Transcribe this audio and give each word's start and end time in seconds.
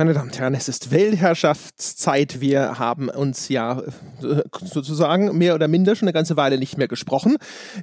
Meine 0.00 0.14
Damen 0.14 0.30
und 0.30 0.38
Herren, 0.38 0.54
es 0.54 0.66
ist 0.66 0.92
Weltherrschaftszeit. 0.92 2.40
Wir 2.40 2.78
haben 2.78 3.10
uns 3.10 3.50
ja 3.50 3.80
äh, 4.22 4.42
sozusagen 4.64 5.36
mehr 5.36 5.54
oder 5.54 5.68
minder 5.68 5.94
schon 5.94 6.08
eine 6.08 6.14
ganze 6.14 6.38
Weile 6.38 6.56
nicht 6.56 6.78
mehr 6.78 6.88
gesprochen. 6.88 7.36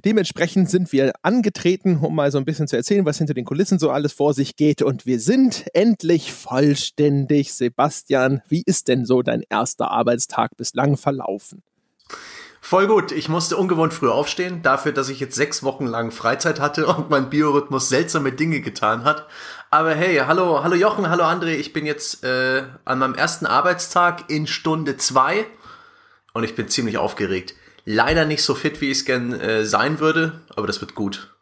Dementsprechend 0.04 0.68
sind 0.68 0.92
wir 0.92 1.14
angetreten, 1.22 1.98
um 1.98 2.16
mal 2.16 2.32
so 2.32 2.40
ein 2.40 2.46
bisschen 2.46 2.68
zu 2.68 2.76
erzählen, 2.76 3.06
was 3.06 3.20
hinter 3.20 3.36
den 3.36 3.46
Kulissen 3.46 3.78
so 3.78 3.92
alles 3.92 4.14
vor 4.14 4.34
sich 4.34 4.56
geht. 4.56 4.82
Und 4.82 5.06
wir 5.06 5.20
sind 5.20 5.68
endlich 5.76 6.34
vollständig. 6.34 7.54
Sebastian, 7.54 8.42
wie 8.50 8.64
ist 8.66 8.88
denn 8.88 9.06
so 9.06 9.22
dein 9.22 9.44
erster 9.48 9.92
Arbeitstag 9.92 10.58
bislang 10.58 10.98
verlaufen? 10.98 11.62
Voll 12.62 12.88
gut. 12.88 13.12
Ich 13.12 13.30
musste 13.30 13.56
ungewohnt 13.58 13.94
früh 13.94 14.10
aufstehen, 14.10 14.62
dafür, 14.62 14.92
dass 14.92 15.10
ich 15.10 15.20
jetzt 15.20 15.36
sechs 15.36 15.64
Wochen 15.64 15.86
lang 15.86 16.12
Freizeit 16.12 16.60
hatte 16.60 16.88
und 16.88 17.10
mein 17.10 17.30
Biorhythmus 17.30 17.90
seltsame 17.90 18.32
Dinge 18.32 18.62
getan 18.62 19.04
hat. 19.04 19.28
Aber 19.70 19.94
hey, 19.94 20.18
hallo, 20.26 20.64
hallo 20.64 20.76
Jochen, 20.76 21.10
hallo 21.10 21.24
André. 21.24 21.56
Ich 21.56 21.74
bin 21.74 21.86
jetzt 21.86 22.24
äh, 22.24 22.64
an 22.86 23.00
meinem 23.00 23.16
ersten 23.16 23.46
Arbeitstag 23.46 24.30
in 24.30 24.48
Stunde 24.48 24.98
zwei 24.98 25.46
und 26.34 26.44
ich 26.44 26.56
bin 26.56 26.68
ziemlich 26.70 26.98
aufgeregt. 26.98 27.54
Leider 27.86 28.26
nicht 28.26 28.44
so 28.44 28.56
fit, 28.56 28.82
wie 28.82 28.92
ich 28.92 29.00
es 29.00 29.06
gern 29.06 29.34
äh, 29.40 29.66
sein 29.66 30.00
würde, 30.00 30.42
aber 30.56 30.68
das 30.68 30.82
wird 30.82 30.96
gut. 30.96 31.34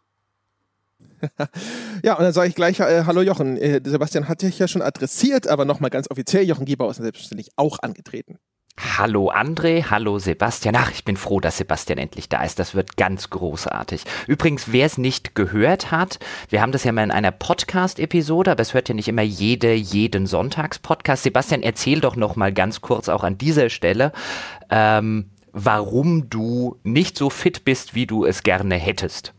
ja, 2.03 2.13
und 2.15 2.23
dann 2.23 2.33
sage 2.33 2.49
ich 2.49 2.55
gleich, 2.55 2.79
äh, 2.79 3.03
hallo 3.05 3.21
Jochen. 3.21 3.57
Äh, 3.57 3.81
Sebastian 3.83 4.27
hat 4.27 4.41
dich 4.41 4.59
ja 4.59 4.67
schon 4.67 4.81
adressiert, 4.81 5.47
aber 5.47 5.65
nochmal 5.65 5.89
ganz 5.89 6.09
offiziell, 6.09 6.43
Jochen 6.43 6.65
Gebauer 6.65 6.91
ist 6.91 6.97
selbstverständlich 6.97 7.51
auch 7.55 7.79
angetreten. 7.79 8.37
Hallo 8.77 9.31
André, 9.31 9.85
hallo 9.89 10.19
Sebastian. 10.19 10.75
Ach, 10.75 10.91
ich 10.91 11.05
bin 11.05 11.15
froh, 11.15 11.39
dass 11.39 11.57
Sebastian 11.57 11.97
endlich 11.97 12.27
da 12.27 12.43
ist. 12.43 12.59
Das 12.59 12.75
wird 12.75 12.97
ganz 12.97 13.29
großartig. 13.29 14.03
Übrigens, 14.27 14.71
wer 14.73 14.85
es 14.85 14.97
nicht 14.97 15.33
gehört 15.33 15.91
hat, 15.91 16.19
wir 16.49 16.61
haben 16.61 16.73
das 16.73 16.83
ja 16.83 16.91
mal 16.91 17.03
in 17.03 17.11
einer 17.11 17.31
Podcast-Episode, 17.31 18.51
aber 18.51 18.61
es 18.61 18.73
hört 18.73 18.89
ja 18.89 18.95
nicht 18.95 19.07
immer 19.07 19.21
jede, 19.21 19.73
jeden 19.73 20.27
Sonntagspodcast. 20.27 21.23
Sebastian, 21.23 21.63
erzähl 21.63 22.01
doch 22.01 22.17
noch 22.17 22.35
mal 22.35 22.51
ganz 22.51 22.81
kurz 22.81 23.07
auch 23.07 23.23
an 23.23 23.37
dieser 23.37 23.69
Stelle, 23.69 24.11
ähm, 24.69 25.29
warum 25.53 26.29
du 26.29 26.77
nicht 26.83 27.17
so 27.17 27.29
fit 27.29 27.63
bist, 27.63 27.95
wie 27.95 28.07
du 28.07 28.25
es 28.25 28.43
gerne 28.43 28.75
hättest. 28.75 29.33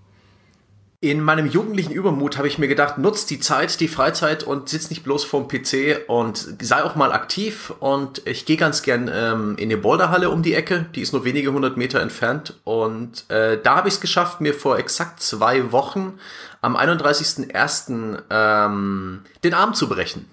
In 1.07 1.23
meinem 1.23 1.47
jugendlichen 1.47 1.93
Übermut 1.93 2.37
habe 2.37 2.49
ich 2.49 2.59
mir 2.59 2.67
gedacht, 2.67 2.99
nutz 2.99 3.27
die 3.27 3.39
Zeit, 3.39 3.79
die 3.79 3.87
Freizeit 3.87 4.43
und 4.43 4.69
sitz 4.69 4.91
nicht 4.91 5.05
bloß 5.05 5.25
vorm 5.25 5.47
PC 5.47 6.01
und 6.09 6.57
sei 6.61 6.83
auch 6.83 6.97
mal 6.97 7.13
aktiv. 7.13 7.73
Und 7.79 8.27
ich 8.27 8.45
gehe 8.45 8.57
ganz 8.57 8.83
gern 8.83 9.09
ähm, 9.15 9.55
in 9.57 9.69
die 9.69 9.77
Boulderhalle 9.77 10.31
um 10.31 10.43
die 10.43 10.55
Ecke, 10.55 10.87
die 10.97 11.03
ist 11.03 11.13
nur 11.13 11.25
wenige 11.25 11.53
hundert 11.53 11.77
Meter 11.77 12.01
entfernt. 12.01 12.59
Und 12.65 13.31
äh, 13.31 13.57
da 13.63 13.77
habe 13.77 13.87
ich 13.87 13.95
es 13.95 14.01
geschafft, 14.01 14.41
mir 14.41 14.53
vor 14.53 14.79
exakt 14.79 15.23
zwei 15.23 15.71
Wochen 15.71 16.19
am 16.61 16.77
31.01. 16.77 18.23
Ähm, 18.29 19.20
den 19.45 19.55
Arm 19.55 19.75
zu 19.75 19.89
brechen. 19.89 20.29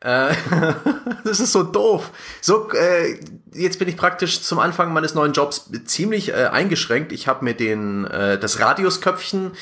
Äh, 0.00 0.34
das 1.24 1.38
ist 1.38 1.52
so 1.52 1.62
doof. 1.62 2.10
So, 2.40 2.70
äh, 2.72 3.20
jetzt 3.52 3.78
bin 3.78 3.86
ich 3.86 3.96
praktisch 3.96 4.42
zum 4.42 4.58
Anfang 4.58 4.92
meines 4.92 5.14
neuen 5.14 5.32
Jobs 5.32 5.70
ziemlich 5.84 6.30
äh, 6.30 6.48
eingeschränkt. 6.50 7.12
Ich 7.12 7.28
habe 7.28 7.44
mir 7.44 7.54
den 7.54 8.04
äh, 8.06 8.36
das 8.36 8.58
Radiusköpfchen 8.58 9.52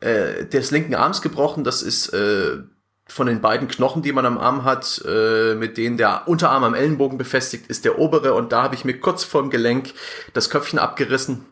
äh, 0.00 0.44
des 0.44 0.70
linken 0.70 0.94
Arms 0.94 1.22
gebrochen. 1.22 1.64
Das 1.64 1.82
ist 1.82 2.08
äh, 2.08 2.58
von 3.06 3.26
den 3.26 3.40
beiden 3.40 3.68
Knochen, 3.68 4.02
die 4.02 4.12
man 4.12 4.26
am 4.26 4.38
Arm 4.38 4.64
hat, 4.64 5.02
äh, 5.06 5.54
mit 5.54 5.76
denen 5.76 5.96
der 5.96 6.28
Unterarm 6.28 6.64
am 6.64 6.74
Ellenbogen 6.74 7.18
befestigt 7.18 7.66
ist, 7.68 7.84
der 7.84 7.98
obere. 7.98 8.34
Und 8.34 8.52
da 8.52 8.62
habe 8.62 8.74
ich 8.74 8.84
mir 8.84 8.98
kurz 9.00 9.24
vorm 9.24 9.50
Gelenk 9.50 9.94
das 10.34 10.50
Köpfchen 10.50 10.78
abgerissen. 10.78 11.46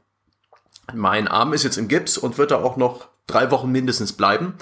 Mein 0.94 1.26
Arm 1.26 1.52
ist 1.52 1.64
jetzt 1.64 1.78
im 1.78 1.88
Gips 1.88 2.18
und 2.18 2.38
wird 2.38 2.50
da 2.50 2.62
auch 2.62 2.76
noch 2.76 3.08
drei 3.26 3.50
Wochen 3.50 3.72
mindestens 3.72 4.12
bleiben. 4.12 4.54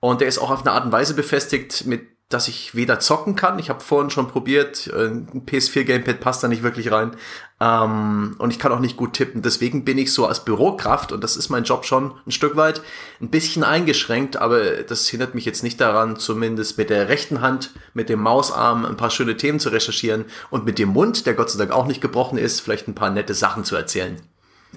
Und 0.00 0.20
der 0.20 0.28
ist 0.28 0.38
auch 0.38 0.50
auf 0.50 0.62
eine 0.62 0.72
Art 0.72 0.84
und 0.84 0.92
Weise 0.92 1.14
befestigt, 1.14 1.86
mit 1.86 2.11
dass 2.32 2.48
ich 2.48 2.74
weder 2.74 3.00
zocken 3.00 3.36
kann. 3.36 3.58
Ich 3.58 3.70
habe 3.70 3.80
vorhin 3.80 4.10
schon 4.10 4.28
probiert, 4.28 4.88
äh, 4.88 5.06
ein 5.06 5.46
PS4 5.46 5.84
Gamepad 5.84 6.20
passt 6.20 6.42
da 6.42 6.48
nicht 6.48 6.62
wirklich 6.62 6.90
rein. 6.90 7.16
Ähm, 7.60 8.34
und 8.38 8.50
ich 8.50 8.58
kann 8.58 8.72
auch 8.72 8.80
nicht 8.80 8.96
gut 8.96 9.12
tippen. 9.12 9.42
Deswegen 9.42 9.84
bin 9.84 9.98
ich 9.98 10.12
so 10.12 10.26
als 10.26 10.44
Bürokraft, 10.44 11.12
und 11.12 11.22
das 11.22 11.36
ist 11.36 11.48
mein 11.48 11.64
Job 11.64 11.84
schon 11.84 12.12
ein 12.26 12.32
Stück 12.32 12.56
weit, 12.56 12.82
ein 13.20 13.30
bisschen 13.30 13.62
eingeschränkt, 13.62 14.36
aber 14.36 14.82
das 14.82 15.06
hindert 15.08 15.34
mich 15.34 15.44
jetzt 15.44 15.62
nicht 15.62 15.80
daran, 15.80 16.16
zumindest 16.16 16.78
mit 16.78 16.90
der 16.90 17.08
rechten 17.08 17.40
Hand, 17.40 17.70
mit 17.94 18.08
dem 18.08 18.20
Mausarm 18.20 18.84
ein 18.84 18.96
paar 18.96 19.10
schöne 19.10 19.36
Themen 19.36 19.60
zu 19.60 19.68
recherchieren 19.68 20.24
und 20.50 20.64
mit 20.64 20.78
dem 20.78 20.88
Mund, 20.88 21.26
der 21.26 21.34
Gott 21.34 21.50
sei 21.50 21.58
Dank 21.58 21.70
auch 21.70 21.86
nicht 21.86 22.00
gebrochen 22.00 22.38
ist, 22.38 22.60
vielleicht 22.60 22.88
ein 22.88 22.94
paar 22.94 23.10
nette 23.10 23.34
Sachen 23.34 23.64
zu 23.64 23.76
erzählen. 23.76 24.20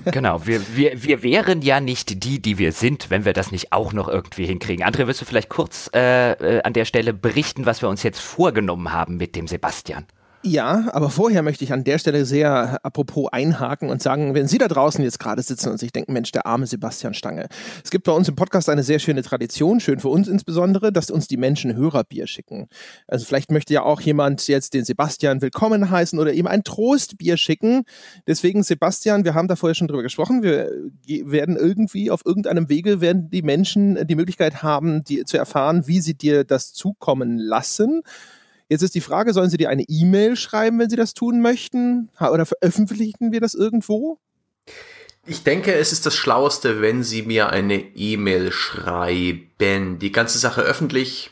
Genau, 0.03 0.45
wir, 0.45 0.61
wir, 0.75 1.03
wir 1.03 1.23
wären 1.23 1.61
ja 1.61 1.79
nicht 1.79 2.23
die, 2.23 2.41
die 2.41 2.57
wir 2.57 2.73
sind, 2.73 3.09
wenn 3.09 3.25
wir 3.25 3.33
das 3.33 3.51
nicht 3.51 3.71
auch 3.71 3.93
noch 3.93 4.07
irgendwie 4.07 4.45
hinkriegen. 4.45 4.85
André, 4.85 5.07
wirst 5.07 5.21
du 5.21 5.25
vielleicht 5.25 5.49
kurz 5.49 5.89
äh, 5.95 6.33
äh, 6.33 6.61
an 6.63 6.73
der 6.73 6.85
Stelle 6.85 7.13
berichten, 7.13 7.65
was 7.65 7.81
wir 7.81 7.89
uns 7.89 8.03
jetzt 8.03 8.19
vorgenommen 8.19 8.91
haben 8.91 9.17
mit 9.17 9.35
dem 9.35 9.47
Sebastian? 9.47 10.05
Ja, 10.47 10.89
aber 10.91 11.09
vorher 11.09 11.41
möchte 11.41 11.63
ich 11.63 11.73
an 11.73 11.83
der 11.83 11.97
Stelle 11.97 12.23
sehr 12.23 12.85
apropos 12.85 13.29
einhaken 13.31 13.89
und 13.89 14.03
sagen, 14.03 14.35
wenn 14.35 14.47
Sie 14.47 14.59
da 14.59 14.67
draußen 14.67 15.03
jetzt 15.03 15.17
gerade 15.17 15.41
sitzen 15.41 15.69
und 15.69 15.79
sich 15.79 15.91
denken, 15.91 16.13
Mensch, 16.13 16.31
der 16.33 16.45
arme 16.45 16.67
Sebastian 16.67 17.15
Stange. 17.15 17.47
Es 17.83 17.89
gibt 17.89 18.03
bei 18.03 18.11
uns 18.11 18.29
im 18.29 18.35
Podcast 18.35 18.69
eine 18.69 18.83
sehr 18.83 18.99
schöne 18.99 19.23
Tradition, 19.23 19.79
schön 19.79 19.99
für 19.99 20.09
uns 20.09 20.27
insbesondere, 20.27 20.93
dass 20.93 21.09
uns 21.09 21.27
die 21.27 21.37
Menschen 21.37 21.75
Hörerbier 21.75 22.27
schicken. 22.27 22.67
Also 23.07 23.25
vielleicht 23.25 23.49
möchte 23.49 23.73
ja 23.73 23.81
auch 23.81 24.01
jemand 24.01 24.47
jetzt 24.47 24.75
den 24.75 24.85
Sebastian 24.85 25.41
willkommen 25.41 25.89
heißen 25.89 26.19
oder 26.19 26.31
ihm 26.31 26.45
ein 26.45 26.63
Trostbier 26.63 27.37
schicken. 27.37 27.81
Deswegen, 28.27 28.61
Sebastian, 28.61 29.25
wir 29.25 29.33
haben 29.33 29.47
da 29.47 29.55
vorher 29.55 29.73
schon 29.73 29.87
drüber 29.87 30.03
gesprochen, 30.03 30.43
wir 30.43 30.69
werden 31.07 31.57
irgendwie 31.57 32.11
auf 32.11 32.21
irgendeinem 32.23 32.69
Wege 32.69 33.01
werden 33.01 33.31
die 33.31 33.41
Menschen 33.41 34.05
die 34.05 34.15
Möglichkeit 34.15 34.61
haben, 34.61 35.03
die, 35.03 35.25
zu 35.25 35.37
erfahren, 35.37 35.87
wie 35.87 36.01
sie 36.01 36.13
dir 36.13 36.43
das 36.43 36.71
zukommen 36.71 37.39
lassen. 37.39 38.03
Jetzt 38.67 38.81
ist 38.81 38.95
die 38.95 39.01
Frage, 39.01 39.33
sollen 39.33 39.49
Sie 39.49 39.57
dir 39.57 39.69
eine 39.69 39.83
E-Mail 39.87 40.35
schreiben, 40.35 40.79
wenn 40.79 40.89
Sie 40.89 40.95
das 40.95 41.13
tun 41.13 41.41
möchten? 41.41 42.09
Oder 42.19 42.45
veröffentlichen 42.45 43.31
wir 43.31 43.41
das 43.41 43.53
irgendwo? 43.53 44.19
Ich 45.27 45.43
denke, 45.43 45.73
es 45.73 45.91
ist 45.91 46.05
das 46.05 46.15
Schlaueste, 46.15 46.81
wenn 46.81 47.03
Sie 47.03 47.23
mir 47.23 47.49
eine 47.49 47.79
E-Mail 47.95 48.51
schreiben. 48.51 49.99
Die 49.99 50.11
ganze 50.11 50.37
Sache 50.37 50.61
öffentlich 50.61 51.31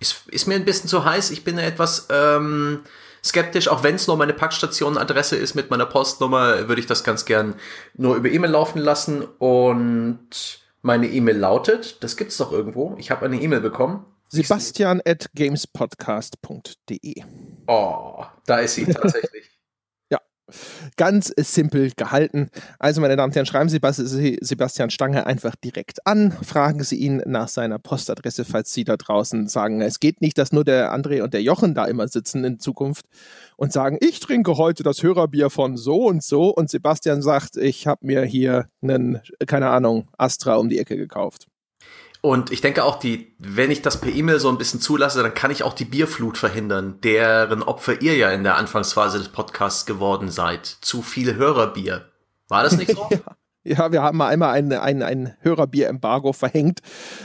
ist, 0.00 0.28
ist 0.28 0.46
mir 0.48 0.54
ein 0.54 0.64
bisschen 0.64 0.88
zu 0.88 1.04
heiß. 1.04 1.30
Ich 1.30 1.44
bin 1.44 1.58
etwas 1.58 2.08
ähm, 2.10 2.80
skeptisch, 3.24 3.68
auch 3.68 3.82
wenn 3.82 3.94
es 3.94 4.06
nur 4.06 4.16
meine 4.16 4.34
Packstation-Adresse 4.34 5.36
ist 5.36 5.54
mit 5.54 5.70
meiner 5.70 5.86
Postnummer, 5.86 6.68
würde 6.68 6.80
ich 6.80 6.86
das 6.86 7.04
ganz 7.04 7.24
gern 7.24 7.54
nur 7.94 8.16
über 8.16 8.28
E-Mail 8.28 8.50
laufen 8.50 8.78
lassen. 8.78 9.22
Und 9.38 10.60
meine 10.82 11.08
E-Mail 11.08 11.38
lautet, 11.38 12.02
das 12.02 12.16
gibt's 12.16 12.36
doch 12.36 12.52
irgendwo. 12.52 12.96
Ich 12.98 13.10
habe 13.10 13.24
eine 13.24 13.40
E-Mail 13.40 13.60
bekommen. 13.60 14.04
Sebastian 14.34 15.02
at 15.04 15.28
gamespodcast.de. 15.34 17.22
Oh, 17.66 18.24
da 18.46 18.60
ist 18.60 18.76
sie 18.76 18.86
tatsächlich. 18.86 19.50
ja, 20.10 20.20
ganz 20.96 21.34
simpel 21.36 21.90
gehalten. 21.94 22.48
Also, 22.78 23.02
meine 23.02 23.16
Damen 23.16 23.30
und 23.30 23.34
Herren, 23.34 23.44
schreiben 23.44 23.68
Sie 23.68 24.38
Sebastian 24.40 24.88
Stange 24.88 25.26
einfach 25.26 25.54
direkt 25.56 26.06
an. 26.06 26.32
Fragen 26.32 26.82
Sie 26.82 26.96
ihn 26.96 27.22
nach 27.26 27.48
seiner 27.48 27.78
Postadresse, 27.78 28.46
falls 28.46 28.72
Sie 28.72 28.84
da 28.84 28.96
draußen 28.96 29.48
sagen, 29.48 29.82
es 29.82 30.00
geht 30.00 30.22
nicht, 30.22 30.38
dass 30.38 30.50
nur 30.50 30.64
der 30.64 30.94
André 30.94 31.20
und 31.22 31.34
der 31.34 31.42
Jochen 31.42 31.74
da 31.74 31.84
immer 31.84 32.08
sitzen 32.08 32.42
in 32.44 32.58
Zukunft 32.58 33.04
und 33.58 33.70
sagen, 33.74 33.98
ich 34.00 34.18
trinke 34.20 34.56
heute 34.56 34.82
das 34.82 35.02
Hörerbier 35.02 35.50
von 35.50 35.76
so 35.76 36.06
und 36.06 36.22
so. 36.22 36.48
Und 36.48 36.70
Sebastian 36.70 37.20
sagt, 37.20 37.58
ich 37.58 37.86
habe 37.86 38.06
mir 38.06 38.22
hier 38.22 38.66
einen, 38.80 39.20
keine 39.46 39.68
Ahnung, 39.68 40.08
Astra 40.16 40.54
um 40.54 40.70
die 40.70 40.78
Ecke 40.78 40.96
gekauft. 40.96 41.48
Und 42.24 42.52
ich 42.52 42.60
denke 42.60 42.84
auch, 42.84 43.00
die, 43.00 43.34
wenn 43.38 43.72
ich 43.72 43.82
das 43.82 44.00
per 44.00 44.12
E-Mail 44.12 44.38
so 44.38 44.48
ein 44.48 44.56
bisschen 44.56 44.80
zulasse, 44.80 45.20
dann 45.24 45.34
kann 45.34 45.50
ich 45.50 45.64
auch 45.64 45.72
die 45.72 45.84
Bierflut 45.84 46.38
verhindern, 46.38 47.00
deren 47.02 47.64
Opfer 47.64 48.00
ihr 48.00 48.16
ja 48.16 48.30
in 48.30 48.44
der 48.44 48.56
Anfangsphase 48.56 49.18
des 49.18 49.28
Podcasts 49.28 49.86
geworden 49.86 50.30
seid. 50.30 50.64
Zu 50.66 51.02
viel 51.02 51.34
Hörerbier. 51.34 52.12
War 52.46 52.62
das 52.62 52.76
nicht 52.76 52.92
so? 52.92 53.08
ja. 53.64 53.90
Wir 53.90 54.02
haben 54.02 54.16
mal 54.16 54.28
einmal 54.28 54.54
ein, 54.54 54.72
ein, 54.72 55.02
ein 55.02 55.36
Hörerbier-Embargo 55.40 56.32
verhängt, 56.32 56.78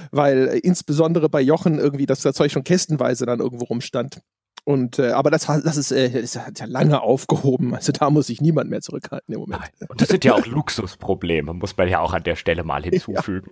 weil 0.09 0.47
äh, 0.47 0.57
insbesondere 0.57 1.29
bei 1.29 1.41
Jochen 1.41 1.77
irgendwie 1.77 2.07
das 2.07 2.21
Zeug 2.21 2.51
schon 2.51 2.63
kästenweise 2.63 3.27
dann 3.27 3.39
irgendwo 3.39 3.65
rumstand. 3.65 4.21
Und, 4.67 4.99
äh, 4.99 5.11
aber 5.11 5.31
das, 5.31 5.45
das, 5.45 5.77
ist, 5.77 5.93
äh, 5.93 6.09
das 6.09 6.37
hat 6.37 6.59
ja 6.59 6.65
lange 6.65 6.99
aufgehoben. 6.99 7.73
Also 7.73 7.93
da 7.93 8.09
muss 8.09 8.27
sich 8.27 8.41
niemand 8.41 8.69
mehr 8.69 8.81
zurückhalten 8.81 9.33
im 9.33 9.39
Moment. 9.39 9.61
Nein. 9.61 9.87
Und 9.87 10.01
das 10.01 10.09
sind 10.09 10.25
ja 10.25 10.33
auch 10.33 10.45
Luxusprobleme, 10.45 11.53
muss 11.53 11.77
man 11.77 11.87
ja 11.87 12.01
auch 12.01 12.11
an 12.11 12.23
der 12.23 12.35
Stelle 12.35 12.65
mal 12.65 12.83
hinzufügen. 12.83 13.51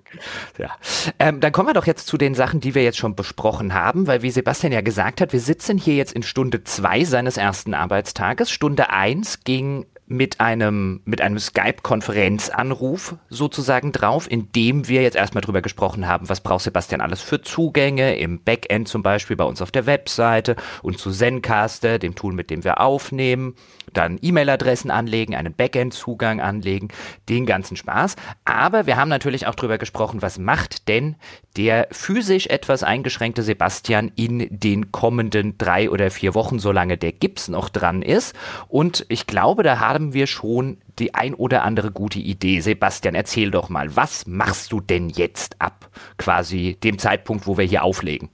Ja. 0.60 0.66
ja. 0.66 0.72
Ähm, 1.20 1.40
dann 1.40 1.54
kommen 1.54 1.70
wir 1.70 1.74
doch 1.74 1.86
jetzt 1.86 2.08
zu 2.08 2.18
den 2.18 2.36
Sachen, 2.36 2.60
die 2.60 2.76
wir 2.76 2.84
jetzt 2.84 2.98
schon 2.98 3.16
besprochen 3.16 3.74
haben, 3.74 4.08
weil 4.08 4.24
wie 4.24 4.30
Sebastian 4.30 4.74
ja 4.74 4.82
gesagt 4.82 5.22
hat, 5.22 5.32
wir 5.32 5.40
sitzen 5.40 5.78
hier 5.78 5.96
jetzt 5.96 6.12
in 6.12 6.22
Stunde 6.22 6.66
zwei 6.66 7.06
seines 7.06 7.38
ersten 7.38 7.74
Arbeitstages. 7.74 8.52
Stunde 8.52 8.90
eins 8.90 9.46
ging 9.46 9.86
mit 10.08 10.40
einem, 10.40 11.02
mit 11.06 11.22
einem 11.22 11.40
Skype-Konferenzanruf 11.40 13.16
sozusagen 13.30 13.92
drauf, 13.92 14.30
in 14.30 14.52
dem 14.52 14.88
wir 14.88 15.02
jetzt 15.02 15.16
erstmal 15.16 15.42
drüber 15.42 15.62
gesprochen 15.62 16.08
haben, 16.08 16.30
was 16.30 16.42
braucht 16.42 16.64
Sebastian 16.64 17.02
alles 17.02 17.22
für 17.22 17.42
Zugänge, 17.42 18.18
im 18.18 18.44
Backend 18.44 18.88
zum 18.88 19.02
Beispiel 19.02 19.36
bei 19.36 19.44
uns 19.46 19.62
auf 19.62 19.72
der 19.72 19.86
Webseite 19.86 20.56
und 20.84 21.00
zu 21.00 21.12
Zencaster, 21.12 21.98
dem 21.98 22.16
Tool, 22.16 22.34
mit 22.34 22.50
dem 22.50 22.64
wir 22.64 22.80
aufnehmen, 22.82 23.56
dann 23.94 24.20
E-Mail-Adressen 24.22 24.92
anlegen, 24.92 25.36
einen 25.36 25.54
Backend-Zugang 25.54 26.42
anlegen, 26.42 26.90
den 27.30 27.46
ganzen 27.46 27.78
Spaß. 27.78 28.16
Aber 28.44 28.86
wir 28.86 28.98
haben 28.98 29.10
natürlich 29.10 29.48
auch 29.48 29.56
drüber 29.56 29.78
gesprochen, 29.78 30.22
was 30.22 30.38
macht 30.38 30.88
denn 30.88 31.16
der 31.56 31.88
physisch 31.92 32.48
etwas 32.48 32.84
eingeschränkte 32.84 33.42
Sebastian 33.42 34.12
in 34.16 34.48
den 34.50 34.92
kommenden 34.92 35.58
drei 35.58 35.90
oder 35.90 36.12
vier 36.12 36.36
Wochen, 36.36 36.60
solange 36.60 36.98
der 36.98 37.14
Gips 37.14 37.48
noch 37.48 37.70
dran 37.70 38.02
ist. 38.02 38.36
Und 38.68 39.06
ich 39.10 39.28
glaube, 39.28 39.64
da 39.64 39.80
haben 39.96 40.14
wir 40.14 40.28
schon 40.28 40.78
die 41.00 41.16
ein 41.16 41.34
oder 41.34 41.64
andere 41.64 41.90
gute 41.90 42.20
Idee. 42.20 42.60
Sebastian, 42.60 43.16
erzähl 43.16 43.50
doch 43.50 43.70
mal, 43.70 43.96
was 43.96 44.28
machst 44.28 44.74
du 44.74 44.82
denn 44.82 45.10
jetzt 45.10 45.56
ab 45.60 45.90
quasi 46.18 46.78
dem 46.84 47.00
Zeitpunkt, 47.00 47.48
wo 47.48 47.58
wir 47.58 47.66
hier 47.66 47.84
auflegen? 47.84 48.30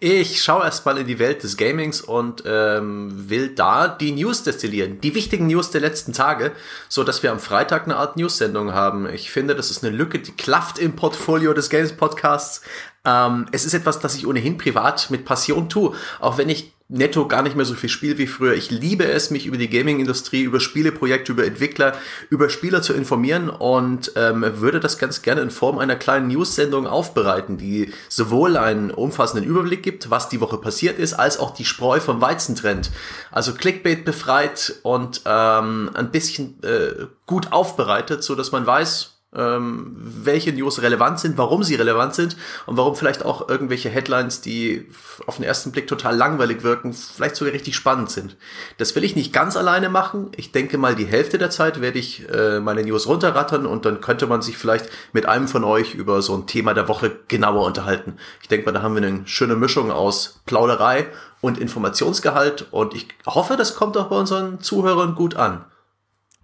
Ich 0.00 0.42
schaue 0.42 0.64
erstmal 0.64 0.98
in 0.98 1.06
die 1.06 1.20
Welt 1.20 1.44
des 1.44 1.56
Gamings 1.56 2.00
und 2.00 2.42
ähm, 2.44 3.28
will 3.30 3.54
da 3.54 3.86
die 3.86 4.10
News 4.10 4.42
destillieren, 4.42 5.00
die 5.00 5.14
wichtigen 5.14 5.46
News 5.46 5.70
der 5.70 5.80
letzten 5.80 6.12
Tage, 6.12 6.52
so 6.88 7.04
dass 7.04 7.22
wir 7.22 7.30
am 7.30 7.38
Freitag 7.38 7.84
eine 7.84 7.96
Art 7.96 8.16
News-Sendung 8.16 8.72
haben. 8.72 9.08
Ich 9.08 9.30
finde, 9.30 9.54
das 9.54 9.70
ist 9.70 9.84
eine 9.84 9.94
Lücke, 9.94 10.18
die 10.18 10.32
klafft 10.32 10.78
im 10.78 10.96
Portfolio 10.96 11.52
des 11.52 11.70
Games 11.70 11.92
Podcasts. 11.92 12.62
Ähm, 13.04 13.46
es 13.52 13.64
ist 13.64 13.74
etwas, 13.74 14.00
das 14.00 14.16
ich 14.16 14.26
ohnehin 14.26 14.58
privat 14.58 15.08
mit 15.10 15.24
Passion 15.24 15.68
tue, 15.68 15.94
auch 16.18 16.36
wenn 16.36 16.48
ich 16.48 16.72
netto 16.90 17.28
gar 17.28 17.42
nicht 17.42 17.56
mehr 17.56 17.64
so 17.64 17.74
viel 17.74 17.88
Spiel 17.88 18.18
wie 18.18 18.26
früher. 18.26 18.54
Ich 18.54 18.70
liebe 18.70 19.04
es, 19.04 19.30
mich 19.30 19.46
über 19.46 19.56
die 19.56 19.70
Gaming-Industrie, 19.70 20.42
über 20.42 20.60
Spieleprojekte, 20.60 21.32
über 21.32 21.44
Entwickler, 21.44 21.94
über 22.30 22.50
Spieler 22.50 22.82
zu 22.82 22.92
informieren 22.92 23.48
und 23.48 24.12
ähm, 24.16 24.44
würde 24.60 24.80
das 24.80 24.98
ganz 24.98 25.22
gerne 25.22 25.40
in 25.40 25.50
Form 25.50 25.78
einer 25.78 25.96
kleinen 25.96 26.28
News-Sendung 26.28 26.86
aufbereiten, 26.86 27.56
die 27.56 27.92
sowohl 28.08 28.56
einen 28.56 28.90
umfassenden 28.90 29.48
Überblick 29.48 29.82
gibt, 29.82 30.10
was 30.10 30.28
die 30.28 30.40
Woche 30.40 30.58
passiert 30.58 30.98
ist, 30.98 31.14
als 31.14 31.38
auch 31.38 31.52
die 31.54 31.64
Spreu 31.64 32.00
vom 32.00 32.20
Weizen 32.20 32.56
trennt. 32.56 32.90
Also 33.30 33.54
Clickbait 33.54 34.04
befreit 34.04 34.74
und 34.82 35.22
ähm, 35.26 35.90
ein 35.94 36.10
bisschen 36.10 36.60
äh, 36.62 37.06
gut 37.26 37.52
aufbereitet, 37.52 38.24
so 38.24 38.34
dass 38.34 38.50
man 38.50 38.66
weiß, 38.66 39.19
ähm, 39.34 39.94
welche 39.96 40.52
News 40.52 40.82
relevant 40.82 41.20
sind, 41.20 41.38
warum 41.38 41.62
sie 41.62 41.76
relevant 41.76 42.14
sind 42.14 42.36
und 42.66 42.76
warum 42.76 42.96
vielleicht 42.96 43.24
auch 43.24 43.48
irgendwelche 43.48 43.88
Headlines, 43.88 44.40
die 44.40 44.88
auf 45.26 45.36
den 45.36 45.44
ersten 45.44 45.70
Blick 45.70 45.86
total 45.86 46.16
langweilig 46.16 46.64
wirken, 46.64 46.92
vielleicht 46.92 47.36
sogar 47.36 47.54
richtig 47.54 47.76
spannend 47.76 48.10
sind. 48.10 48.36
Das 48.78 48.96
will 48.96 49.04
ich 49.04 49.14
nicht 49.14 49.32
ganz 49.32 49.56
alleine 49.56 49.88
machen. 49.88 50.30
Ich 50.36 50.50
denke 50.50 50.78
mal, 50.78 50.96
die 50.96 51.06
Hälfte 51.06 51.38
der 51.38 51.50
Zeit 51.50 51.80
werde 51.80 51.98
ich 51.98 52.28
äh, 52.28 52.58
meine 52.58 52.82
News 52.82 53.06
runterrattern 53.06 53.66
und 53.66 53.84
dann 53.84 54.00
könnte 54.00 54.26
man 54.26 54.42
sich 54.42 54.58
vielleicht 54.58 54.88
mit 55.12 55.26
einem 55.26 55.46
von 55.46 55.62
euch 55.62 55.94
über 55.94 56.22
so 56.22 56.36
ein 56.36 56.46
Thema 56.48 56.74
der 56.74 56.88
Woche 56.88 57.12
genauer 57.28 57.64
unterhalten. 57.64 58.16
Ich 58.42 58.48
denke 58.48 58.66
mal, 58.66 58.72
da 58.72 58.82
haben 58.82 58.96
wir 58.96 59.06
eine 59.06 59.26
schöne 59.26 59.54
Mischung 59.54 59.92
aus 59.92 60.40
Plauderei 60.46 61.06
und 61.40 61.58
Informationsgehalt 61.58 62.66
und 62.72 62.94
ich 62.94 63.08
hoffe, 63.26 63.56
das 63.56 63.76
kommt 63.76 63.96
auch 63.96 64.08
bei 64.08 64.16
unseren 64.16 64.60
Zuhörern 64.60 65.14
gut 65.14 65.36
an. 65.36 65.64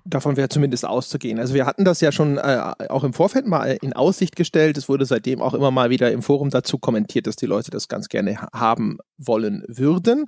Davon 0.08 0.36
wäre 0.36 0.48
zumindest 0.48 0.84
auszugehen. 0.84 1.38
Also 1.38 1.54
wir 1.54 1.66
hatten 1.66 1.84
das 1.84 2.00
ja 2.00 2.12
schon 2.12 2.38
äh, 2.38 2.72
auch 2.88 3.04
im 3.04 3.12
Vorfeld 3.12 3.46
mal 3.46 3.76
in 3.82 3.92
Aussicht 3.92 4.36
gestellt. 4.36 4.78
Es 4.78 4.88
wurde 4.88 5.04
seitdem 5.04 5.42
auch 5.42 5.54
immer 5.54 5.70
mal 5.70 5.90
wieder 5.90 6.12
im 6.12 6.22
Forum 6.22 6.50
dazu 6.50 6.78
kommentiert, 6.78 7.26
dass 7.26 7.36
die 7.36 7.46
Leute 7.46 7.70
das 7.70 7.88
ganz 7.88 8.08
gerne 8.08 8.38
haben 8.52 8.98
wollen 9.18 9.64
würden. 9.66 10.26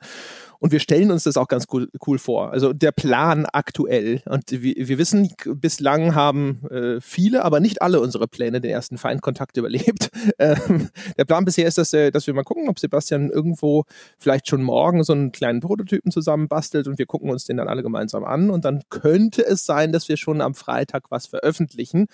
Und 0.60 0.72
wir 0.72 0.80
stellen 0.80 1.10
uns 1.12 1.24
das 1.24 1.36
auch 1.36 1.46
ganz 1.46 1.66
cool, 1.72 1.88
cool 2.06 2.18
vor. 2.18 2.50
Also 2.50 2.72
der 2.72 2.90
Plan 2.90 3.46
aktuell. 3.52 4.22
Und 4.26 4.50
wir, 4.50 4.74
wir 4.76 4.98
wissen, 4.98 5.32
bislang 5.54 6.14
haben 6.14 6.66
äh, 6.70 7.00
viele, 7.00 7.44
aber 7.44 7.60
nicht 7.60 7.80
alle 7.80 8.00
unsere 8.00 8.26
Pläne 8.26 8.60
den 8.60 8.70
ersten 8.70 8.98
Feindkontakt 8.98 9.56
überlebt. 9.56 10.10
Ähm, 10.40 10.90
der 11.16 11.24
Plan 11.24 11.44
bisher 11.44 11.66
ist, 11.66 11.78
dass, 11.78 11.92
äh, 11.92 12.10
dass 12.10 12.26
wir 12.26 12.34
mal 12.34 12.44
gucken, 12.44 12.68
ob 12.68 12.78
Sebastian 12.78 13.30
irgendwo 13.30 13.84
vielleicht 14.18 14.46
schon 14.46 14.62
morgen 14.62 15.02
so 15.02 15.12
einen 15.12 15.32
kleinen 15.32 15.60
Prototypen 15.60 16.12
zusammenbastelt 16.12 16.86
und 16.86 16.98
wir 16.98 17.06
gucken 17.06 17.30
uns 17.30 17.44
den 17.44 17.56
dann 17.56 17.66
alle 17.66 17.82
gemeinsam 17.82 18.24
an. 18.24 18.50
Und 18.50 18.64
dann 18.64 18.82
könnte 18.88 19.44
es 19.44 19.64
sein, 19.64 19.90
dass 19.90 20.08
wir 20.08 20.16
schon 20.16 20.40
am 20.40 20.54
Freitag 20.54 21.10
was 21.10 21.26
veröffentlichen. 21.26 22.06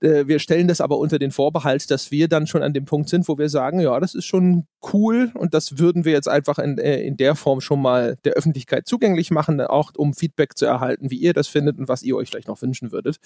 Äh, 0.00 0.26
wir 0.26 0.38
stellen 0.38 0.68
das 0.68 0.80
aber 0.80 0.98
unter 0.98 1.18
den 1.18 1.30
Vorbehalt, 1.30 1.90
dass 1.90 2.10
wir 2.10 2.28
dann 2.28 2.46
schon 2.46 2.62
an 2.62 2.72
dem 2.72 2.84
Punkt 2.84 3.08
sind, 3.08 3.28
wo 3.28 3.36
wir 3.36 3.48
sagen, 3.48 3.80
ja, 3.80 3.98
das 4.00 4.14
ist 4.14 4.24
schon 4.24 4.66
cool 4.92 5.30
und 5.34 5.54
das 5.54 5.78
würden 5.78 6.04
wir 6.04 6.12
jetzt 6.12 6.28
einfach 6.28 6.58
in, 6.58 6.78
äh, 6.78 7.00
in 7.00 7.16
der 7.16 7.34
Form 7.34 7.60
schon 7.60 7.77
mal 7.78 8.16
der 8.24 8.34
Öffentlichkeit 8.34 8.86
zugänglich 8.86 9.30
machen, 9.30 9.60
auch 9.60 9.92
um 9.96 10.14
Feedback 10.14 10.56
zu 10.56 10.66
erhalten, 10.66 11.10
wie 11.10 11.16
ihr 11.16 11.32
das 11.32 11.48
findet 11.48 11.78
und 11.78 11.88
was 11.88 12.02
ihr 12.02 12.16
euch 12.16 12.28
vielleicht 12.28 12.48
noch 12.48 12.60
wünschen 12.62 12.92
würdet. 12.92 13.18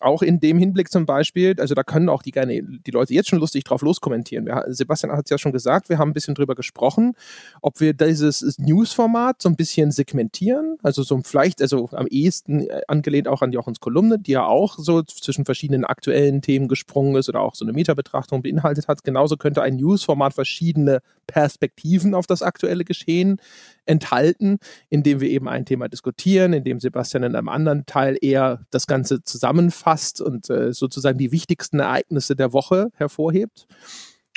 Auch 0.00 0.22
in 0.22 0.40
dem 0.40 0.58
Hinblick 0.58 0.90
zum 0.90 1.06
Beispiel, 1.06 1.54
also 1.58 1.74
da 1.74 1.82
können 1.82 2.08
auch 2.08 2.22
die 2.22 2.32
gerne 2.32 2.60
die 2.62 2.90
Leute 2.90 3.14
jetzt 3.14 3.28
schon 3.28 3.38
lustig 3.38 3.64
drauf 3.64 3.82
loskommentieren. 3.82 4.46
Wir, 4.46 4.64
Sebastian 4.68 5.12
hat 5.12 5.26
es 5.26 5.30
ja 5.30 5.38
schon 5.38 5.52
gesagt, 5.52 5.88
wir 5.88 5.98
haben 5.98 6.10
ein 6.10 6.14
bisschen 6.14 6.34
drüber 6.34 6.54
gesprochen, 6.54 7.14
ob 7.62 7.80
wir 7.80 7.94
dieses 7.94 8.58
News-Format 8.58 9.40
so 9.40 9.48
ein 9.48 9.56
bisschen 9.56 9.92
segmentieren, 9.92 10.76
also 10.82 11.02
so 11.02 11.20
vielleicht, 11.24 11.62
also 11.62 11.88
am 11.92 12.06
ehesten 12.06 12.68
äh, 12.68 12.82
angelehnt 12.88 13.28
auch 13.28 13.42
an 13.42 13.52
Jochens 13.52 13.80
Kolumne, 13.80 14.18
die 14.18 14.32
ja 14.32 14.46
auch 14.46 14.78
so 14.78 15.02
zwischen 15.02 15.44
verschiedenen 15.44 15.84
aktuellen 15.84 16.42
Themen 16.42 16.68
gesprungen 16.68 17.16
ist 17.16 17.28
oder 17.28 17.40
auch 17.40 17.54
so 17.54 17.64
eine 17.64 17.72
Metabetrachtung 17.72 18.42
beinhaltet 18.42 18.88
hat. 18.88 19.04
Genauso 19.04 19.36
könnte 19.36 19.62
ein 19.62 19.76
News-Format 19.76 20.34
verschiedene 20.34 21.00
Perspektiven 21.26 22.14
auf 22.14 22.26
das 22.26 22.42
aktuelle 22.42 22.84
Geschehen 22.84 23.40
enthalten, 23.86 24.58
indem 24.88 25.20
wir 25.20 25.28
eben 25.28 25.48
ein 25.48 25.64
Thema 25.64 25.88
diskutieren, 25.88 26.52
indem 26.52 26.80
Sebastian 26.80 27.22
in 27.22 27.36
einem 27.36 27.48
anderen 27.48 27.86
Teil 27.86 28.16
eher 28.20 28.64
das 28.70 28.86
Ganze 28.86 29.22
zusammenfasst 29.22 30.20
und 30.20 30.50
äh, 30.50 30.72
sozusagen 30.72 31.18
die 31.18 31.32
wichtigsten 31.32 31.80
Ereignisse 31.80 32.36
der 32.36 32.52
Woche 32.52 32.90
hervorhebt. 32.94 33.66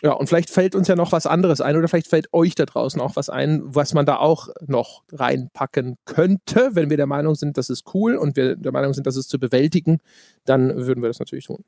Ja, 0.03 0.11
und 0.11 0.27
vielleicht 0.27 0.51
fällt 0.51 0.75
uns 0.75 0.87
ja 0.87 0.95
noch 0.95 1.11
was 1.11 1.25
anderes 1.25 1.59
ein 1.59 1.75
oder 1.75 1.87
vielleicht 1.87 2.07
fällt 2.07 2.31
euch 2.31 2.53
da 2.53 2.65
draußen 2.65 3.01
auch 3.01 3.15
was 3.15 3.29
ein, 3.29 3.63
was 3.63 3.95
man 3.95 4.05
da 4.05 4.17
auch 4.17 4.49
noch 4.67 5.03
reinpacken 5.11 5.97
könnte. 6.05 6.69
Wenn 6.73 6.91
wir 6.91 6.97
der 6.97 7.07
Meinung 7.07 7.33
sind, 7.33 7.57
das 7.57 7.71
ist 7.71 7.85
cool 7.95 8.15
und 8.15 8.35
wir 8.35 8.55
der 8.55 8.71
Meinung 8.71 8.93
sind, 8.93 9.07
das 9.07 9.17
ist 9.17 9.29
zu 9.29 9.39
bewältigen, 9.39 9.97
dann 10.45 10.85
würden 10.85 11.01
wir 11.01 11.07
das 11.07 11.17
natürlich 11.17 11.47
tun. 11.47 11.63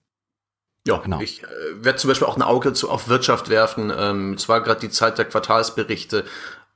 Ja, 0.87 0.97
genau. 0.97 1.19
Ich 1.21 1.43
äh, 1.43 1.47
werde 1.73 1.97
zum 1.97 2.07
Beispiel 2.07 2.27
auch 2.27 2.37
ein 2.37 2.43
Auge 2.43 2.73
zu, 2.73 2.89
auf 2.89 3.09
Wirtschaft 3.09 3.49
werfen. 3.49 3.91
Ähm, 3.95 4.33
es 4.33 4.47
war 4.47 4.61
gerade 4.61 4.79
die 4.79 4.89
Zeit 4.89 5.17
der 5.17 5.25
Quartalsberichte. 5.25 6.23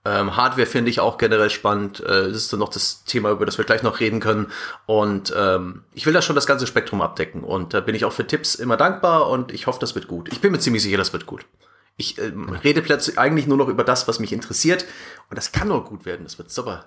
Ähm, 0.06 0.36
Hardware 0.36 0.68
finde 0.68 0.92
ich 0.92 1.00
auch 1.00 1.18
generell 1.18 1.50
spannend. 1.50 2.02
Äh, 2.02 2.28
das 2.28 2.38
ist 2.38 2.54
dann 2.54 2.60
noch 2.60 2.70
das 2.70 3.06
Thema, 3.06 3.32
über 3.32 3.46
das 3.46 3.58
wir 3.58 3.66
gleich 3.66 3.84
noch 3.84 4.00
reden 4.00 4.20
können. 4.20 4.52
Und 4.86 5.34
ähm, 5.36 5.84
ich 5.94 6.06
will 6.06 6.14
da 6.14 6.22
schon 6.22 6.36
das 6.36 6.46
ganze 6.46 6.68
Spektrum 6.68 7.02
abdecken. 7.02 7.44
Und 7.44 7.74
da 7.74 7.80
bin 7.80 7.96
ich 7.96 8.04
auch 8.04 8.12
für 8.12 8.28
Tipps 8.28 8.56
immer 8.56 8.76
dankbar 8.76 9.30
und 9.30 9.54
ich 9.54 9.68
hoffe, 9.68 9.80
das 9.80 9.96
wird 9.96 10.08
gut. 10.08 10.32
Ich 10.32 10.42
bin 10.42 10.52
mir 10.52 10.60
ziemlich 10.60 10.84
sicher, 10.84 10.98
das 10.98 11.14
wird 11.14 11.26
gut. 11.26 11.46
Ich 11.96 12.20
ähm, 12.20 12.50
rede 12.50 12.82
plötzlich 12.82 13.18
eigentlich 13.18 13.48
nur 13.48 13.58
noch 13.58 13.70
über 13.70 13.84
das, 13.84 14.08
was 14.08 14.20
mich 14.20 14.34
interessiert. 14.34 14.86
Und 15.30 15.38
das 15.38 15.52
kann 15.52 15.70
nur 15.70 15.86
gut 15.86 16.06
werden. 16.06 16.24
Das 16.24 16.38
wird 16.38 16.52
super. 16.52 16.86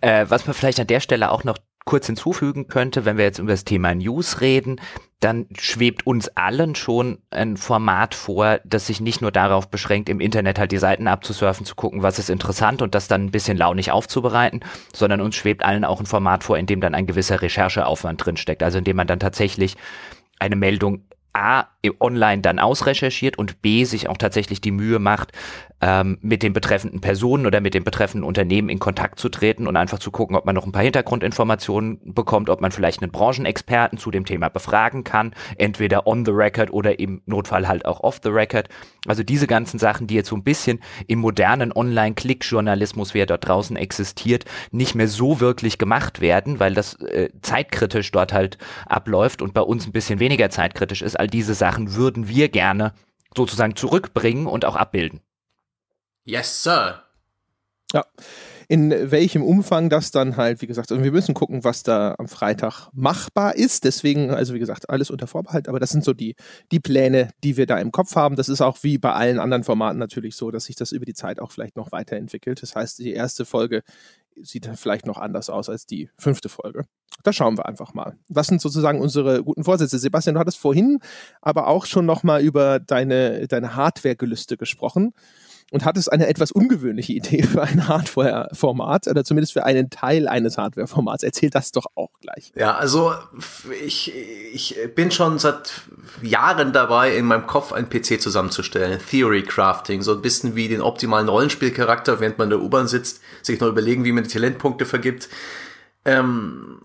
Äh, 0.00 0.26
was 0.28 0.46
man 0.46 0.54
vielleicht 0.54 0.80
an 0.80 0.86
der 0.86 1.00
Stelle 1.00 1.30
auch 1.30 1.44
noch 1.44 1.58
kurz 1.88 2.04
hinzufügen 2.04 2.68
könnte, 2.68 3.06
wenn 3.06 3.16
wir 3.16 3.24
jetzt 3.24 3.38
über 3.38 3.52
das 3.52 3.64
Thema 3.64 3.94
News 3.94 4.42
reden, 4.42 4.78
dann 5.20 5.46
schwebt 5.58 6.06
uns 6.06 6.28
allen 6.36 6.74
schon 6.74 7.16
ein 7.30 7.56
Format 7.56 8.14
vor, 8.14 8.60
das 8.66 8.86
sich 8.86 9.00
nicht 9.00 9.22
nur 9.22 9.32
darauf 9.32 9.70
beschränkt, 9.70 10.10
im 10.10 10.20
Internet 10.20 10.58
halt 10.58 10.70
die 10.70 10.76
Seiten 10.76 11.08
abzusurfen, 11.08 11.64
zu 11.64 11.74
gucken, 11.76 12.02
was 12.02 12.18
ist 12.18 12.28
interessant 12.28 12.82
und 12.82 12.94
das 12.94 13.08
dann 13.08 13.24
ein 13.24 13.30
bisschen 13.30 13.56
launig 13.56 13.90
aufzubereiten, 13.90 14.60
sondern 14.94 15.22
uns 15.22 15.36
schwebt 15.36 15.64
allen 15.64 15.86
auch 15.86 15.98
ein 15.98 16.04
Format 16.04 16.44
vor, 16.44 16.58
in 16.58 16.66
dem 16.66 16.82
dann 16.82 16.94
ein 16.94 17.06
gewisser 17.06 17.40
Rechercheaufwand 17.40 18.22
drinsteckt. 18.22 18.62
Also 18.62 18.76
in 18.76 18.84
dem 18.84 18.96
man 18.96 19.06
dann 19.06 19.18
tatsächlich 19.18 19.78
eine 20.38 20.56
Meldung 20.56 21.04
A 21.32 21.66
online 22.00 22.42
dann 22.42 22.58
ausrecherchiert 22.58 23.38
und 23.38 23.62
B 23.62 23.84
sich 23.84 24.08
auch 24.08 24.16
tatsächlich 24.16 24.60
die 24.60 24.70
Mühe 24.70 24.98
macht, 24.98 25.32
ähm, 25.80 26.18
mit 26.20 26.42
den 26.42 26.52
betreffenden 26.52 27.00
Personen 27.00 27.46
oder 27.46 27.60
mit 27.60 27.74
den 27.74 27.84
betreffenden 27.84 28.26
Unternehmen 28.26 28.68
in 28.68 28.78
Kontakt 28.78 29.20
zu 29.20 29.28
treten 29.28 29.66
und 29.68 29.76
einfach 29.76 29.98
zu 29.98 30.10
gucken, 30.10 30.34
ob 30.34 30.44
man 30.44 30.54
noch 30.54 30.66
ein 30.66 30.72
paar 30.72 30.82
Hintergrundinformationen 30.82 32.14
bekommt, 32.14 32.50
ob 32.50 32.60
man 32.60 32.72
vielleicht 32.72 33.00
einen 33.00 33.12
Branchenexperten 33.12 33.98
zu 33.98 34.10
dem 34.10 34.24
Thema 34.24 34.48
befragen 34.48 35.04
kann, 35.04 35.34
entweder 35.56 36.06
on 36.06 36.24
the 36.24 36.32
record 36.32 36.72
oder 36.72 36.98
im 36.98 37.22
Notfall 37.26 37.68
halt 37.68 37.84
auch 37.84 38.00
off 38.00 38.20
the 38.22 38.30
record. 38.30 38.68
Also 39.06 39.22
diese 39.22 39.46
ganzen 39.46 39.78
Sachen, 39.78 40.08
die 40.08 40.14
jetzt 40.14 40.28
so 40.28 40.36
ein 40.36 40.42
bisschen 40.42 40.80
im 41.06 41.20
modernen 41.20 41.72
Online-Klick-Journalismus, 41.72 43.14
wie 43.14 43.20
er 43.20 43.26
dort 43.26 43.46
draußen 43.46 43.76
existiert, 43.76 44.44
nicht 44.72 44.96
mehr 44.96 45.08
so 45.08 45.38
wirklich 45.38 45.78
gemacht 45.78 46.20
werden, 46.20 46.58
weil 46.58 46.74
das 46.74 46.94
äh, 46.94 47.30
zeitkritisch 47.42 48.10
dort 48.10 48.32
halt 48.32 48.58
abläuft 48.86 49.42
und 49.42 49.54
bei 49.54 49.60
uns 49.60 49.86
ein 49.86 49.92
bisschen 49.92 50.18
weniger 50.18 50.50
zeitkritisch 50.50 51.02
ist. 51.02 51.20
All 51.28 51.30
diese 51.30 51.52
Sachen 51.52 51.94
würden 51.94 52.26
wir 52.26 52.48
gerne 52.48 52.94
sozusagen 53.36 53.76
zurückbringen 53.76 54.46
und 54.46 54.64
auch 54.64 54.76
abbilden. 54.76 55.20
Yes, 56.24 56.62
Sir. 56.62 57.02
Ja. 57.92 58.06
In 58.70 58.90
welchem 59.10 59.42
Umfang 59.42 59.88
das 59.88 60.10
dann 60.10 60.36
halt, 60.36 60.60
wie 60.60 60.66
gesagt, 60.66 60.92
also 60.92 61.02
wir 61.02 61.10
müssen 61.10 61.32
gucken, 61.32 61.64
was 61.64 61.82
da 61.82 62.14
am 62.18 62.28
Freitag 62.28 62.90
machbar 62.92 63.56
ist. 63.56 63.84
Deswegen, 63.84 64.30
also 64.30 64.52
wie 64.52 64.58
gesagt, 64.58 64.90
alles 64.90 65.10
unter 65.10 65.26
Vorbehalt, 65.26 65.68
aber 65.68 65.80
das 65.80 65.88
sind 65.88 66.04
so 66.04 66.12
die, 66.12 66.36
die 66.70 66.78
Pläne, 66.78 67.30
die 67.42 67.56
wir 67.56 67.64
da 67.64 67.78
im 67.78 67.92
Kopf 67.92 68.14
haben. 68.14 68.36
Das 68.36 68.50
ist 68.50 68.60
auch 68.60 68.82
wie 68.82 68.98
bei 68.98 69.12
allen 69.12 69.38
anderen 69.38 69.64
Formaten 69.64 69.98
natürlich 69.98 70.36
so, 70.36 70.50
dass 70.50 70.64
sich 70.64 70.76
das 70.76 70.92
über 70.92 71.06
die 71.06 71.14
Zeit 71.14 71.40
auch 71.40 71.50
vielleicht 71.50 71.76
noch 71.76 71.92
weiterentwickelt. 71.92 72.62
Das 72.62 72.76
heißt, 72.76 72.98
die 72.98 73.12
erste 73.12 73.46
Folge 73.46 73.82
sieht 74.42 74.68
vielleicht 74.74 75.06
noch 75.06 75.16
anders 75.16 75.48
aus 75.48 75.70
als 75.70 75.86
die 75.86 76.10
fünfte 76.18 76.50
Folge. 76.50 76.84
Da 77.22 77.32
schauen 77.32 77.56
wir 77.56 77.66
einfach 77.66 77.94
mal. 77.94 78.16
Was 78.28 78.46
sind 78.46 78.60
sozusagen 78.60 79.00
unsere 79.00 79.42
guten 79.42 79.64
Vorsätze? 79.64 79.98
Sebastian, 79.98 80.34
du 80.34 80.40
hattest 80.40 80.58
vorhin 80.58 81.00
aber 81.40 81.66
auch 81.66 81.86
schon 81.86 82.06
nochmal 82.06 82.42
über 82.42 82.78
deine, 82.78 83.48
deine 83.48 83.74
Hardware-Gelüste 83.74 84.56
gesprochen 84.56 85.14
und 85.70 85.84
hattest 85.84 86.10
eine 86.10 86.28
etwas 86.28 86.50
ungewöhnliche 86.50 87.12
Idee 87.12 87.42
für 87.42 87.62
ein 87.62 87.88
Hardware-Format 87.88 89.06
oder 89.08 89.24
zumindest 89.24 89.52
für 89.52 89.64
einen 89.64 89.90
Teil 89.90 90.26
eines 90.28 90.56
Hardware-Formats. 90.56 91.22
Erzähl 91.22 91.50
das 91.50 91.72
doch 91.72 91.86
auch 91.94 92.10
gleich. 92.20 92.52
Ja, 92.56 92.76
also 92.76 93.12
ich, 93.84 94.12
ich 94.52 94.76
bin 94.94 95.10
schon 95.10 95.38
seit 95.38 95.82
Jahren 96.22 96.72
dabei, 96.72 97.16
in 97.16 97.26
meinem 97.26 97.46
Kopf 97.46 97.72
einen 97.72 97.88
PC 97.88 98.20
zusammenzustellen. 98.20 98.98
Theory 99.10 99.42
Crafting, 99.42 100.02
so 100.02 100.12
ein 100.12 100.22
bisschen 100.22 100.56
wie 100.56 100.68
den 100.68 100.80
optimalen 100.80 101.28
Rollenspielcharakter, 101.28 102.20
während 102.20 102.38
man 102.38 102.46
in 102.46 102.50
der 102.50 102.62
U-Bahn 102.62 102.88
sitzt, 102.88 103.20
sich 103.42 103.60
noch 103.60 103.68
überlegen, 103.68 104.04
wie 104.04 104.12
man 104.12 104.24
die 104.24 104.30
Talentpunkte 104.30 104.86
vergibt. 104.86 105.28
Ähm, 106.04 106.80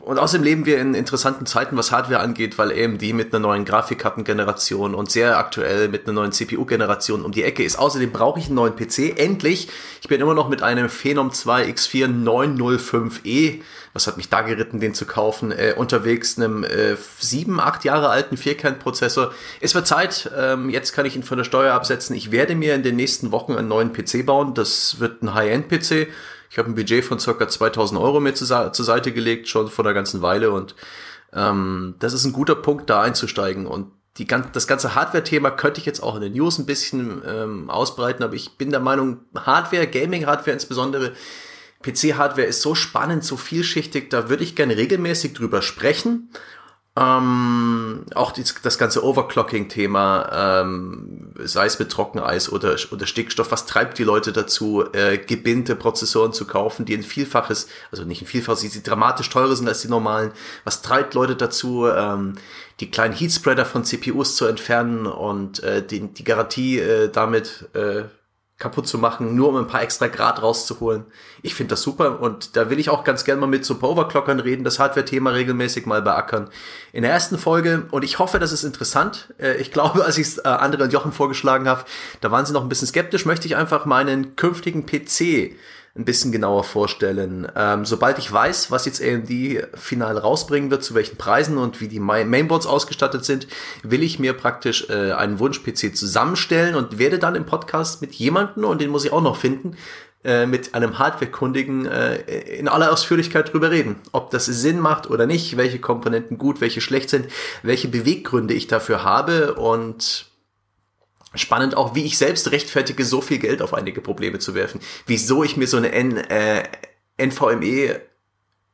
und 0.00 0.18
außerdem 0.18 0.44
leben 0.44 0.66
wir 0.66 0.78
in 0.78 0.94
interessanten 0.94 1.46
Zeiten, 1.46 1.76
was 1.76 1.92
Hardware 1.92 2.20
angeht, 2.20 2.58
weil 2.58 2.72
AMD 2.72 3.02
mit 3.14 3.32
einer 3.32 3.40
neuen 3.40 3.64
Grafikkartengeneration 3.64 4.94
und 4.94 5.10
sehr 5.10 5.38
aktuell 5.38 5.88
mit 5.88 6.04
einer 6.04 6.14
neuen 6.14 6.32
CPU-Generation 6.32 7.22
um 7.22 7.32
die 7.32 7.44
Ecke 7.44 7.62
ist. 7.62 7.78
Außerdem 7.78 8.10
brauche 8.10 8.40
ich 8.40 8.46
einen 8.46 8.56
neuen 8.56 8.74
PC. 8.74 9.18
Endlich! 9.18 9.68
Ich 10.00 10.08
bin 10.08 10.20
immer 10.20 10.34
noch 10.34 10.48
mit 10.48 10.62
einem 10.62 10.88
Phenom 10.88 11.32
2 11.32 11.66
X4 11.70 12.24
905E, 12.24 13.60
was 13.92 14.06
hat 14.06 14.16
mich 14.16 14.28
da 14.28 14.40
geritten, 14.40 14.80
den 14.80 14.94
zu 14.94 15.06
kaufen, 15.06 15.52
äh, 15.52 15.74
unterwegs, 15.76 16.36
einem 16.38 16.64
äh, 16.64 16.96
sieben, 17.18 17.60
acht 17.60 17.84
Jahre 17.84 18.08
alten 18.08 18.36
Vierkernprozessor. 18.36 19.32
Es 19.60 19.74
wird 19.74 19.86
Zeit, 19.86 20.30
ähm, 20.36 20.70
jetzt 20.70 20.92
kann 20.92 21.06
ich 21.06 21.14
ihn 21.14 21.22
von 21.22 21.38
der 21.38 21.44
Steuer 21.44 21.74
absetzen. 21.74 22.16
Ich 22.16 22.32
werde 22.32 22.54
mir 22.54 22.74
in 22.74 22.82
den 22.82 22.96
nächsten 22.96 23.32
Wochen 23.32 23.52
einen 23.52 23.68
neuen 23.68 23.92
PC 23.92 24.26
bauen. 24.26 24.54
Das 24.54 24.98
wird 24.98 25.22
ein 25.22 25.34
High-End-PC 25.34 26.08
ich 26.52 26.58
habe 26.58 26.70
ein 26.70 26.74
Budget 26.74 27.02
von 27.02 27.18
circa 27.18 27.48
2000 27.48 27.98
Euro 27.98 28.20
mir 28.20 28.34
zu, 28.34 28.44
zur 28.44 28.84
Seite 28.84 29.10
gelegt, 29.12 29.48
schon 29.48 29.68
vor 29.68 29.86
einer 29.86 29.94
ganzen 29.94 30.20
Weile. 30.20 30.50
Und 30.50 30.74
ähm, 31.32 31.94
das 31.98 32.12
ist 32.12 32.26
ein 32.26 32.34
guter 32.34 32.54
Punkt, 32.54 32.90
da 32.90 33.00
einzusteigen. 33.00 33.66
Und 33.66 33.90
die, 34.18 34.26
das 34.26 34.66
ganze 34.66 34.94
Hardware-Thema 34.94 35.50
könnte 35.52 35.80
ich 35.80 35.86
jetzt 35.86 36.02
auch 36.02 36.14
in 36.14 36.20
den 36.20 36.34
News 36.34 36.58
ein 36.58 36.66
bisschen 36.66 37.22
ähm, 37.26 37.70
ausbreiten, 37.70 38.22
aber 38.22 38.34
ich 38.34 38.58
bin 38.58 38.70
der 38.70 38.80
Meinung, 38.80 39.20
Hardware, 39.34 39.86
Gaming-Hardware 39.86 40.52
insbesondere, 40.52 41.12
PC-Hardware 41.82 42.46
ist 42.46 42.60
so 42.60 42.74
spannend, 42.74 43.24
so 43.24 43.38
vielschichtig, 43.38 44.10
da 44.10 44.28
würde 44.28 44.44
ich 44.44 44.54
gerne 44.54 44.76
regelmäßig 44.76 45.32
drüber 45.32 45.62
sprechen 45.62 46.28
ähm, 46.94 48.04
auch 48.14 48.32
die, 48.32 48.44
das 48.62 48.76
ganze 48.76 49.02
Overclocking-Thema, 49.02 50.60
ähm, 50.62 51.32
sei 51.42 51.64
es 51.64 51.78
mit 51.78 51.90
Trockeneis 51.90 52.52
oder, 52.52 52.76
oder 52.90 53.06
Stickstoff, 53.06 53.50
was 53.50 53.64
treibt 53.64 53.98
die 53.98 54.04
Leute 54.04 54.30
dazu, 54.32 54.84
äh, 54.92 55.16
gebindte 55.16 55.74
Prozessoren 55.74 56.34
zu 56.34 56.46
kaufen, 56.46 56.84
die 56.84 56.94
ein 56.94 57.02
Vielfaches, 57.02 57.68
also 57.90 58.04
nicht 58.04 58.20
ein 58.20 58.26
Vielfaches, 58.26 58.60
die 58.60 58.82
dramatisch 58.82 59.30
teurer 59.30 59.56
sind 59.56 59.68
als 59.68 59.80
die 59.80 59.88
normalen. 59.88 60.32
Was 60.64 60.82
treibt 60.82 61.14
Leute 61.14 61.34
dazu, 61.34 61.86
ähm, 61.86 62.34
die 62.80 62.90
kleinen 62.90 63.14
Heatspreader 63.14 63.64
von 63.64 63.84
CPUs 63.84 64.36
zu 64.36 64.44
entfernen 64.44 65.06
und 65.06 65.62
äh, 65.62 65.86
die, 65.86 66.12
die 66.12 66.24
Garantie 66.24 66.78
äh, 66.78 67.08
damit 67.10 67.70
äh, 67.72 68.04
kaputt 68.62 68.86
zu 68.86 68.96
machen, 68.96 69.34
nur 69.34 69.48
um 69.48 69.56
ein 69.56 69.66
paar 69.66 69.82
extra 69.82 70.06
Grad 70.06 70.40
rauszuholen. 70.40 71.04
Ich 71.42 71.54
finde 71.54 71.70
das 71.70 71.82
super 71.82 72.20
und 72.20 72.56
da 72.56 72.70
will 72.70 72.78
ich 72.78 72.90
auch 72.90 73.02
ganz 73.02 73.24
gerne 73.24 73.40
mal 73.40 73.48
mit 73.48 73.64
so 73.64 73.74
Overclockern 73.82 74.38
reden, 74.38 74.62
das 74.62 74.78
Hardware-Thema 74.78 75.30
regelmäßig 75.30 75.84
mal 75.84 76.00
beackern. 76.00 76.48
In 76.92 77.02
der 77.02 77.10
ersten 77.10 77.38
Folge, 77.38 77.88
und 77.90 78.04
ich 78.04 78.20
hoffe, 78.20 78.38
das 78.38 78.52
ist 78.52 78.62
interessant, 78.62 79.34
äh, 79.38 79.56
ich 79.56 79.72
glaube, 79.72 80.04
als 80.04 80.16
ich 80.16 80.28
es 80.28 80.38
äh, 80.38 80.42
Andre 80.42 80.84
und 80.84 80.92
Jochen 80.92 81.10
vorgeschlagen 81.10 81.68
habe, 81.68 81.84
da 82.20 82.30
waren 82.30 82.46
sie 82.46 82.52
noch 82.52 82.62
ein 82.62 82.68
bisschen 82.68 82.86
skeptisch, 82.86 83.26
möchte 83.26 83.48
ich 83.48 83.56
einfach 83.56 83.84
meinen 83.84 84.36
künftigen 84.36 84.86
PC 84.86 85.56
ein 85.94 86.06
bisschen 86.06 86.32
genauer 86.32 86.64
vorstellen. 86.64 87.46
Ähm, 87.54 87.84
sobald 87.84 88.18
ich 88.18 88.32
weiß, 88.32 88.70
was 88.70 88.86
jetzt 88.86 89.02
AMD 89.02 89.28
final 89.74 90.16
rausbringen 90.16 90.70
wird, 90.70 90.82
zu 90.82 90.94
welchen 90.94 91.18
Preisen 91.18 91.58
und 91.58 91.82
wie 91.82 91.88
die 91.88 92.00
Mainboards 92.00 92.66
ausgestattet 92.66 93.26
sind, 93.26 93.46
will 93.82 94.02
ich 94.02 94.18
mir 94.18 94.32
praktisch 94.32 94.88
äh, 94.88 95.12
einen 95.12 95.38
Wunsch-PC 95.38 95.94
zusammenstellen 95.94 96.76
und 96.76 96.98
werde 96.98 97.18
dann 97.18 97.34
im 97.34 97.44
Podcast 97.44 98.00
mit 98.00 98.14
jemandem, 98.14 98.64
und 98.64 98.80
den 98.80 98.90
muss 98.90 99.04
ich 99.04 99.12
auch 99.12 99.20
noch 99.20 99.36
finden, 99.36 99.76
äh, 100.24 100.46
mit 100.46 100.74
einem 100.74 100.98
Hardware-Kundigen 100.98 101.84
äh, 101.84 102.16
in 102.56 102.68
aller 102.68 102.90
Ausführlichkeit 102.90 103.52
drüber 103.52 103.70
reden. 103.70 103.96
Ob 104.12 104.30
das 104.30 104.46
Sinn 104.46 104.80
macht 104.80 105.10
oder 105.10 105.26
nicht, 105.26 105.58
welche 105.58 105.78
Komponenten 105.78 106.38
gut, 106.38 106.62
welche 106.62 106.80
schlecht 106.80 107.10
sind, 107.10 107.26
welche 107.62 107.88
Beweggründe 107.88 108.54
ich 108.54 108.66
dafür 108.66 109.04
habe 109.04 109.54
und 109.54 110.31
Spannend 111.34 111.76
auch, 111.76 111.94
wie 111.94 112.04
ich 112.04 112.18
selbst 112.18 112.50
rechtfertige, 112.50 113.04
so 113.04 113.20
viel 113.20 113.38
Geld 113.38 113.62
auf 113.62 113.74
einige 113.74 114.00
Probleme 114.00 114.38
zu 114.38 114.54
werfen. 114.54 114.80
Wieso 115.06 115.44
ich 115.44 115.56
mir 115.56 115.66
so 115.66 115.76
eine 115.76 115.92
N, 115.92 116.16
äh, 116.16 116.64
NVMe 117.16 118.00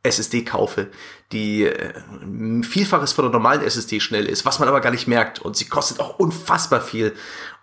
SSD 0.02 0.44
kaufe, 0.44 0.88
die 1.32 1.64
äh, 1.64 1.92
Vielfaches 2.62 3.12
von 3.12 3.24
der 3.24 3.32
normalen 3.32 3.62
SSD 3.62 4.00
schnell 4.00 4.26
ist, 4.26 4.44
was 4.44 4.58
man 4.58 4.68
aber 4.68 4.80
gar 4.80 4.90
nicht 4.90 5.08
merkt. 5.08 5.40
Und 5.40 5.56
sie 5.56 5.66
kostet 5.66 6.00
auch 6.00 6.18
unfassbar 6.18 6.80
viel. 6.80 7.14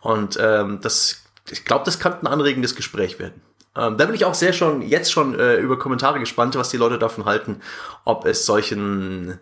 Und 0.01 0.37
ähm, 0.41 0.79
das, 0.81 1.23
ich 1.49 1.65
glaube, 1.65 1.85
das 1.85 1.99
kann 1.99 2.19
ein 2.19 2.27
anregendes 2.27 2.75
Gespräch 2.75 3.19
werden. 3.19 3.41
Ähm, 3.75 3.97
da 3.97 4.05
bin 4.05 4.15
ich 4.15 4.25
auch 4.25 4.33
sehr 4.33 4.53
schon, 4.53 4.81
jetzt 4.81 5.11
schon 5.11 5.37
äh, 5.37 5.57
über 5.57 5.77
Kommentare 5.77 6.19
gespannt, 6.19 6.55
was 6.55 6.69
die 6.69 6.77
Leute 6.77 6.99
davon 6.99 7.25
halten, 7.25 7.61
ob 8.05 8.25
es 8.25 8.45
solchen 8.45 9.39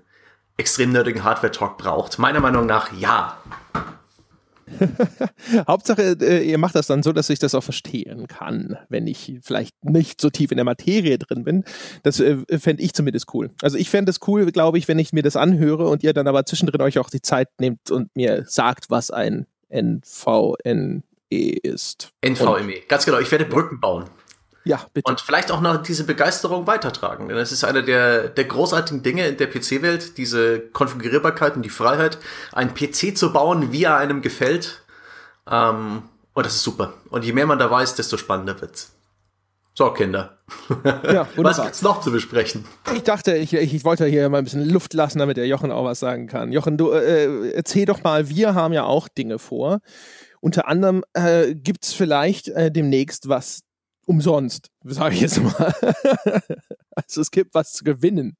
extrem 0.58 0.92
nerdigen 0.92 1.24
Hardware-Talk 1.24 1.78
braucht. 1.78 2.20
Meiner 2.20 2.40
Meinung 2.40 2.66
nach 2.66 2.92
ja. 2.94 3.38
Hauptsache, 5.68 6.18
äh, 6.22 6.50
ihr 6.50 6.58
macht 6.58 6.76
das 6.76 6.88
dann 6.88 7.04
so, 7.04 7.14
dass 7.14 7.30
ich 7.30 7.40
das 7.40 7.56
auch 7.56 7.64
verstehen 7.64 8.28
kann, 8.28 8.78
wenn 8.90 9.08
ich 9.08 9.40
vielleicht 9.42 9.84
nicht 9.84 10.22
so 10.22 10.30
tief 10.30 10.52
in 10.52 10.58
der 10.58 10.66
Materie 10.66 11.18
drin 11.18 11.44
bin. 11.44 11.64
Das 12.04 12.20
äh, 12.20 12.38
fände 12.60 12.84
ich 12.84 12.94
zumindest 12.94 13.34
cool. 13.34 13.52
Also 13.62 13.78
ich 13.78 13.90
fände 13.90 14.10
es 14.10 14.20
cool, 14.28 14.52
glaube 14.52 14.78
ich, 14.78 14.88
wenn 14.88 15.00
ich 15.00 15.14
mir 15.14 15.24
das 15.24 15.36
anhöre 15.36 15.88
und 15.88 16.04
ihr 16.04 16.14
dann 16.14 16.28
aber 16.28 16.46
zwischendrin 16.46 16.82
euch 16.82 17.00
auch 17.00 17.10
die 17.10 17.22
Zeit 17.22 17.50
nehmt 17.60 17.92
und 17.92 18.16
mir 18.16 18.46
sagt, 18.48 18.90
was 18.90 19.12
ein 19.12 19.46
NVNE 19.70 21.04
ist. 21.32 22.12
NVMe, 22.24 22.82
ganz 22.88 23.06
genau. 23.06 23.20
Ich 23.20 23.32
werde 23.32 23.46
Brücken 23.46 23.80
bauen. 23.80 24.06
Ja, 24.66 24.86
bitte. 24.94 25.10
Und 25.10 25.20
vielleicht 25.20 25.52
auch 25.52 25.62
noch 25.62 25.82
diese 25.82 26.06
Begeisterung 26.06 26.68
weitertragen. 26.68 27.28
Denn 27.28 27.38
es 27.38 27.52
ist 27.52 27.64
einer 27.64 27.82
der, 27.82 28.30
der 28.30 28.46
großartigen 28.46 29.04
Dinge 29.04 29.28
in 29.28 29.38
der 29.38 29.48
PC-Welt, 29.48 30.18
diese 30.18 30.60
Konfigurierbarkeit 30.60 31.56
und 31.56 31.64
die 31.64 31.70
Freiheit, 31.70 32.18
einen 32.52 32.74
PC 32.74 33.18
zu 33.18 33.34
bauen, 33.34 33.72
wie 33.72 33.84
er 33.84 33.98
einem 33.98 34.22
gefällt. 34.22 34.82
Ähm, 35.50 36.04
und 36.34 36.46
das 36.46 36.56
ist 36.56 36.64
super. 36.64 36.94
Und 37.10 37.26
je 37.26 37.34
mehr 37.34 37.46
man 37.46 37.60
da 37.60 37.70
weiß, 37.70 37.96
desto 37.96 38.18
spannender 38.18 38.60
wird's. 38.62 38.92
So, 39.76 39.90
Kinder. 39.90 40.38
Ja, 41.12 41.28
was 41.36 41.62
gibt's 41.62 41.82
noch 41.82 42.02
zu 42.02 42.12
besprechen? 42.12 42.64
Ich 42.94 43.04
dachte, 43.04 43.36
ich, 43.36 43.54
ich, 43.54 43.74
ich, 43.74 43.84
wollte 43.84 44.06
hier 44.06 44.30
mal 44.30 44.38
ein 44.38 44.44
bisschen 44.44 44.70
Luft 44.70 44.94
lassen, 44.94 45.18
damit 45.18 45.38
der 45.38 45.48
Jochen 45.48 45.72
auch 45.72 45.84
was 45.84 46.00
sagen 46.00 46.28
kann. 46.28 46.52
Jochen, 46.52 46.78
du 46.78 46.92
äh, 46.92 47.50
erzähl 47.52 47.86
doch 47.86 48.04
mal, 48.04 48.30
wir 48.30 48.54
haben 48.54 48.74
ja 48.74 48.84
auch 48.84 49.08
Dinge 49.08 49.40
vor. 49.40 49.80
Unter 50.42 50.68
anderem 50.68 51.04
äh, 51.14 51.56
gibt 51.56 51.86
es 51.86 51.94
vielleicht 51.94 52.50
äh, 52.50 52.72
demnächst 52.72 53.30
was 53.30 53.62
umsonst, 54.06 54.72
sage 54.84 55.16
ich 55.16 55.22
jetzt 55.22 55.42
mal. 55.42 55.74
also 56.96 57.22
es 57.22 57.32
gibt 57.32 57.54
was 57.54 57.74
zu 57.74 57.84
gewinnen. 57.84 58.38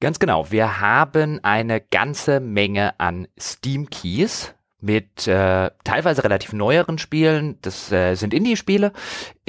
Ganz 0.00 0.18
genau. 0.18 0.50
Wir 0.50 0.80
haben 0.80 1.40
eine 1.42 1.80
ganze 1.80 2.40
Menge 2.40 2.98
an 2.98 3.28
Steam 3.38 3.90
Keys 3.90 4.54
mit 4.80 5.26
äh, 5.28 5.70
teilweise 5.84 6.24
relativ 6.24 6.54
neueren 6.54 6.98
Spielen. 6.98 7.58
Das 7.60 7.92
äh, 7.92 8.14
sind 8.14 8.32
Indie-Spiele 8.32 8.92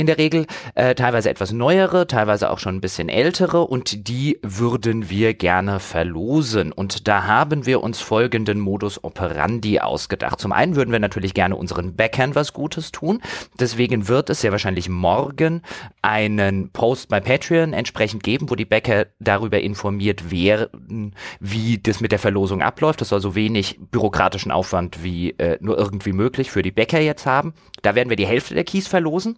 in 0.01 0.07
der 0.07 0.17
Regel, 0.17 0.47
äh, 0.75 0.95
teilweise 0.95 1.29
etwas 1.29 1.51
neuere, 1.51 2.07
teilweise 2.07 2.49
auch 2.49 2.59
schon 2.59 2.75
ein 2.75 2.81
bisschen 2.81 3.07
ältere 3.07 3.61
und 3.61 4.07
die 4.09 4.39
würden 4.41 5.09
wir 5.09 5.33
gerne 5.33 5.79
verlosen. 5.79 6.71
Und 6.71 7.07
da 7.07 7.25
haben 7.25 7.65
wir 7.65 7.81
uns 7.81 8.01
folgenden 8.01 8.59
Modus 8.59 9.03
operandi 9.03 9.79
ausgedacht. 9.79 10.39
Zum 10.39 10.51
einen 10.51 10.75
würden 10.75 10.91
wir 10.91 10.99
natürlich 10.99 11.33
gerne 11.33 11.55
unseren 11.55 11.95
Backern 11.95 12.35
was 12.35 12.51
Gutes 12.53 12.91
tun. 12.91 13.21
Deswegen 13.59 14.07
wird 14.07 14.29
es 14.29 14.41
sehr 14.41 14.51
wahrscheinlich 14.51 14.89
morgen 14.89 15.61
einen 16.01 16.71
Post 16.71 17.07
bei 17.09 17.19
Patreon 17.19 17.73
entsprechend 17.73 18.23
geben, 18.23 18.49
wo 18.49 18.55
die 18.55 18.65
Bäcker 18.65 19.05
darüber 19.19 19.61
informiert 19.61 20.31
werden, 20.31 21.13
wie 21.39 21.77
das 21.77 22.01
mit 22.01 22.11
der 22.11 22.19
Verlosung 22.19 22.61
abläuft. 22.61 23.01
Das 23.01 23.09
soll 23.09 23.21
so 23.21 23.35
wenig 23.35 23.79
bürokratischen 23.91 24.51
Aufwand 24.51 25.03
wie 25.03 25.31
äh, 25.37 25.57
nur 25.61 25.77
irgendwie 25.77 26.13
möglich 26.13 26.49
für 26.49 26.63
die 26.63 26.71
Bäcker 26.71 26.99
jetzt 26.99 27.27
haben. 27.27 27.53
Da 27.83 27.93
werden 27.93 28.09
wir 28.09 28.17
die 28.17 28.25
Hälfte 28.25 28.55
der 28.55 28.63
Keys 28.63 28.87
verlosen. 28.87 29.37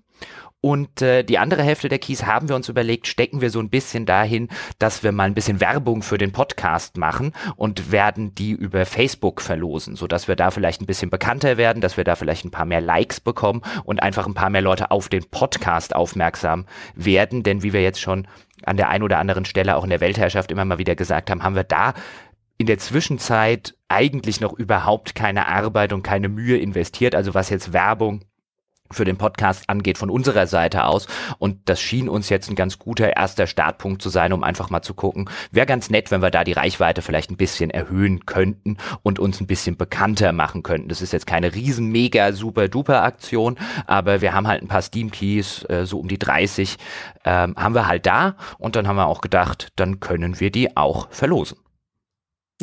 Und 0.65 1.01
äh, 1.01 1.23
die 1.23 1.39
andere 1.39 1.61
Hälfte 1.61 1.89
der 1.89 1.99
Keys 1.99 2.25
haben 2.25 2.47
wir 2.47 2.55
uns 2.55 2.69
überlegt, 2.69 3.07
stecken 3.07 3.41
wir 3.41 3.49
so 3.49 3.59
ein 3.59 3.69
bisschen 3.69 4.05
dahin, 4.05 4.47
dass 4.79 5.03
wir 5.03 5.11
mal 5.11 5.25
ein 5.25 5.33
bisschen 5.33 5.59
Werbung 5.59 6.03
für 6.03 6.17
den 6.17 6.31
Podcast 6.31 6.95
machen 6.95 7.33
und 7.57 7.91
werden 7.91 8.33
die 8.33 8.51
über 8.51 8.85
Facebook 8.85 9.41
verlosen, 9.41 9.97
so 9.97 10.07
dass 10.07 10.29
wir 10.29 10.37
da 10.37 10.51
vielleicht 10.51 10.81
ein 10.81 10.85
bisschen 10.85 11.09
bekannter 11.09 11.57
werden, 11.57 11.81
dass 11.81 11.97
wir 11.97 12.05
da 12.05 12.15
vielleicht 12.15 12.45
ein 12.45 12.51
paar 12.51 12.63
mehr 12.63 12.79
Likes 12.79 13.19
bekommen 13.19 13.61
und 13.83 14.01
einfach 14.01 14.25
ein 14.25 14.35
paar 14.35 14.49
mehr 14.49 14.61
Leute 14.61 14.89
auf 14.89 15.09
den 15.09 15.29
Podcast 15.29 15.97
aufmerksam 15.97 16.65
werden. 16.95 17.43
Denn 17.43 17.61
wie 17.61 17.73
wir 17.73 17.83
jetzt 17.83 17.99
schon 17.99 18.25
an 18.63 18.77
der 18.77 18.87
einen 18.87 19.03
oder 19.03 19.19
anderen 19.19 19.43
Stelle 19.43 19.75
auch 19.75 19.83
in 19.83 19.89
der 19.89 19.99
Weltherrschaft 19.99 20.49
immer 20.49 20.63
mal 20.63 20.77
wieder 20.77 20.95
gesagt 20.95 21.29
haben, 21.29 21.43
haben 21.43 21.57
wir 21.57 21.65
da 21.65 21.93
in 22.57 22.67
der 22.67 22.77
Zwischenzeit 22.77 23.75
eigentlich 23.89 24.39
noch 24.39 24.53
überhaupt 24.53 25.13
keine 25.13 25.49
Arbeit 25.49 25.91
und 25.91 26.03
keine 26.03 26.29
Mühe 26.29 26.57
investiert. 26.57 27.15
Also 27.15 27.33
was 27.33 27.49
jetzt 27.49 27.73
Werbung 27.73 28.23
für 28.93 29.05
den 29.05 29.17
Podcast 29.17 29.69
angeht 29.69 29.97
von 29.97 30.09
unserer 30.09 30.47
Seite 30.47 30.85
aus. 30.85 31.07
Und 31.39 31.69
das 31.69 31.79
schien 31.81 32.09
uns 32.09 32.29
jetzt 32.29 32.49
ein 32.49 32.55
ganz 32.55 32.79
guter 32.79 33.15
erster 33.15 33.47
Startpunkt 33.47 34.01
zu 34.01 34.09
sein, 34.09 34.33
um 34.33 34.43
einfach 34.43 34.69
mal 34.69 34.81
zu 34.81 34.93
gucken. 34.93 35.29
Wäre 35.51 35.65
ganz 35.65 35.89
nett, 35.89 36.11
wenn 36.11 36.21
wir 36.21 36.31
da 36.31 36.43
die 36.43 36.53
Reichweite 36.53 37.01
vielleicht 37.01 37.31
ein 37.31 37.37
bisschen 37.37 37.69
erhöhen 37.69 38.25
könnten 38.25 38.77
und 39.01 39.19
uns 39.19 39.39
ein 39.41 39.47
bisschen 39.47 39.77
bekannter 39.77 40.31
machen 40.31 40.63
könnten. 40.63 40.89
Das 40.89 41.01
ist 41.01 41.13
jetzt 41.13 41.27
keine 41.27 41.53
riesen, 41.53 41.91
mega, 41.91 42.33
super, 42.33 42.67
duper 42.67 43.03
Aktion, 43.03 43.57
aber 43.87 44.21
wir 44.21 44.33
haben 44.33 44.47
halt 44.47 44.61
ein 44.61 44.67
paar 44.67 44.81
Steam 44.81 45.11
Keys, 45.11 45.65
äh, 45.69 45.85
so 45.85 45.99
um 45.99 46.07
die 46.07 46.19
30, 46.19 46.77
ähm, 47.25 47.55
haben 47.57 47.75
wir 47.75 47.87
halt 47.87 48.05
da. 48.05 48.35
Und 48.57 48.75
dann 48.75 48.87
haben 48.87 48.95
wir 48.95 49.07
auch 49.07 49.21
gedacht, 49.21 49.69
dann 49.75 49.99
können 49.99 50.39
wir 50.39 50.51
die 50.51 50.75
auch 50.77 51.07
verlosen. 51.11 51.62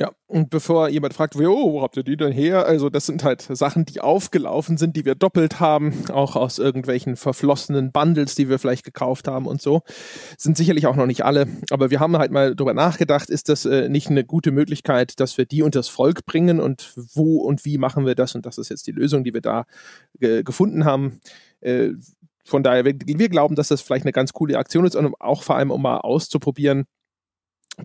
Ja, 0.00 0.12
und 0.26 0.48
bevor 0.48 0.88
jemand 0.88 1.12
fragt, 1.12 1.36
wo, 1.36 1.74
wo 1.74 1.82
habt 1.82 1.94
ihr 1.98 2.02
die 2.02 2.16
denn 2.16 2.32
her? 2.32 2.64
Also, 2.64 2.88
das 2.88 3.04
sind 3.04 3.22
halt 3.22 3.42
Sachen, 3.42 3.84
die 3.84 4.00
aufgelaufen 4.00 4.78
sind, 4.78 4.96
die 4.96 5.04
wir 5.04 5.14
doppelt 5.14 5.60
haben, 5.60 5.92
auch 6.10 6.36
aus 6.36 6.58
irgendwelchen 6.58 7.16
verflossenen 7.16 7.92
Bundles, 7.92 8.34
die 8.34 8.48
wir 8.48 8.58
vielleicht 8.58 8.86
gekauft 8.86 9.28
haben 9.28 9.46
und 9.46 9.60
so. 9.60 9.82
Sind 10.38 10.56
sicherlich 10.56 10.86
auch 10.86 10.96
noch 10.96 11.04
nicht 11.04 11.26
alle, 11.26 11.46
aber 11.68 11.90
wir 11.90 12.00
haben 12.00 12.16
halt 12.16 12.32
mal 12.32 12.56
drüber 12.56 12.72
nachgedacht, 12.72 13.28
ist 13.28 13.50
das 13.50 13.66
äh, 13.66 13.90
nicht 13.90 14.08
eine 14.08 14.24
gute 14.24 14.52
Möglichkeit, 14.52 15.20
dass 15.20 15.36
wir 15.36 15.44
die 15.44 15.60
unters 15.62 15.90
Volk 15.90 16.24
bringen 16.24 16.60
und 16.60 16.94
wo 17.12 17.42
und 17.42 17.66
wie 17.66 17.76
machen 17.76 18.06
wir 18.06 18.14
das? 18.14 18.34
Und 18.34 18.46
das 18.46 18.56
ist 18.56 18.70
jetzt 18.70 18.86
die 18.86 18.92
Lösung, 18.92 19.22
die 19.22 19.34
wir 19.34 19.42
da 19.42 19.66
äh, 20.18 20.42
gefunden 20.42 20.86
haben. 20.86 21.20
Äh, 21.60 21.90
von 22.46 22.62
daher, 22.62 22.86
wir, 22.86 22.94
wir 23.04 23.28
glauben, 23.28 23.54
dass 23.54 23.68
das 23.68 23.82
vielleicht 23.82 24.06
eine 24.06 24.12
ganz 24.12 24.32
coole 24.32 24.56
Aktion 24.56 24.86
ist 24.86 24.96
und 24.96 25.14
auch 25.20 25.42
vor 25.42 25.56
allem, 25.56 25.70
um 25.70 25.82
mal 25.82 25.98
auszuprobieren, 25.98 26.86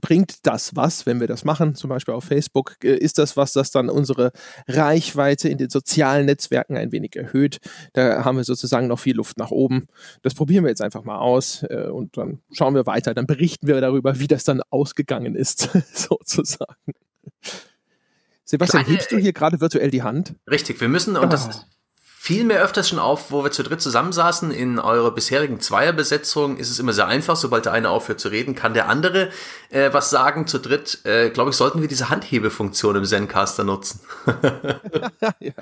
bringt 0.01 0.46
das 0.46 0.75
was, 0.75 1.06
wenn 1.06 1.20
wir 1.20 1.27
das 1.27 1.46
machen, 1.46 1.75
zum 1.75 1.89
Beispiel 1.89 2.13
auf 2.13 2.25
Facebook, 2.25 2.75
äh, 2.84 2.96
ist 2.96 3.18
das 3.18 3.38
was, 3.38 3.54
das 3.54 3.72
dann 3.72 3.89
unsere 3.89 4.32
Reichweite 4.68 5.50
in 5.50 5.58
den 5.58 5.70
sozialen 5.70 6.25
Netzwerken 6.25 6.77
ein 6.77 6.92
wenig 6.92 7.15
erhöht. 7.15 7.60
Da 7.94 8.24
haben 8.24 8.38
wir 8.38 8.44
sozusagen 8.44 8.88
noch 8.88 9.00
viel 9.00 9.15
Luft 9.15 9.38
nach 9.38 9.51
oben. 9.51 9.88
Das 10.22 10.34
probieren 10.34 10.63
wir 10.63 10.70
jetzt 10.70 10.82
einfach 10.82 11.04
mal 11.04 11.18
aus 11.18 11.63
äh, 11.63 11.88
und 11.88 12.18
dann 12.18 12.39
schauen 12.51 12.75
wir 12.75 12.86
weiter. 12.86 13.13
Dann 13.13 13.27
berichten 13.27 13.68
wir 13.68 13.80
darüber, 13.82 14.20
wie 14.20 14.27
das 14.27 14.44
dann 14.44 14.62
ausgegangen 14.70 15.36
ist, 15.36 15.70
sozusagen. 15.94 16.94
Sebastian, 18.44 18.84
Kleine, 18.84 18.98
hebst 18.98 19.12
du 19.12 19.18
hier 19.18 19.34
gerade 19.34 19.60
virtuell 19.60 19.89
die 19.89 20.04
Hand? 20.04 20.36
Richtig, 20.50 20.80
wir 20.80 20.88
müssen, 20.88 21.18
und 21.18 21.34
das 21.34 21.48
ah 21.48 21.65
fiel 22.25 22.44
mir 22.44 22.60
öfters 22.60 22.89
schon 22.89 22.98
auf, 22.98 23.29
wo 23.29 23.44
wir 23.44 23.51
zu 23.51 23.62
dritt 23.62 23.82
zusammensaßen. 23.82 24.50
In 24.50 24.79
eurer 24.79 25.12
bisherigen 25.12 25.60
Zweierbesetzung 25.60 26.58
ist 26.58 26.72
es 26.72 26.79
immer 26.79 26.91
sehr 26.91 27.05
einfach. 27.05 27.36
Sobald 27.36 27.65
der 27.65 27.74
eine 27.74 27.91
aufhört 27.91 28.20
zu 28.20 28.29
reden, 28.29 28.55
kann 28.55 28.74
der 28.74 28.89
andere 28.89 29.29
äh, 29.70 29.94
was 29.94 30.10
sagen. 30.10 30.48
Zu 30.48 30.58
dritt, 30.58 31.05
äh, 31.05 31.29
glaube 31.29 31.51
ich, 31.51 31.55
sollten 31.55 31.82
wir 31.82 31.88
diese 31.88 32.10
Handhebefunktion 32.10 32.96
im 32.96 33.05
Zencaster 33.05 33.63
nutzen. 33.63 34.00
ja 35.39 35.53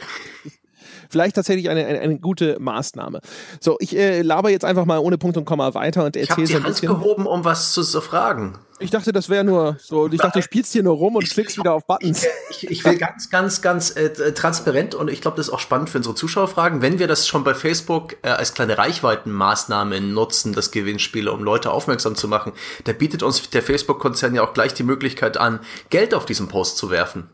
vielleicht 1.13 1.36
tatsächlich 1.36 1.70
eine, 1.70 1.86
eine, 1.86 2.00
eine 2.00 2.20
gute 2.20 2.58
Maßnahme. 2.60 3.22
So, 3.60 3.77
ich 3.79 3.96
äh, 3.96 4.24
laber 4.24 4.50
jetzt 4.50 4.65
einfach 4.65 4.86
mal 4.86 4.98
ohne 4.98 5.20
Punkt 5.20 5.38
und 5.38 5.46
Komma 5.46 5.74
weiter 5.75 6.03
und 6.05 6.17
erzähle 6.17 6.48
so 6.48 6.58
ein 6.58 6.63
bisschen. 6.63 6.86
Ich 6.86 6.89
habe 6.89 7.00
gehoben, 7.00 7.27
um 7.27 7.46
was 7.46 7.72
zu, 7.72 7.84
zu 7.84 8.01
fragen. 8.01 8.58
Ich 8.79 8.89
dachte, 8.89 9.12
das 9.12 9.29
wäre 9.29 9.43
nur 9.43 9.77
so. 9.79 10.08
Ich 10.08 10.20
dachte, 10.20 10.39
du 10.39 10.43
spielst 10.43 10.74
hier 10.74 10.82
nur 10.82 10.96
rum 10.96 11.15
und 11.15 11.24
ich, 11.24 11.29
klickst 11.29 11.58
wieder 11.58 11.74
auf 11.74 11.86
Buttons. 11.86 12.25
Ich, 12.50 12.70
ich 12.70 12.84
will 12.84 12.98
ganz, 12.98 13.29
ganz, 13.29 13.62
ganz 13.62 13.91
äh, 13.91 14.34
transparent 14.34 14.96
und 14.96 15.10
ich 15.10 15.22
glaube, 15.22 15.38
das 15.38 15.48
ist 15.48 15.53
auch 15.53 15.60
spannend 15.60 15.91
für 15.91 16.00
unsere 16.00 16.15
Zuschauer 16.15 16.48
fragen. 16.48 16.82
Wenn 16.82 16.98
wir 16.98 17.08
das 17.08 17.27
schon 17.27 17.43
bei 17.43 17.53
Facebook 17.53 18.17
äh, 18.24 18.29
als 18.29 18.55
kleine 18.55 18.77
Reichweitenmaßnahme 18.77 20.01
nutzen, 20.01 20.53
das 20.53 20.72
Gewinnspiel, 20.72 21.29
um 21.29 21.43
Leute 21.43 21.72
aufmerksam 21.72 22.15
zu 22.15 22.27
machen, 22.27 22.53
da 22.86 22.93
bietet 22.93 23.22
uns 23.22 23.50
der 23.51 23.62
Facebook-Konzern 23.62 24.34
ja 24.34 24.43
auch 24.43 24.53
gleich 24.53 24.74
die 24.74 24.84
Möglichkeit 24.84 25.38
an, 25.38 25.60
Geld 25.89 26.13
auf 26.13 26.25
diesen 26.25 26.48
Post 26.48 26.77
zu 26.77 26.89
werfen 26.89 27.29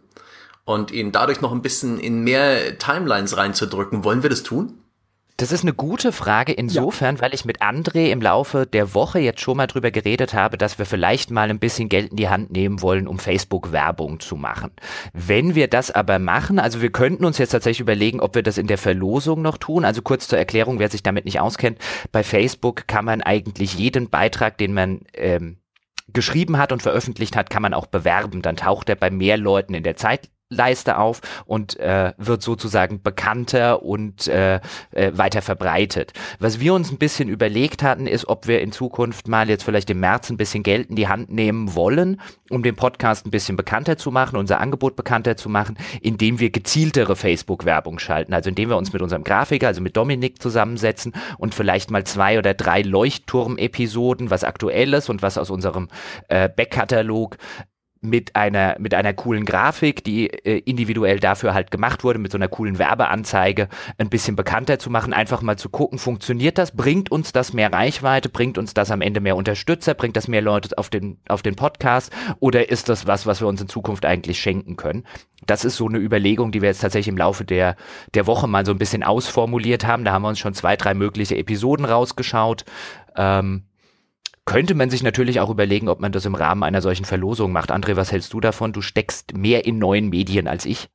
und 0.69 0.91
ihn 0.91 1.11
dadurch 1.11 1.41
noch 1.41 1.51
ein 1.51 1.63
bisschen 1.63 1.99
in 1.99 2.23
mehr 2.23 2.77
Timelines 2.77 3.35
reinzudrücken. 3.35 4.03
Wollen 4.03 4.21
wir 4.21 4.29
das 4.29 4.43
tun? 4.43 4.75
Das 5.37 5.51
ist 5.51 5.63
eine 5.63 5.73
gute 5.73 6.11
Frage 6.11 6.51
insofern, 6.51 7.15
ja. 7.15 7.21
weil 7.21 7.33
ich 7.33 7.43
mit 7.43 7.61
André 7.61 8.11
im 8.11 8.21
Laufe 8.21 8.67
der 8.67 8.93
Woche 8.93 9.19
jetzt 9.19 9.41
schon 9.41 9.57
mal 9.57 9.65
drüber 9.65 9.89
geredet 9.89 10.35
habe, 10.35 10.59
dass 10.59 10.77
wir 10.77 10.85
vielleicht 10.85 11.31
mal 11.31 11.49
ein 11.49 11.57
bisschen 11.57 11.89
Geld 11.89 12.11
in 12.11 12.17
die 12.17 12.29
Hand 12.29 12.51
nehmen 12.51 12.83
wollen, 12.83 13.07
um 13.07 13.17
Facebook-Werbung 13.17 14.19
zu 14.19 14.35
machen. 14.35 14.71
Wenn 15.13 15.55
wir 15.55 15.69
das 15.69 15.89
aber 15.89 16.19
machen, 16.19 16.59
also 16.59 16.81
wir 16.81 16.91
könnten 16.91 17.25
uns 17.25 17.39
jetzt 17.39 17.51
tatsächlich 17.51 17.79
überlegen, 17.79 18.19
ob 18.19 18.35
wir 18.35 18.43
das 18.43 18.59
in 18.59 18.67
der 18.67 18.77
Verlosung 18.77 19.41
noch 19.41 19.57
tun. 19.57 19.85
Also 19.85 20.03
kurz 20.03 20.27
zur 20.27 20.37
Erklärung, 20.37 20.77
wer 20.77 20.89
sich 20.89 21.01
damit 21.01 21.25
nicht 21.25 21.39
auskennt. 21.39 21.79
Bei 22.11 22.21
Facebook 22.21 22.85
kann 22.85 23.05
man 23.05 23.21
eigentlich 23.21 23.73
jeden 23.73 24.09
Beitrag, 24.09 24.57
den 24.59 24.73
man 24.73 25.01
ähm, 25.13 25.57
geschrieben 26.13 26.57
hat 26.57 26.71
und 26.71 26.83
veröffentlicht 26.83 27.35
hat, 27.35 27.49
kann 27.49 27.63
man 27.63 27.73
auch 27.73 27.87
bewerben. 27.87 28.43
Dann 28.43 28.57
taucht 28.57 28.89
er 28.89 28.97
bei 28.97 29.09
mehr 29.09 29.37
Leuten 29.37 29.73
in 29.73 29.83
der 29.83 29.95
Zeit 29.95 30.29
Leiste 30.51 30.97
auf 30.97 31.21
und 31.45 31.79
äh, 31.79 32.13
wird 32.17 32.41
sozusagen 32.41 33.03
bekannter 33.03 33.83
und 33.83 34.27
äh, 34.27 34.59
äh, 34.91 35.11
weiter 35.13 35.43
verbreitet. 35.43 36.13
Was 36.39 36.59
wir 36.59 36.73
uns 36.73 36.91
ein 36.91 36.97
bisschen 36.97 37.29
überlegt 37.29 37.83
hatten, 37.83 38.07
ist, 38.07 38.27
ob 38.27 38.47
wir 38.47 38.61
in 38.61 38.71
Zukunft 38.71 39.27
mal 39.27 39.47
jetzt 39.47 39.63
vielleicht 39.63 39.91
im 39.91 39.99
März 39.99 40.31
ein 40.31 40.37
bisschen 40.37 40.63
Geld 40.63 40.89
in 40.89 40.95
die 40.95 41.07
Hand 41.07 41.29
nehmen 41.29 41.75
wollen, 41.75 42.19
um 42.49 42.63
den 42.63 42.75
Podcast 42.75 43.27
ein 43.27 43.31
bisschen 43.31 43.57
bekannter 43.57 43.97
zu 43.97 44.09
machen, 44.09 44.37
unser 44.37 44.59
Angebot 44.59 44.95
bekannter 44.95 45.37
zu 45.37 45.49
machen, 45.49 45.77
indem 46.01 46.39
wir 46.39 46.49
gezieltere 46.49 47.15
Facebook-Werbung 47.15 47.99
schalten. 47.99 48.33
Also 48.33 48.49
indem 48.49 48.69
wir 48.69 48.77
uns 48.77 48.91
mit 48.91 49.03
unserem 49.03 49.23
Grafiker, 49.23 49.67
also 49.67 49.81
mit 49.81 49.95
Dominik 49.95 50.41
zusammensetzen 50.41 51.13
und 51.37 51.53
vielleicht 51.53 51.91
mal 51.91 52.05
zwei 52.05 52.39
oder 52.39 52.55
drei 52.55 52.81
Leuchtturm-Episoden, 52.81 54.31
was 54.31 54.43
aktuelles 54.43 55.09
und 55.09 55.21
was 55.21 55.37
aus 55.37 55.51
unserem 55.51 55.89
äh, 56.27 56.49
Backkatalog 56.49 57.37
mit 58.01 58.35
einer, 58.35 58.77
mit 58.79 58.93
einer 58.93 59.13
coolen 59.13 59.45
Grafik, 59.45 60.03
die 60.03 60.27
äh, 60.27 60.59
individuell 60.59 61.19
dafür 61.19 61.53
halt 61.53 61.69
gemacht 61.69 62.03
wurde, 62.03 62.19
mit 62.19 62.31
so 62.31 62.37
einer 62.37 62.47
coolen 62.47 62.79
Werbeanzeige 62.79 63.67
ein 63.97 64.09
bisschen 64.09 64.35
bekannter 64.35 64.79
zu 64.79 64.89
machen, 64.89 65.11
einfach 65.11 65.41
mal 65.41 65.57
zu 65.57 65.69
gucken, 65.69 65.99
funktioniert 65.99 66.57
das, 66.57 66.71
bringt 66.71 67.11
uns 67.11 67.33
das 67.33 67.51
mehr 67.51 67.73
Reichweite, 67.73 68.29
bringt 68.29 68.57
uns 68.57 68.73
das 68.73 68.91
am 68.91 69.01
Ende 69.01 69.19
mehr 69.19 69.35
Unterstützer, 69.35 69.93
bringt 69.95 70.15
das 70.15 70.27
mehr 70.29 70.41
Leute 70.41 70.77
auf 70.77 70.89
den, 70.89 71.19
auf 71.27 71.41
den 71.41 71.55
Podcast 71.55 72.13
oder 72.39 72.69
ist 72.69 72.87
das 72.87 73.05
was, 73.05 73.25
was 73.25 73.41
wir 73.41 73.47
uns 73.47 73.61
in 73.61 73.67
Zukunft 73.67 74.05
eigentlich 74.05 74.39
schenken 74.39 74.77
können? 74.77 75.03
Das 75.45 75.65
ist 75.65 75.75
so 75.75 75.87
eine 75.87 75.97
Überlegung, 75.97 76.51
die 76.51 76.61
wir 76.61 76.69
jetzt 76.69 76.81
tatsächlich 76.81 77.09
im 77.09 77.17
Laufe 77.17 77.43
der, 77.43 77.75
der 78.13 78.27
Woche 78.27 78.47
mal 78.47 78.65
so 78.65 78.71
ein 78.71 78.77
bisschen 78.77 79.03
ausformuliert 79.03 79.85
haben. 79.85 80.05
Da 80.05 80.13
haben 80.13 80.21
wir 80.21 80.29
uns 80.29 80.39
schon 80.39 80.53
zwei, 80.53 80.75
drei 80.75 80.93
mögliche 80.93 81.37
Episoden 81.37 81.85
rausgeschaut. 81.85 82.65
Ähm, 83.15 83.63
könnte 84.49 84.73
man 84.73 84.89
sich 84.89 85.03
natürlich 85.03 85.39
auch 85.39 85.51
überlegen, 85.51 85.89
ob 85.89 85.99
man 85.99 86.11
das 86.11 86.25
im 86.25 86.33
Rahmen 86.33 86.63
einer 86.63 86.81
solchen 86.81 87.05
Verlosung 87.05 87.51
macht. 87.51 87.71
André, 87.71 87.95
was 87.95 88.11
hältst 88.11 88.33
du 88.33 88.39
davon? 88.39 88.73
Du 88.73 88.81
steckst 88.81 89.37
mehr 89.37 89.65
in 89.65 89.77
neuen 89.77 90.09
Medien 90.09 90.47
als 90.47 90.65
ich. 90.65 90.89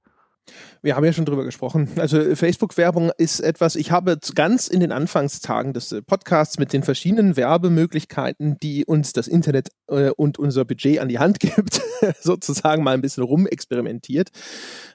Wir 0.84 0.96
haben 0.96 1.04
ja 1.06 1.14
schon 1.14 1.24
drüber 1.24 1.44
gesprochen. 1.44 1.88
Also 1.96 2.36
Facebook-Werbung 2.36 3.10
ist 3.16 3.40
etwas, 3.40 3.74
ich 3.74 3.90
habe 3.90 4.18
ganz 4.34 4.68
in 4.68 4.80
den 4.80 4.92
Anfangstagen 4.92 5.72
des 5.72 5.92
äh, 5.92 6.02
Podcasts 6.02 6.58
mit 6.58 6.74
den 6.74 6.82
verschiedenen 6.82 7.38
Werbemöglichkeiten, 7.38 8.58
die 8.62 8.84
uns 8.84 9.14
das 9.14 9.26
Internet 9.26 9.70
äh, 9.88 10.10
und 10.10 10.38
unser 10.38 10.66
Budget 10.66 10.98
an 10.98 11.08
die 11.08 11.18
Hand 11.18 11.40
gibt, 11.40 11.80
sozusagen 12.20 12.84
mal 12.84 12.92
ein 12.92 13.00
bisschen 13.00 13.24
rumexperimentiert. 13.24 14.28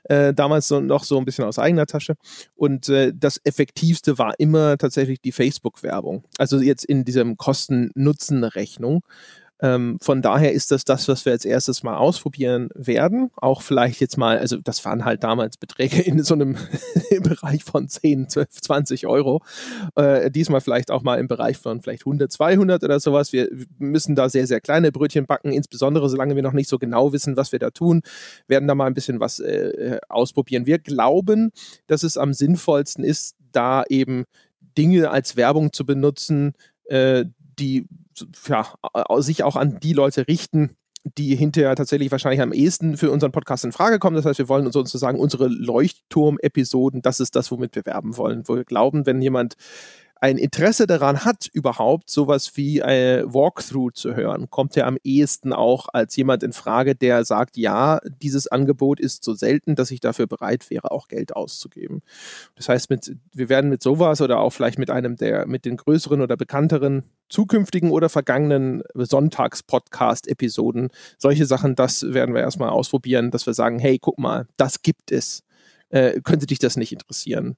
Äh, 0.04 0.32
damals 0.36 0.68
so, 0.68 0.80
noch 0.80 1.04
so 1.04 1.18
ein 1.18 1.26
bisschen 1.26 1.46
aus 1.46 1.58
eigener 1.58 1.88
Tasche. 1.88 2.14
Und 2.54 2.88
äh, 2.90 3.12
das 3.16 3.42
Effektivste 3.44 4.20
war 4.20 4.36
immer 4.38 4.78
tatsächlich 4.78 5.22
die 5.22 5.32
Facebook-Werbung. 5.32 6.24
Also 6.38 6.60
jetzt 6.60 6.86
in 6.86 7.04
diesem 7.04 7.36
Kosten-Nutzen-Rechnung. 7.36 9.02
Ähm, 9.62 9.98
von 10.02 10.22
daher 10.22 10.54
ist 10.54 10.72
das 10.72 10.86
das, 10.86 11.08
was 11.08 11.26
wir 11.26 11.34
als 11.34 11.46
erstes 11.46 11.84
mal 11.84 11.98
ausprobieren 11.98 12.70
werden. 12.76 13.30
Auch 13.36 13.62
vielleicht 13.62 14.00
jetzt 14.00 14.18
mal, 14.18 14.38
also 14.38 14.58
das 14.58 14.84
waren 14.86 15.04
halt 15.06 15.24
damals 15.24 15.58
Beträge 15.58 16.02
in 16.02 16.24
so 16.24 16.34
einem 16.34 16.58
im 17.10 17.24
Bereich 17.24 17.64
von 17.64 17.90
10, 17.90 18.30
12, 18.30 18.50
20 18.62 19.08
Euro. 19.08 19.42
Äh, 19.96 20.32
diesmal 20.32 20.62
vielleicht 20.62 20.92
auch 20.92 21.04
mal 21.04 21.20
im 21.20 21.28
Bereich 21.28 21.58
von 21.58 21.82
vielleicht 21.82 22.04
100, 22.04 22.32
200 22.32 22.84
oder 22.84 23.00
sowas. 23.00 23.34
Wir 23.34 23.50
müssen 23.78 24.16
da 24.16 24.30
sehr, 24.30 24.48
sehr 24.48 24.62
kleine 24.62 24.92
Brötchen 24.92 25.26
backen, 25.26 25.52
insbesondere 25.52 26.10
solange 26.10 26.36
wir 26.36 26.44
noch 26.44 26.54
nicht 26.54 26.70
so 26.70 26.78
genau 26.78 27.12
wissen, 27.12 27.36
was 27.36 27.52
wir 27.52 27.60
da 27.60 27.70
tun, 27.72 28.02
werden 28.48 28.68
da 28.68 28.76
mal 28.76 28.86
ein 28.86 28.94
bisschen 28.94 29.20
was 29.20 29.40
äh, 29.40 30.00
ausprobieren. 30.08 30.66
Wir 30.66 30.80
glauben, 30.80 31.52
dass 31.88 32.04
es 32.04 32.18
am 32.18 32.34
sinnvollsten 32.34 33.04
ist, 33.04 33.36
da 33.52 33.84
eben 33.90 34.26
Dinge 34.78 35.10
als 35.10 35.36
Werbung 35.36 35.74
zu 35.74 35.86
benutzen, 35.86 36.54
äh, 36.86 37.26
die 37.60 37.88
ja, 38.48 38.74
sich 39.18 39.44
auch 39.44 39.56
an 39.56 39.80
die 39.80 39.94
Leute 39.94 40.28
richten, 40.28 40.76
die 41.04 41.36
hinterher 41.36 41.76
tatsächlich 41.76 42.12
wahrscheinlich 42.12 42.42
am 42.42 42.52
ehesten 42.52 42.98
für 42.98 43.12
unseren 43.12 43.32
Podcast 43.32 43.64
in 43.64 43.72
Frage 43.72 44.00
kommen. 44.00 44.16
Das 44.16 44.26
heißt, 44.26 44.40
wir 44.40 44.50
wollen 44.50 44.66
uns 44.66 44.74
sozusagen 44.74 45.20
unsere 45.20 45.48
Leuchtturm-Episoden, 45.48 47.02
das 47.02 47.20
ist 47.20 47.36
das, 47.36 47.52
womit 47.52 47.76
wir 47.76 47.86
werben 47.86 48.18
wollen. 48.18 48.44
Wo 48.48 48.56
wir 48.56 48.66
glauben, 48.66 49.06
wenn 49.06 49.22
jemand 49.22 49.56
ein 50.22 50.38
Interesse 50.38 50.86
daran 50.86 51.24
hat, 51.24 51.48
überhaupt 51.52 52.10
sowas 52.10 52.58
wie 52.58 52.84
ein 52.84 53.34
Walkthrough 53.34 53.94
zu 53.94 54.16
hören, 54.16 54.50
kommt 54.50 54.76
er 54.76 54.86
am 54.86 54.98
ehesten 55.04 55.54
auch 55.54 55.88
als 55.94 56.16
jemand 56.16 56.44
in 56.44 56.52
Frage, 56.52 56.96
der 56.96 57.24
sagt, 57.24 57.56
ja, 57.56 58.00
dieses 58.22 58.48
Angebot 58.48 59.00
ist 59.00 59.24
so 59.24 59.34
selten, 59.34 59.76
dass 59.76 59.92
ich 59.92 60.02
dafür 60.02 60.28
bereit 60.28 60.70
wäre, 60.70 60.92
auch 60.92 61.08
Geld 61.08 61.36
auszugeben. 61.36 62.02
Das 62.56 62.68
heißt, 62.68 62.90
mit, 62.90 63.16
wir 63.34 63.48
werden 63.48 63.70
mit 63.70 63.82
sowas 63.82 64.22
oder 64.22 64.40
auch 64.40 64.52
vielleicht 64.52 64.78
mit 64.78 64.90
einem 64.90 65.16
der, 65.16 65.48
mit 65.48 65.64
den 65.64 65.78
größeren 65.78 66.22
oder 66.22 66.36
bekannteren 66.36 67.04
zukünftigen 67.30 67.92
oder 67.92 68.10
vergangenen 68.10 68.84
Sonntags-Podcast-Episoden, 68.96 70.90
solche 71.18 71.46
Sachen, 71.46 71.76
das 71.76 72.12
werden 72.14 72.36
wir 72.36 72.42
erstmal 72.42 72.70
ausprobieren, 72.70 73.32
dass 73.32 73.46
wir 73.46 73.54
sagen, 73.54 73.80
hey, 73.80 74.00
guck 74.00 74.20
mal, 74.20 74.48
das 74.58 74.82
gibt 74.82 75.12
es 75.12 75.44
Äh, 75.90 76.22
könnte 76.22 76.46
dich 76.46 76.60
das 76.60 76.78
nicht 76.78 76.92
interessieren? 76.92 77.56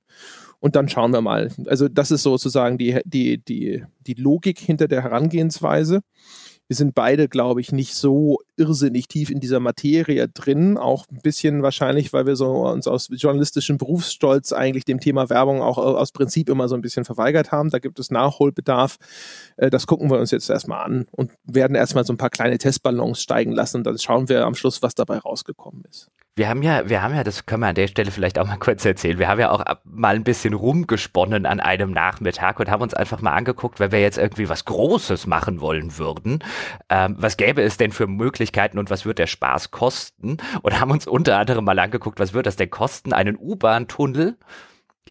Und 0.60 0.76
dann 0.76 0.89
schauen 0.89 1.12
wir 1.12 1.22
mal. 1.22 1.52
Also 1.67 1.88
das 1.88 2.12
ist 2.12 2.24
sozusagen 2.24 2.78
die, 2.78 3.00
die, 3.06 3.44
die, 3.44 3.84
die 4.02 4.13
Logik 4.13 4.60
hinter 4.60 4.88
der 4.88 5.04
Herangehensweise 5.04 6.02
wir 6.72 6.76
sind 6.78 6.96
beide, 6.96 7.28
glaube 7.28 7.60
ich, 7.60 7.74
nicht 7.74 7.96
so 7.96 8.39
irrsinnig 8.56 9.10
tief 9.10 9.30
in 9.30 9.41
dieser 9.41 9.60
Materie 9.60 10.30
drin. 10.30 10.78
Auch 10.78 11.06
ein 11.12 11.20
bisschen 11.22 11.63
wahrscheinlich, 11.63 12.13
weil 12.13 12.26
wir 12.26 12.38
so 12.38 12.65
uns 12.65 12.88
aus 12.88 13.10
journalistischem 13.12 13.78
Berufsstolz 13.78 14.54
eigentlich 14.54 14.86
dem 14.86 15.02
Thema 15.02 15.30
Werbung 15.30 15.62
auch 15.62 15.78
aus 15.78 16.13
Prinzip 16.13 16.48
immer 16.48 16.70
so 16.70 16.76
ein 16.76 16.82
bisschen 16.82 17.04
verweigert 17.04 17.52
haben. 17.52 17.72
Da 17.72 17.80
gibt 17.80 18.00
es 18.00 18.10
Nachholbedarf. 18.10 18.96
Äh, 19.58 19.70
das 19.70 19.86
gucken 19.86 20.10
wir 20.10 20.17
uns 20.17 20.32
jetzt 20.32 20.50
erstmal 20.50 20.86
an 20.86 21.08
und 21.12 21.34
werden 21.44 21.76
erstmal 21.76 22.06
so 22.06 22.13
ein 22.13 22.17
paar 22.17 22.30
kleine 22.30 22.58
Testballons 22.58 23.22
steigen 23.22 23.52
lassen. 23.52 23.80
Und 23.80 23.84
dann 23.84 24.00
schauen 24.00 24.30
wir 24.30 24.46
am 24.46 24.56
Schluss, 24.56 24.82
was 24.82 24.96
dabei 24.96 25.17
rausgekommen 25.17 25.84
ist. 25.89 26.08
Wir 26.38 26.48
haben 26.48 26.63
ja, 26.63 26.88
wir 26.88 27.02
haben 27.02 27.13
ja, 27.13 27.26
das 27.26 27.46
können 27.46 27.62
wir 27.62 27.67
an 27.67 27.76
der 27.76 27.88
Stelle 27.88 28.10
vielleicht 28.10 28.39
auch 28.39 28.48
mal 28.48 28.56
kurz 28.58 28.86
erzählen. 28.86 29.20
Wir 29.20 29.28
haben 29.28 29.41
ja 29.41 29.52
auch 29.52 29.65
mal 29.84 30.15
ein 30.15 30.24
bisschen 30.24 30.54
rumgesponnen 30.54 31.46
an 31.46 31.60
einem 31.60 31.91
Nachmittag 31.91 32.58
und 32.62 32.72
haben 32.72 32.82
uns 32.82 32.94
einfach 32.94 33.22
mal 33.22 33.34
angeguckt, 33.34 33.82
wenn 33.82 33.91
wir 33.91 34.00
jetzt 34.00 34.17
irgendwie 34.17 34.48
was 34.48 34.63
Großes 34.63 35.28
machen 35.28 35.60
wollen 35.60 35.98
würden, 35.98 36.39
ähm, 36.89 37.17
was 37.20 37.36
gäbe 37.36 37.62
es 37.62 37.76
denn 37.76 37.91
für 37.91 38.08
Möglichkeiten 38.08 38.80
und 38.80 38.89
was 38.89 39.06
wird 39.06 39.20
der 39.20 39.28
Spaß 39.28 39.72
kosten? 39.72 40.38
Und 40.62 40.80
haben 40.80 40.91
uns 40.91 41.06
unter 41.06 41.38
anderem 41.38 41.65
mal 41.65 41.78
angeguckt, 41.78 42.17
was 42.17 42.34
wird 42.34 42.46
das 42.46 42.56
denn 42.56 42.70
kosten, 42.70 43.12
einen 43.12 43.36
U-Bahn-Tunnel 43.38 44.38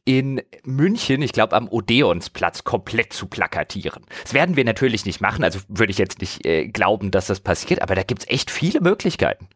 in 0.06 0.40
München, 0.64 1.20
ich 1.20 1.32
glaube 1.32 1.54
am 1.54 1.68
Odeonsplatz, 1.68 2.64
komplett 2.64 3.12
zu 3.12 3.26
plakatieren. 3.26 4.06
Das 4.22 4.32
werden 4.32 4.56
wir 4.56 4.64
natürlich 4.64 5.04
nicht 5.04 5.20
machen, 5.20 5.44
also 5.44 5.60
würde 5.68 5.90
ich 5.90 5.98
jetzt 5.98 6.22
nicht 6.22 6.46
äh, 6.46 6.66
glauben, 6.66 7.10
dass 7.10 7.26
das 7.26 7.40
passiert, 7.40 7.82
aber 7.82 7.94
da 7.94 8.04
gibt 8.04 8.22
es 8.22 8.28
echt 8.30 8.50
viele 8.50 8.80
Möglichkeiten. 8.80 9.48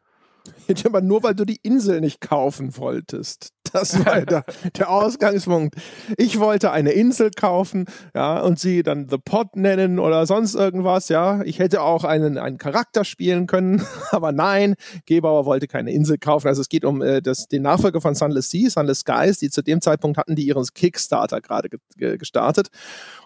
Aber 0.84 1.00
nur 1.00 1.22
weil 1.22 1.34
du 1.34 1.44
die 1.44 1.60
Insel 1.62 2.00
nicht 2.00 2.20
kaufen 2.20 2.76
wolltest. 2.76 3.50
Das 3.72 4.04
war 4.04 4.20
der, 4.22 4.44
der, 4.76 4.90
Ausgangspunkt. 4.90 5.74
Ich 6.16 6.38
wollte 6.38 6.70
eine 6.70 6.92
Insel 6.92 7.30
kaufen, 7.30 7.86
ja, 8.14 8.40
und 8.40 8.60
sie 8.60 8.82
dann 8.82 9.08
The 9.08 9.16
Pot 9.18 9.56
nennen 9.56 9.98
oder 9.98 10.26
sonst 10.26 10.54
irgendwas, 10.54 11.08
ja. 11.08 11.42
Ich 11.42 11.58
hätte 11.58 11.82
auch 11.82 12.04
einen, 12.04 12.38
einen 12.38 12.58
Charakter 12.58 13.04
spielen 13.04 13.46
können, 13.46 13.84
aber 14.10 14.32
nein, 14.32 14.74
Gebauer 15.06 15.44
wollte 15.46 15.66
keine 15.66 15.92
Insel 15.92 16.18
kaufen. 16.18 16.46
Also 16.46 16.60
es 16.60 16.68
geht 16.68 16.84
um 16.84 17.02
äh, 17.02 17.20
das, 17.20 17.48
den 17.48 17.62
Nachfolger 17.62 18.00
von 18.00 18.14
Sunless 18.14 18.50
Sea, 18.50 18.70
Sunless 18.70 19.00
Skies, 19.00 19.38
die 19.38 19.50
zu 19.50 19.62
dem 19.62 19.80
Zeitpunkt 19.80 20.18
hatten 20.18 20.36
die 20.36 20.46
ihren 20.46 20.64
Kickstarter 20.72 21.40
gerade 21.40 21.68
ge 21.68 22.16
gestartet. 22.16 22.68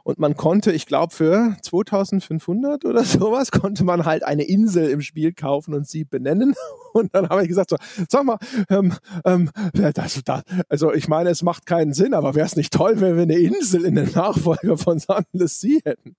Und 0.02 0.18
man 0.18 0.36
konnte, 0.36 0.72
ich 0.72 0.86
glaube, 0.86 1.14
für 1.14 1.56
2500 1.62 2.86
oder 2.86 3.04
sowas, 3.04 3.50
konnte 3.50 3.84
man 3.84 4.06
halt 4.06 4.22
eine 4.22 4.44
Insel 4.44 4.88
im 4.88 5.02
Spiel 5.02 5.34
kaufen 5.34 5.74
und 5.74 5.86
sie 5.86 6.04
benennen. 6.04 6.54
Und 6.94 7.07
dann 7.12 7.28
habe 7.28 7.42
ich 7.42 7.48
gesagt, 7.48 7.70
so, 7.70 7.76
sag 8.08 8.24
mal, 8.24 8.38
ähm, 8.70 8.94
ähm, 9.24 9.50
das, 9.72 10.22
das, 10.24 10.42
also 10.68 10.92
ich 10.92 11.08
meine, 11.08 11.30
es 11.30 11.42
macht 11.42 11.66
keinen 11.66 11.92
Sinn, 11.92 12.14
aber 12.14 12.34
wäre 12.34 12.46
es 12.46 12.56
nicht 12.56 12.72
toll, 12.72 13.00
wenn 13.00 13.16
wir 13.16 13.22
eine 13.22 13.38
Insel 13.38 13.84
in 13.84 13.94
den 13.94 14.10
Nachfolger 14.12 14.76
von 14.78 14.98
Sunless 14.98 15.60
Sea 15.60 15.80
hätten? 15.84 16.16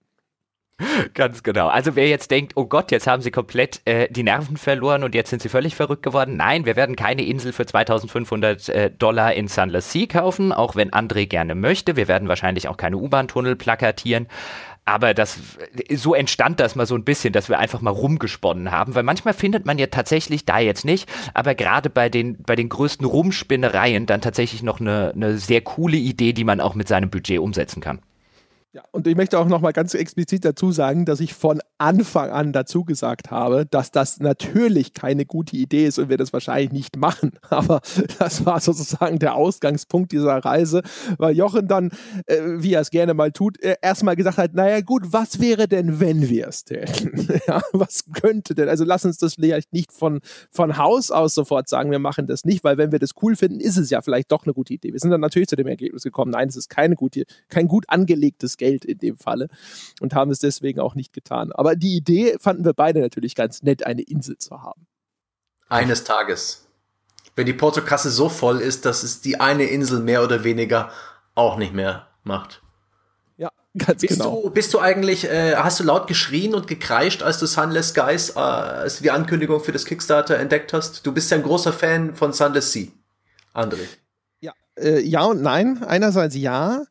Ganz 1.14 1.44
genau. 1.44 1.68
Also 1.68 1.96
wer 1.96 2.08
jetzt 2.08 2.32
denkt, 2.32 2.54
oh 2.56 2.66
Gott, 2.66 2.92
jetzt 2.92 3.06
haben 3.06 3.22
sie 3.22 3.32
komplett 3.32 3.82
äh, 3.86 4.08
die 4.10 4.24
Nerven 4.24 4.56
verloren 4.56 5.04
und 5.04 5.14
jetzt 5.14 5.30
sind 5.30 5.42
sie 5.42 5.50
völlig 5.50 5.76
verrückt 5.76 6.04
geworden. 6.04 6.38
Nein, 6.38 6.66
wir 6.66 6.78
werden 6.78 6.96
keine 6.96 7.26
Insel 7.26 7.52
für 7.52 7.66
2500 7.66 8.70
äh, 8.70 8.92
Dollar 8.92 9.34
in 9.34 9.50
Sunless 9.50 9.92
Sea 9.92 10.08
kaufen, 10.08 10.54
auch 10.54 10.76
wenn 10.76 10.92
André 10.92 11.28
gerne 11.28 11.54
möchte. 11.54 11.98
Wir 11.98 12.08
werden 12.08 12.30
wahrscheinlich 12.30 12.70
auch 12.70 12.78
keine 12.78 12.98
U-Bahn-Tunnel 12.98 13.58
plakatieren. 13.58 14.28
Aber 14.90 15.14
das, 15.14 15.38
so 15.94 16.16
entstand 16.16 16.60
das 16.60 16.76
mal 16.76 16.88
so 16.88 16.96
ein 16.96 17.04
bisschen, 17.04 17.32
dass 17.32 17.48
wir 17.48 17.60
einfach 17.60 17.80
mal 17.80 17.92
rumgesponnen 17.92 18.72
haben, 18.72 18.96
weil 18.96 19.04
manchmal 19.04 19.36
findet 19.36 19.68
man 19.68 19.78
ja 19.78 19.86
tatsächlich, 19.86 20.46
da 20.46 20.58
jetzt 20.58 20.84
nicht, 20.84 21.08
aber 21.36 21.54
gerade 21.54 21.92
bei 21.92 22.10
den, 22.10 22.42
bei 22.42 22.56
den 22.56 22.70
größten 22.70 23.06
Rumspinnereien 23.06 24.08
dann 24.08 24.22
tatsächlich 24.22 24.64
noch 24.64 24.80
eine, 24.80 25.12
eine 25.14 25.38
sehr 25.38 25.62
coole 25.62 25.98
Idee, 25.98 26.34
die 26.34 26.44
man 26.44 26.60
auch 26.60 26.74
mit 26.74 26.88
seinem 26.88 27.12
Budget 27.12 27.38
umsetzen 27.38 27.82
kann. 27.82 28.00
Ja, 28.72 28.84
und 28.92 29.08
ich 29.08 29.16
möchte 29.16 29.40
auch 29.40 29.48
noch 29.48 29.62
mal 29.62 29.72
ganz 29.72 29.96
explizit 29.96 30.46
dazu 30.46 30.72
sagen, 30.72 31.06
dass 31.06 31.22
ich 31.22 31.34
von 31.34 31.60
Anfang 31.80 32.30
an 32.30 32.54
dazu 32.54 32.84
gesagt 32.84 33.32
habe, 33.32 33.66
dass 33.66 33.90
das 33.90 34.20
natürlich 34.20 34.94
keine 34.94 35.26
gute 35.26 35.58
Idee 35.58 35.88
ist 35.88 35.98
und 35.98 36.10
wir 36.10 36.18
das 36.18 36.34
wahrscheinlich 36.34 36.72
nicht 36.72 36.96
machen. 36.96 37.32
Aber 37.50 37.82
das 38.20 38.46
war 38.46 38.60
sozusagen 38.60 39.18
der 39.18 39.34
Ausgangspunkt 39.34 40.12
dieser 40.12 40.38
Reise, 40.38 40.84
weil 41.18 41.36
Jochen 41.36 41.68
dann, 41.68 41.90
äh, 42.28 42.42
wie 42.58 42.74
er 42.74 42.82
es 42.82 42.92
gerne 42.92 43.16
mal 43.16 43.32
tut, 43.32 43.60
äh, 43.64 43.78
erstmal 43.82 44.16
gesagt 44.16 44.38
hat, 44.38 44.54
naja 44.54 44.82
gut, 44.82 45.02
was 45.14 45.40
wäre 45.40 45.68
denn, 45.68 46.00
wenn 46.00 46.30
wir 46.30 46.50
es 46.50 46.64
täten? 46.64 47.28
ja, 47.48 47.64
was 47.72 48.04
könnte 48.22 48.54
denn? 48.54 48.70
Also 48.70 48.84
lass 48.84 49.04
uns 49.04 49.18
das 49.18 49.34
vielleicht 49.34 49.74
nicht 49.74 49.92
von, 49.92 50.20
von 50.52 50.78
Haus 50.78 51.10
aus 51.10 51.34
sofort 51.34 51.70
sagen, 51.70 51.90
wir 51.90 51.98
machen 51.98 52.28
das 52.28 52.46
nicht, 52.46 52.64
weil 52.64 52.78
wenn 52.78 52.92
wir 52.92 53.00
das 53.00 53.12
cool 53.24 53.36
finden, 53.36 53.62
ist 53.62 53.78
es 53.78 53.90
ja 53.90 54.04
vielleicht 54.04 54.32
doch 54.32 54.46
eine 54.46 54.54
gute 54.54 54.76
Idee. 54.76 54.94
Wir 54.94 55.00
sind 55.00 55.10
dann 55.10 55.22
natürlich 55.22 55.48
zu 55.48 55.56
dem 55.56 55.66
Ergebnis 55.66 56.04
gekommen, 56.04 56.34
nein, 56.34 56.50
es 56.50 56.56
ist 56.56 56.70
keine 56.70 56.94
gute, 56.96 57.24
kein 57.48 57.68
gut 57.68 57.86
angelegtes 57.88 58.59
Geld 58.60 58.86
in 58.86 59.00
dem 59.00 59.18
Falle 59.18 59.48
und 60.00 60.14
haben 60.14 60.30
es 60.30 60.38
deswegen 60.38 60.80
auch 60.80 60.94
nicht 60.94 61.14
getan. 61.14 61.52
Aber 61.52 61.76
die 61.76 61.96
Idee 61.96 62.38
fanden 62.40 62.64
wir 62.64 62.74
beide 62.74 63.00
natürlich 63.00 63.34
ganz 63.34 63.64
nett, 63.64 63.84
eine 63.88 64.04
Insel 64.04 64.38
zu 64.38 64.62
haben. 64.62 64.86
Eines 65.68 66.04
Tages. 66.04 66.68
Wenn 67.36 67.46
die 67.46 67.54
Portokasse 67.54 68.10
so 68.12 68.30
voll 68.30 68.60
ist, 68.60 68.86
dass 68.86 69.04
es 69.04 69.22
die 69.22 69.40
eine 69.40 69.64
Insel 69.64 70.00
mehr 70.02 70.24
oder 70.24 70.44
weniger 70.44 70.92
auch 71.36 71.58
nicht 71.58 71.74
mehr 71.74 72.08
macht. 72.24 72.62
Ja, 73.38 73.50
ganz 73.78 74.02
bist 74.02 74.18
genau. 74.18 74.42
Du, 74.44 74.50
bist 74.50 74.74
du 74.74 74.80
eigentlich, 74.80 75.26
äh, 75.26 75.56
hast 75.56 75.80
du 75.80 75.84
laut 75.84 76.08
geschrien 76.08 76.54
und 76.54 76.68
gekreischt, 76.68 77.24
als 77.24 77.38
du 77.38 77.46
Sunless 77.46 77.90
Skies, 77.90 78.32
äh, 78.32 78.40
als 78.40 78.98
du 78.98 79.04
die 79.04 79.12
Ankündigung 79.12 79.62
für 79.62 79.72
das 79.72 79.86
Kickstarter 79.86 80.38
entdeckt 80.38 80.74
hast? 80.74 81.06
Du 81.06 81.14
bist 81.14 81.32
ja 81.32 81.38
ein 81.38 81.44
großer 81.44 81.72
Fan 81.72 82.16
von 82.16 82.34
Sunless 82.34 82.74
Sea, 82.74 82.88
André. 83.54 83.86
Ja, 84.42 84.54
äh, 84.78 85.00
ja 85.00 85.24
und 85.24 85.42
nein. 85.42 85.84
Einerseits 85.84 86.36
ja. 86.36 86.84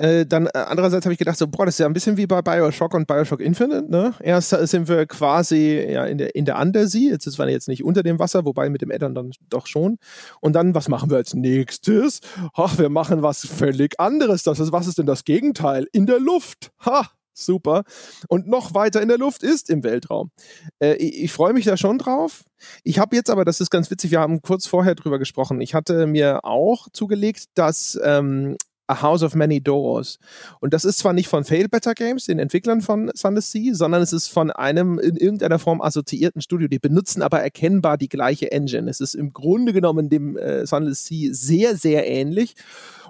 Äh, 0.00 0.24
dann 0.24 0.46
äh, 0.46 0.50
andererseits 0.54 1.04
habe 1.04 1.12
ich 1.12 1.18
gedacht, 1.18 1.36
so, 1.36 1.46
boah, 1.46 1.66
das 1.66 1.74
ist 1.74 1.80
ja 1.80 1.86
ein 1.86 1.92
bisschen 1.92 2.16
wie 2.16 2.26
bei 2.26 2.40
Bioshock 2.40 2.94
und 2.94 3.06
Bioshock 3.06 3.40
Infinite. 3.40 3.90
Ne? 3.90 4.14
Erst 4.20 4.48
sind 4.48 4.88
wir 4.88 5.04
quasi 5.04 5.78
ja, 5.90 6.06
in, 6.06 6.16
der, 6.16 6.34
in 6.34 6.46
der 6.46 6.58
Undersea, 6.58 7.10
jetzt 7.10 7.26
ist 7.26 7.38
wir 7.38 7.46
jetzt 7.50 7.68
nicht 7.68 7.84
unter 7.84 8.02
dem 8.02 8.18
Wasser, 8.18 8.46
wobei 8.46 8.70
mit 8.70 8.80
dem 8.80 8.90
Addon 8.90 9.14
dann 9.14 9.32
doch 9.50 9.66
schon. 9.66 9.98
Und 10.40 10.54
dann, 10.54 10.74
was 10.74 10.88
machen 10.88 11.10
wir 11.10 11.18
als 11.18 11.34
nächstes? 11.34 12.20
Ach, 12.54 12.78
wir 12.78 12.88
machen 12.88 13.22
was 13.22 13.46
völlig 13.46 14.00
anderes. 14.00 14.42
Das 14.42 14.58
ist, 14.58 14.72
was 14.72 14.86
ist 14.86 14.96
denn 14.96 15.04
das 15.04 15.24
Gegenteil? 15.26 15.86
In 15.92 16.06
der 16.06 16.18
Luft. 16.18 16.70
Ha! 16.86 17.10
Super. 17.32 17.84
Und 18.28 18.48
noch 18.48 18.74
weiter 18.74 19.00
in 19.00 19.08
der 19.08 19.18
Luft 19.18 19.42
ist 19.42 19.70
im 19.70 19.82
Weltraum. 19.82 20.30
Äh, 20.78 20.94
ich, 20.94 21.24
ich 21.24 21.32
freue 21.32 21.52
mich 21.52 21.64
da 21.64 21.76
schon 21.76 21.98
drauf. 21.98 22.44
Ich 22.84 22.98
habe 22.98 23.16
jetzt 23.16 23.30
aber, 23.30 23.44
das 23.44 23.60
ist 23.60 23.70
ganz 23.70 23.90
witzig, 23.90 24.10
wir 24.10 24.20
haben 24.20 24.42
kurz 24.42 24.66
vorher 24.66 24.94
drüber 24.94 25.18
gesprochen. 25.18 25.60
Ich 25.60 25.74
hatte 25.74 26.06
mir 26.06 26.44
auch 26.44 26.88
zugelegt, 26.92 27.44
dass 27.54 27.98
ähm, 28.02 28.56
A 28.90 29.02
House 29.02 29.22
of 29.22 29.34
Many 29.34 29.60
Doors. 29.60 30.18
Und 30.60 30.74
das 30.74 30.84
ist 30.84 30.98
zwar 30.98 31.12
nicht 31.12 31.28
von 31.28 31.44
Fail 31.44 31.68
Better 31.68 31.94
Games, 31.94 32.26
den 32.26 32.38
Entwicklern 32.38 32.80
von 32.80 33.10
Sunless 33.14 33.52
Sea, 33.52 33.74
sondern 33.74 34.02
es 34.02 34.12
ist 34.12 34.28
von 34.28 34.50
einem 34.50 34.98
in 34.98 35.16
irgendeiner 35.16 35.58
Form 35.58 35.80
assoziierten 35.80 36.42
Studio. 36.42 36.68
Die 36.68 36.78
benutzen 36.78 37.22
aber 37.22 37.40
erkennbar 37.40 37.98
die 37.98 38.08
gleiche 38.08 38.50
Engine. 38.52 38.90
Es 38.90 39.00
ist 39.00 39.14
im 39.14 39.32
Grunde 39.32 39.72
genommen 39.72 40.08
dem 40.08 40.36
äh, 40.36 40.66
Sunless 40.66 41.06
Sea 41.06 41.32
sehr, 41.32 41.76
sehr 41.76 42.06
ähnlich. 42.08 42.54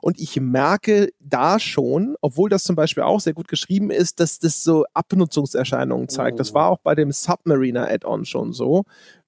Und 0.02 0.18
ich 0.18 0.40
merke 0.40 1.12
da 1.20 1.58
schon, 1.58 2.16
obwohl 2.20 2.48
das 2.48 2.64
zum 2.64 2.76
Beispiel 2.76 3.02
auch 3.02 3.20
sehr 3.20 3.34
gut 3.34 3.48
geschrieben 3.48 3.90
ist, 3.90 4.20
dass 4.20 4.38
das 4.38 4.64
so 4.64 4.84
Abnutzungserscheinungen 4.94 6.08
zeigt. 6.08 6.34
Oh. 6.34 6.38
Das 6.38 6.54
war 6.54 6.68
auch 6.68 6.78
bei 6.78 6.94
dem 6.94 7.12
Submariner 7.12 7.88
Add-on 7.88 8.24
schon 8.24 8.52
so 8.52 8.84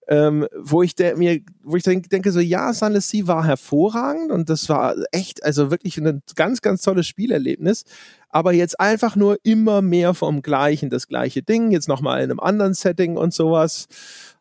ähm, 0.09 0.47
wo 0.57 0.83
ich 0.83 0.95
der, 0.95 1.17
mir, 1.17 1.41
wo 1.62 1.77
ich 1.77 1.85
denk, 1.85 2.11
denke 2.11 2.33
so, 2.33 2.41
ja, 2.41 2.73
Sunless 2.73 3.09
Sea 3.09 3.27
war 3.27 3.45
hervorragend 3.45 4.33
und 4.33 4.51
das 4.51 4.69
war 4.69 4.97
echt, 5.12 5.45
also 5.45 5.71
wirklich 5.71 5.97
ein 5.99 6.23
ganz, 6.35 6.61
ganz 6.61 6.83
tolles 6.83 7.07
Spielerlebnis. 7.07 7.85
Aber 8.29 8.53
jetzt 8.53 8.81
einfach 8.81 9.15
nur 9.15 9.38
immer 9.43 9.83
mehr 9.83 10.15
vom 10.15 10.43
Gleichen, 10.43 10.91
das 10.91 11.07
gleiche 11.07 11.43
Ding, 11.43 11.71
jetzt 11.71 11.87
nochmal 11.87 12.23
in 12.23 12.31
einem 12.31 12.41
anderen 12.41 12.75
Setting 12.75 13.17
und 13.17 13.35
sowas. 13.35 13.87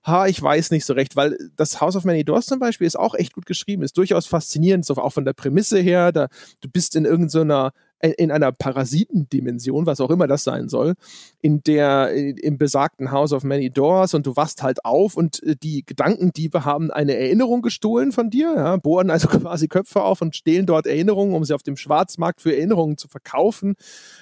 Ha, 0.06 0.26
ich 0.28 0.41
weiß 0.41 0.71
nicht 0.71 0.86
so 0.86 0.93
recht, 0.93 1.15
weil 1.15 1.38
das 1.58 1.80
House 1.80 1.95
of 1.95 2.06
Many 2.06 2.24
Doors 2.24 2.47
zum 2.47 2.60
Beispiel 2.60 2.88
ist 2.88 2.97
auch 2.97 3.13
echt 3.13 3.34
gut 3.34 3.45
geschrieben, 3.45 3.84
ist 3.84 3.97
durchaus 3.97 4.26
faszinierend, 4.26 4.86
so 4.86 4.95
auch 4.95 5.13
von 5.13 5.26
der 5.26 5.34
Prämisse 5.34 5.80
her. 5.80 6.12
Da, 6.12 6.28
du 6.62 6.69
bist 6.69 6.95
in 6.95 7.06
irgendeiner 7.06 7.71
in 8.01 8.31
einer 8.31 8.51
Parasitendimension, 8.51 9.85
was 9.85 10.01
auch 10.01 10.09
immer 10.09 10.27
das 10.27 10.43
sein 10.43 10.69
soll, 10.69 10.93
in 11.41 11.63
der 11.63 12.11
im 12.11 12.57
besagten 12.57 13.11
House 13.11 13.33
of 13.33 13.43
Many 13.43 13.69
Doors 13.69 14.13
und 14.13 14.25
du 14.25 14.35
wachst 14.35 14.63
halt 14.63 14.85
auf 14.85 15.15
und 15.15 15.41
äh, 15.43 15.55
die 15.55 15.85
Gedankendiebe 15.85 16.65
haben 16.65 16.91
eine 16.91 17.15
Erinnerung 17.15 17.61
gestohlen 17.61 18.11
von 18.11 18.29
dir, 18.29 18.53
ja, 18.55 18.77
bohren 18.77 19.09
also 19.09 19.27
quasi 19.39 19.67
Köpfe 19.67 20.03
auf 20.03 20.21
und 20.21 20.35
stehlen 20.35 20.65
dort 20.65 20.87
Erinnerungen, 20.87 21.33
um 21.33 21.43
sie 21.43 21.53
auf 21.53 21.63
dem 21.63 21.77
Schwarzmarkt 21.77 22.41
für 22.41 22.55
Erinnerungen 22.55 22.97
zu 22.97 23.07
verkaufen. 23.07 23.75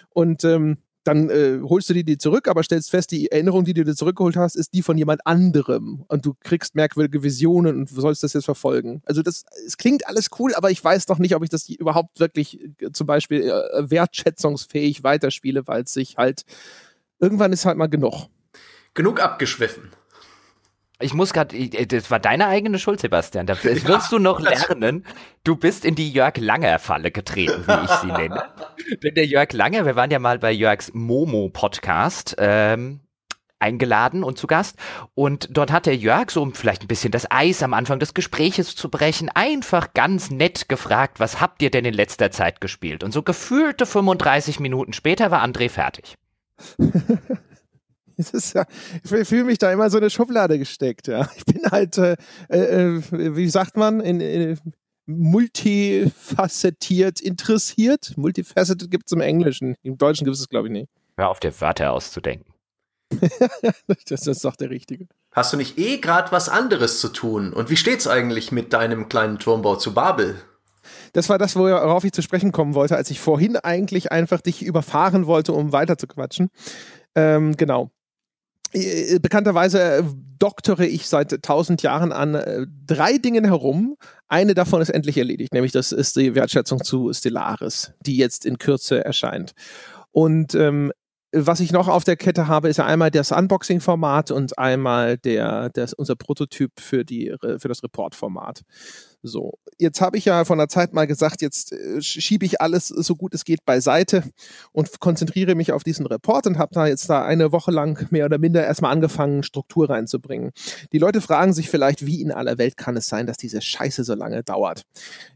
Und 0.10 0.44
ähm, 0.44 0.78
dann 1.10 1.30
äh, 1.30 1.60
holst 1.64 1.90
du 1.90 1.94
dir 1.94 2.04
die 2.04 2.18
zurück, 2.18 2.48
aber 2.48 2.62
stellst 2.64 2.92
fest, 2.92 3.12
die 3.12 3.32
Erinnerung, 3.32 3.66
die 3.66 3.74
du 3.74 3.84
dir 3.84 3.96
zurückgeholt 3.96 4.38
hast, 4.38 4.56
ist 4.56 4.74
die 4.74 4.84
von 4.84 4.98
jemand 4.98 5.26
anderem. 5.26 6.06
Und 6.08 6.26
du 6.26 6.36
kriegst 6.40 6.76
merkwürdige 6.76 7.24
Visionen 7.24 7.78
und 7.78 7.90
sollst 7.90 8.24
das 8.24 8.34
jetzt 8.34 8.46
verfolgen. 8.46 9.02
Also 9.06 9.24
das, 9.24 9.44
es 9.66 9.78
klingt 9.78 10.08
alles 10.08 10.30
cool, 10.38 10.54
aber 10.54 10.70
ich 10.70 10.84
weiß 10.84 11.08
noch 11.08 11.18
nicht, 11.18 11.36
ob 11.36 11.44
ich 11.44 11.50
das 11.50 11.68
überhaupt 11.68 12.20
wirklich 12.20 12.62
äh, 12.80 12.92
zum 12.92 13.08
Beispiel 13.08 13.42
äh, 13.42 13.90
wertschätzungsfähig 13.90 15.04
weiterspiele, 15.04 15.68
weil 15.68 15.84
es 15.84 15.94
sich 15.94 16.18
halt, 16.18 16.44
irgendwann 17.20 17.52
ist 17.52 17.66
halt 17.66 17.78
mal 17.78 17.88
genug. 17.88 18.28
Genug 18.94 19.20
abgeschwiffen. 19.20 19.90
Ich 21.02 21.14
muss 21.14 21.32
gerade, 21.32 21.58
das 21.88 22.12
war 22.12 22.20
deine 22.20 22.48
eigene 22.48 22.78
Schuld, 22.78 23.00
Sebastian. 23.00 23.46
Das 23.46 23.64
wirst 23.64 23.88
ja, 23.88 24.02
du 24.10 24.20
noch 24.20 24.42
lernen. 24.42 25.06
Du 25.46 25.56
bist 25.56 25.86
in 25.86 25.96
die 25.96 26.12
Jörg 26.12 26.36
Langer-Falle 26.36 27.12
getreten, 27.12 27.64
wie 27.66 27.86
ich 27.86 27.92
sie 28.02 28.08
nenne. 28.08 28.44
Denn 29.04 29.16
der 29.16 29.26
Jörg 29.26 29.54
Langer, 29.54 29.86
wir 29.86 29.96
waren 29.96 30.12
ja 30.12 30.20
mal 30.20 30.40
bei 30.40 30.52
Jörgs 30.52 30.94
Momo-Podcast, 30.94 32.36
ähm, 32.38 33.00
eingeladen 33.60 34.26
und 34.26 34.38
zu 34.38 34.46
Gast. 34.48 34.78
Und 35.16 35.48
dort 35.52 35.72
hat 35.72 35.86
der 35.86 35.96
Jörg, 35.96 36.32
so 36.32 36.42
um 36.42 36.54
vielleicht 36.54 36.84
ein 36.84 36.88
bisschen 36.88 37.12
das 37.12 37.32
Eis 37.32 37.64
am 37.64 37.74
Anfang 37.74 38.00
des 38.00 38.14
Gespräches 38.14 38.76
zu 38.76 38.90
brechen, 38.90 39.30
einfach 39.30 39.94
ganz 39.94 40.32
nett 40.32 40.68
gefragt, 40.68 41.22
was 41.22 41.40
habt 41.40 41.62
ihr 41.62 41.72
denn 41.72 41.86
in 41.86 41.94
letzter 41.94 42.30
Zeit 42.32 42.60
gespielt? 42.60 43.06
Und 43.06 43.14
so 43.14 43.24
gefühlte 43.24 43.86
35 43.86 44.60
Minuten 44.60 44.92
später 44.92 45.32
war 45.32 45.46
André 45.46 45.70
fertig. 45.70 46.16
Ja, 48.54 48.66
ich 49.04 49.28
fühle 49.28 49.46
mich 49.46 49.60
da 49.60 49.72
immer 49.72 49.90
so 49.90 49.98
eine 49.98 50.10
Schublade 50.10 50.60
gesteckt. 50.60 51.08
Ja. 51.08 51.30
Ich 51.38 51.46
bin 51.46 51.62
halt, 51.72 51.98
äh, 51.98 52.18
äh, 52.50 53.02
wie 53.12 53.50
sagt 53.50 53.78
man, 53.78 54.02
in, 54.02 54.20
in, 54.20 54.60
multifacettiert 55.06 57.22
interessiert. 57.22 58.14
Multifaceted 58.18 58.92
gibt 58.92 59.06
es 59.08 59.14
im 59.14 59.22
Englischen. 59.22 59.76
Im 59.82 59.98
Deutschen 59.98 60.26
gibt 60.26 60.36
es 60.36 60.42
es, 60.42 60.50
glaube 60.50 60.68
ich, 60.68 60.74
nicht. 60.74 60.90
Hör 61.18 61.30
auf, 61.30 61.40
dir 61.40 61.60
Wörter 61.60 61.92
auszudenken. 61.92 62.54
das, 64.08 64.28
ist 64.28 64.46
doch 64.46 64.56
der 64.56 64.70
Richtige. 64.70 65.08
Hast 65.32 65.52
du 65.52 65.58
nicht 65.58 65.80
eh 65.80 65.98
gerade 65.98 66.32
was 66.32 66.48
anderes 66.48 67.00
zu 67.00 67.10
tun? 67.10 67.54
Und 67.54 67.70
wie 67.70 67.78
steht's 67.78 68.08
eigentlich 68.08 68.52
mit 68.52 68.74
deinem 68.74 69.10
kleinen 69.10 69.40
Turmbau 69.40 69.78
zu 69.78 69.94
Babel? 69.94 70.36
Das 71.14 71.30
war 71.30 71.38
das, 71.38 71.56
worauf 71.56 72.04
ich 72.04 72.12
zu 72.12 72.22
sprechen 72.22 72.52
kommen 72.52 72.76
wollte, 72.76 72.96
als 72.96 73.10
ich 73.10 73.20
vorhin 73.20 73.58
eigentlich 73.58 74.12
einfach 74.12 74.42
dich 74.42 74.62
überfahren 74.62 75.26
wollte, 75.26 75.54
um 75.54 75.72
weiter 75.72 75.98
zu 75.98 76.08
quatschen. 76.08 76.50
Ähm, 77.16 77.58
genau. 77.58 77.92
Äh, 78.74 79.20
bekannterweise 79.20 79.80
äh, 79.80 80.04
doktore 80.38 80.86
ich 80.86 81.08
seit 81.08 81.42
tausend 81.42 81.82
Jahren 81.82 82.12
an 82.12 82.36
äh, 82.36 82.66
drei 82.86 83.18
Dingen 83.18 83.46
herum. 83.46 83.98
Eine 84.28 84.54
davon 84.54 84.82
ist 84.82 84.90
endlich 84.90 85.18
erledigt, 85.18 85.54
nämlich 85.54 85.72
das 85.72 85.92
ist 85.92 86.16
die 86.16 86.36
Wertschätzung 86.36 86.84
zu 86.84 87.12
Stellaris, 87.14 87.94
die 88.02 88.18
jetzt 88.18 88.46
in 88.46 88.58
Kürze 88.58 89.04
erscheint. 89.04 89.54
Und 90.12 90.56
ähm, 90.56 90.92
was 91.32 91.60
ich 91.60 91.72
noch 91.72 91.88
auf 91.88 92.04
der 92.04 92.16
Kette 92.16 92.48
habe, 92.48 92.70
ist 92.70 92.80
einmal 92.80 93.12
das 93.12 93.32
Unboxing-Format 93.32 94.32
und 94.32 94.58
einmal 94.58 95.18
der, 95.18 95.70
der, 95.70 95.90
unser 95.98 96.16
Prototyp 96.16 96.80
für, 96.80 97.06
die, 97.06 97.36
für 97.40 97.68
das 97.68 97.84
Report-Format. 97.84 98.64
So, 99.22 99.60
jetzt 99.78 100.00
habe 100.00 100.18
ich 100.18 100.24
ja 100.24 100.46
von 100.46 100.58
der 100.58 100.70
Zeit 100.70 100.94
mal 100.94 101.06
gesagt, 101.06 101.42
jetzt 101.42 101.74
äh, 101.74 102.02
schiebe 102.02 102.46
ich 102.46 102.62
alles 102.62 102.88
so 102.88 103.18
gut 103.18 103.34
es 103.34 103.44
geht 103.44 103.66
beiseite 103.66 104.24
und 104.72 105.02
konzentriere 105.02 105.56
mich 105.56 105.74
auf 105.74 105.84
diesen 105.84 106.06
Report 106.06 106.48
und 106.48 106.58
habe 106.58 106.74
da 106.74 106.88
jetzt 106.88 107.10
da 107.10 107.26
eine 107.26 107.52
Woche 107.52 107.72
lang 107.72 108.08
mehr 108.12 108.26
oder 108.26 108.38
minder 108.38 108.64
erstmal 108.64 108.94
angefangen, 108.94 109.44
Struktur 109.44 109.90
reinzubringen. 109.90 110.52
Die 110.94 111.00
Leute 111.00 111.20
fragen 111.20 111.52
sich 111.52 111.70
vielleicht, 111.70 112.06
wie 112.06 112.22
in 112.22 112.32
aller 112.32 112.58
Welt 112.58 112.78
kann 112.78 112.96
es 112.96 113.08
sein, 113.08 113.28
dass 113.28 113.36
diese 113.36 113.62
Scheiße 113.62 114.06
so 114.06 114.14
lange 114.14 114.42
dauert? 114.42 114.84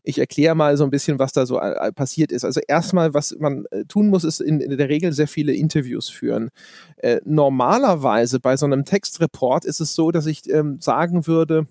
Ich 0.03 0.17
erkläre 0.17 0.55
mal 0.55 0.77
so 0.77 0.85
ein 0.85 0.89
bisschen, 0.89 1.19
was 1.19 1.33
da 1.33 1.45
so 1.45 1.59
äh, 1.59 1.91
passiert 1.91 2.31
ist. 2.31 2.45
Also 2.45 2.61
erstmal, 2.65 3.13
was 3.13 3.35
man 3.37 3.65
äh, 3.71 3.83
tun 3.83 4.07
muss, 4.07 4.23
ist 4.23 4.39
in, 4.39 4.61
in 4.61 4.77
der 4.77 4.87
Regel 4.87 5.11
sehr 5.11 5.27
viele 5.27 5.53
Interviews 5.53 6.09
führen. 6.09 6.51
Äh, 6.97 7.19
normalerweise 7.25 8.39
bei 8.39 8.55
so 8.55 8.65
einem 8.65 8.85
Textreport 8.85 9.65
ist 9.65 9.81
es 9.81 9.93
so, 9.93 10.11
dass 10.11 10.25
ich 10.25 10.49
ähm, 10.49 10.79
sagen 10.79 11.27
würde, 11.27 11.67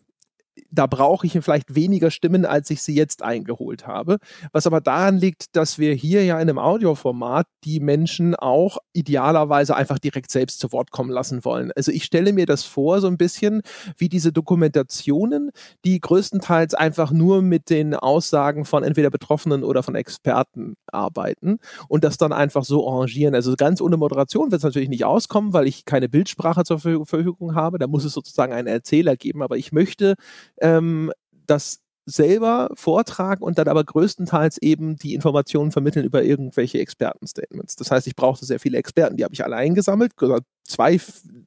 da 0.70 0.86
brauche 0.86 1.26
ich 1.26 1.32
vielleicht 1.32 1.74
weniger 1.74 2.10
Stimmen, 2.10 2.44
als 2.44 2.70
ich 2.70 2.82
sie 2.82 2.94
jetzt 2.94 3.22
eingeholt 3.22 3.86
habe. 3.86 4.18
Was 4.52 4.66
aber 4.66 4.80
daran 4.80 5.18
liegt, 5.18 5.56
dass 5.56 5.78
wir 5.78 5.94
hier 5.94 6.24
ja 6.24 6.36
in 6.36 6.48
einem 6.48 6.58
Audioformat 6.58 7.46
die 7.64 7.80
Menschen 7.80 8.34
auch 8.34 8.78
idealerweise 8.92 9.74
einfach 9.76 9.98
direkt 9.98 10.30
selbst 10.30 10.60
zu 10.60 10.72
Wort 10.72 10.90
kommen 10.90 11.10
lassen 11.10 11.44
wollen. 11.44 11.72
Also 11.76 11.90
ich 11.90 12.04
stelle 12.04 12.32
mir 12.32 12.46
das 12.46 12.64
vor, 12.64 13.00
so 13.00 13.06
ein 13.06 13.16
bisschen 13.16 13.62
wie 13.96 14.08
diese 14.08 14.32
Dokumentationen, 14.32 15.50
die 15.84 16.00
größtenteils 16.00 16.74
einfach 16.74 17.10
nur 17.10 17.42
mit 17.42 17.70
den 17.70 17.94
Aussagen 17.94 18.64
von 18.64 18.84
entweder 18.84 19.10
Betroffenen 19.10 19.64
oder 19.64 19.82
von 19.82 19.94
Experten 19.94 20.74
arbeiten 20.86 21.58
und 21.88 22.04
das 22.04 22.18
dann 22.18 22.32
einfach 22.32 22.64
so 22.64 22.88
arrangieren. 22.88 23.34
Also 23.34 23.54
ganz 23.56 23.80
ohne 23.80 23.96
Moderation 23.96 24.50
wird 24.50 24.60
es 24.60 24.64
natürlich 24.64 24.88
nicht 24.88 25.04
auskommen, 25.04 25.52
weil 25.52 25.66
ich 25.66 25.84
keine 25.84 26.08
Bildsprache 26.08 26.64
zur 26.64 26.78
Verfügung 26.78 27.54
habe. 27.54 27.78
Da 27.78 27.86
muss 27.86 28.04
es 28.04 28.12
sozusagen 28.12 28.52
einen 28.52 28.68
Erzähler 28.68 29.16
geben. 29.16 29.42
Aber 29.42 29.56
ich 29.56 29.72
möchte 29.72 30.14
ähm, 30.60 31.12
das 31.46 31.80
selber 32.04 32.68
vortragen 32.74 33.44
und 33.44 33.58
dann 33.58 33.68
aber 33.68 33.84
größtenteils 33.84 34.58
eben 34.58 34.96
die 34.96 35.14
Informationen 35.14 35.70
vermitteln 35.70 36.04
über 36.04 36.22
irgendwelche 36.22 36.80
Expertenstatements. 36.80 37.76
Das 37.76 37.90
heißt, 37.90 38.06
ich 38.06 38.16
brauchte 38.16 38.44
sehr 38.44 38.58
viele 38.58 38.78
Experten, 38.78 39.16
die 39.16 39.24
habe 39.24 39.34
ich 39.34 39.44
alle 39.44 39.56
eingesammelt, 39.56 40.16
Zwei 40.64 40.98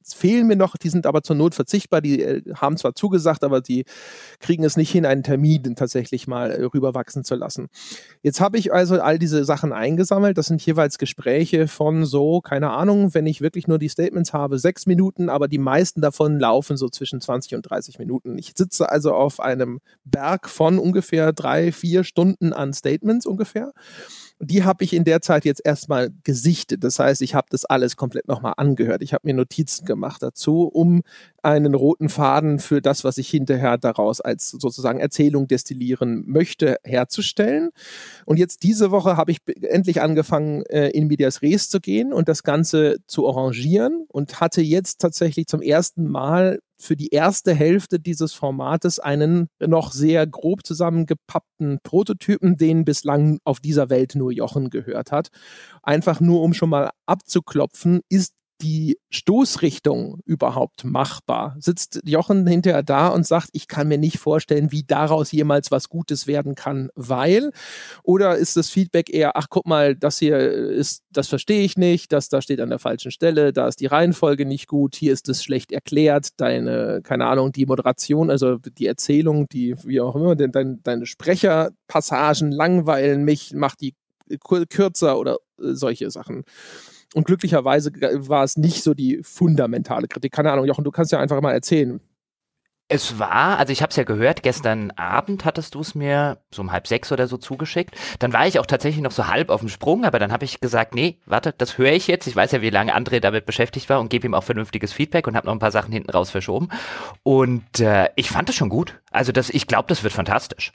fehlen 0.04 0.46
mir 0.46 0.56
noch, 0.56 0.76
die 0.76 0.88
sind 0.88 1.06
aber 1.06 1.22
zur 1.22 1.36
Not 1.36 1.54
verzichtbar. 1.54 2.00
Die 2.00 2.22
äh, 2.22 2.42
haben 2.54 2.76
zwar 2.76 2.94
zugesagt, 2.94 3.44
aber 3.44 3.60
die 3.60 3.84
kriegen 4.40 4.62
es 4.62 4.76
nicht 4.76 4.90
hin, 4.90 5.06
einen 5.06 5.22
Termin 5.22 5.74
tatsächlich 5.74 6.26
mal 6.26 6.50
äh, 6.50 6.64
rüberwachsen 6.64 7.24
zu 7.24 7.34
lassen. 7.34 7.68
Jetzt 8.22 8.40
habe 8.40 8.58
ich 8.58 8.72
also 8.72 9.00
all 9.00 9.18
diese 9.18 9.44
Sachen 9.44 9.72
eingesammelt. 9.72 10.38
Das 10.38 10.46
sind 10.46 10.64
jeweils 10.64 10.98
Gespräche 10.98 11.66
von 11.66 12.04
so, 12.04 12.40
keine 12.40 12.70
Ahnung, 12.70 13.14
wenn 13.14 13.26
ich 13.26 13.40
wirklich 13.40 13.66
nur 13.66 13.78
die 13.78 13.88
Statements 13.88 14.32
habe, 14.32 14.58
sechs 14.58 14.86
Minuten, 14.86 15.28
aber 15.28 15.48
die 15.48 15.58
meisten 15.58 16.00
davon 16.00 16.38
laufen 16.38 16.76
so 16.76 16.88
zwischen 16.88 17.20
20 17.20 17.54
und 17.54 17.62
30 17.62 17.98
Minuten. 17.98 18.38
Ich 18.38 18.52
sitze 18.54 18.90
also 18.90 19.14
auf 19.14 19.40
einem 19.40 19.80
Berg 20.04 20.48
von 20.48 20.78
ungefähr 20.78 21.32
drei, 21.32 21.72
vier 21.72 22.04
Stunden 22.04 22.52
an 22.52 22.72
Statements 22.74 23.26
ungefähr 23.26 23.72
die 24.38 24.64
habe 24.64 24.84
ich 24.84 24.92
in 24.92 25.04
der 25.04 25.22
Zeit 25.22 25.44
jetzt 25.44 25.62
erstmal 25.64 26.10
gesichtet. 26.22 26.84
Das 26.84 26.98
heißt, 26.98 27.22
ich 27.22 27.34
habe 27.34 27.46
das 27.50 27.64
alles 27.64 27.96
komplett 27.96 28.28
nochmal 28.28 28.54
angehört. 28.56 29.02
Ich 29.02 29.14
habe 29.14 29.26
mir 29.26 29.34
Notizen 29.34 29.86
gemacht 29.86 30.22
dazu, 30.22 30.64
um 30.64 31.02
einen 31.42 31.74
roten 31.74 32.08
Faden 32.08 32.58
für 32.58 32.82
das, 32.82 33.02
was 33.02 33.18
ich 33.18 33.28
hinterher 33.28 33.78
daraus 33.78 34.20
als 34.20 34.50
sozusagen 34.50 35.00
Erzählung 35.00 35.48
destillieren 35.48 36.24
möchte, 36.26 36.76
herzustellen. 36.84 37.70
Und 38.26 38.38
jetzt 38.38 38.62
diese 38.62 38.90
Woche 38.90 39.16
habe 39.16 39.30
ich 39.30 39.38
endlich 39.62 40.02
angefangen, 40.02 40.62
äh, 40.66 40.88
in 40.88 41.06
Medias 41.06 41.40
Res 41.40 41.70
zu 41.70 41.80
gehen 41.80 42.12
und 42.12 42.28
das 42.28 42.42
Ganze 42.42 42.96
zu 43.06 43.28
arrangieren 43.28 44.04
und 44.08 44.40
hatte 44.40 44.60
jetzt 44.60 45.00
tatsächlich 45.00 45.46
zum 45.46 45.62
ersten 45.62 46.06
Mal 46.06 46.58
für 46.78 46.96
die 46.96 47.08
erste 47.08 47.54
Hälfte 47.54 47.98
dieses 47.98 48.34
Formates 48.34 48.98
einen 48.98 49.48
noch 49.60 49.92
sehr 49.92 50.26
grob 50.26 50.66
zusammengepappten 50.66 51.78
Prototypen, 51.82 52.56
den 52.56 52.84
bislang 52.84 53.38
auf 53.44 53.60
dieser 53.60 53.90
Welt 53.90 54.14
nur 54.14 54.32
Jochen 54.32 54.70
gehört 54.70 55.12
hat. 55.12 55.28
Einfach 55.82 56.20
nur, 56.20 56.42
um 56.42 56.52
schon 56.54 56.70
mal 56.70 56.90
abzuklopfen, 57.06 58.00
ist 58.08 58.32
die 58.60 58.98
Stoßrichtung 59.10 60.20
überhaupt 60.24 60.84
machbar? 60.84 61.56
Sitzt 61.58 62.00
Jochen 62.04 62.46
hinterher 62.46 62.82
da 62.82 63.08
und 63.08 63.26
sagt, 63.26 63.48
ich 63.52 63.68
kann 63.68 63.88
mir 63.88 63.98
nicht 63.98 64.18
vorstellen, 64.18 64.72
wie 64.72 64.82
daraus 64.82 65.32
jemals 65.32 65.70
was 65.70 65.88
Gutes 65.88 66.26
werden 66.26 66.54
kann, 66.54 66.90
weil? 66.94 67.52
Oder 68.02 68.36
ist 68.36 68.56
das 68.56 68.70
Feedback 68.70 69.12
eher, 69.12 69.36
ach 69.36 69.48
guck 69.50 69.66
mal, 69.66 69.94
das 69.94 70.18
hier 70.18 70.38
ist, 70.38 71.02
das 71.10 71.28
verstehe 71.28 71.62
ich 71.62 71.76
nicht, 71.76 72.12
das 72.12 72.28
da 72.28 72.42
steht 72.42 72.60
an 72.60 72.70
der 72.70 72.78
falschen 72.78 73.10
Stelle, 73.10 73.52
da 73.52 73.68
ist 73.68 73.80
die 73.80 73.86
Reihenfolge 73.86 74.46
nicht 74.46 74.68
gut, 74.68 74.96
hier 74.96 75.12
ist 75.12 75.28
es 75.28 75.42
schlecht 75.42 75.72
erklärt, 75.72 76.28
deine, 76.38 77.00
keine 77.02 77.26
Ahnung, 77.26 77.52
die 77.52 77.66
Moderation, 77.66 78.30
also 78.30 78.56
die 78.58 78.86
Erzählung, 78.86 79.48
die, 79.48 79.76
wie 79.84 80.00
auch 80.00 80.16
immer, 80.16 80.36
deine, 80.36 80.78
deine 80.82 81.06
Sprecherpassagen 81.06 82.52
langweilen 82.52 83.24
mich, 83.24 83.52
mach 83.54 83.76
die 83.76 83.94
kürzer 84.68 85.18
oder 85.18 85.36
äh, 85.60 85.72
solche 85.72 86.10
Sachen. 86.10 86.44
Und 87.16 87.24
glücklicherweise 87.24 87.92
war 88.28 88.44
es 88.44 88.58
nicht 88.58 88.82
so 88.82 88.92
die 88.92 89.22
fundamentale 89.22 90.06
Kritik. 90.06 90.32
Keine 90.32 90.52
Ahnung, 90.52 90.66
Jochen, 90.66 90.84
du 90.84 90.90
kannst 90.90 91.12
ja 91.12 91.18
einfach 91.18 91.40
mal 91.40 91.52
erzählen. 91.52 91.98
Es 92.88 93.18
war, 93.18 93.58
also 93.58 93.72
ich 93.72 93.80
habe 93.80 93.88
es 93.88 93.96
ja 93.96 94.04
gehört, 94.04 94.42
gestern 94.42 94.90
Abend 94.90 95.46
hattest 95.46 95.74
du 95.74 95.80
es 95.80 95.94
mir 95.94 96.42
so 96.50 96.60
um 96.60 96.72
halb 96.72 96.86
sechs 96.86 97.10
oder 97.10 97.26
so 97.26 97.38
zugeschickt. 97.38 97.96
Dann 98.18 98.34
war 98.34 98.46
ich 98.46 98.58
auch 98.58 98.66
tatsächlich 98.66 99.02
noch 99.02 99.12
so 99.12 99.28
halb 99.28 99.48
auf 99.48 99.60
dem 99.60 99.70
Sprung, 99.70 100.04
aber 100.04 100.18
dann 100.18 100.30
habe 100.30 100.44
ich 100.44 100.60
gesagt, 100.60 100.94
nee, 100.94 101.18
warte, 101.24 101.54
das 101.56 101.78
höre 101.78 101.92
ich 101.92 102.06
jetzt. 102.06 102.26
Ich 102.26 102.36
weiß 102.36 102.52
ja, 102.52 102.60
wie 102.60 102.68
lange 102.68 102.94
André 102.94 103.20
damit 103.20 103.46
beschäftigt 103.46 103.88
war 103.88 103.98
und 103.98 104.10
gebe 104.10 104.26
ihm 104.26 104.34
auch 104.34 104.44
vernünftiges 104.44 104.92
Feedback 104.92 105.26
und 105.26 105.36
habe 105.36 105.46
noch 105.46 105.54
ein 105.54 105.58
paar 105.58 105.72
Sachen 105.72 105.92
hinten 105.92 106.10
raus 106.10 106.28
verschoben. 106.28 106.68
Und 107.22 107.80
äh, 107.80 108.10
ich 108.16 108.28
fand 108.28 108.50
es 108.50 108.56
schon 108.56 108.68
gut. 108.68 109.00
Also 109.10 109.32
das, 109.32 109.48
ich 109.48 109.66
glaube, 109.66 109.88
das 109.88 110.02
wird 110.02 110.12
fantastisch. 110.12 110.70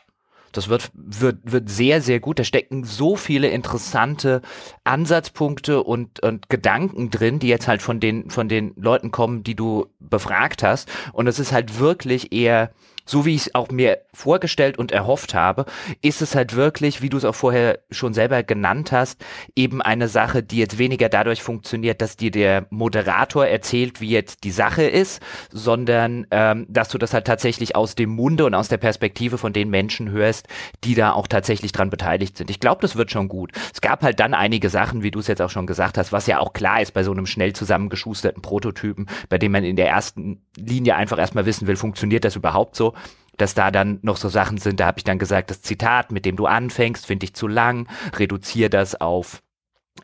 Das 0.51 0.69
wird, 0.69 0.91
wird, 0.93 1.39
wird 1.43 1.69
sehr, 1.69 2.01
sehr 2.01 2.19
gut. 2.19 2.39
Da 2.39 2.43
stecken 2.43 2.83
so 2.83 3.15
viele 3.15 3.49
interessante 3.49 4.41
Ansatzpunkte 4.83 5.83
und, 5.83 6.21
und 6.21 6.49
Gedanken 6.49 7.09
drin, 7.09 7.39
die 7.39 7.47
jetzt 7.47 7.67
halt 7.67 7.81
von 7.81 7.99
den, 7.99 8.29
von 8.29 8.49
den 8.49 8.73
Leuten 8.75 9.11
kommen, 9.11 9.43
die 9.43 9.55
du 9.55 9.87
befragt 9.99 10.63
hast. 10.63 10.89
Und 11.13 11.27
es 11.27 11.39
ist 11.39 11.51
halt 11.51 11.79
wirklich 11.79 12.31
eher 12.33 12.71
so 13.12 13.26
wie 13.26 13.36
ich 13.36 13.47
es 13.47 13.56
auch 13.56 13.69
mir 13.69 14.00
vorgestellt 14.13 14.78
und 14.78 14.93
erhofft 14.93 15.34
habe, 15.34 15.65
ist 16.02 16.21
es 16.21 16.34
halt 16.34 16.56
wirklich, 16.56 17.02
wie 17.02 17.10
du 17.10 17.17
es 17.17 17.26
auch 17.26 17.36
vorher 17.36 17.80
schon 17.91 18.13
selber 18.13 18.41
genannt 18.41 18.93
hast, 18.93 19.24
eben 19.54 19.82
eine 19.82 20.08
Sache, 20.08 20.41
die 20.41 20.58
jetzt 20.58 20.78
weniger 20.78 21.10
dadurch 21.10 21.43
funktioniert, 21.43 22.02
dass 22.02 22.15
dir 22.15 22.32
der 22.32 22.67
Moderator 22.69 23.45
erzählt, 23.45 24.00
wie 24.00 24.10
jetzt 24.10 24.45
die 24.45 24.52
Sache 24.52 24.84
ist, 24.84 25.21
sondern 25.52 26.26
ähm, 26.32 26.65
dass 26.69 26.88
du 26.88 26.97
das 26.97 27.13
halt 27.13 27.28
tatsächlich 27.28 27.76
aus 27.76 27.95
dem 27.95 28.12
Munde 28.12 28.45
und 28.45 28.56
aus 28.56 28.69
der 28.69 28.78
Perspektive 28.78 29.38
von 29.38 29.52
den 29.52 29.69
Menschen 29.69 30.10
hörst, 30.12 30.47
die 30.86 30.95
da 30.95 31.12
auch 31.12 31.28
tatsächlich 31.28 31.74
dran 31.74 31.89
beteiligt 31.89 32.38
sind. 32.38 32.50
Ich 32.50 32.62
glaube, 32.62 32.82
das 32.82 32.95
wird 32.95 33.12
schon 33.12 33.28
gut. 33.28 33.52
Es 33.74 33.82
gab 33.82 34.04
halt 34.04 34.21
dann 34.21 34.34
einige 34.34 34.69
Sachen, 34.69 35.04
wie 35.04 35.12
du 35.12 35.19
es 35.19 35.28
jetzt 35.28 35.41
auch 35.41 35.50
schon 35.50 35.67
gesagt 35.67 35.97
hast, 35.97 36.13
was 36.13 36.28
ja 36.28 36.39
auch 36.39 36.54
klar 36.54 36.82
ist 36.82 36.93
bei 36.93 37.04
so 37.04 37.12
einem 37.12 37.26
schnell 37.26 37.52
zusammengeschusterten 37.52 38.41
Prototypen, 38.41 39.08
bei 39.28 39.38
dem 39.38 39.52
man 39.52 39.65
in 39.65 39.76
der 39.76 39.89
ersten 39.89 40.41
Linie 40.56 40.95
einfach 40.95 41.19
erstmal 41.19 41.45
wissen 41.45 41.67
will, 41.67 41.76
funktioniert 41.76 42.24
das 42.24 42.38
überhaupt 42.38 42.78
so? 42.78 42.93
Dass 43.41 43.54
da 43.54 43.71
dann 43.71 43.99
noch 44.04 44.17
so 44.17 44.30
Sachen 44.30 44.58
sind, 44.58 44.80
da 44.80 44.86
habe 44.86 44.99
ich 44.99 45.04
dann 45.04 45.19
gesagt, 45.19 45.49
das 45.49 45.62
Zitat, 45.62 46.12
mit 46.12 46.25
dem 46.25 46.36
du 46.36 46.45
anfängst, 46.45 47.06
finde 47.06 47.25
ich 47.25 47.34
zu 47.34 47.47
lang, 47.47 47.88
reduziere 48.15 48.69
das 48.69 48.99
auf 48.99 49.41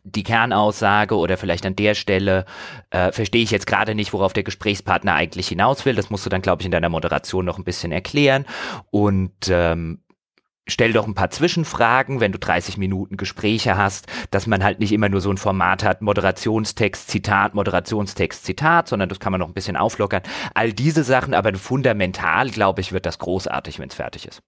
die 0.04 0.24
Kernaussage 0.24 1.16
oder 1.16 1.38
vielleicht 1.38 1.66
an 1.66 1.76
der 1.76 1.96
Stelle 1.96 2.46
äh, 2.90 3.12
verstehe 3.12 3.44
ich 3.44 3.52
jetzt 3.52 3.68
gerade 3.68 3.96
nicht, 3.96 4.12
worauf 4.12 4.34
der 4.34 4.44
Gesprächspartner 4.44 5.14
eigentlich 5.14 5.48
hinaus 5.48 5.86
will. 5.86 5.96
Das 5.96 6.10
musst 6.10 6.26
du 6.26 6.30
dann, 6.30 6.42
glaube 6.42 6.62
ich, 6.62 6.66
in 6.66 6.72
deiner 6.72 6.90
Moderation 6.90 7.46
noch 7.46 7.58
ein 7.58 7.64
bisschen 7.64 7.92
erklären. 7.92 8.46
Und 8.90 9.50
ähm, 9.50 10.00
stell 10.68 10.94
doch 10.94 11.08
ein 11.08 11.16
paar 11.16 11.30
Zwischenfragen, 11.30 12.20
wenn 12.20 12.32
du 12.32 12.40
30 12.40 12.78
Minuten 12.78 13.18
Gespräche 13.18 13.78
hast, 13.78 14.08
dass 14.32 14.48
man 14.48 14.64
halt 14.64 14.80
nicht 14.80 14.92
immer 14.92 15.10
nur 15.10 15.22
so 15.22 15.32
ein 15.32 15.38
Format 15.38 15.84
hat, 15.84 16.02
Moderationstext, 16.02 17.10
Zitat, 17.10 17.56
Moderationstext, 17.56 18.46
Zitat, 18.46 18.88
sondern 18.88 19.10
das 19.10 19.20
kann 19.20 19.32
man 19.32 19.40
noch 19.40 19.48
ein 19.48 19.54
bisschen 19.54 19.78
auflockern. 19.78 20.22
All 20.54 20.74
diese 20.74 21.04
Sachen, 21.04 21.34
aber 21.34 21.54
fundamental, 21.56 22.50
glaube 22.50 22.82
ich, 22.82 22.92
wird 22.92 23.06
das 23.06 23.20
großartig, 23.20 23.80
wenn 23.80 23.90
es 23.90 23.96
fertig 23.96 24.28
ist. 24.28 24.42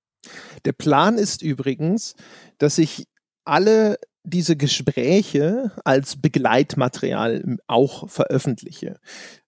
Der 0.65 0.73
Plan 0.73 1.17
ist 1.17 1.41
übrigens, 1.41 2.15
dass 2.57 2.77
ich 2.77 3.07
alle 3.45 3.97
diese 4.23 4.57
Gespräche 4.57 5.71
als 5.85 6.21
Begleitmaterial 6.21 7.57
auch 7.67 8.09
veröffentliche. 8.09 8.99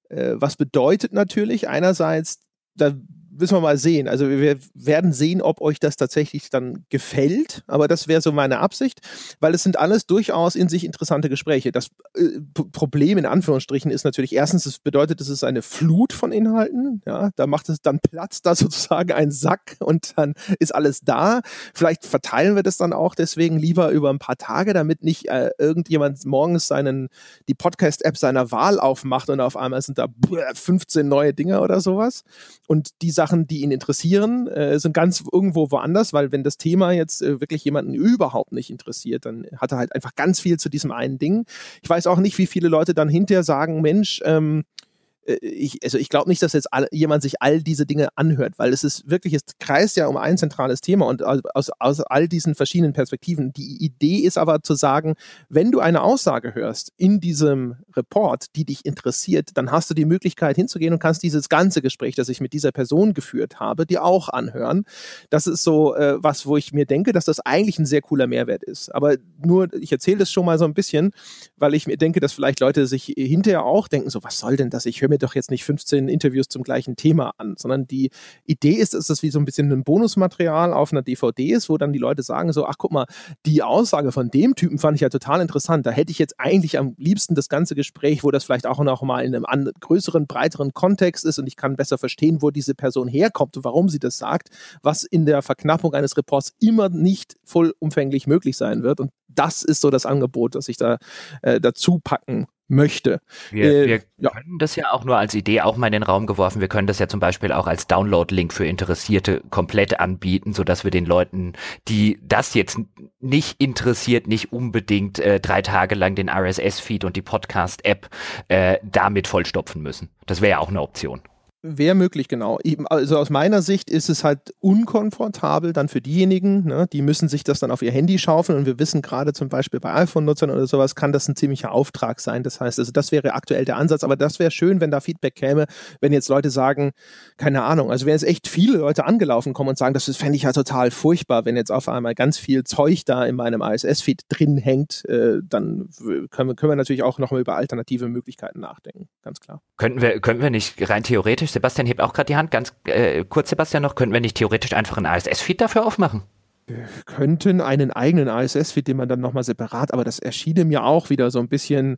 Äh, 0.09 0.33
was 0.35 0.55
bedeutet 0.55 1.13
natürlich 1.13 1.67
einerseits, 1.67 2.39
da 2.75 2.93
müssen 3.31 3.55
wir 3.55 3.61
mal 3.61 3.77
sehen. 3.77 4.07
Also 4.07 4.29
wir 4.29 4.57
werden 4.73 5.13
sehen, 5.13 5.41
ob 5.41 5.61
euch 5.61 5.79
das 5.79 5.95
tatsächlich 5.95 6.49
dann 6.49 6.85
gefällt. 6.89 7.63
Aber 7.67 7.87
das 7.87 8.07
wäre 8.07 8.21
so 8.21 8.31
meine 8.31 8.59
Absicht, 8.59 8.99
weil 9.39 9.53
es 9.53 9.63
sind 9.63 9.79
alles 9.79 10.05
durchaus 10.05 10.55
in 10.55 10.67
sich 10.67 10.83
interessante 10.83 11.29
Gespräche. 11.29 11.71
Das 11.71 11.87
äh, 12.15 12.39
Problem 12.53 13.17
in 13.17 13.25
Anführungsstrichen 13.25 13.91
ist 13.91 14.03
natürlich 14.03 14.33
erstens, 14.33 14.65
es 14.65 14.79
bedeutet, 14.79 15.21
es 15.21 15.29
ist 15.29 15.43
eine 15.43 15.61
Flut 15.61 16.13
von 16.13 16.31
Inhalten. 16.31 17.01
Ja, 17.05 17.31
da 17.35 17.47
macht 17.47 17.69
es 17.69 17.81
dann 17.81 17.99
Platz, 17.99 18.41
da 18.41 18.55
sozusagen 18.61 19.11
ein 19.11 19.31
Sack 19.31 19.77
und 19.79 20.13
dann 20.17 20.33
ist 20.59 20.75
alles 20.75 21.01
da. 21.01 21.41
Vielleicht 21.73 22.05
verteilen 22.05 22.55
wir 22.55 22.63
das 22.63 22.77
dann 22.77 22.93
auch 22.93 23.15
deswegen 23.15 23.57
lieber 23.57 23.89
über 23.91 24.09
ein 24.09 24.19
paar 24.19 24.37
Tage, 24.37 24.73
damit 24.73 25.03
nicht 25.03 25.29
äh, 25.29 25.51
irgendjemand 25.57 26.25
morgens 26.25 26.67
seinen 26.67 27.09
die 27.47 27.53
Podcast-App 27.53 28.17
seiner 28.17 28.51
Wahl 28.51 28.79
aufmacht 28.79 29.29
und 29.29 29.39
auf 29.39 29.55
einmal 29.55 29.81
sind 29.81 29.97
da 29.97 30.07
15 30.53 31.07
neue 31.07 31.33
Dinge 31.33 31.61
oder 31.61 31.79
sowas. 31.79 32.23
Und 32.67 33.01
die 33.01 33.11
Sachen, 33.21 33.45
die 33.45 33.61
ihn 33.61 33.69
interessieren, 33.69 34.47
äh, 34.47 34.79
sind 34.79 34.93
ganz 34.93 35.23
irgendwo 35.31 35.69
woanders, 35.69 36.11
weil 36.11 36.31
wenn 36.31 36.43
das 36.43 36.57
Thema 36.57 36.91
jetzt 36.91 37.21
äh, 37.21 37.39
wirklich 37.39 37.63
jemanden 37.63 37.93
überhaupt 37.93 38.51
nicht 38.51 38.71
interessiert, 38.71 39.27
dann 39.27 39.45
hat 39.57 39.71
er 39.71 39.77
halt 39.77 39.93
einfach 39.93 40.15
ganz 40.15 40.39
viel 40.39 40.57
zu 40.57 40.69
diesem 40.69 40.91
einen 40.91 41.19
Ding. 41.19 41.45
Ich 41.83 41.89
weiß 41.89 42.07
auch 42.07 42.17
nicht, 42.17 42.39
wie 42.39 42.47
viele 42.47 42.67
Leute 42.67 42.95
dann 42.95 43.09
hinterher 43.09 43.43
sagen, 43.43 43.81
Mensch, 43.81 44.21
ähm, 44.25 44.63
äh, 44.63 44.90
ich, 45.25 45.79
also 45.83 45.97
ich 45.97 46.09
glaube 46.09 46.29
nicht, 46.29 46.41
dass 46.41 46.53
jetzt 46.53 46.73
all, 46.73 46.87
jemand 46.91 47.21
sich 47.21 47.41
all 47.41 47.61
diese 47.61 47.85
Dinge 47.85 48.09
anhört, 48.15 48.53
weil 48.57 48.73
es 48.73 48.83
ist 48.83 49.09
wirklich, 49.09 49.33
es 49.33 49.41
kreist 49.59 49.95
ja 49.95 50.07
um 50.07 50.17
ein 50.17 50.37
zentrales 50.37 50.81
Thema 50.81 51.05
und 51.05 51.23
aus, 51.23 51.69
aus 51.79 52.01
all 52.01 52.27
diesen 52.27 52.55
verschiedenen 52.55 52.93
Perspektiven. 52.93 53.53
Die 53.53 53.83
Idee 53.83 54.17
ist 54.17 54.37
aber 54.37 54.63
zu 54.63 54.73
sagen, 54.73 55.15
wenn 55.47 55.71
du 55.71 55.79
eine 55.79 56.01
Aussage 56.01 56.55
hörst 56.55 56.91
in 56.97 57.19
diesem 57.19 57.75
Report, 57.95 58.47
die 58.55 58.65
dich 58.65 58.85
interessiert, 58.85 59.49
dann 59.53 59.71
hast 59.71 59.89
du 59.91 59.93
die 59.93 60.05
Möglichkeit 60.05 60.55
hinzugehen 60.55 60.93
und 60.93 60.99
kannst 60.99 61.21
dieses 61.21 61.49
ganze 61.49 61.83
Gespräch, 61.83 62.15
das 62.15 62.29
ich 62.29 62.41
mit 62.41 62.53
dieser 62.53 62.71
Person 62.71 63.13
geführt 63.13 63.59
habe, 63.59 63.85
dir 63.85 64.03
auch 64.03 64.29
anhören. 64.29 64.85
Das 65.29 65.45
ist 65.45 65.63
so 65.63 65.95
äh, 65.95 66.15
was, 66.21 66.47
wo 66.47 66.57
ich 66.57 66.73
mir 66.73 66.85
denke, 66.85 67.11
dass 67.11 67.25
das 67.25 67.39
eigentlich 67.41 67.77
ein 67.77 67.85
sehr 67.85 68.01
cooler 68.01 68.25
Mehrwert 68.25 68.63
ist. 68.63 68.93
Aber 68.95 69.17
nur, 69.43 69.71
ich 69.73 69.91
erzähle 69.91 70.17
das 70.17 70.31
schon 70.31 70.45
mal 70.45 70.57
so 70.57 70.65
ein 70.65 70.73
bisschen, 70.73 71.11
weil 71.57 71.75
ich 71.75 71.85
mir 71.85 71.97
denke, 71.97 72.19
dass 72.19 72.33
vielleicht 72.33 72.59
Leute 72.59 72.87
sich 72.87 73.13
hinterher 73.15 73.63
auch 73.63 73.87
denken, 73.87 74.09
so 74.09 74.23
was 74.23 74.39
soll 74.39 74.57
denn 74.57 74.71
das? 74.71 74.87
Ich 74.87 75.01
höre 75.01 75.10
mir 75.11 75.19
doch 75.19 75.35
jetzt 75.35 75.51
nicht 75.51 75.63
15 75.63 76.07
Interviews 76.07 76.47
zum 76.47 76.63
gleichen 76.63 76.95
Thema 76.95 77.33
an, 77.37 77.55
sondern 77.57 77.85
die 77.85 78.09
Idee 78.45 78.73
ist, 78.73 78.93
dass 78.93 79.07
das 79.07 79.21
wie 79.21 79.29
so 79.29 79.39
ein 79.39 79.45
bisschen 79.45 79.71
ein 79.71 79.83
Bonusmaterial 79.83 80.73
auf 80.73 80.91
einer 80.91 81.03
DVD 81.03 81.51
ist, 81.51 81.69
wo 81.69 81.77
dann 81.77 81.93
die 81.93 81.99
Leute 81.99 82.23
sagen 82.23 82.51
so, 82.51 82.65
ach 82.65 82.75
guck 82.77 82.91
mal, 82.91 83.05
die 83.45 83.61
Aussage 83.61 84.11
von 84.11 84.29
dem 84.29 84.55
Typen 84.55 84.79
fand 84.79 84.95
ich 84.95 85.01
ja 85.01 85.09
total 85.09 85.41
interessant. 85.41 85.85
Da 85.85 85.91
hätte 85.91 86.11
ich 86.11 86.19
jetzt 86.19 86.39
eigentlich 86.39 86.79
am 86.79 86.95
liebsten 86.97 87.35
das 87.35 87.49
ganze 87.49 87.75
Gespräch, 87.75 88.23
wo 88.23 88.31
das 88.31 88.43
vielleicht 88.43 88.65
auch 88.65 88.79
noch 88.79 89.01
mal 89.03 89.23
in 89.23 89.35
einem 89.45 89.71
größeren, 89.79 90.25
breiteren 90.27 90.73
Kontext 90.73 91.25
ist 91.25 91.39
und 91.39 91.47
ich 91.47 91.55
kann 91.55 91.75
besser 91.75 91.97
verstehen, 91.97 92.41
wo 92.41 92.49
diese 92.49 92.73
Person 92.73 93.07
herkommt 93.07 93.57
und 93.57 93.63
warum 93.63 93.89
sie 93.89 93.99
das 93.99 94.17
sagt, 94.17 94.49
was 94.81 95.03
in 95.03 95.25
der 95.25 95.41
Verknappung 95.41 95.93
eines 95.93 96.17
Reports 96.17 96.53
immer 96.59 96.89
nicht 96.89 97.35
vollumfänglich 97.43 98.27
möglich 98.27 98.57
sein 98.57 98.83
wird. 98.83 98.99
Und 98.99 99.11
das 99.27 99.63
ist 99.63 99.81
so 99.81 99.89
das 99.89 100.05
Angebot, 100.05 100.55
das 100.55 100.67
ich 100.67 100.77
da 100.77 100.97
äh, 101.41 101.59
dazu 101.59 101.99
packen 102.03 102.47
möchte. 102.71 103.21
Wir, 103.51 103.65
äh, 103.65 103.87
wir 103.87 104.01
ja. 104.17 104.29
können 104.31 104.57
das 104.57 104.75
ja 104.75 104.91
auch 104.91 105.03
nur 105.03 105.17
als 105.17 105.35
Idee 105.35 105.61
auch 105.61 105.77
mal 105.77 105.87
in 105.87 105.93
den 105.93 106.03
Raum 106.03 106.25
geworfen. 106.25 106.61
Wir 106.61 106.67
können 106.67 106.87
das 106.87 106.99
ja 106.99 107.07
zum 107.07 107.19
Beispiel 107.19 107.51
auch 107.51 107.67
als 107.67 107.85
Download-Link 107.87 108.53
für 108.53 108.65
Interessierte 108.65 109.43
komplett 109.49 109.99
anbieten, 109.99 110.53
sodass 110.53 110.83
wir 110.83 110.91
den 110.91 111.05
Leuten, 111.05 111.53
die 111.87 112.19
das 112.23 112.53
jetzt 112.53 112.79
nicht 113.19 113.61
interessiert, 113.61 114.27
nicht 114.27 114.51
unbedingt 114.51 115.19
äh, 115.19 115.39
drei 115.39 115.61
Tage 115.61 115.95
lang 115.95 116.15
den 116.15 116.29
RSS-Feed 116.29 117.03
und 117.03 117.15
die 117.15 117.21
Podcast-App 117.21 118.09
äh, 118.47 118.77
damit 118.83 119.27
vollstopfen 119.27 119.81
müssen. 119.81 120.09
Das 120.25 120.41
wäre 120.41 120.51
ja 120.51 120.59
auch 120.59 120.69
eine 120.69 120.81
Option. 120.81 121.21
Wäre 121.63 121.93
möglich, 121.93 122.27
genau. 122.27 122.57
Also 122.85 123.19
aus 123.19 123.29
meiner 123.29 123.61
Sicht 123.61 123.91
ist 123.91 124.09
es 124.09 124.23
halt 124.23 124.55
unkomfortabel 124.61 125.73
dann 125.73 125.89
für 125.89 126.01
diejenigen, 126.01 126.65
ne, 126.65 126.87
die 126.91 127.03
müssen 127.03 127.29
sich 127.29 127.43
das 127.43 127.59
dann 127.59 127.69
auf 127.69 127.83
ihr 127.83 127.91
Handy 127.91 128.17
schaufeln 128.17 128.57
und 128.57 128.65
wir 128.65 128.79
wissen 128.79 129.03
gerade 129.03 129.31
zum 129.31 129.47
Beispiel 129.47 129.79
bei 129.79 129.93
iPhone-Nutzern 129.93 130.49
oder 130.49 130.65
sowas 130.65 130.95
kann 130.95 131.11
das 131.11 131.27
ein 131.27 131.35
ziemlicher 131.35 131.71
Auftrag 131.71 132.19
sein. 132.19 132.41
Das 132.41 132.59
heißt, 132.59 132.79
also 132.79 132.91
das 132.91 133.11
wäre 133.11 133.35
aktuell 133.35 133.63
der 133.63 133.77
Ansatz, 133.77 134.03
aber 134.03 134.15
das 134.15 134.39
wäre 134.39 134.49
schön, 134.49 134.81
wenn 134.81 134.89
da 134.89 135.01
Feedback 135.01 135.35
käme, 135.35 135.67
wenn 135.99 136.13
jetzt 136.13 136.29
Leute 136.29 136.49
sagen, 136.49 136.93
keine 137.37 137.61
Ahnung, 137.61 137.91
also 137.91 138.07
wenn 138.07 138.13
jetzt 138.13 138.25
echt 138.25 138.47
viele 138.47 138.79
Leute 138.79 139.05
angelaufen 139.05 139.53
kommen 139.53 139.69
und 139.69 139.77
sagen, 139.77 139.93
das 139.93 140.05
fände 140.17 140.37
ich 140.37 140.43
ja 140.43 140.53
total 140.53 140.89
furchtbar, 140.89 141.45
wenn 141.45 141.55
jetzt 141.55 141.71
auf 141.71 141.87
einmal 141.87 142.15
ganz 142.15 142.39
viel 142.39 142.63
Zeug 142.63 143.05
da 143.05 143.23
in 143.23 143.35
meinem 143.35 143.61
ISS-Feed 143.61 144.23
drin 144.29 144.57
hängt, 144.57 145.05
äh, 145.07 145.41
dann 145.43 145.89
können 146.31 146.49
wir, 146.49 146.55
können 146.55 146.71
wir 146.71 146.75
natürlich 146.75 147.03
auch 147.03 147.19
nochmal 147.19 147.41
über 147.41 147.55
alternative 147.55 148.07
Möglichkeiten 148.07 148.61
nachdenken, 148.61 149.09
ganz 149.21 149.39
klar. 149.39 149.61
Könnten 149.77 150.01
wir, 150.01 150.19
könnten 150.21 150.41
wir 150.41 150.49
nicht 150.49 150.89
rein 150.89 151.03
theoretisch 151.03 151.50
Sebastian 151.53 151.87
hebt 151.87 152.01
auch 152.01 152.13
gerade 152.13 152.27
die 152.27 152.35
Hand. 152.35 152.51
Ganz 152.51 152.73
äh, 152.85 153.23
kurz, 153.25 153.49
Sebastian, 153.49 153.83
noch. 153.83 153.95
Könnten 153.95 154.13
wir 154.13 154.21
nicht 154.21 154.37
theoretisch 154.37 154.73
einfach 154.73 154.97
einen 154.97 155.05
ASS-Feed 155.05 155.61
dafür 155.61 155.85
aufmachen? 155.85 156.23
Wir 156.67 156.87
könnten 157.05 157.59
einen 157.59 157.91
eigenen 157.91 158.29
ASS-Feed, 158.29 158.87
den 158.87 158.97
man 158.97 159.09
dann 159.09 159.19
nochmal 159.19 159.43
separat, 159.43 159.93
aber 159.93 160.03
das 160.03 160.19
erschien 160.19 160.67
mir 160.67 160.83
auch 160.83 161.09
wieder 161.09 161.31
so 161.31 161.39
ein 161.39 161.49
bisschen, 161.49 161.97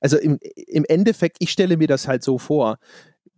also 0.00 0.18
im, 0.18 0.38
im 0.66 0.84
Endeffekt, 0.88 1.36
ich 1.38 1.50
stelle 1.50 1.76
mir 1.76 1.86
das 1.86 2.06
halt 2.06 2.22
so 2.22 2.38
vor, 2.38 2.78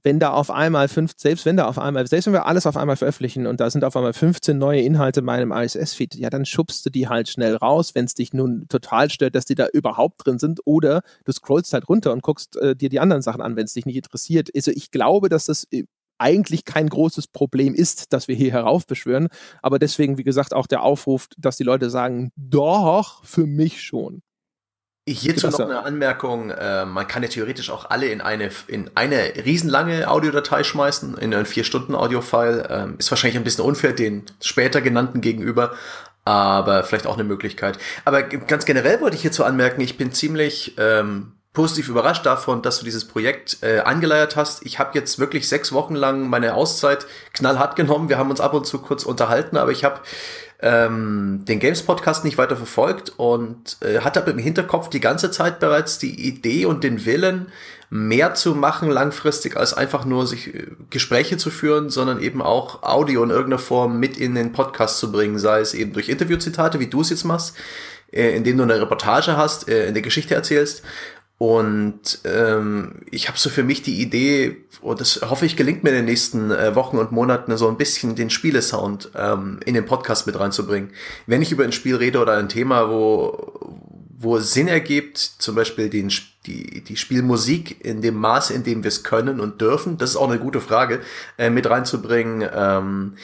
wenn 0.02 0.18
da 0.18 0.32
auf 0.32 0.50
einmal 0.50 0.88
fünf, 0.88 1.12
selbst 1.16 1.46
wenn 1.46 1.56
da 1.56 1.66
auf 1.66 1.78
einmal, 1.78 2.06
selbst 2.06 2.26
wenn 2.26 2.32
wir 2.32 2.46
alles 2.46 2.66
auf 2.66 2.76
einmal 2.76 2.96
veröffentlichen 2.96 3.46
und 3.46 3.60
da 3.60 3.70
sind 3.70 3.84
auf 3.84 3.96
einmal 3.96 4.12
15 4.12 4.58
neue 4.58 4.80
Inhalte 4.80 5.20
in 5.20 5.26
meinem 5.26 5.52
ISS-Feed, 5.52 6.16
ja, 6.16 6.30
dann 6.30 6.44
schubst 6.44 6.84
du 6.84 6.90
die 6.90 7.08
halt 7.08 7.28
schnell 7.28 7.56
raus, 7.56 7.94
wenn 7.94 8.04
es 8.04 8.14
dich 8.14 8.32
nun 8.32 8.66
total 8.68 9.10
stört, 9.10 9.34
dass 9.34 9.44
die 9.44 9.54
da 9.54 9.66
überhaupt 9.68 10.26
drin 10.26 10.38
sind, 10.38 10.60
oder 10.64 11.02
du 11.24 11.32
scrollst 11.32 11.72
halt 11.72 11.88
runter 11.88 12.12
und 12.12 12.22
guckst 12.22 12.56
äh, 12.56 12.74
dir 12.74 12.88
die 12.88 13.00
anderen 13.00 13.22
Sachen 13.22 13.40
an, 13.40 13.56
wenn 13.56 13.64
es 13.64 13.74
dich 13.74 13.86
nicht 13.86 13.96
interessiert. 13.96 14.50
Also 14.54 14.70
ich 14.72 14.90
glaube, 14.90 15.28
dass 15.28 15.46
das 15.46 15.66
äh, 15.70 15.84
eigentlich 16.18 16.64
kein 16.64 16.88
großes 16.88 17.28
Problem 17.28 17.74
ist, 17.74 18.12
dass 18.12 18.28
wir 18.28 18.36
hier 18.36 18.52
heraufbeschwören. 18.52 19.28
Aber 19.60 19.78
deswegen, 19.78 20.18
wie 20.18 20.24
gesagt, 20.24 20.54
auch 20.54 20.66
der 20.66 20.82
Aufruf, 20.82 21.26
dass 21.36 21.56
die 21.56 21.64
Leute 21.64 21.90
sagen, 21.90 22.30
doch, 22.36 23.24
für 23.24 23.46
mich 23.46 23.82
schon. 23.82 24.22
Hierzu 25.08 25.48
noch 25.48 25.58
eine 25.58 25.84
Anmerkung. 25.84 26.50
Äh, 26.50 26.86
man 26.86 27.08
kann 27.08 27.24
ja 27.24 27.28
theoretisch 27.28 27.70
auch 27.70 27.90
alle 27.90 28.06
in 28.06 28.20
eine, 28.20 28.50
in 28.68 28.88
eine 28.94 29.32
riesenlange 29.44 30.08
Audiodatei 30.08 30.62
schmeißen, 30.62 31.18
in 31.18 31.34
einen 31.34 31.46
vier 31.46 31.64
Stunden 31.64 31.96
Audio-File. 31.96 32.68
Ähm, 32.70 32.94
ist 32.98 33.10
wahrscheinlich 33.10 33.36
ein 33.36 33.42
bisschen 33.42 33.64
unfair 33.64 33.94
den 33.94 34.24
später 34.40 34.80
genannten 34.80 35.20
gegenüber, 35.20 35.72
aber 36.24 36.84
vielleicht 36.84 37.08
auch 37.08 37.14
eine 37.14 37.24
Möglichkeit. 37.24 37.78
Aber 38.04 38.22
ganz 38.22 38.64
generell 38.64 39.00
wollte 39.00 39.16
ich 39.16 39.22
hierzu 39.22 39.42
anmerken, 39.42 39.80
ich 39.80 39.96
bin 39.96 40.12
ziemlich 40.12 40.76
ähm, 40.78 41.32
positiv 41.52 41.88
überrascht 41.88 42.24
davon, 42.24 42.62
dass 42.62 42.78
du 42.78 42.84
dieses 42.84 43.06
Projekt 43.06 43.58
äh, 43.62 43.80
angeleiert 43.80 44.36
hast. 44.36 44.64
Ich 44.64 44.78
habe 44.78 44.96
jetzt 44.96 45.18
wirklich 45.18 45.48
sechs 45.48 45.72
Wochen 45.72 45.96
lang 45.96 46.28
meine 46.30 46.54
Auszeit 46.54 47.06
knallhart 47.32 47.74
genommen. 47.74 48.08
Wir 48.08 48.18
haben 48.18 48.30
uns 48.30 48.40
ab 48.40 48.54
und 48.54 48.66
zu 48.68 48.78
kurz 48.78 49.02
unterhalten, 49.02 49.56
aber 49.56 49.72
ich 49.72 49.82
habe 49.82 50.00
ähm, 50.62 51.44
den 51.46 51.58
Games 51.58 51.82
Podcast 51.82 52.24
nicht 52.24 52.38
weiter 52.38 52.56
verfolgt 52.56 53.12
und 53.16 53.76
äh, 53.80 53.98
hatte 53.98 54.22
aber 54.22 54.30
im 54.30 54.38
Hinterkopf 54.38 54.88
die 54.88 55.00
ganze 55.00 55.30
Zeit 55.32 55.58
bereits 55.58 55.98
die 55.98 56.28
Idee 56.28 56.66
und 56.66 56.84
den 56.84 57.04
Willen, 57.04 57.48
mehr 57.90 58.32
zu 58.32 58.54
machen 58.54 58.88
langfristig, 58.88 59.56
als 59.56 59.74
einfach 59.74 60.06
nur 60.06 60.26
sich 60.26 60.54
äh, 60.54 60.68
Gespräche 60.88 61.36
zu 61.36 61.50
führen, 61.50 61.90
sondern 61.90 62.22
eben 62.22 62.40
auch 62.40 62.84
Audio 62.84 63.22
in 63.24 63.30
irgendeiner 63.30 63.58
Form 63.58 63.98
mit 63.98 64.16
in 64.16 64.34
den 64.34 64.52
Podcast 64.52 64.98
zu 64.98 65.12
bringen, 65.12 65.38
sei 65.38 65.60
es 65.60 65.74
eben 65.74 65.92
durch 65.92 66.08
Interviewzitate, 66.08 66.80
wie 66.80 66.86
du 66.86 67.02
es 67.02 67.10
jetzt 67.10 67.24
machst, 67.24 67.54
äh, 68.12 68.34
indem 68.34 68.56
du 68.56 68.62
eine 68.62 68.80
Reportage 68.80 69.36
hast, 69.36 69.68
äh, 69.68 69.88
in 69.88 69.94
der 69.94 70.02
Geschichte 70.02 70.34
erzählst. 70.34 70.82
Und 71.42 72.20
ähm, 72.22 73.00
ich 73.10 73.26
habe 73.26 73.36
so 73.36 73.50
für 73.50 73.64
mich 73.64 73.82
die 73.82 74.00
Idee, 74.00 74.58
und 74.80 75.00
das 75.00 75.22
hoffe 75.28 75.44
ich 75.44 75.56
gelingt 75.56 75.82
mir 75.82 75.90
in 75.90 75.96
den 75.96 76.04
nächsten 76.04 76.52
äh, 76.52 76.76
Wochen 76.76 76.98
und 76.98 77.10
Monaten, 77.10 77.56
so 77.56 77.66
ein 77.66 77.76
bisschen 77.76 78.14
den 78.14 78.30
Spielesound 78.30 79.10
ähm, 79.16 79.58
in 79.66 79.74
den 79.74 79.84
Podcast 79.84 80.28
mit 80.28 80.38
reinzubringen. 80.38 80.90
Wenn 81.26 81.42
ich 81.42 81.50
über 81.50 81.64
ein 81.64 81.72
Spiel 81.72 81.96
rede 81.96 82.20
oder 82.20 82.36
ein 82.36 82.48
Thema, 82.48 82.88
wo, 82.90 83.58
wo 84.16 84.36
es 84.36 84.52
Sinn 84.52 84.68
ergibt, 84.68 85.18
zum 85.18 85.56
Beispiel 85.56 85.90
den, 85.90 86.12
die, 86.46 86.84
die 86.84 86.96
Spielmusik 86.96 87.84
in 87.84 88.02
dem 88.02 88.14
Maße, 88.14 88.54
in 88.54 88.62
dem 88.62 88.84
wir 88.84 88.88
es 88.88 89.02
können 89.02 89.40
und 89.40 89.60
dürfen, 89.60 89.98
das 89.98 90.10
ist 90.10 90.16
auch 90.16 90.30
eine 90.30 90.38
gute 90.38 90.60
Frage, 90.60 91.00
äh, 91.38 91.50
mit 91.50 91.68
reinzubringen. 91.68 92.48
Ähm, 92.54 93.14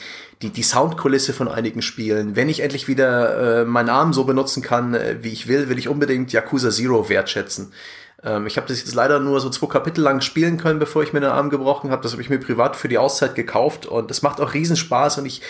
die, 0.41 0.49
die 0.49 0.63
Soundkulisse 0.63 1.33
von 1.33 1.49
einigen 1.49 1.81
Spielen. 1.81 2.35
Wenn 2.35 2.47
ich 2.47 2.61
endlich 2.61 2.87
wieder 2.87 3.61
äh, 3.61 3.65
meinen 3.65 3.89
Arm 3.89 4.13
so 4.13 4.23
benutzen 4.23 4.63
kann, 4.63 4.93
äh, 4.93 5.17
wie 5.21 5.33
ich 5.33 5.47
will, 5.47 5.69
will 5.69 5.77
ich 5.77 5.89
unbedingt 5.89 6.31
Yakuza 6.31 6.69
Zero 6.69 7.09
wertschätzen. 7.09 7.73
Ähm, 8.23 8.47
ich 8.47 8.57
habe 8.57 8.67
das 8.67 8.79
jetzt 8.79 8.93
leider 8.93 9.19
nur 9.19 9.39
so 9.39 9.49
zwei 9.49 9.67
Kapitel 9.67 10.01
lang 10.01 10.21
spielen 10.21 10.57
können, 10.57 10.79
bevor 10.79 11.03
ich 11.03 11.13
mir 11.13 11.21
den 11.21 11.29
Arm 11.29 11.49
gebrochen 11.49 11.91
habe. 11.91 12.03
Das 12.03 12.11
habe 12.11 12.21
ich 12.21 12.29
mir 12.29 12.39
privat 12.39 12.75
für 12.75 12.87
die 12.87 12.97
Auszeit 12.97 13.35
gekauft 13.35 13.85
und 13.85 14.11
es 14.11 14.21
macht 14.21 14.41
auch 14.41 14.53
Riesenspaß 14.53 15.19
und 15.19 15.25
ich, 15.25 15.41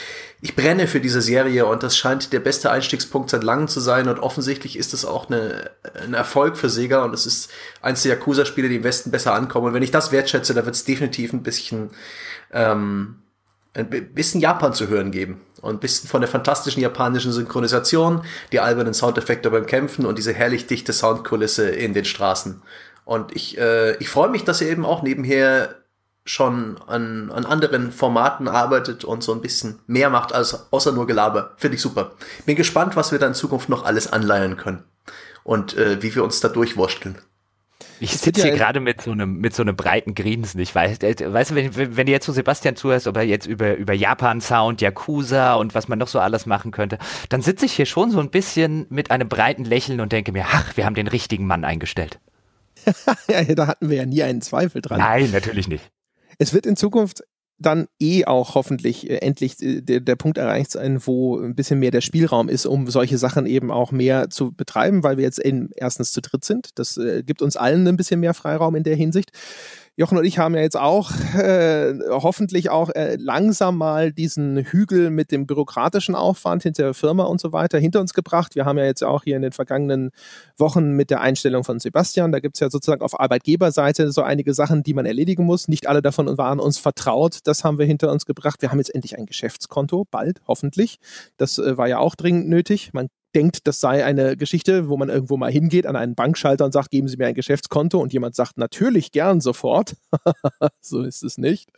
ich 0.42 0.56
brenne 0.56 0.88
für 0.88 1.00
diese 1.00 1.22
Serie 1.22 1.66
und 1.66 1.84
das 1.84 1.98
scheint 1.98 2.32
der 2.32 2.40
beste 2.40 2.72
Einstiegspunkt 2.72 3.30
seit 3.30 3.44
langem 3.44 3.68
zu 3.68 3.80
sein 3.80 4.08
und 4.08 4.20
offensichtlich 4.20 4.78
ist 4.78 4.94
es 4.94 5.06
auch 5.06 5.30
eine, 5.30 5.72
ein 6.04 6.14
Erfolg 6.14 6.58
für 6.58 6.70
Sega 6.70 7.04
und 7.04 7.14
es 7.14 7.26
ist 7.26 7.52
eins 7.82 8.04
der 8.04 8.14
Yakuza-Spiele, 8.14 8.70
die 8.70 8.78
im 8.78 8.84
Westen 8.84 9.12
besser 9.12 9.34
ankommen. 9.34 9.68
Und 9.68 9.74
wenn 9.74 9.84
ich 9.84 9.92
das 9.92 10.12
wertschätze, 10.12 10.54
dann 10.54 10.66
wird 10.66 10.76
es 10.76 10.86
definitiv 10.86 11.34
ein 11.34 11.44
bisschen 11.44 11.90
ähm, 12.52 13.16
ein 13.74 14.14
bisschen 14.14 14.42
Japan 14.42 14.74
zu 14.74 14.88
hören 14.88 15.12
geben. 15.12 15.42
Und 15.62 15.76
ein 15.76 15.80
bisschen 15.80 16.10
von 16.10 16.22
der 16.22 16.30
fantastischen 16.30 16.82
japanischen 16.82 17.32
Synchronisation, 17.32 18.24
die 18.52 18.60
albernen 18.60 18.94
Soundeffekte 18.94 19.52
beim 19.52 19.66
Kämpfen 19.66 20.06
und 20.06 20.18
diese 20.18 20.34
herrlich 20.34 20.68
dichte 20.68 20.94
Soundkulisse 20.94 21.70
in 21.70 21.94
den 21.94 22.06
Straßen. 22.06 22.62
Und 23.04 23.36
ich, 23.36 23.58
äh, 23.58 23.96
ich 23.98 24.10
freue 24.10 24.30
mich, 24.30 24.44
dass 24.44 24.62
ihr 24.62 24.70
eben 24.70 24.86
auch 24.86 25.02
nebenher 25.02 25.76
schon 26.26 26.78
an, 26.86 27.32
an 27.32 27.46
anderen 27.46 27.92
Formaten 27.92 28.48
arbeitet 28.48 29.04
und 29.04 29.24
so 29.24 29.34
ein 29.34 29.42
bisschen 29.42 29.80
mehr 29.88 30.10
macht 30.10 30.32
als 30.32 30.72
außer 30.72 30.92
nur 30.92 31.08
Gelaber. 31.08 31.54
Finde 31.58 31.76
ich 31.76 31.82
super. 31.82 32.12
Bin 32.46 32.56
gespannt, 32.56 32.96
was 32.96 33.12
wir 33.12 33.20
da 33.20 33.28
in 33.28 33.34
Zukunft 33.34 33.68
noch 33.68 33.84
alles 33.84 34.12
anleihen 34.14 34.56
können 34.56 34.84
und 35.44 35.76
äh, 35.76 36.02
wie 36.04 36.14
wir 36.14 36.24
uns 36.24 36.40
da 36.40 36.50
durchwurschteln. 36.50 37.18
Ich 38.02 38.18
sitze 38.18 38.44
hier 38.44 38.52
gerade 38.52 38.80
mit 38.80 39.02
so 39.02 39.12
einem 39.12 39.38
mit 39.40 39.56
so 39.56 39.62
einem 39.62 39.76
breiten 39.76 40.16
Grinsen. 40.16 40.60
Ich 40.60 40.74
weiß, 40.74 41.00
äh, 41.00 41.34
weißt 41.34 41.52
du, 41.52 41.56
wenn, 41.56 41.98
wenn 41.98 42.06
du 42.06 42.12
jetzt 42.12 42.26
so 42.26 42.34
Sebastian 42.34 42.76
zuhörst, 42.76 43.08
ob 43.08 43.18
er 43.18 43.24
jetzt 43.24 43.46
über 43.46 43.76
über 43.76 43.94
Japan 43.94 44.42
Sound, 44.42 44.82
Yakuza 44.82 45.56
und 45.56 45.76
was 45.76 45.88
man 45.88 46.00
noch 46.00 46.08
so 46.08 46.20
alles 46.20 46.46
machen 46.46 46.72
könnte, 46.72 46.98
dann 47.30 47.42
sitze 47.42 47.66
ich 47.66 47.74
hier 47.74 47.86
schon 47.86 48.12
so 48.12 48.20
ein 48.20 48.30
bisschen 48.30 48.86
mit 48.90 49.12
einem 49.12 49.30
breiten 49.30 49.64
Lächeln 49.64 50.02
und 50.02 50.12
denke 50.12 50.32
mir, 50.32 50.46
ach, 50.50 50.76
wir 50.76 50.86
haben 50.86 50.96
den 50.96 51.08
richtigen 51.08 51.48
Mann 51.48 51.64
eingestellt. 51.64 52.20
ja, 53.30 53.44
da 53.44 53.68
hatten 53.68 53.90
wir 53.90 53.98
ja 53.98 54.06
nie 54.06 54.24
einen 54.24 54.42
Zweifel 54.42 54.82
dran. 54.82 55.00
Nein, 55.00 55.32
natürlich 55.32 55.68
nicht. 55.68 55.84
Es 56.38 56.54
wird 56.54 56.66
in 56.66 56.76
Zukunft 56.76 57.24
dann 57.60 57.88
eh 58.00 58.26
auch 58.26 58.56
hoffentlich 58.56 59.10
äh, 59.10 59.18
endlich 59.18 59.62
äh, 59.62 59.82
der, 59.82 60.00
der 60.00 60.16
Punkt 60.16 60.38
erreicht 60.38 60.72
sein, 60.72 61.06
wo 61.06 61.38
ein 61.38 61.56
bisschen 61.56 61.80
mehr 61.80 61.92
der 61.92 62.02
Spielraum 62.02 62.50
ist, 62.50 62.66
um 62.66 62.90
solche 62.90 63.18
Sachen 63.18 63.46
eben 63.46 63.70
auch 63.70 63.92
mehr 63.92 64.30
zu 64.30 64.52
betreiben, 64.52 65.04
weil 65.04 65.18
wir 65.18 65.26
jetzt 65.26 65.40
eben 65.40 65.70
erstens 65.76 66.12
zu 66.12 66.22
dritt 66.22 66.46
sind. 66.46 66.80
Das 66.80 66.98
äh, 66.98 67.24
gibt 67.24 67.42
uns 67.42 67.58
allen 67.58 67.88
ein 67.88 67.98
bisschen 67.98 68.22
mehr 68.22 68.34
Freiraum 68.34 68.76
in 68.76 68.84
der 68.84 68.96
Hinsicht. 68.96 69.32
Jochen 70.00 70.18
und 70.18 70.24
ich 70.24 70.40
haben 70.40 70.56
ja 70.56 70.62
jetzt 70.62 70.78
auch 70.78 71.12
äh, 71.36 71.94
hoffentlich 72.08 72.70
auch 72.70 72.90
äh, 72.92 73.18
langsam 73.20 73.76
mal 73.76 74.14
diesen 74.14 74.56
Hügel 74.60 75.10
mit 75.10 75.30
dem 75.30 75.46
bürokratischen 75.46 76.16
Aufwand 76.16 76.64
hinter 76.64 76.84
der 76.84 76.94
Firma 76.94 77.26
und 77.26 77.42
so 77.42 77.52
weiter 77.52 77.80
hinter 77.80 78.00
uns 78.00 78.14
gebracht. 78.14 78.56
Wir 78.56 78.64
haben 78.64 78.78
ja 78.78 78.86
jetzt 78.86 79.04
auch 79.04 79.24
hier 79.26 79.36
in 79.36 79.42
den 79.42 79.52
vergangenen 79.52 80.12
Wochen 80.58 80.94
mit 80.94 81.10
der 81.10 81.20
Einstellung 81.20 81.66
von 81.66 81.82
Sebastian, 81.82 82.32
da 82.32 82.40
gibt 82.40 82.56
es 82.56 82.62
ja 82.62 82.70
sozusagen 82.70 83.02
auf 83.02 83.20
Arbeitgeberseite 83.20 84.14
so 84.14 84.22
einige 84.22 84.54
Sachen, 84.54 84.84
die 84.84 84.94
man 84.94 85.06
erledigen 85.06 85.44
muss. 85.44 85.68
Nicht 85.68 85.86
alle 85.88 86.02
davon 86.02 86.38
waren 86.38 86.62
uns 86.62 86.78
vertraut. 86.78 87.40
Das 87.44 87.66
haben 87.66 87.78
wir 87.78 87.86
hinter 87.86 88.10
uns 88.10 88.26
gebracht. 88.26 88.62
Wir 88.62 88.72
haben 88.72 88.78
jetzt 88.78 88.96
endlich 88.96 89.18
ein 89.18 89.26
Geschäftskonto, 89.26 90.06
bald, 90.10 90.40
hoffentlich. 90.48 91.00
Das 91.36 91.58
äh, 91.58 91.78
war 91.78 91.90
ja 91.90 91.98
auch 91.98 92.16
dringend 92.16 92.48
nötig. 92.48 92.94
Man 92.94 93.10
denkt, 93.36 93.68
das 93.68 93.80
sei 93.80 94.04
eine 94.04 94.38
Geschichte, 94.38 94.90
wo 94.90 94.98
man 94.98 95.10
irgendwo 95.10 95.38
mal 95.38 95.52
hingeht 95.52 95.86
an 95.86 95.96
einen 95.96 96.16
Bankschalter 96.16 96.66
und 96.66 96.72
sagt, 96.72 96.92
geben 96.92 97.08
Sie 97.08 97.18
mir 97.18 97.28
ein 97.28 97.36
Geschäftskonto 97.36 98.00
und 98.00 98.14
jemand 98.14 98.36
sagt, 98.36 98.58
natürlich 98.58 99.12
gern 99.12 99.42
sofort. 99.42 99.96
so 100.82 101.04
ist 101.04 101.24
es 101.24 101.38
nicht. 101.38 101.70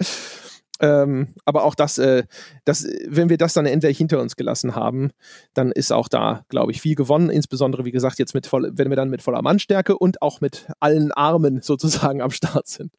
Ähm, 0.82 1.36
aber 1.46 1.64
auch 1.64 1.76
das, 1.76 2.00
äh, 2.00 2.24
das, 2.66 2.88
wenn 3.08 3.30
wir 3.30 3.38
das 3.38 3.54
dann 3.54 3.68
endlich 3.68 3.98
hinter 4.00 4.20
uns 4.20 4.36
gelassen 4.36 4.76
haben, 4.76 5.12
dann 5.54 5.72
ist 5.72 5.92
auch 5.92 6.08
da, 6.08 6.44
glaube 6.50 6.72
ich, 6.72 6.82
viel 6.82 6.96
gewonnen. 6.96 7.30
Insbesondere, 7.30 7.86
wie 7.86 7.92
gesagt, 7.92 8.18
jetzt 8.18 8.34
mit 8.34 8.48
voll, 8.48 8.72
wenn 8.74 8.90
wir 8.90 8.96
dann 8.96 9.12
mit 9.12 9.22
voller 9.22 9.44
Mannstärke 9.44 9.98
und 9.98 10.22
auch 10.22 10.42
mit 10.42 10.68
allen 10.80 11.12
Armen 11.12 11.62
sozusagen 11.62 12.22
am 12.22 12.32
Start 12.32 12.68
sind. 12.68 12.92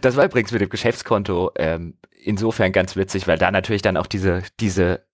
Das 0.00 0.16
war 0.16 0.24
übrigens 0.24 0.52
mit 0.52 0.60
dem 0.60 0.70
Geschäftskonto 0.70 1.50
ähm, 1.56 1.98
insofern 2.10 2.72
ganz 2.72 2.96
witzig, 2.96 3.26
weil 3.26 3.38
da 3.38 3.50
natürlich 3.50 3.82
dann 3.82 3.96
auch 3.96 4.06
diese, 4.06 4.42
diese 4.60 5.04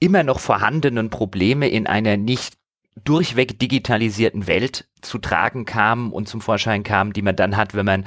immer 0.00 0.22
noch 0.22 0.40
vorhandenen 0.40 1.10
Probleme 1.10 1.68
in 1.68 1.86
einer 1.86 2.16
nicht 2.16 2.54
durchweg 3.02 3.58
digitalisierten 3.58 4.46
Welt 4.46 4.88
zu 5.00 5.18
tragen 5.18 5.64
kamen 5.64 6.12
und 6.12 6.28
zum 6.28 6.40
Vorschein 6.40 6.82
kamen, 6.82 7.12
die 7.12 7.22
man 7.22 7.36
dann 7.36 7.56
hat, 7.56 7.74
wenn 7.74 7.86
man, 7.86 8.04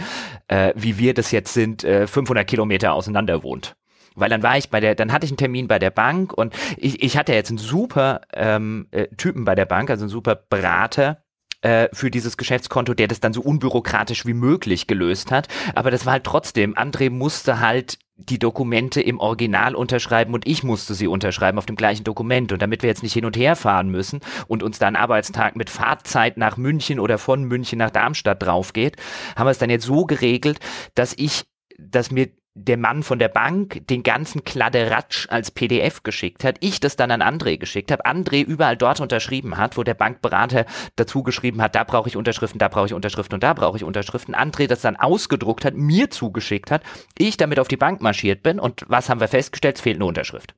äh, 0.48 0.74
wie 0.76 0.98
wir 0.98 1.14
das 1.14 1.32
jetzt 1.32 1.54
sind, 1.54 1.84
äh, 1.84 2.08
500 2.08 2.48
Kilometer 2.48 2.94
auseinander 2.94 3.44
wohnt. 3.44 3.76
Weil 4.16 4.30
dann 4.30 4.44
war 4.44 4.58
ich 4.58 4.70
bei 4.70 4.80
der, 4.80 4.96
dann 4.96 5.12
hatte 5.12 5.26
ich 5.26 5.32
einen 5.32 5.38
Termin 5.38 5.68
bei 5.68 5.78
der 5.78 5.92
Bank 5.92 6.34
und 6.34 6.54
ich, 6.78 7.04
ich 7.04 7.18
hatte 7.18 7.34
jetzt 7.34 7.50
einen 7.50 7.60
super 7.60 8.22
ähm, 8.34 8.88
äh, 8.92 9.08
Typen 9.18 9.46
bei 9.46 9.54
der 9.54 9.66
Bank, 9.66 9.90
also 9.90 10.06
einen 10.06 10.10
super 10.10 10.36
Berater, 10.36 11.24
äh, 11.62 11.90
für 11.92 12.12
dieses 12.12 12.38
Geschäftskonto, 12.38 12.94
der 12.94 13.08
das 13.08 13.20
dann 13.20 13.34
so 13.34 13.42
unbürokratisch 13.42 14.26
wie 14.26 14.34
möglich 14.34 14.88
gelöst 14.88 15.32
hat. 15.32 15.48
Aber 15.76 15.92
das 15.92 16.06
war 16.06 16.14
halt 16.14 16.24
trotzdem, 16.24 16.76
André 16.76 17.10
musste 17.10 17.60
halt 17.60 17.98
die 18.18 18.40
Dokumente 18.40 19.00
im 19.00 19.20
Original 19.20 19.76
unterschreiben 19.76 20.34
und 20.34 20.48
ich 20.48 20.64
musste 20.64 20.96
sie 20.96 21.08
unterschreiben 21.08 21.58
auf 21.58 21.68
dem 21.68 21.76
gleichen 21.76 22.04
Dokument. 22.04 22.52
Und 22.52 22.62
damit 22.62 22.82
wir 22.82 22.90
jetzt 22.90 23.04
nicht 23.04 23.14
hin 23.14 23.26
und 23.26 23.38
her 23.38 23.56
fahren 23.56 23.90
müssen 23.90 24.22
und 24.48 24.64
uns 24.64 24.80
dann 24.80 24.96
Arbeitstag 24.96 25.56
mit 25.56 25.70
Fahrzeit 25.70 26.36
nach 26.38 26.58
München 26.58 27.00
oder 27.00 27.20
von 27.20 27.44
München 27.44 27.78
nach 27.78 27.92
Darmstadt 27.92 28.42
drauf 28.42 28.74
geht, 28.74 28.98
haben 29.36 29.46
wir 29.46 29.52
es 29.52 29.60
dann 29.60 29.70
jetzt 29.70 29.86
so 29.86 30.06
geregelt, 30.06 30.60
dass 30.96 31.14
ich, 31.16 31.44
dass 31.78 32.12
mir 32.12 32.30
der 32.58 32.78
Mann 32.78 33.04
von 33.04 33.20
der 33.20 33.28
Bank 33.28 33.88
den 33.88 34.04
ganzen 34.04 34.44
Kladeratsch 34.44 35.28
als 35.30 35.52
PDF 35.52 36.04
geschickt 36.04 36.44
hat, 36.44 36.58
ich 36.60 36.80
das 36.80 36.96
dann 36.96 37.12
an 37.12 37.22
André 37.22 37.58
geschickt 37.58 37.92
habe, 37.92 38.06
André 38.06 38.44
überall 38.44 38.76
dort 38.76 39.00
unterschrieben 39.00 39.58
hat, 39.58 39.78
wo 39.78 39.84
der 39.84 39.94
Bankberater 39.94 40.66
dazu 40.96 41.24
geschrieben 41.24 41.62
hat, 41.62 41.76
da 41.76 41.84
brauche 41.84 42.10
ich 42.10 42.18
Unterschriften, 42.18 42.60
da 42.60 42.68
brauche 42.68 42.88
ich 42.88 42.94
Unterschriften 42.94 43.36
und 43.36 43.44
da 43.44 43.54
brauche 43.54 43.78
ich 43.78 43.84
Unterschriften, 43.84 44.36
André 44.36 44.68
das 44.68 44.82
dann 44.82 44.96
ausgedruckt 44.96 45.66
hat, 45.66 45.76
mir 45.76 46.10
zugeschickt 46.10 46.72
hat, 46.72 46.82
ich 47.18 47.38
damit 47.38 47.60
auf 47.60 47.68
die 47.68 47.78
Bank 47.78 48.02
marschiert 48.02 48.44
bin 48.44 48.60
und 48.60 48.86
was 48.88 49.10
haben 49.10 49.20
wir 49.20 49.28
festgestellt? 49.28 49.78
Es 49.78 49.82
fehlt 49.82 49.98
eine 49.98 50.06
Unterschrift. 50.06 50.56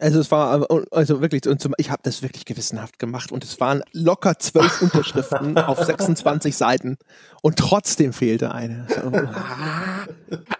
Also 0.00 0.20
es 0.20 0.30
war 0.30 0.66
also 0.90 1.22
wirklich, 1.22 1.42
ich 1.78 1.90
habe 1.90 2.02
das 2.02 2.22
wirklich 2.22 2.44
gewissenhaft 2.44 2.98
gemacht 2.98 3.32
und 3.32 3.42
es 3.42 3.58
waren 3.58 3.82
locker 3.92 4.38
zwölf 4.38 4.82
Unterschriften 4.82 5.56
auf 5.56 5.82
26 5.82 6.56
Seiten 6.56 6.98
und 7.40 7.56
trotzdem 7.58 8.12
fehlte 8.12 8.52
eine. 8.52 8.86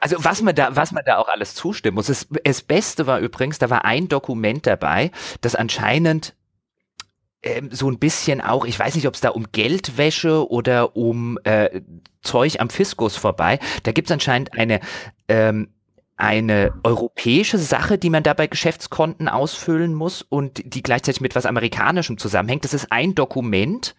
Also 0.01 0.17
was 0.25 0.41
man 0.41 0.55
da, 0.55 0.75
was 0.75 0.93
man 0.93 1.03
da 1.05 1.19
auch 1.19 1.29
alles 1.29 1.55
zustimmen 1.55 1.97
muss. 1.97 2.07
Das, 2.07 2.27
das 2.45 2.63
Beste 2.63 3.07
war 3.07 3.19
übrigens, 3.19 3.59
da 3.59 3.69
war 3.69 3.85
ein 3.85 4.09
Dokument 4.09 4.67
dabei, 4.67 5.11
das 5.43 5.55
anscheinend 5.55 6.35
ähm, 7.43 7.71
so 7.71 7.91
ein 7.91 7.99
bisschen 7.99 8.41
auch, 8.41 8.65
ich 8.65 8.79
weiß 8.79 8.95
nicht, 8.95 9.07
ob 9.07 9.15
es 9.15 9.21
da 9.21 9.31
um 9.31 9.53
Geldwäsche 9.53 10.51
oder 10.51 10.97
um 10.97 11.39
äh, 11.45 11.83
Zeug 12.23 12.61
am 12.61 12.71
Fiskus 12.71 13.17
vorbei. 13.17 13.59
Da 13.83 13.93
gibt 13.93 14.09
es 14.09 14.13
anscheinend 14.13 14.55
eine 14.55 14.81
ähm, 15.29 15.69
eine 16.19 16.73
europäische 16.83 17.59
Sache, 17.59 17.97
die 17.97 18.11
man 18.11 18.25
da 18.25 18.35
bei 18.35 18.49
Geschäftskonten 18.49 19.29
ausfüllen 19.29 19.95
muss 19.95 20.23
und 20.23 20.75
die 20.75 20.83
gleichzeitig 20.83 21.21
mit 21.21 21.37
was 21.37 21.47
Amerikanischem 21.47 22.19
zusammenhängt. 22.19 22.65
Das 22.65 22.75
ist 22.75 22.91
ein 22.91 23.15
Dokument. 23.15 23.95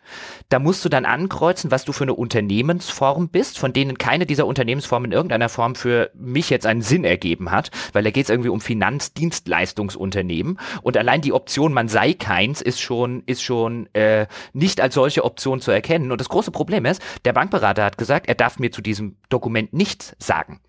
Da 0.49 0.59
musst 0.59 0.83
du 0.83 0.89
dann 0.89 1.05
ankreuzen, 1.05 1.71
was 1.71 1.85
du 1.85 1.93
für 1.93 2.03
eine 2.03 2.13
Unternehmensform 2.13 3.29
bist, 3.29 3.57
von 3.57 3.71
denen 3.71 3.97
keine 3.97 4.25
dieser 4.25 4.47
Unternehmensformen 4.47 5.11
in 5.11 5.15
irgendeiner 5.15 5.47
Form 5.47 5.75
für 5.75 6.11
mich 6.13 6.49
jetzt 6.49 6.65
einen 6.65 6.81
Sinn 6.81 7.05
ergeben 7.05 7.51
hat, 7.51 7.71
weil 7.93 8.03
da 8.03 8.11
geht 8.11 8.25
es 8.25 8.29
irgendwie 8.29 8.49
um 8.49 8.59
Finanzdienstleistungsunternehmen 8.59 10.59
und 10.81 10.97
allein 10.97 11.21
die 11.21 11.31
Option, 11.31 11.71
man 11.71 11.87
sei 11.87 12.13
keins, 12.13 12.61
ist 12.61 12.81
schon, 12.81 13.23
ist 13.27 13.43
schon 13.43 13.87
äh, 13.93 14.27
nicht 14.51 14.81
als 14.81 14.93
solche 14.93 15.23
Option 15.23 15.61
zu 15.61 15.71
erkennen. 15.71 16.11
Und 16.11 16.19
das 16.19 16.27
große 16.27 16.51
Problem 16.51 16.83
ist, 16.83 17.01
der 17.23 17.31
Bankberater 17.31 17.85
hat 17.85 17.97
gesagt, 17.97 18.27
er 18.27 18.35
darf 18.35 18.59
mir 18.59 18.71
zu 18.71 18.81
diesem 18.81 19.15
Dokument 19.29 19.71
nichts 19.71 20.17
sagen. 20.19 20.59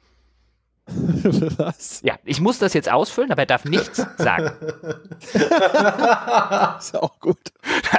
Was? 1.59 2.01
Ja, 2.03 2.16
ich 2.24 2.41
muss 2.41 2.59
das 2.59 2.74
jetzt 2.74 2.91
ausfüllen, 2.91 3.30
aber 3.30 3.43
er 3.43 3.47
darf 3.47 3.64
nichts 3.64 4.05
sagen. 4.16 4.51
ist 6.78 6.97
auch 6.97 7.18
gut. 7.20 7.53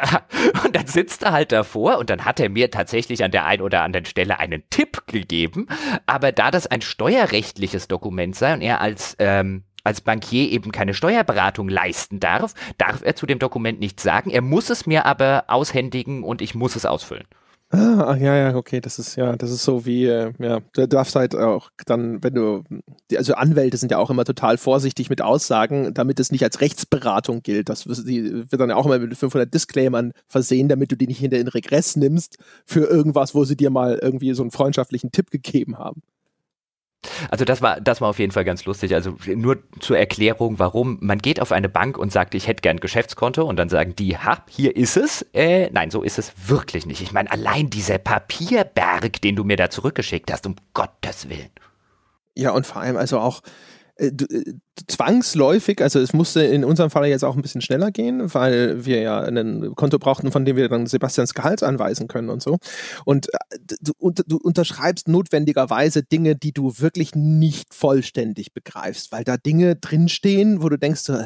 und 0.66 0.76
dann 0.76 0.88
sitzt 0.88 1.24
er 1.24 1.32
halt 1.32 1.52
davor 1.52 1.98
und 1.98 2.10
dann 2.10 2.26
hat 2.26 2.39
er 2.39 2.50
mir 2.50 2.72
tatsächlich 2.72 3.24
an 3.24 3.32
der 3.32 3.46
einen 3.46 3.62
oder 3.62 3.82
anderen 3.82 4.06
Stelle 4.06 4.39
einen 4.39 4.64
Tipp 4.70 5.04
gegeben. 5.08 5.68
Aber 6.06 6.32
da 6.32 6.52
das 6.52 6.68
ein 6.68 6.82
steuerrechtliches 6.82 7.88
Dokument 7.88 8.36
sei 8.36 8.54
und 8.54 8.62
er 8.62 8.82
als 8.82 9.16
ähm, 9.20 9.64
als 9.84 10.02
Bankier 10.02 10.52
eben 10.52 10.72
keine 10.72 10.94
Steuerberatung 10.94 11.68
leisten 11.68 12.20
darf, 12.20 12.54
darf 12.78 13.02
er 13.04 13.16
zu 13.16 13.26
dem 13.26 13.39
Dokument 13.39 13.80
nichts 13.80 14.04
sagen. 14.04 14.30
Er 14.30 14.42
muss 14.42 14.70
es 14.70 14.86
mir 14.86 15.08
aber 15.08 15.46
aushändigen 15.48 16.24
und 16.24 16.42
ich 16.42 16.54
muss 16.54 16.76
es 16.76 16.86
ausfüllen. 16.86 17.26
Ah, 17.74 18.17
ja, 18.19 18.36
ja, 18.36 18.55
okay, 18.55 18.82
das 18.82 18.99
ist 18.99 19.15
ja, 19.15 19.38
das 19.38 19.49
ist 19.49 19.63
so 19.63 19.86
wie, 19.86 20.05
äh, 20.05 20.34
ja, 20.39 20.59
du 20.74 20.88
darfst 20.89 21.15
halt 21.15 21.36
auch 21.36 21.69
dann, 21.86 22.22
wenn 22.22 22.34
du, 22.36 22.63
also 23.15 23.34
Anwälte 23.36 23.78
sind 23.78 23.91
ja 23.91 23.97
auch 23.97 24.09
immer 24.09 24.26
total 24.26 24.57
vorsichtig 24.57 25.09
mit 25.09 25.22
Aussagen, 25.22 25.93
damit 25.93 26.19
es 26.19 26.34
nicht 26.34 26.43
als 26.43 26.59
Rechtsberatung 26.59 27.43
gilt. 27.43 27.69
Das 27.69 27.88
wird 27.88 28.59
dann 28.59 28.69
ja 28.72 28.76
auch 28.76 28.86
immer 28.86 28.99
mit 28.99 29.15
500 29.15 29.53
Disclaimern 29.53 30.11
versehen, 30.28 30.67
damit 30.67 30.91
du 30.91 30.97
die 30.97 31.07
nicht 31.07 31.19
hinter 31.19 31.38
den 31.38 31.47
Regress 31.47 31.95
nimmst 31.95 32.39
für 32.65 32.82
irgendwas, 32.89 33.34
wo 33.36 33.45
sie 33.45 33.55
dir 33.55 33.69
mal 33.69 33.97
irgendwie 34.01 34.34
so 34.34 34.43
einen 34.43 34.51
freundschaftlichen 34.51 35.13
Tipp 35.13 35.32
gegeben 35.32 35.78
haben. 35.78 36.01
Also 37.30 37.45
das 37.45 37.62
war, 37.62 37.82
das 37.82 38.02
war 38.02 38.10
auf 38.10 38.20
jeden 38.20 38.32
Fall 38.32 38.45
ganz 38.45 38.66
lustig. 38.66 38.93
Also 38.93 39.16
nur 39.28 39.58
zur 39.80 39.97
Erklärung, 39.97 40.60
warum. 40.60 40.97
Man 41.02 41.18
geht 41.18 41.41
auf 41.41 41.52
eine 41.52 41.70
Bank 41.70 41.97
und 41.97 42.12
sagt, 42.12 42.36
ich 42.36 42.47
hätte 42.47 42.62
gern 42.62 42.80
Geschäftskonto 42.80 43.43
und 43.43 43.56
dann 43.58 43.70
sagen 43.70 43.95
die, 43.95 44.18
ha, 44.18 44.43
hier 44.47 44.76
ist 44.76 44.97
es. 44.97 45.26
Äh, 45.34 45.70
nein, 45.72 45.89
so 45.89 46.04
ist 46.04 46.20
es 46.20 46.34
wirklich 46.47 46.86
nicht. 46.86 47.02
Ich 47.02 47.12
meine, 47.12 47.32
allein 47.32 47.70
dieser 47.70 47.97
Papierberg, 47.97 49.22
den 49.22 49.36
du 49.36 49.43
mir 49.43 49.58
da 49.58 49.70
zurückgeschickt 49.70 50.32
hast, 50.32 50.45
um 50.45 50.56
Gottes 50.74 51.30
Willen. 51.30 51.49
Ja, 52.36 52.52
und 52.52 52.66
vor 52.66 52.82
allem 52.82 52.97
also 52.97 53.20
auch, 53.20 53.41
äh, 53.96 54.08
äh, 54.08 54.54
zwangsläufig, 54.88 55.82
also 55.82 56.00
es 56.00 56.14
musste 56.14 56.44
in 56.44 56.64
unserem 56.64 56.89
Fall 56.89 57.08
jetzt 57.08 57.24
auch 57.24 57.36
ein 57.36 57.42
bisschen 57.42 57.62
schneller 57.62 57.92
gehen, 57.92 58.34
weil 58.34 58.86
wir 58.86 59.02
ja 59.02 59.22
ein 59.22 59.76
Konto 59.76 60.00
brauchten, 60.00 60.32
von 60.32 60.46
dem 60.46 60.56
wir 60.56 60.70
dann 60.70 60.88
Sebastians 60.88 61.34
Gehalt 61.34 61.64
anweisen 61.64 62.08
können 62.08 62.30
und 62.30 62.42
so. 62.42 62.58
Und 63.06 63.28
äh, 63.34 63.58
du, 63.82 63.94
du 64.12 64.38
unterschreibst 64.38 65.08
notwendigerweise 65.08 66.04
Dinge, 66.04 66.36
die 66.36 66.52
du 66.52 66.80
wirklich 66.80 67.16
nicht 67.16 67.74
vollständig 67.74 68.54
begreifst, 68.54 69.12
weil 69.12 69.24
da 69.24 69.38
Dinge 69.38 69.76
drinstehen, 69.76 70.62
wo 70.62 70.70
du 70.70 70.78
denkst 70.78 71.02
so, 71.02 71.18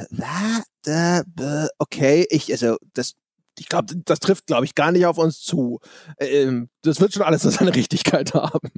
okay, 1.79 2.27
ich, 2.29 2.51
also 2.51 2.77
das 2.93 3.15
ich 3.59 3.69
glaube, 3.69 3.95
das 4.05 4.19
trifft, 4.19 4.47
glaube 4.47 4.65
ich, 4.65 4.75
gar 4.75 4.91
nicht 4.91 5.05
auf 5.05 5.17
uns 5.17 5.41
zu. 5.41 5.79
Ähm, 6.19 6.69
das 6.81 6.99
wird 6.99 7.13
schon 7.13 7.23
alles 7.23 7.41
seine 7.43 7.75
Richtigkeit 7.75 8.33
haben. 8.33 8.69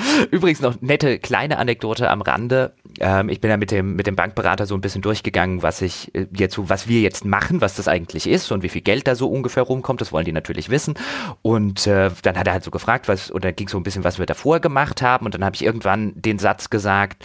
Übrigens 0.30 0.60
noch 0.60 0.80
nette 0.80 1.18
kleine 1.18 1.58
Anekdote 1.58 2.10
am 2.10 2.22
Rande. 2.22 2.74
Ähm, 3.00 3.28
ich 3.28 3.40
bin 3.40 3.50
ja 3.50 3.56
mit 3.56 3.70
dem, 3.70 3.96
mit 3.96 4.06
dem 4.06 4.16
Bankberater 4.16 4.66
so 4.66 4.74
ein 4.74 4.80
bisschen 4.80 5.02
durchgegangen, 5.02 5.62
was 5.62 5.82
ich 5.82 6.14
äh, 6.14 6.26
jetzt, 6.32 6.58
was 6.58 6.88
wir 6.88 7.00
jetzt 7.00 7.24
machen, 7.24 7.60
was 7.60 7.76
das 7.76 7.88
eigentlich 7.88 8.26
ist 8.26 8.50
und 8.52 8.62
wie 8.62 8.68
viel 8.68 8.82
Geld 8.82 9.06
da 9.06 9.14
so 9.14 9.28
ungefähr 9.30 9.62
rumkommt. 9.62 10.00
Das 10.00 10.12
wollen 10.12 10.24
die 10.24 10.32
natürlich 10.32 10.70
wissen. 10.70 10.94
Und 11.42 11.86
äh, 11.86 12.10
dann 12.22 12.38
hat 12.38 12.46
er 12.46 12.52
halt 12.52 12.64
so 12.64 12.70
gefragt, 12.70 13.08
was, 13.08 13.32
oder 13.32 13.52
ging 13.52 13.68
so 13.68 13.78
ein 13.78 13.82
bisschen, 13.82 14.04
was 14.04 14.18
wir 14.18 14.26
davor 14.26 14.60
gemacht 14.60 15.02
haben. 15.02 15.26
Und 15.26 15.34
dann 15.34 15.44
habe 15.44 15.56
ich 15.56 15.64
irgendwann 15.64 16.12
den 16.14 16.38
Satz 16.38 16.70
gesagt, 16.70 17.24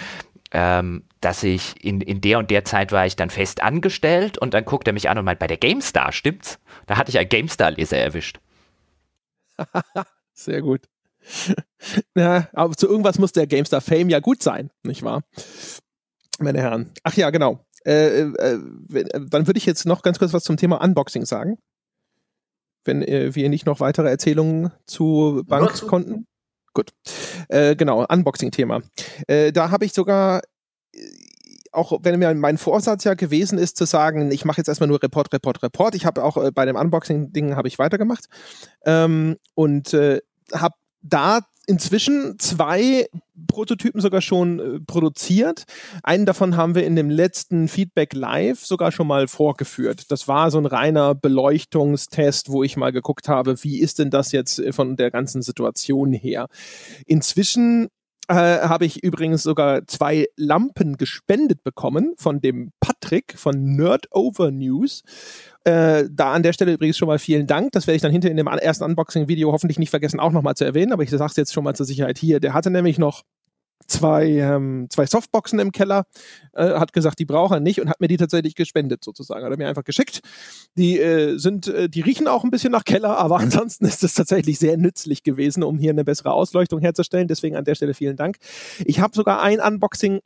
ähm, 0.51 1.03
dass 1.21 1.43
ich 1.43 1.83
in, 1.83 2.01
in 2.01 2.21
der 2.21 2.39
und 2.39 2.51
der 2.51 2.65
Zeit 2.65 2.91
war 2.91 3.05
ich 3.05 3.15
dann 3.15 3.29
fest 3.29 3.63
angestellt 3.63 4.37
und 4.37 4.53
dann 4.53 4.63
guckt 4.63 4.87
er 4.87 4.93
mich 4.93 5.09
an 5.09 5.17
und 5.17 5.25
meint, 5.25 5.39
bei 5.39 5.47
der 5.47 5.57
GameStar 5.57 6.11
stimmt's? 6.11 6.59
Da 6.85 6.97
hatte 6.97 7.09
ich 7.09 7.17
einen 7.17 7.29
GameStar-Leser 7.29 7.97
erwischt. 7.97 8.39
Sehr 10.33 10.61
gut. 10.61 10.81
ja, 12.15 12.47
aber 12.53 12.75
zu 12.75 12.87
irgendwas 12.87 13.19
muss 13.19 13.31
der 13.31 13.47
GameStar 13.47 13.81
Fame 13.81 14.09
ja 14.09 14.19
gut 14.19 14.43
sein, 14.43 14.71
nicht 14.83 15.03
wahr? 15.03 15.23
Meine 16.39 16.61
Herren. 16.61 16.91
Ach 17.03 17.13
ja, 17.15 17.29
genau. 17.29 17.65
Äh, 17.85 18.21
äh, 18.21 18.59
dann 18.89 19.47
würde 19.47 19.57
ich 19.57 19.65
jetzt 19.65 19.85
noch 19.85 20.01
ganz 20.01 20.19
kurz 20.19 20.33
was 20.33 20.43
zum 20.43 20.57
Thema 20.57 20.83
Unboxing 20.83 21.25
sagen. 21.25 21.57
Wenn 22.83 23.01
äh, 23.01 23.33
wir 23.35 23.49
nicht 23.49 23.65
noch 23.65 23.79
weitere 23.79 24.09
Erzählungen 24.09 24.71
zu 24.85 25.43
Bankkonten. 25.47 26.27
Gut. 26.73 26.91
Äh, 27.47 27.75
genau, 27.75 28.05
Unboxing-Thema. 28.05 28.81
Äh, 29.27 29.53
da 29.53 29.71
habe 29.71 29.85
ich 29.85 29.93
sogar 29.93 30.41
äh, 30.93 30.99
auch 31.75 31.99
wenn 32.01 32.17
mir 32.17 32.33
mein 32.33 32.57
Vorsatz 32.57 33.03
ja 33.03 33.13
gewesen 33.13 33.57
ist, 33.57 33.77
zu 33.77 33.85
sagen, 33.85 34.31
ich 34.31 34.45
mache 34.45 34.57
jetzt 34.59 34.69
erstmal 34.69 34.87
nur 34.87 35.01
Report, 35.01 35.31
Report, 35.33 35.61
Report. 35.61 35.93
Ich 35.93 36.05
habe 36.05 36.23
auch 36.23 36.37
äh, 36.37 36.51
bei 36.51 36.65
dem 36.65 36.75
Unboxing-Ding 36.75 37.55
habe 37.55 37.67
ich 37.67 37.79
weitergemacht 37.79 38.25
ähm, 38.85 39.37
und 39.53 39.93
äh, 39.93 40.21
habe 40.53 40.75
da 41.09 41.41
inzwischen 41.67 42.37
zwei 42.39 43.07
Prototypen 43.47 43.99
sogar 43.99 44.21
schon 44.21 44.59
äh, 44.59 44.79
produziert. 44.79 45.65
Einen 46.03 46.25
davon 46.25 46.57
haben 46.57 46.75
wir 46.75 46.85
in 46.85 46.95
dem 46.95 47.09
letzten 47.09 47.67
Feedback 47.67 48.13
Live 48.13 48.65
sogar 48.65 48.91
schon 48.91 49.07
mal 49.07 49.27
vorgeführt. 49.27 50.11
Das 50.11 50.27
war 50.27 50.51
so 50.51 50.57
ein 50.57 50.65
reiner 50.65 51.15
Beleuchtungstest, 51.15 52.49
wo 52.49 52.63
ich 52.63 52.77
mal 52.77 52.91
geguckt 52.91 53.27
habe, 53.27 53.61
wie 53.63 53.79
ist 53.79 53.99
denn 53.99 54.09
das 54.09 54.31
jetzt 54.31 54.59
äh, 54.59 54.71
von 54.71 54.95
der 54.95 55.11
ganzen 55.11 55.41
Situation 55.41 56.13
her. 56.13 56.47
Inzwischen 57.05 57.89
äh, 58.27 58.33
habe 58.33 58.85
ich 58.85 59.03
übrigens 59.03 59.43
sogar 59.43 59.85
zwei 59.87 60.27
Lampen 60.35 60.97
gespendet 60.97 61.63
bekommen 61.63 62.13
von 62.17 62.41
dem 62.41 62.71
Patrick 62.79 63.37
von 63.37 63.75
Nerd 63.75 64.07
Over 64.11 64.51
News. 64.51 65.03
Äh, 65.63 66.05
da 66.11 66.33
an 66.33 66.43
der 66.43 66.53
Stelle 66.53 66.73
übrigens 66.73 66.97
schon 66.97 67.07
mal 67.07 67.19
vielen 67.19 67.47
Dank. 67.47 67.71
Das 67.71 67.87
werde 67.87 67.95
ich 67.95 68.01
dann 68.01 68.11
hinter 68.11 68.29
in 68.29 68.37
dem 68.37 68.47
ersten 68.47 68.83
Unboxing-Video 68.83 69.51
hoffentlich 69.51 69.79
nicht 69.79 69.89
vergessen, 69.89 70.19
auch 70.19 70.31
nochmal 70.31 70.55
zu 70.55 70.65
erwähnen. 70.65 70.91
Aber 70.91 71.03
ich 71.03 71.09
sage 71.09 71.25
es 71.25 71.35
jetzt 71.35 71.53
schon 71.53 71.63
mal 71.63 71.75
zur 71.75 71.85
Sicherheit 71.85 72.17
hier. 72.17 72.39
Der 72.39 72.53
hatte 72.53 72.69
nämlich 72.69 72.97
noch 72.97 73.23
zwei, 73.87 74.27
ähm, 74.27 74.87
zwei 74.89 75.05
Softboxen 75.05 75.59
im 75.59 75.71
Keller, 75.71 76.05
äh, 76.53 76.73
hat 76.73 76.93
gesagt, 76.93 77.19
die 77.19 77.25
braucht 77.25 77.53
er 77.53 77.59
nicht 77.59 77.81
und 77.81 77.89
hat 77.89 78.01
mir 78.01 78.07
die 78.07 78.17
tatsächlich 78.17 78.55
gespendet 78.55 79.03
sozusagen. 79.03 79.43
Hat 79.43 79.51
er 79.51 79.57
mir 79.57 79.67
einfach 79.67 79.83
geschickt. 79.83 80.21
Die 80.77 80.99
äh, 80.99 81.37
sind, 81.37 81.67
äh, 81.67 81.89
die 81.89 82.01
riechen 82.01 82.27
auch 82.27 82.43
ein 82.43 82.51
bisschen 82.51 82.71
nach 82.71 82.83
Keller, 82.83 83.17
aber 83.17 83.37
ansonsten 83.39 83.85
ist 83.85 84.03
es 84.03 84.13
tatsächlich 84.13 84.59
sehr 84.59 84.77
nützlich 84.77 85.23
gewesen, 85.23 85.63
um 85.63 85.77
hier 85.77 85.91
eine 85.91 86.03
bessere 86.03 86.31
Ausleuchtung 86.31 86.79
herzustellen. 86.79 87.27
Deswegen 87.27 87.55
an 87.55 87.65
der 87.65 87.75
Stelle 87.75 87.93
vielen 87.93 88.15
Dank. 88.15 88.37
Ich 88.85 88.99
habe 88.99 89.15
sogar 89.15 89.41
ein 89.41 89.59
Unboxing 89.59 90.21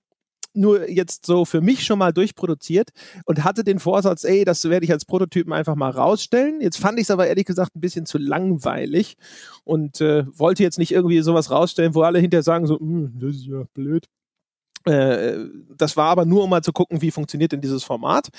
nur 0.53 0.89
jetzt 0.89 1.25
so 1.25 1.45
für 1.45 1.61
mich 1.61 1.85
schon 1.85 1.99
mal 1.99 2.13
durchproduziert 2.13 2.89
und 3.25 3.43
hatte 3.43 3.63
den 3.63 3.79
Vorsatz, 3.79 4.23
ey, 4.23 4.45
das 4.45 4.63
werde 4.65 4.85
ich 4.85 4.91
als 4.91 5.05
Prototypen 5.05 5.53
einfach 5.53 5.75
mal 5.75 5.91
rausstellen. 5.91 6.61
Jetzt 6.61 6.77
fand 6.77 6.99
ich 6.99 7.03
es 7.03 7.11
aber 7.11 7.27
ehrlich 7.27 7.45
gesagt 7.45 7.75
ein 7.75 7.81
bisschen 7.81 8.05
zu 8.05 8.17
langweilig 8.17 9.15
und 9.63 10.01
äh, 10.01 10.25
wollte 10.37 10.63
jetzt 10.63 10.79
nicht 10.79 10.91
irgendwie 10.91 11.21
sowas 11.21 11.51
rausstellen, 11.51 11.95
wo 11.95 12.01
alle 12.01 12.19
hinterher 12.19 12.43
sagen 12.43 12.67
so, 12.67 12.79
hm, 12.79 13.13
das 13.19 13.35
ist 13.35 13.47
ja 13.47 13.63
blöd. 13.73 14.07
Äh, 14.89 15.45
das 15.77 15.95
war 15.97 16.07
aber 16.07 16.25
nur, 16.25 16.43
um 16.43 16.49
mal 16.49 16.63
zu 16.63 16.73
gucken, 16.73 17.01
wie 17.01 17.11
funktioniert 17.11 17.51
denn 17.51 17.61
dieses 17.61 17.83
Format. 17.83 18.29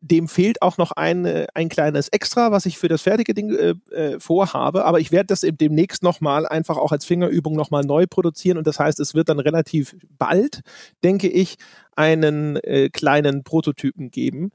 Dem 0.00 0.26
fehlt 0.26 0.60
auch 0.60 0.76
noch 0.76 0.90
ein, 0.92 1.24
äh, 1.24 1.46
ein 1.54 1.68
kleines 1.68 2.08
Extra, 2.08 2.50
was 2.50 2.66
ich 2.66 2.76
für 2.76 2.88
das 2.88 3.02
fertige 3.02 3.34
Ding 3.34 3.54
äh, 3.54 3.74
äh, 3.94 4.18
vorhabe. 4.20 4.84
Aber 4.84 4.98
ich 4.98 5.12
werde 5.12 5.28
das 5.28 5.42
demnächst 5.42 6.02
nochmal 6.02 6.46
einfach 6.46 6.76
auch 6.76 6.90
als 6.90 7.04
Fingerübung 7.04 7.54
nochmal 7.54 7.84
neu 7.84 8.06
produzieren. 8.08 8.58
Und 8.58 8.66
das 8.66 8.80
heißt, 8.80 8.98
es 8.98 9.14
wird 9.14 9.28
dann 9.28 9.38
relativ 9.38 9.94
bald, 10.18 10.62
denke 11.04 11.28
ich, 11.28 11.56
einen 11.94 12.56
äh, 12.56 12.88
kleinen 12.90 13.44
Prototypen 13.44 14.10
geben 14.10 14.50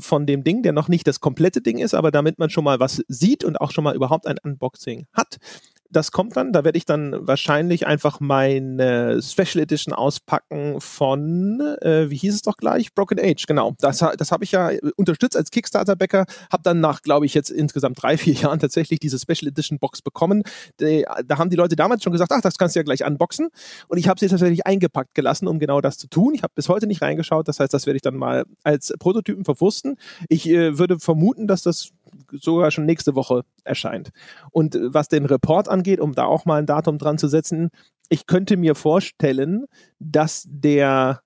von 0.00 0.26
dem 0.26 0.42
Ding, 0.42 0.64
der 0.64 0.72
noch 0.72 0.88
nicht 0.88 1.06
das 1.06 1.20
komplette 1.20 1.60
Ding 1.60 1.78
ist, 1.78 1.94
aber 1.94 2.10
damit 2.10 2.40
man 2.40 2.50
schon 2.50 2.64
mal 2.64 2.80
was 2.80 3.00
sieht 3.06 3.44
und 3.44 3.60
auch 3.60 3.70
schon 3.70 3.84
mal 3.84 3.94
überhaupt 3.94 4.26
ein 4.26 4.36
Unboxing 4.42 5.06
hat, 5.12 5.36
das 5.90 6.12
kommt 6.12 6.36
dann. 6.36 6.52
Da 6.52 6.64
werde 6.64 6.76
ich 6.76 6.84
dann 6.84 7.14
wahrscheinlich 7.26 7.86
einfach 7.86 8.20
meine 8.20 9.20
Special 9.22 9.62
Edition 9.62 9.94
auspacken 9.94 10.80
von, 10.80 11.60
äh, 11.80 12.10
wie 12.10 12.16
hieß 12.16 12.34
es 12.34 12.42
doch 12.42 12.56
gleich? 12.56 12.94
Broken 12.94 13.18
Age, 13.18 13.46
genau. 13.46 13.74
Das, 13.80 13.98
das 13.98 14.32
habe 14.32 14.44
ich 14.44 14.52
ja 14.52 14.70
unterstützt 14.96 15.36
als 15.36 15.50
Kickstarter-Bäcker. 15.50 16.26
Habe 16.52 16.62
dann 16.62 16.80
nach, 16.80 17.02
glaube 17.02 17.26
ich, 17.26 17.34
jetzt 17.34 17.50
insgesamt 17.50 18.02
drei, 18.02 18.18
vier 18.18 18.34
Jahren 18.34 18.58
tatsächlich 18.58 19.00
diese 19.00 19.18
Special 19.18 19.48
Edition 19.48 19.78
Box 19.78 20.02
bekommen. 20.02 20.42
Die, 20.80 21.06
da 21.26 21.38
haben 21.38 21.50
die 21.50 21.56
Leute 21.56 21.76
damals 21.76 22.02
schon 22.02 22.12
gesagt, 22.12 22.32
ach, 22.32 22.40
das 22.40 22.58
kannst 22.58 22.76
du 22.76 22.80
ja 22.80 22.84
gleich 22.84 23.04
unboxen. 23.04 23.48
Und 23.88 23.98
ich 23.98 24.08
habe 24.08 24.20
sie 24.20 24.28
tatsächlich 24.28 24.66
eingepackt 24.66 25.14
gelassen, 25.14 25.48
um 25.48 25.58
genau 25.58 25.80
das 25.80 25.98
zu 25.98 26.08
tun. 26.08 26.34
Ich 26.34 26.42
habe 26.42 26.52
bis 26.54 26.68
heute 26.68 26.86
nicht 26.86 27.02
reingeschaut. 27.02 27.48
Das 27.48 27.60
heißt, 27.60 27.72
das 27.72 27.86
werde 27.86 27.96
ich 27.96 28.02
dann 28.02 28.16
mal 28.16 28.44
als 28.62 28.92
Prototypen 28.98 29.44
verwursten. 29.44 29.96
Ich 30.28 30.48
äh, 30.48 30.78
würde 30.78 30.98
vermuten, 30.98 31.46
dass 31.46 31.62
das 31.62 31.90
sogar 32.32 32.70
schon 32.70 32.86
nächste 32.86 33.14
Woche 33.14 33.42
erscheint. 33.64 34.10
Und 34.50 34.74
äh, 34.74 34.94
was 34.94 35.08
den 35.08 35.26
Report 35.26 35.68
angeht, 35.68 36.00
um 36.00 36.14
da 36.14 36.24
auch 36.24 36.44
mal 36.44 36.58
ein 36.58 36.66
Datum 36.66 36.98
dran 36.98 37.18
zu 37.18 37.28
setzen, 37.28 37.70
ich 38.08 38.26
könnte 38.26 38.56
mir 38.56 38.74
vorstellen, 38.74 39.66
dass 39.98 40.44
der 40.48 41.20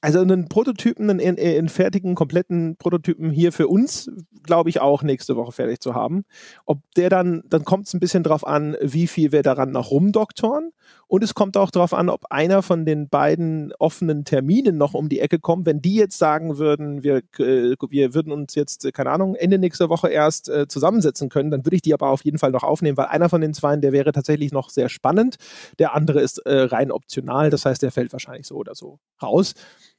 also 0.00 0.20
einen 0.20 0.48
Prototypen, 0.48 1.08
einen, 1.10 1.38
einen, 1.38 1.68
fertigen, 1.68 2.14
kompletten 2.14 2.76
Prototypen 2.76 3.30
hier 3.30 3.52
für 3.52 3.68
uns, 3.68 4.10
glaube 4.42 4.68
ich, 4.68 4.80
auch 4.80 5.02
nächste 5.02 5.36
Woche 5.36 5.52
fertig 5.52 5.80
zu 5.80 5.94
haben. 5.94 6.24
Ob 6.66 6.80
der 6.96 7.08
dann, 7.08 7.42
dann 7.46 7.64
kommt 7.64 7.86
es 7.86 7.94
ein 7.94 8.00
bisschen 8.00 8.24
drauf 8.24 8.44
an, 8.46 8.76
wie 8.80 9.06
viel 9.06 9.30
wir 9.30 9.42
daran 9.42 9.70
noch 9.70 9.90
rumdoktoren 9.90 10.72
Und 11.14 11.22
es 11.22 11.34
kommt 11.34 11.56
auch 11.56 11.70
darauf 11.70 11.94
an, 11.94 12.08
ob 12.08 12.24
einer 12.30 12.60
von 12.60 12.84
den 12.84 13.08
beiden 13.08 13.72
offenen 13.78 14.24
Terminen 14.24 14.76
noch 14.76 14.94
um 14.94 15.08
die 15.08 15.20
Ecke 15.20 15.38
kommt. 15.38 15.64
Wenn 15.64 15.80
die 15.80 15.94
jetzt 15.94 16.18
sagen 16.18 16.58
würden, 16.58 17.04
wir, 17.04 17.18
äh, 17.38 17.76
wir 17.88 18.14
würden 18.14 18.32
uns 18.32 18.56
jetzt, 18.56 18.84
äh, 18.84 18.90
keine 18.90 19.10
Ahnung, 19.10 19.36
Ende 19.36 19.58
nächster 19.58 19.88
Woche 19.88 20.08
erst 20.08 20.48
äh, 20.48 20.66
zusammensetzen 20.66 21.28
können, 21.28 21.52
dann 21.52 21.64
würde 21.64 21.76
ich 21.76 21.82
die 21.82 21.94
aber 21.94 22.08
auf 22.08 22.24
jeden 22.24 22.38
Fall 22.38 22.50
noch 22.50 22.64
aufnehmen, 22.64 22.96
weil 22.96 23.06
einer 23.06 23.28
von 23.28 23.40
den 23.40 23.54
zwei, 23.54 23.76
der 23.76 23.92
wäre 23.92 24.10
tatsächlich 24.10 24.50
noch 24.50 24.70
sehr 24.70 24.88
spannend. 24.88 25.36
Der 25.78 25.94
andere 25.94 26.20
ist 26.20 26.38
äh, 26.38 26.62
rein 26.62 26.90
optional, 26.90 27.48
das 27.48 27.64
heißt, 27.64 27.82
der 27.82 27.92
fällt 27.92 28.12
wahrscheinlich 28.12 28.48
so 28.48 28.56
oder 28.56 28.74
so 28.74 28.98
raus. 29.22 29.54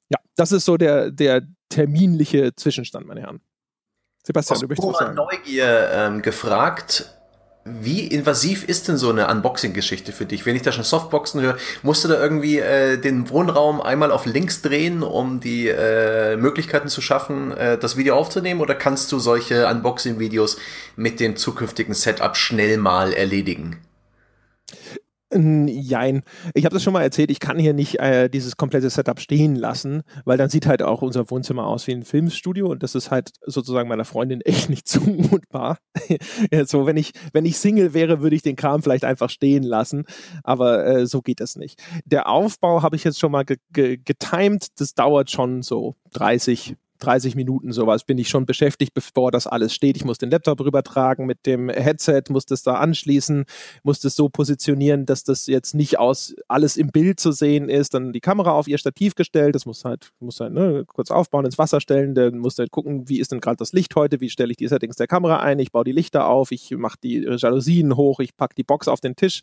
Ja, 0.10 0.20
das 0.36 0.52
ist 0.52 0.66
so 0.66 0.76
der, 0.76 1.12
der 1.12 1.44
terminliche 1.70 2.56
Zwischenstand, 2.58 3.08
meine 3.08 3.22
Herren. 3.22 3.40
Sebastian, 4.26 4.56
Aus 4.56 4.62
du 4.64 4.68
möchtest 4.68 4.90
was 4.90 4.98
sagen. 4.98 5.16
Neugier 5.16 5.90
ähm, 5.94 6.22
gefragt, 6.22 7.10
wie 7.68 8.06
invasiv 8.06 8.64
ist 8.64 8.88
denn 8.88 8.98
so 8.98 9.10
eine 9.10 9.28
Unboxing-Geschichte 9.28 10.12
für 10.12 10.28
dich? 10.28 10.46
Wenn 10.46 10.56
ich 10.56 10.62
da 10.62 10.72
schon 10.72 10.84
Softboxen 10.84 11.42
höre, 11.42 11.58
musst 11.82 12.04
du 12.04 12.08
da 12.08 12.22
irgendwie 12.22 12.60
äh, 12.60 12.98
den 12.98 13.28
Wohnraum 13.30 13.82
einmal 13.82 14.12
auf 14.12 14.28
links 14.28 14.62
drehen, 14.62 15.02
um 15.02 15.40
die 15.40 15.68
äh, 15.68 16.38
Möglichkeiten 16.38 16.90
zu 16.90 17.02
schaffen, 17.02 17.52
äh, 17.58 17.80
das 17.80 17.98
Video 17.98 18.16
aufzunehmen? 18.16 18.62
Oder 18.62 18.76
kannst 18.76 19.12
du 19.12 19.18
solche 19.18 19.68
Unboxing-Videos 19.68 20.58
mit 20.96 21.20
dem 21.20 21.38
zukünftigen 21.38 21.96
Setup 21.96 22.38
schnell 22.38 22.78
mal 22.78 23.14
erledigen? 23.14 23.78
Jein. 25.34 26.22
Ich 26.54 26.66
habe 26.66 26.74
das 26.74 26.84
schon 26.84 26.94
mal 26.94 27.02
erzählt, 27.02 27.32
ich 27.32 27.40
kann 27.40 27.58
hier 27.58 27.74
nicht 27.74 28.00
äh, 28.00 28.30
dieses 28.30 28.58
komplette 28.58 28.92
Setup 28.92 29.20
stehen 29.20 29.56
lassen, 29.56 30.04
weil 30.24 30.38
dann 30.38 30.50
sieht 30.50 30.68
halt 30.68 30.84
auch 30.84 31.02
unser 31.02 31.30
Wohnzimmer 31.32 31.66
aus 31.66 31.88
wie 31.88 31.94
ein 31.94 32.04
Filmstudio 32.04 32.68
und 32.68 32.84
das 32.84 32.94
ist 32.94 33.10
halt 33.10 33.32
sozusagen 33.42 33.90
meiner 33.90 34.06
Freundin 34.06 34.42
echt 34.46 34.70
nicht 34.70 34.88
zumutbar. 34.88 35.80
so, 36.66 36.86
wenn 36.86 36.98
ich, 36.98 37.12
wenn 37.34 37.46
ich 37.46 37.58
Single 37.58 37.96
wäre, 37.96 38.22
würde 38.22 38.36
ich 38.36 38.44
den 38.44 38.56
Kram 38.56 38.84
vielleicht 38.84 39.04
einfach 39.04 39.32
stehen 39.32 39.64
lassen, 39.64 40.06
aber 40.44 40.86
äh, 40.86 41.08
so 41.08 41.24
geht 41.24 41.40
das 41.40 41.56
nicht. 41.56 41.82
Der 42.06 42.30
Aufbau 42.30 42.84
habe 42.84 42.96
ich 42.96 43.04
jetzt 43.04 43.20
schon 43.20 43.32
mal 43.32 43.46
ge 43.46 43.58
ge 43.72 43.98
getimed, 43.98 44.80
das 44.80 44.94
dauert 44.94 45.32
schon 45.32 45.64
so 45.64 45.96
30, 46.14 46.76
30 47.00 47.36
Minuten 47.36 47.72
sowas 47.72 48.04
bin 48.04 48.18
ich 48.18 48.30
schon 48.30 48.46
beschäftigt, 48.46 48.94
bevor 48.94 49.32
das 49.32 49.48
alles 49.48 49.74
steht. 49.74 49.98
Ich 49.98 50.06
muss 50.06 50.18
den 50.18 50.32
Laptop 50.32 50.62
rübertragen 50.62 51.26
mit 51.26 51.46
dem 51.46 51.70
Headset, 51.70 52.24
muss 52.30 52.46
das 52.46 52.64
da 52.64 52.76
anschließen, 52.76 53.46
muss 53.84 54.00
das 54.00 54.16
so 54.16 54.30
positionieren, 54.30 55.06
dass 55.06 55.24
das 55.24 55.48
jetzt 55.48 55.76
nicht 55.76 56.00
aus 56.00 56.36
alles 56.48 56.78
im 56.78 56.90
Bild 56.90 57.20
zu 57.20 57.32
sehen 57.32 57.70
ist. 57.70 57.94
Dann 57.94 58.14
die 58.14 58.22
Kamera 58.22 58.52
auf 58.52 58.68
ihr 58.68 58.78
Stativ 58.78 59.16
gestellt, 59.16 59.56
das 59.56 59.66
muss 59.66 59.86
halt, 59.86 60.12
muss 60.20 60.40
halt 60.40 60.54
ne, 60.54 60.86
kurz 60.88 61.12
aufbauen, 61.12 61.46
ins 61.46 61.58
Wasser 61.58 61.82
stellen, 61.82 62.16
dann 62.16 62.38
muss 62.38 62.58
halt 62.58 62.72
gucken, 62.72 63.10
wie 63.10 63.20
ist 63.20 63.32
denn 63.32 63.42
gerade 63.42 63.58
das 63.58 63.74
Licht 63.74 63.96
heute, 63.96 64.22
wie 64.22 64.30
stelle 64.30 64.52
ich 64.52 64.58
die 64.58 64.68
Settings 64.68 64.96
der 64.96 65.08
Kamera 65.08 65.40
ein, 65.40 65.60
ich 65.60 65.72
baue 65.72 65.84
die 65.84 65.92
Lichter 65.92 66.28
auf, 66.28 66.52
ich 66.52 66.72
mache 66.72 66.98
die 67.04 67.24
Jalousien 67.38 67.96
hoch, 67.96 68.20
ich 68.20 68.36
packe 68.38 68.56
die 68.56 68.64
Box 68.64 68.88
auf 68.88 69.02
den 69.02 69.16
Tisch, 69.16 69.42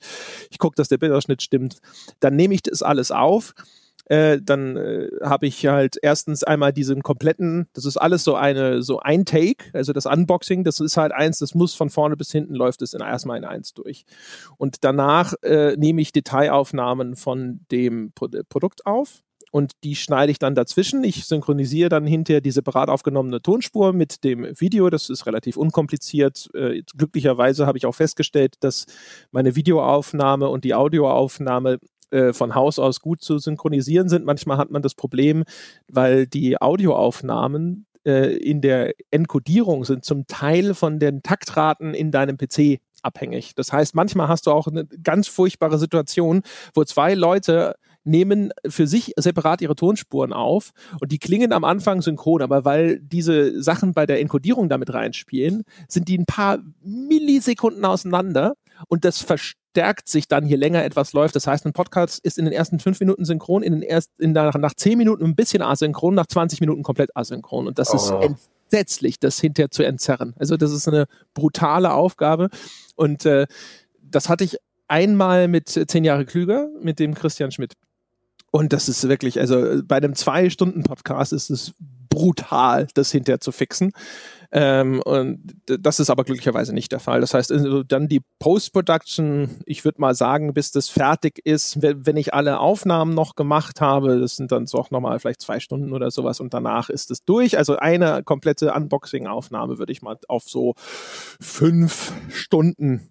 ich 0.51 0.59
gucke, 0.59 0.77
dass 0.77 0.89
der 0.89 0.99
Bildausschnitt 0.99 1.43
stimmt. 1.43 1.79
Dann 2.21 2.37
nehme 2.37 2.55
ich 2.55 2.63
das 2.63 2.83
alles 2.83 3.11
auf 3.11 3.55
äh, 4.07 4.39
dann 4.43 4.77
äh, 4.77 5.09
habe 5.23 5.47
ich 5.47 5.67
halt 5.67 5.97
erstens 6.03 6.45
einmal 6.45 6.73
diesen 6.73 7.03
kompletten, 7.03 7.69
das 7.73 7.85
ist 7.85 7.97
alles 7.97 8.25
so 8.25 8.35
eine, 8.35 8.83
so 8.83 8.99
ein 8.99 9.25
Take, 9.25 9.65
also 9.73 9.93
das 9.93 10.07
Unboxing, 10.07 10.65
das 10.65 10.81
ist 10.81 10.97
halt 10.97 11.13
eins, 11.13 11.39
das 11.39 11.55
muss 11.55 11.75
von 11.75 11.91
vorne 11.91 12.17
bis 12.17 12.33
hinten 12.33 12.55
läuft 12.55 12.83
es 12.83 12.95
in, 12.95 13.01
erstmal 13.01 13.39
in 13.39 13.45
eins 13.45 13.75
durch. 13.75 14.05
Und 14.57 14.85
danach 14.85 15.35
äh, 15.43 15.77
nehme 15.77 16.01
ich 16.01 16.13
Detailaufnahmen 16.13 17.17
von 17.17 17.61
dem 17.71 18.13
Pro 18.15 18.29
Produkt 18.49 18.87
auf 18.87 19.23
und 19.53 19.73
die 19.85 19.95
schneide 19.95 20.33
ich 20.33 20.39
dann 20.39 20.55
dazwischen. 20.55 21.05
Ich 21.05 21.27
synchronisiere 21.27 21.91
dann 21.91 22.07
hinterher 22.07 22.41
die 22.41 22.51
separat 22.51 22.89
aufgenommene 22.89 23.43
Tonspur 23.43 23.93
mit 23.93 24.25
dem 24.25 24.47
Video. 24.59 24.89
Das 24.89 25.11
ist 25.11 25.27
relativ 25.27 25.59
unkompliziert. 25.59 26.49
Äh, 26.55 26.83
glücklicherweise 26.97 27.67
habe 27.67 27.77
ich 27.77 27.85
auch 27.85 27.95
festgestellt, 27.95 28.57
dass 28.61 28.87
meine 29.31 29.55
Videoaufnahme 29.55 30.49
und 30.49 30.65
die 30.65 30.75
Audioaufnahme 30.75 31.79
äh, 32.13 32.33
von 32.33 32.55
Haus 32.55 32.79
aus 32.79 33.01
gut 33.01 33.23
zu 33.23 33.39
synchronisieren 33.39 34.09
sind. 34.09 34.25
Manchmal 34.25 34.59
hat 34.59 34.71
man 34.71 34.83
das 34.83 34.95
Problem, 34.95 35.45
weil 35.89 36.27
die 36.27 36.61
Audioaufnahmen 36.61 37.87
äh, 38.05 38.37
in 38.37 38.61
der 38.61 38.95
Enkodierung 39.11 39.85
sind 39.85 40.05
zum 40.05 40.27
Teil 40.27 40.75
von 40.75 40.99
den 40.99 41.23
Taktraten 41.23 41.95
in 41.95 42.11
deinem 42.11 42.37
PC 42.37 42.81
abhängig. 43.03 43.55
Das 43.55 43.73
heißt, 43.73 43.95
manchmal 43.95 44.29
hast 44.29 44.47
du 44.47 44.53
auch 44.53 44.67
eine 44.67 44.87
ganz 44.87 45.29
furchtbare 45.29 45.79
Situation, 45.79 46.43
wo 46.75 46.85
zwei 46.85 47.15
Leute 47.15 47.75
nehmen 48.05 48.51
für 48.67 48.87
sich 48.87 49.13
separat 49.17 49.63
ihre 49.63 49.77
Tonspuren 49.77 50.33
auf 50.33 50.73
und 51.01 51.13
die 51.13 51.19
klingen 51.19 51.53
am 51.53 51.65
Anfang 51.65 52.03
synchron, 52.03 52.43
aber 52.43 52.65
weil 52.65 52.99
diese 52.99 53.63
Sachen 53.63 53.95
bei 53.95 54.07
der 54.07 54.21
Enkodierung 54.21 54.69
damit 54.69 54.93
reinspielen, 54.93 55.63
sind 55.89 56.09
die 56.09 56.19
ein 56.19 56.27
paar 56.27 56.59
Millisekunden 56.83 57.85
auseinander 57.85 58.55
und 58.89 59.05
das 59.05 59.21
verstärkt 59.73 60.09
sich 60.09 60.29
dann, 60.29 60.47
je 60.47 60.57
länger 60.57 60.85
etwas 60.85 61.15
läuft. 61.15 61.35
Das 61.35 61.47
heißt, 61.47 61.65
ein 61.65 61.73
Podcast 61.73 62.21
ist 62.23 62.39
in 62.39 62.45
den 62.45 62.53
ersten 62.53 62.79
fünf 62.79 63.01
Minuten 63.01 63.25
synchron, 63.25 63.63
in 63.63 63.73
den 63.73 63.83
ersten, 63.83 64.23
in 64.23 64.33
nach, 64.33 64.55
nach 64.55 64.75
zehn 64.75 64.99
Minuten 64.99 65.25
ein 65.25 65.35
bisschen 65.35 65.63
asynchron, 65.63 66.15
nach 66.15 66.27
20 66.27 66.61
Minuten 66.61 66.83
komplett 66.83 67.17
asynchron. 67.17 67.67
Und 67.67 67.79
das 67.79 67.91
oh. 67.93 67.97
ist 67.97 68.11
entsetzlich, 68.11 69.19
das 69.19 69.41
hinterher 69.41 69.71
zu 69.71 69.83
entzerren. 69.83 70.35
Also 70.39 70.59
das 70.59 70.73
ist 70.73 70.89
eine 70.89 71.07
brutale 71.33 71.93
Aufgabe. 71.93 72.51
Und 72.97 73.25
äh, 73.25 73.47
das 74.03 74.29
hatte 74.29 74.45
ich 74.45 74.59
einmal 74.89 75.49
mit 75.49 75.69
zehn 75.71 76.05
Jahre 76.05 76.27
klüger, 76.27 76.69
mit 76.83 76.99
dem 76.99 77.15
Christian 77.15 77.51
Schmidt. 77.51 77.73
Und 78.51 78.75
das 78.75 78.91
ist 78.91 79.09
wirklich, 79.09 79.41
also 79.41 79.83
bei 79.85 79.97
einem 79.97 80.15
Zwei-Stunden-Podcast 80.15 81.33
ist 81.33 81.49
es 81.49 81.73
brutal, 82.11 82.89
das 82.93 83.11
hinterher 83.11 83.41
zu 83.41 83.53
fixen. 83.53 83.93
Ähm, 84.55 85.01
und 85.03 85.41
das 85.65 85.99
ist 85.99 86.11
aber 86.11 86.25
glücklicherweise 86.25 86.75
nicht 86.75 86.93
der 86.93 87.01
Fall. 87.01 87.23
Das 87.23 87.33
heißt, 87.33 87.51
also 87.51 87.83
dann 87.83 88.07
die 88.07 88.21
Post-Production, 88.39 89.49
ich 89.65 89.85
würde 89.85 90.01
mal 90.01 90.15
sagen, 90.15 90.53
bis 90.53 90.73
das 90.73 90.91
fertig 90.91 91.41
ist, 91.45 91.81
wenn 91.81 92.19
ich 92.19 92.35
alle 92.35 92.61
Aufnahmen 92.61 93.15
noch 93.15 93.35
gemacht 93.35 93.81
habe, 93.81 94.21
das 94.21 94.37
sind 94.37 94.53
dann 94.53 94.67
so 94.67 94.79
auch 94.79 94.91
nochmal 94.91 95.19
vielleicht 95.21 95.41
zwei 95.41 95.59
Stunden 95.59 95.95
oder 95.95 96.11
sowas 96.11 96.39
und 96.39 96.53
danach 96.53 96.91
ist 96.91 97.11
es 97.11 97.25
durch. 97.25 97.57
Also 97.57 97.77
eine 97.77 98.23
komplette 98.23 98.75
Unboxing-Aufnahme 98.75 99.79
würde 99.79 99.93
ich 99.93 100.03
mal 100.03 100.19
auf 100.29 100.45
so 100.45 100.75
fünf 100.77 102.13
Stunden 102.29 103.11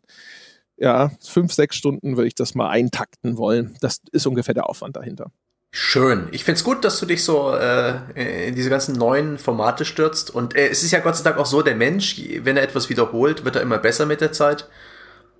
ja, 0.77 1.11
fünf, 1.19 1.53
sechs 1.53 1.75
Stunden 1.75 2.17
würde 2.17 2.27
ich 2.27 2.33
das 2.33 2.55
mal 2.55 2.69
eintakten 2.69 3.37
wollen. 3.37 3.77
Das 3.81 4.01
ist 4.11 4.25
ungefähr 4.25 4.55
der 4.55 4.67
Aufwand 4.67 4.95
dahinter. 4.95 5.31
Schön. 5.73 6.27
Ich 6.31 6.43
find's 6.43 6.65
gut, 6.65 6.83
dass 6.83 6.99
du 6.99 7.05
dich 7.05 7.23
so 7.23 7.55
äh, 7.55 8.47
in 8.49 8.55
diese 8.55 8.69
ganzen 8.69 8.93
neuen 8.95 9.37
Formate 9.37 9.85
stürzt. 9.85 10.29
Und 10.29 10.53
äh, 10.53 10.67
es 10.67 10.83
ist 10.83 10.91
ja 10.91 10.99
Gott 10.99 11.15
sei 11.15 11.23
Dank 11.23 11.37
auch 11.37 11.45
so, 11.45 11.61
der 11.61 11.75
Mensch, 11.75 12.21
wenn 12.43 12.57
er 12.57 12.63
etwas 12.63 12.89
wiederholt, 12.89 13.45
wird 13.45 13.55
er 13.55 13.61
immer 13.61 13.77
besser 13.77 14.05
mit 14.05 14.19
der 14.19 14.33
Zeit. 14.33 14.67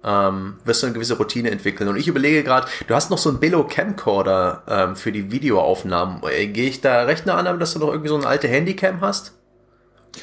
Ähm, 0.06 0.58
wirst 0.64 0.82
du 0.82 0.88
eine 0.88 0.94
gewisse 0.94 1.18
Routine 1.18 1.52
entwickeln. 1.52 1.90
Und 1.90 1.98
ich 1.98 2.08
überlege 2.08 2.44
gerade, 2.44 2.68
du 2.88 2.96
hast 2.96 3.12
noch 3.12 3.18
so 3.18 3.30
einen 3.30 3.40
Billo 3.40 3.66
Camcorder 3.66 4.64
ähm, 4.68 4.96
für 4.96 5.12
die 5.12 5.32
Videoaufnahmen. 5.32 6.22
Äh, 6.24 6.48
Gehe 6.48 6.70
ich 6.70 6.80
da 6.80 7.04
recht 7.04 7.26
nah 7.26 7.36
an, 7.36 7.60
dass 7.60 7.74
du 7.74 7.80
noch 7.80 7.90
irgendwie 7.90 8.10
so 8.10 8.16
eine 8.16 8.26
alte 8.26 8.48
Handycam 8.48 9.02
hast? 9.02 9.34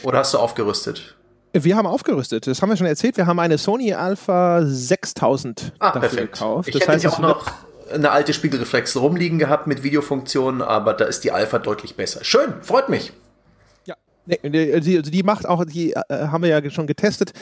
Oder 0.03 0.21
hast 0.21 0.33
du 0.33 0.39
aufgerüstet? 0.39 1.17
Wir 1.53 1.77
haben 1.77 1.87
aufgerüstet, 1.87 2.47
das 2.47 2.61
haben 2.61 2.69
wir 2.71 2.77
schon 2.77 2.87
erzählt. 2.87 3.17
Wir 3.17 3.27
haben 3.27 3.39
eine 3.39 3.57
Sony 3.57 3.95
Alpha 3.95 4.63
6000 4.65 5.73
ah, 5.79 5.87
dafür 5.87 6.01
perfekt. 6.01 6.33
gekauft. 6.33 6.69
Ich 6.69 6.79
das 6.79 6.89
heißt, 6.89 7.07
auch 7.07 7.19
noch 7.19 7.47
eine 7.93 8.11
alte 8.11 8.33
Spiegelreflex 8.33 8.97
rumliegen 8.97 9.39
gehabt 9.39 9.67
mit 9.67 9.83
Videofunktionen, 9.83 10.63
aber 10.63 10.95
da 10.95 11.05
ist 11.05 11.25
die 11.25 11.33
Alpha 11.33 11.59
deutlich 11.59 11.97
besser. 11.97 12.25
Schön, 12.25 12.55
freut 12.63 12.89
mich. 12.89 13.13
Ja, 13.85 13.97
die, 14.43 14.73
also 14.75 15.11
die 15.11 15.23
macht 15.23 15.49
auch, 15.49 15.65
die 15.65 15.93
äh, 15.93 16.03
haben 16.11 16.43
wir 16.43 16.51
ja 16.51 16.71
schon 16.71 16.87
getestet 16.87 17.33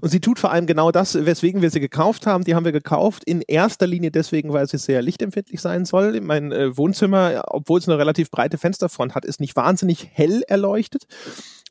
und 0.00 0.10
sie 0.10 0.20
tut 0.20 0.38
vor 0.38 0.52
allem 0.52 0.66
genau 0.66 0.92
das, 0.92 1.26
weswegen 1.26 1.60
wir 1.60 1.70
sie 1.70 1.80
gekauft 1.80 2.26
haben. 2.26 2.44
Die 2.44 2.54
haben 2.54 2.64
wir 2.64 2.72
gekauft 2.72 3.24
in 3.24 3.42
erster 3.42 3.86
Linie 3.86 4.12
deswegen, 4.12 4.52
weil 4.52 4.68
sie 4.68 4.78
sehr 4.78 5.02
lichtempfindlich 5.02 5.60
sein 5.60 5.84
soll. 5.84 6.20
Mein 6.20 6.52
äh, 6.52 6.76
Wohnzimmer, 6.76 7.42
obwohl 7.48 7.80
es 7.80 7.88
eine 7.88 7.98
relativ 7.98 8.30
breite 8.30 8.58
Fensterfront 8.58 9.14
hat, 9.14 9.24
ist 9.24 9.40
nicht 9.40 9.56
wahnsinnig 9.56 10.08
hell 10.12 10.42
erleuchtet. 10.46 11.06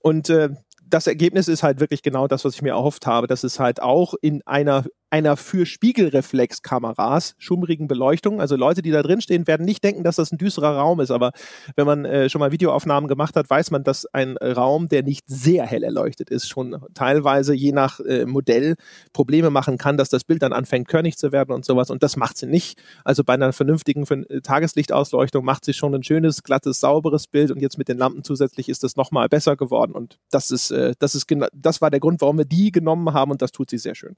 Und 0.01 0.29
äh, 0.29 0.49
das 0.87 1.07
Ergebnis 1.07 1.47
ist 1.47 1.63
halt 1.63 1.79
wirklich 1.79 2.03
genau 2.03 2.27
das, 2.27 2.45
was 2.45 2.55
ich 2.55 2.61
mir 2.61 2.71
erhofft 2.71 3.07
habe, 3.07 3.27
dass 3.27 3.43
es 3.43 3.59
halt 3.59 3.81
auch 3.81 4.13
in 4.21 4.41
einer 4.45 4.85
einer 5.15 5.37
für 5.37 5.65
Spiegelreflexkameras 5.65 7.35
schummrigen 7.37 7.87
Beleuchtung. 7.87 8.41
Also 8.41 8.57
Leute, 8.57 8.81
die 8.81 8.91
da 8.91 9.01
drin 9.01 9.21
stehen, 9.21 9.47
werden 9.47 9.65
nicht 9.65 9.81
denken, 9.81 10.03
dass 10.03 10.17
das 10.17 10.33
ein 10.33 10.37
düsterer 10.37 10.75
Raum 10.75 10.99
ist. 10.99 11.09
Aber 11.09 11.31
wenn 11.77 11.85
man 11.85 12.03
äh, 12.03 12.29
schon 12.29 12.39
mal 12.39 12.51
Videoaufnahmen 12.51 13.07
gemacht 13.07 13.37
hat, 13.37 13.49
weiß 13.49 13.71
man, 13.71 13.85
dass 13.85 14.05
ein 14.07 14.35
Raum, 14.35 14.89
der 14.89 15.03
nicht 15.03 15.23
sehr 15.25 15.65
hell 15.65 15.83
erleuchtet 15.83 16.29
ist, 16.29 16.49
schon 16.49 16.75
teilweise 16.93 17.53
je 17.53 17.71
nach 17.71 18.01
äh, 18.01 18.25
Modell 18.25 18.75
Probleme 19.13 19.49
machen 19.51 19.77
kann, 19.77 19.95
dass 19.95 20.09
das 20.09 20.25
Bild 20.25 20.41
dann 20.41 20.51
anfängt 20.51 20.89
körnig 20.89 21.15
zu 21.15 21.31
werden 21.31 21.53
und 21.53 21.63
sowas. 21.63 21.89
Und 21.89 22.03
das 22.03 22.17
macht 22.17 22.37
sie 22.37 22.47
nicht. 22.47 22.77
Also 23.05 23.23
bei 23.23 23.35
einer 23.35 23.53
vernünftigen 23.53 24.03
äh, 24.27 24.41
Tageslichtausleuchtung 24.41 25.45
macht 25.45 25.63
sie 25.63 25.73
schon 25.73 25.95
ein 25.95 26.03
schönes, 26.03 26.43
glattes, 26.43 26.81
sauberes 26.81 27.27
Bild. 27.27 27.51
Und 27.51 27.61
jetzt 27.61 27.77
mit 27.77 27.87
den 27.87 27.97
Lampen 27.97 28.25
zusätzlich 28.25 28.67
ist 28.67 28.83
das 28.83 28.97
nochmal 28.97 29.29
besser 29.29 29.55
geworden. 29.55 29.93
Und 29.93 30.19
das 30.29 30.51
ist, 30.51 30.71
äh, 30.71 30.93
das 30.99 31.15
ist 31.15 31.25
genau, 31.25 31.47
das 31.53 31.79
war 31.79 31.89
der 31.89 32.01
Grund, 32.01 32.19
warum 32.19 32.37
wir 32.37 32.45
die 32.45 32.73
genommen 32.73 33.13
haben. 33.13 33.31
Und 33.31 33.41
das 33.41 33.53
tut 33.53 33.69
sie 33.69 33.77
sehr 33.77 33.95
schön. 33.95 34.17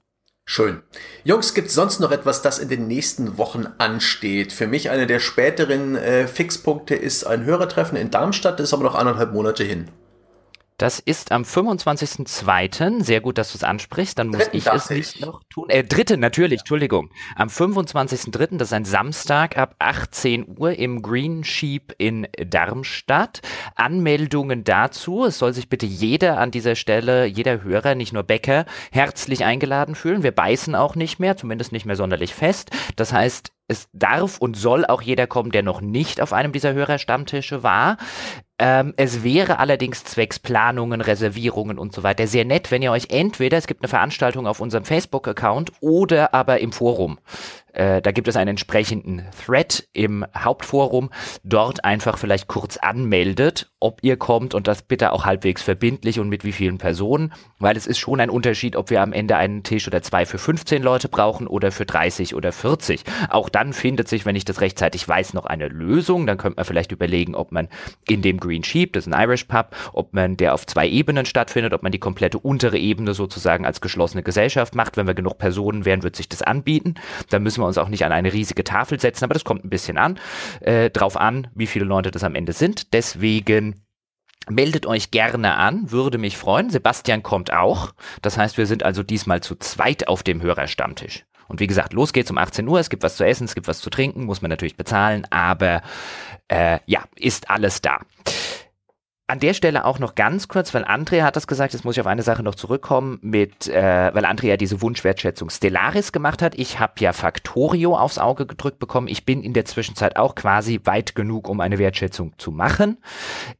Schön. 0.50 0.80
Jungs, 1.24 1.52
gibt 1.52 1.68
es 1.68 1.74
sonst 1.74 2.00
noch 2.00 2.10
etwas, 2.10 2.40
das 2.40 2.58
in 2.58 2.70
den 2.70 2.88
nächsten 2.88 3.36
Wochen 3.36 3.66
ansteht? 3.76 4.50
Für 4.50 4.66
mich 4.66 4.88
eine 4.88 5.06
der 5.06 5.20
späteren 5.20 5.94
äh, 5.94 6.26
Fixpunkte 6.26 6.94
ist 6.94 7.24
ein 7.24 7.44
Hörertreffen 7.44 7.98
in 7.98 8.10
Darmstadt, 8.10 8.58
das 8.58 8.68
ist 8.68 8.72
aber 8.72 8.84
noch 8.84 8.94
anderthalb 8.94 9.34
Monate 9.34 9.62
hin. 9.62 9.90
Das 10.78 11.00
ist 11.00 11.32
am 11.32 11.42
25.02. 11.42 13.02
Sehr 13.02 13.20
gut, 13.20 13.36
dass 13.36 13.50
du 13.50 13.58
es 13.58 13.64
ansprichst. 13.64 14.16
Dann 14.16 14.28
muss 14.28 14.44
Dritten 14.44 14.56
ich 14.56 14.66
es 14.66 14.90
nicht 14.90 15.16
ich. 15.16 15.20
noch 15.20 15.42
tun. 15.50 15.68
Äh, 15.68 15.82
dritte, 15.82 16.16
natürlich, 16.16 16.58
ja. 16.58 16.62
Entschuldigung. 16.62 17.10
Am 17.34 17.48
25.03., 17.48 18.58
das 18.58 18.68
ist 18.68 18.72
ein 18.72 18.84
Samstag 18.84 19.58
ab 19.58 19.74
18 19.80 20.56
Uhr 20.56 20.78
im 20.78 21.02
Green 21.02 21.42
Sheep 21.42 21.96
in 21.98 22.28
Darmstadt. 22.38 23.40
Anmeldungen 23.74 24.62
dazu. 24.62 25.24
Es 25.24 25.38
soll 25.38 25.52
sich 25.52 25.68
bitte 25.68 25.84
jeder 25.86 26.38
an 26.38 26.52
dieser 26.52 26.76
Stelle, 26.76 27.24
jeder 27.24 27.64
Hörer, 27.64 27.96
nicht 27.96 28.12
nur 28.12 28.22
Bäcker, 28.22 28.64
herzlich 28.92 29.44
eingeladen 29.44 29.96
fühlen. 29.96 30.22
Wir 30.22 30.32
beißen 30.32 30.76
auch 30.76 30.94
nicht 30.94 31.18
mehr, 31.18 31.36
zumindest 31.36 31.72
nicht 31.72 31.86
mehr 31.86 31.96
sonderlich 31.96 32.36
fest. 32.36 32.70
Das 32.94 33.12
heißt, 33.12 33.50
es 33.66 33.88
darf 33.92 34.38
und 34.38 34.56
soll 34.56 34.86
auch 34.86 35.02
jeder 35.02 35.26
kommen, 35.26 35.50
der 35.50 35.62
noch 35.62 35.80
nicht 35.80 36.20
auf 36.20 36.32
einem 36.32 36.52
dieser 36.52 36.72
Hörerstammtische 36.72 37.64
war. 37.64 37.98
Ähm, 38.60 38.92
es 38.96 39.22
wäre 39.22 39.60
allerdings 39.60 40.02
zwecks 40.02 40.38
Planungen, 40.40 41.00
Reservierungen 41.00 41.78
und 41.78 41.94
so 41.94 42.02
weiter 42.02 42.26
sehr 42.26 42.44
nett, 42.44 42.70
wenn 42.72 42.82
ihr 42.82 42.90
euch 42.90 43.06
entweder, 43.10 43.56
es 43.56 43.68
gibt 43.68 43.82
eine 43.82 43.88
Veranstaltung 43.88 44.48
auf 44.48 44.60
unserem 44.60 44.84
Facebook-Account 44.84 45.72
oder 45.80 46.34
aber 46.34 46.58
im 46.58 46.72
Forum 46.72 47.18
äh, 47.78 48.02
da 48.02 48.10
gibt 48.10 48.26
es 48.26 48.36
einen 48.36 48.50
entsprechenden 48.50 49.24
Thread 49.44 49.88
im 49.92 50.24
Hauptforum. 50.36 51.10
Dort 51.44 51.84
einfach 51.84 52.18
vielleicht 52.18 52.48
kurz 52.48 52.76
anmeldet, 52.76 53.70
ob 53.80 54.00
ihr 54.02 54.16
kommt 54.16 54.54
und 54.54 54.66
das 54.66 54.82
bitte 54.82 55.12
auch 55.12 55.24
halbwegs 55.24 55.62
verbindlich 55.62 56.18
und 56.18 56.28
mit 56.28 56.44
wie 56.44 56.50
vielen 56.50 56.78
Personen, 56.78 57.32
weil 57.60 57.76
es 57.76 57.86
ist 57.86 57.98
schon 57.98 58.18
ein 58.20 58.30
Unterschied, 58.30 58.74
ob 58.74 58.90
wir 58.90 59.00
am 59.00 59.12
Ende 59.12 59.36
einen 59.36 59.62
Tisch 59.62 59.86
oder 59.86 60.02
zwei 60.02 60.26
für 60.26 60.38
15 60.38 60.82
Leute 60.82 61.08
brauchen 61.08 61.46
oder 61.46 61.70
für 61.70 61.86
30 61.86 62.34
oder 62.34 62.50
40. 62.50 63.04
Auch 63.30 63.48
dann 63.48 63.72
findet 63.72 64.08
sich, 64.08 64.26
wenn 64.26 64.34
ich 64.34 64.44
das 64.44 64.60
rechtzeitig 64.60 65.06
weiß, 65.06 65.34
noch 65.34 65.46
eine 65.46 65.68
Lösung. 65.68 66.26
Dann 66.26 66.36
könnte 66.36 66.56
man 66.56 66.64
vielleicht 66.64 66.90
überlegen, 66.90 67.36
ob 67.36 67.52
man 67.52 67.68
in 68.08 68.22
dem 68.22 68.40
Green 68.40 68.64
Sheep, 68.64 68.94
das 68.94 69.06
ist 69.06 69.12
ein 69.12 69.22
Irish 69.22 69.44
Pub, 69.44 69.76
ob 69.92 70.12
man 70.12 70.36
der 70.36 70.54
auf 70.54 70.66
zwei 70.66 70.88
Ebenen 70.88 71.26
stattfindet, 71.26 71.72
ob 71.72 71.84
man 71.84 71.92
die 71.92 72.00
komplette 72.00 72.40
untere 72.40 72.78
Ebene 72.78 73.14
sozusagen 73.14 73.64
als 73.64 73.80
geschlossene 73.80 74.24
Gesellschaft 74.24 74.74
macht. 74.74 74.96
Wenn 74.96 75.06
wir 75.06 75.14
genug 75.14 75.38
Personen 75.38 75.84
wären, 75.84 76.02
wird 76.02 76.16
sich 76.16 76.28
das 76.28 76.42
anbieten. 76.42 76.94
Dann 77.30 77.44
müssen 77.44 77.62
wir 77.62 77.67
uns 77.68 77.78
auch 77.78 77.88
nicht 77.88 78.04
an 78.04 78.12
eine 78.12 78.32
riesige 78.32 78.64
Tafel 78.64 78.98
setzen, 78.98 79.24
aber 79.24 79.34
das 79.34 79.44
kommt 79.44 79.64
ein 79.64 79.70
bisschen 79.70 79.98
an, 79.98 80.18
äh, 80.60 80.90
drauf 80.90 81.16
an, 81.16 81.48
wie 81.54 81.66
viele 81.66 81.84
Leute 81.84 82.10
das 82.10 82.24
am 82.24 82.34
Ende 82.34 82.52
sind. 82.52 82.92
Deswegen 82.92 83.82
Meldet 84.50 84.86
euch 84.86 85.10
gerne 85.10 85.56
an, 85.56 85.90
würde 85.90 86.16
mich 86.16 86.38
freuen. 86.38 86.70
Sebastian 86.70 87.22
kommt 87.22 87.52
auch. 87.52 87.92
Das 88.22 88.38
heißt, 88.38 88.56
wir 88.56 88.66
sind 88.66 88.82
also 88.82 89.02
diesmal 89.02 89.42
zu 89.42 89.56
zweit 89.56 90.08
auf 90.08 90.22
dem 90.22 90.40
Hörerstammtisch. 90.40 91.26
Und 91.48 91.60
wie 91.60 91.66
gesagt, 91.66 91.92
los 91.92 92.12
geht's 92.12 92.30
um 92.30 92.38
18 92.38 92.66
Uhr. 92.68 92.78
Es 92.78 92.90
gibt 92.90 93.02
was 93.02 93.16
zu 93.16 93.26
essen, 93.26 93.44
es 93.44 93.54
gibt 93.54 93.68
was 93.68 93.80
zu 93.80 93.90
trinken, 93.90 94.24
muss 94.24 94.42
man 94.42 94.50
natürlich 94.50 94.76
bezahlen, 94.76 95.26
aber 95.30 95.82
äh, 96.48 96.78
ja, 96.86 97.04
ist 97.16 97.50
alles 97.50 97.80
da. 97.80 98.00
An 99.30 99.40
der 99.40 99.52
Stelle 99.52 99.84
auch 99.84 99.98
noch 99.98 100.14
ganz 100.14 100.48
kurz, 100.48 100.72
weil 100.72 100.86
Andrea 100.86 101.26
hat 101.26 101.36
das 101.36 101.46
gesagt, 101.46 101.74
jetzt 101.74 101.84
muss 101.84 101.96
ich 101.96 102.00
auf 102.00 102.06
eine 102.06 102.22
Sache 102.22 102.42
noch 102.42 102.54
zurückkommen, 102.54 103.18
mit, 103.20 103.68
äh, 103.68 104.10
weil 104.14 104.24
Andrea 104.24 104.56
diese 104.56 104.80
Wunschwertschätzung 104.80 105.50
Stellaris 105.50 106.12
gemacht 106.12 106.40
hat. 106.40 106.54
Ich 106.54 106.80
habe 106.80 106.94
ja 107.00 107.12
Factorio 107.12 107.94
aufs 107.94 108.16
Auge 108.16 108.46
gedrückt 108.46 108.78
bekommen. 108.78 109.06
Ich 109.06 109.26
bin 109.26 109.42
in 109.42 109.52
der 109.52 109.66
Zwischenzeit 109.66 110.16
auch 110.16 110.34
quasi 110.34 110.80
weit 110.84 111.14
genug, 111.14 111.46
um 111.50 111.60
eine 111.60 111.78
Wertschätzung 111.78 112.32
zu 112.38 112.50
machen. 112.50 112.96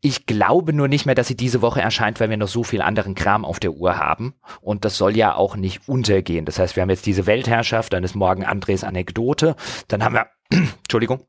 Ich 0.00 0.24
glaube 0.24 0.72
nur 0.72 0.88
nicht 0.88 1.04
mehr, 1.04 1.14
dass 1.14 1.28
sie 1.28 1.36
diese 1.36 1.60
Woche 1.60 1.82
erscheint, 1.82 2.18
weil 2.18 2.30
wir 2.30 2.38
noch 2.38 2.48
so 2.48 2.64
viel 2.64 2.80
anderen 2.80 3.14
Kram 3.14 3.44
auf 3.44 3.60
der 3.60 3.72
Uhr 3.72 3.98
haben. 3.98 4.32
Und 4.62 4.86
das 4.86 4.96
soll 4.96 5.18
ja 5.18 5.34
auch 5.34 5.54
nicht 5.54 5.86
untergehen. 5.86 6.46
Das 6.46 6.58
heißt, 6.58 6.76
wir 6.76 6.80
haben 6.80 6.88
jetzt 6.88 7.04
diese 7.04 7.26
Weltherrschaft, 7.26 7.92
dann 7.92 8.04
ist 8.04 8.14
morgen 8.14 8.46
Andres 8.46 8.84
Anekdote, 8.84 9.54
dann 9.88 10.02
haben 10.02 10.14
wir, 10.14 10.28
Entschuldigung, 10.50 11.26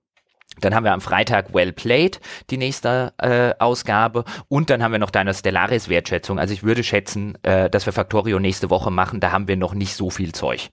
dann 0.62 0.76
haben 0.76 0.84
wir 0.84 0.94
am 0.94 1.02
Freitag 1.02 1.54
Well 1.54 1.72
Played, 1.72 2.20
die 2.50 2.58
nächste 2.58 3.14
äh, 3.18 3.54
Ausgabe. 3.60 4.24
Und 4.48 4.70
dann 4.70 4.84
haben 4.84 4.92
wir 4.92 5.00
noch 5.00 5.12
deine 5.12 5.34
Stellaris-Wertschätzung. 5.34 6.40
Also 6.40 6.54
ich 6.54 6.64
würde 6.64 6.84
schätzen, 6.84 7.38
äh, 7.44 7.70
dass 7.70 7.86
wir 7.86 7.94
Factorio 7.94 8.40
nächste 8.40 8.70
Woche 8.70 8.92
machen. 8.92 9.20
Da 9.20 9.32
haben 9.32 9.48
wir 9.48 9.58
noch 9.58 9.74
nicht 9.74 9.96
so 9.96 10.10
viel 10.10 10.34
Zeug. 10.34 10.70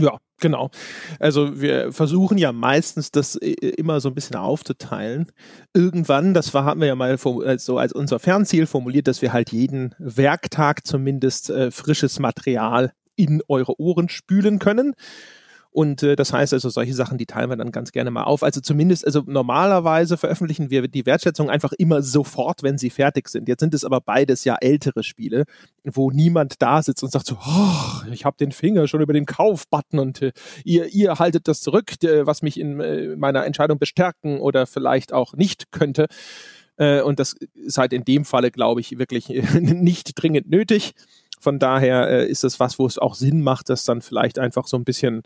Ja, 0.00 0.18
genau. 0.40 0.70
Also 1.20 1.60
wir 1.60 1.92
versuchen 1.92 2.36
ja 2.36 2.50
meistens 2.50 3.12
das 3.12 3.36
äh, 3.36 3.52
immer 3.52 4.00
so 4.00 4.08
ein 4.08 4.14
bisschen 4.14 4.36
aufzuteilen. 4.36 5.30
Irgendwann, 5.72 6.34
das 6.34 6.52
war, 6.52 6.64
haben 6.64 6.80
wir 6.80 6.88
ja 6.88 6.96
mal 6.96 7.16
so 7.18 7.42
also 7.42 7.78
als 7.78 7.92
unser 7.92 8.18
Fernziel 8.18 8.66
formuliert, 8.66 9.06
dass 9.06 9.22
wir 9.22 9.32
halt 9.32 9.52
jeden 9.52 9.94
Werktag 9.98 10.84
zumindest 10.86 11.50
äh, 11.50 11.70
frisches 11.70 12.18
Material 12.18 12.92
in 13.16 13.40
eure 13.46 13.78
Ohren 13.80 14.08
spülen 14.08 14.58
können. 14.58 14.94
Und 15.74 16.04
äh, 16.04 16.14
das 16.14 16.32
heißt 16.32 16.52
also, 16.52 16.68
solche 16.68 16.94
Sachen, 16.94 17.18
die 17.18 17.26
teilen 17.26 17.50
wir 17.50 17.56
dann 17.56 17.72
ganz 17.72 17.90
gerne 17.90 18.12
mal 18.12 18.22
auf. 18.22 18.44
Also 18.44 18.60
zumindest, 18.60 19.04
also 19.04 19.24
normalerweise 19.26 20.16
veröffentlichen 20.16 20.70
wir 20.70 20.86
die 20.86 21.04
Wertschätzung 21.04 21.50
einfach 21.50 21.72
immer 21.72 22.00
sofort, 22.00 22.62
wenn 22.62 22.78
sie 22.78 22.90
fertig 22.90 23.28
sind. 23.28 23.48
Jetzt 23.48 23.58
sind 23.58 23.74
es 23.74 23.84
aber 23.84 24.00
beides 24.00 24.44
ja 24.44 24.54
ältere 24.60 25.02
Spiele, 25.02 25.46
wo 25.82 26.12
niemand 26.12 26.62
da 26.62 26.80
sitzt 26.80 27.02
und 27.02 27.10
sagt 27.10 27.26
so, 27.26 27.36
oh, 27.44 28.08
ich 28.12 28.24
habe 28.24 28.36
den 28.38 28.52
Finger 28.52 28.86
schon 28.86 29.00
über 29.00 29.12
den 29.12 29.26
Kauf-Button 29.26 29.98
und 29.98 30.22
äh, 30.22 30.30
ihr, 30.62 30.86
ihr 30.94 31.18
haltet 31.18 31.48
das 31.48 31.60
zurück, 31.60 32.00
äh, 32.04 32.24
was 32.24 32.42
mich 32.42 32.60
in 32.60 32.78
äh, 32.78 33.16
meiner 33.16 33.44
Entscheidung 33.44 33.80
bestärken 33.80 34.38
oder 34.38 34.68
vielleicht 34.68 35.12
auch 35.12 35.34
nicht 35.34 35.72
könnte. 35.72 36.06
Äh, 36.76 37.00
und 37.00 37.18
das 37.18 37.34
ist 37.54 37.78
halt 37.78 37.92
in 37.92 38.04
dem 38.04 38.24
Falle, 38.24 38.52
glaube 38.52 38.80
ich, 38.80 38.96
wirklich 38.96 39.28
nicht 39.60 40.12
dringend 40.14 40.48
nötig. 40.48 40.94
Von 41.40 41.58
daher 41.58 42.08
äh, 42.08 42.28
ist 42.28 42.44
es 42.44 42.60
was, 42.60 42.78
wo 42.78 42.86
es 42.86 42.96
auch 42.96 43.16
Sinn 43.16 43.42
macht, 43.42 43.70
das 43.70 43.82
dann 43.82 44.02
vielleicht 44.02 44.38
einfach 44.38 44.68
so 44.68 44.76
ein 44.76 44.84
bisschen 44.84 45.24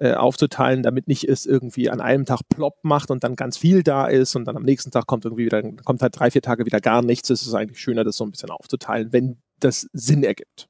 äh, 0.00 0.14
aufzuteilen, 0.14 0.82
damit 0.82 1.08
nicht 1.08 1.24
es 1.24 1.44
irgendwie 1.44 1.90
an 1.90 2.00
einem 2.00 2.24
Tag 2.24 2.40
plopp 2.48 2.78
macht 2.82 3.10
und 3.10 3.24
dann 3.24 3.36
ganz 3.36 3.58
viel 3.58 3.82
da 3.82 4.06
ist 4.06 4.36
und 4.36 4.44
dann 4.44 4.56
am 4.56 4.62
nächsten 4.62 4.90
Tag 4.90 5.06
kommt 5.06 5.24
irgendwie 5.24 5.46
wieder, 5.46 5.62
kommt 5.84 6.02
halt 6.02 6.18
drei, 6.18 6.30
vier 6.30 6.42
Tage 6.42 6.64
wieder 6.64 6.80
gar 6.80 7.02
nichts. 7.02 7.30
Es 7.30 7.42
ist 7.42 7.54
eigentlich 7.54 7.80
schöner, 7.80 8.04
das 8.04 8.16
so 8.16 8.24
ein 8.24 8.30
bisschen 8.30 8.50
aufzuteilen, 8.50 9.12
wenn 9.12 9.42
das 9.58 9.88
Sinn 9.92 10.22
ergibt. 10.22 10.68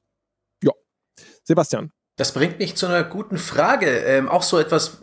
Ja. 0.63 0.71
Sebastian. 1.43 1.91
Das 2.19 2.33
bringt 2.33 2.59
mich 2.59 2.75
zu 2.75 2.85
einer 2.85 3.05
guten 3.05 3.37
Frage. 3.37 3.85
Ähm, 3.85 4.27
auch 4.27 4.43
so 4.43 4.59
etwas, 4.59 4.97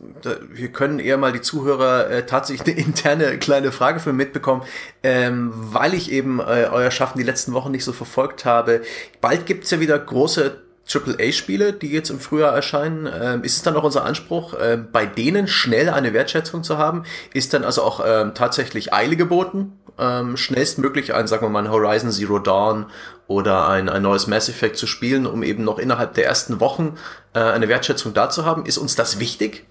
wir 0.51 0.71
können 0.71 0.99
eher 0.99 1.17
mal 1.17 1.33
die 1.33 1.41
Zuhörer 1.41 2.11
äh, 2.11 2.27
tatsächlich 2.27 2.77
eine 2.77 2.87
interne 2.87 3.39
kleine 3.39 3.73
Frage 3.73 4.01
für 4.01 4.13
mitbekommen, 4.13 4.63
ähm, 5.03 5.51
weil 5.55 5.95
ich 5.95 6.13
eben 6.13 6.41
äh, 6.41 6.69
euer 6.71 6.91
Schaffen 6.91 7.17
die 7.17 7.25
letzten 7.25 7.55
Wochen 7.55 7.71
nicht 7.71 7.85
so 7.85 7.93
verfolgt 7.95 8.45
habe. 8.45 8.83
Bald 9.23 9.47
gibt's 9.47 9.71
ja 9.71 9.81
wieder 9.81 9.99
große 9.99 10.66
AAA-Spiele, 10.89 11.73
die 11.73 11.91
jetzt 11.91 12.11
im 12.11 12.21
Frühjahr 12.21 12.55
erscheinen, 12.55 13.09
ähm, 13.13 13.43
ist 13.43 13.57
es 13.57 13.63
dann 13.63 13.77
auch 13.77 13.83
unser 13.83 14.05
Anspruch, 14.05 14.55
äh, 14.55 14.77
bei 14.77 15.05
denen 15.05 15.49
schnell 15.49 15.89
eine 15.89 16.13
Wertschätzung 16.13 16.63
zu 16.63 16.79
haben? 16.79 17.05
Ist 17.35 17.55
dann 17.55 17.65
also 17.65 17.83
auch 17.83 18.01
ähm, 18.07 18.35
tatsächlich 18.35 18.93
Eile 18.93 19.17
geboten? 19.17 19.79
Ähm, 19.99 20.37
schnellstmöglich 20.37 21.15
ein, 21.15 21.27
sagen 21.27 21.43
wir 21.43 21.49
mal, 21.49 21.65
ein 21.65 21.71
Horizon 21.71 22.11
Zero 22.11 22.39
Dawn 22.39 22.87
oder 23.27 23.69
ein, 23.69 23.89
ein 23.89 24.03
neues 24.03 24.27
Mass 24.27 24.49
Effect 24.49 24.77
zu 24.77 24.87
spielen, 24.87 25.27
um 25.27 25.43
eben 25.43 25.65
noch 25.65 25.79
innerhalb 25.79 26.15
der 26.15 26.27
ersten 26.27 26.61
Wochen 26.61 26.97
äh, 27.35 27.41
eine 27.41 27.69
Wertschätzung 27.69 28.15
da 28.15 28.31
zu 28.31 28.45
haben? 28.45 28.67
Ist 28.67 28.79
uns 28.79 28.95
das 28.95 29.19
wichtig? 29.19 29.67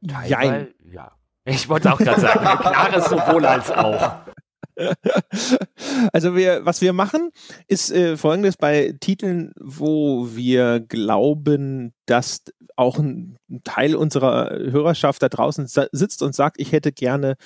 Ja, 0.00 0.22
ja. 0.24 1.12
Ich 1.46 1.68
wollte 1.68 1.92
auch 1.92 1.98
gerade 1.98 2.20
sagen, 2.20 2.58
klares 2.58 3.04
sowohl 3.06 3.46
als 3.46 3.70
auch. 3.70 4.16
Also 6.12 6.34
wir, 6.36 6.64
was 6.64 6.80
wir 6.80 6.92
machen, 6.92 7.30
ist 7.68 7.92
äh, 7.92 8.16
folgendes 8.16 8.56
bei 8.56 8.94
Titeln, 9.00 9.52
wo 9.60 10.28
wir 10.34 10.80
glauben, 10.80 11.92
dass 12.06 12.42
auch 12.76 12.98
ein 12.98 13.36
Teil 13.62 13.94
unserer 13.94 14.50
Hörerschaft 14.50 15.22
da 15.22 15.28
draußen 15.28 15.66
sitzt 15.66 16.22
und 16.22 16.34
sagt, 16.34 16.60
ich 16.60 16.72
hätte 16.72 16.92
gerne 16.92 17.36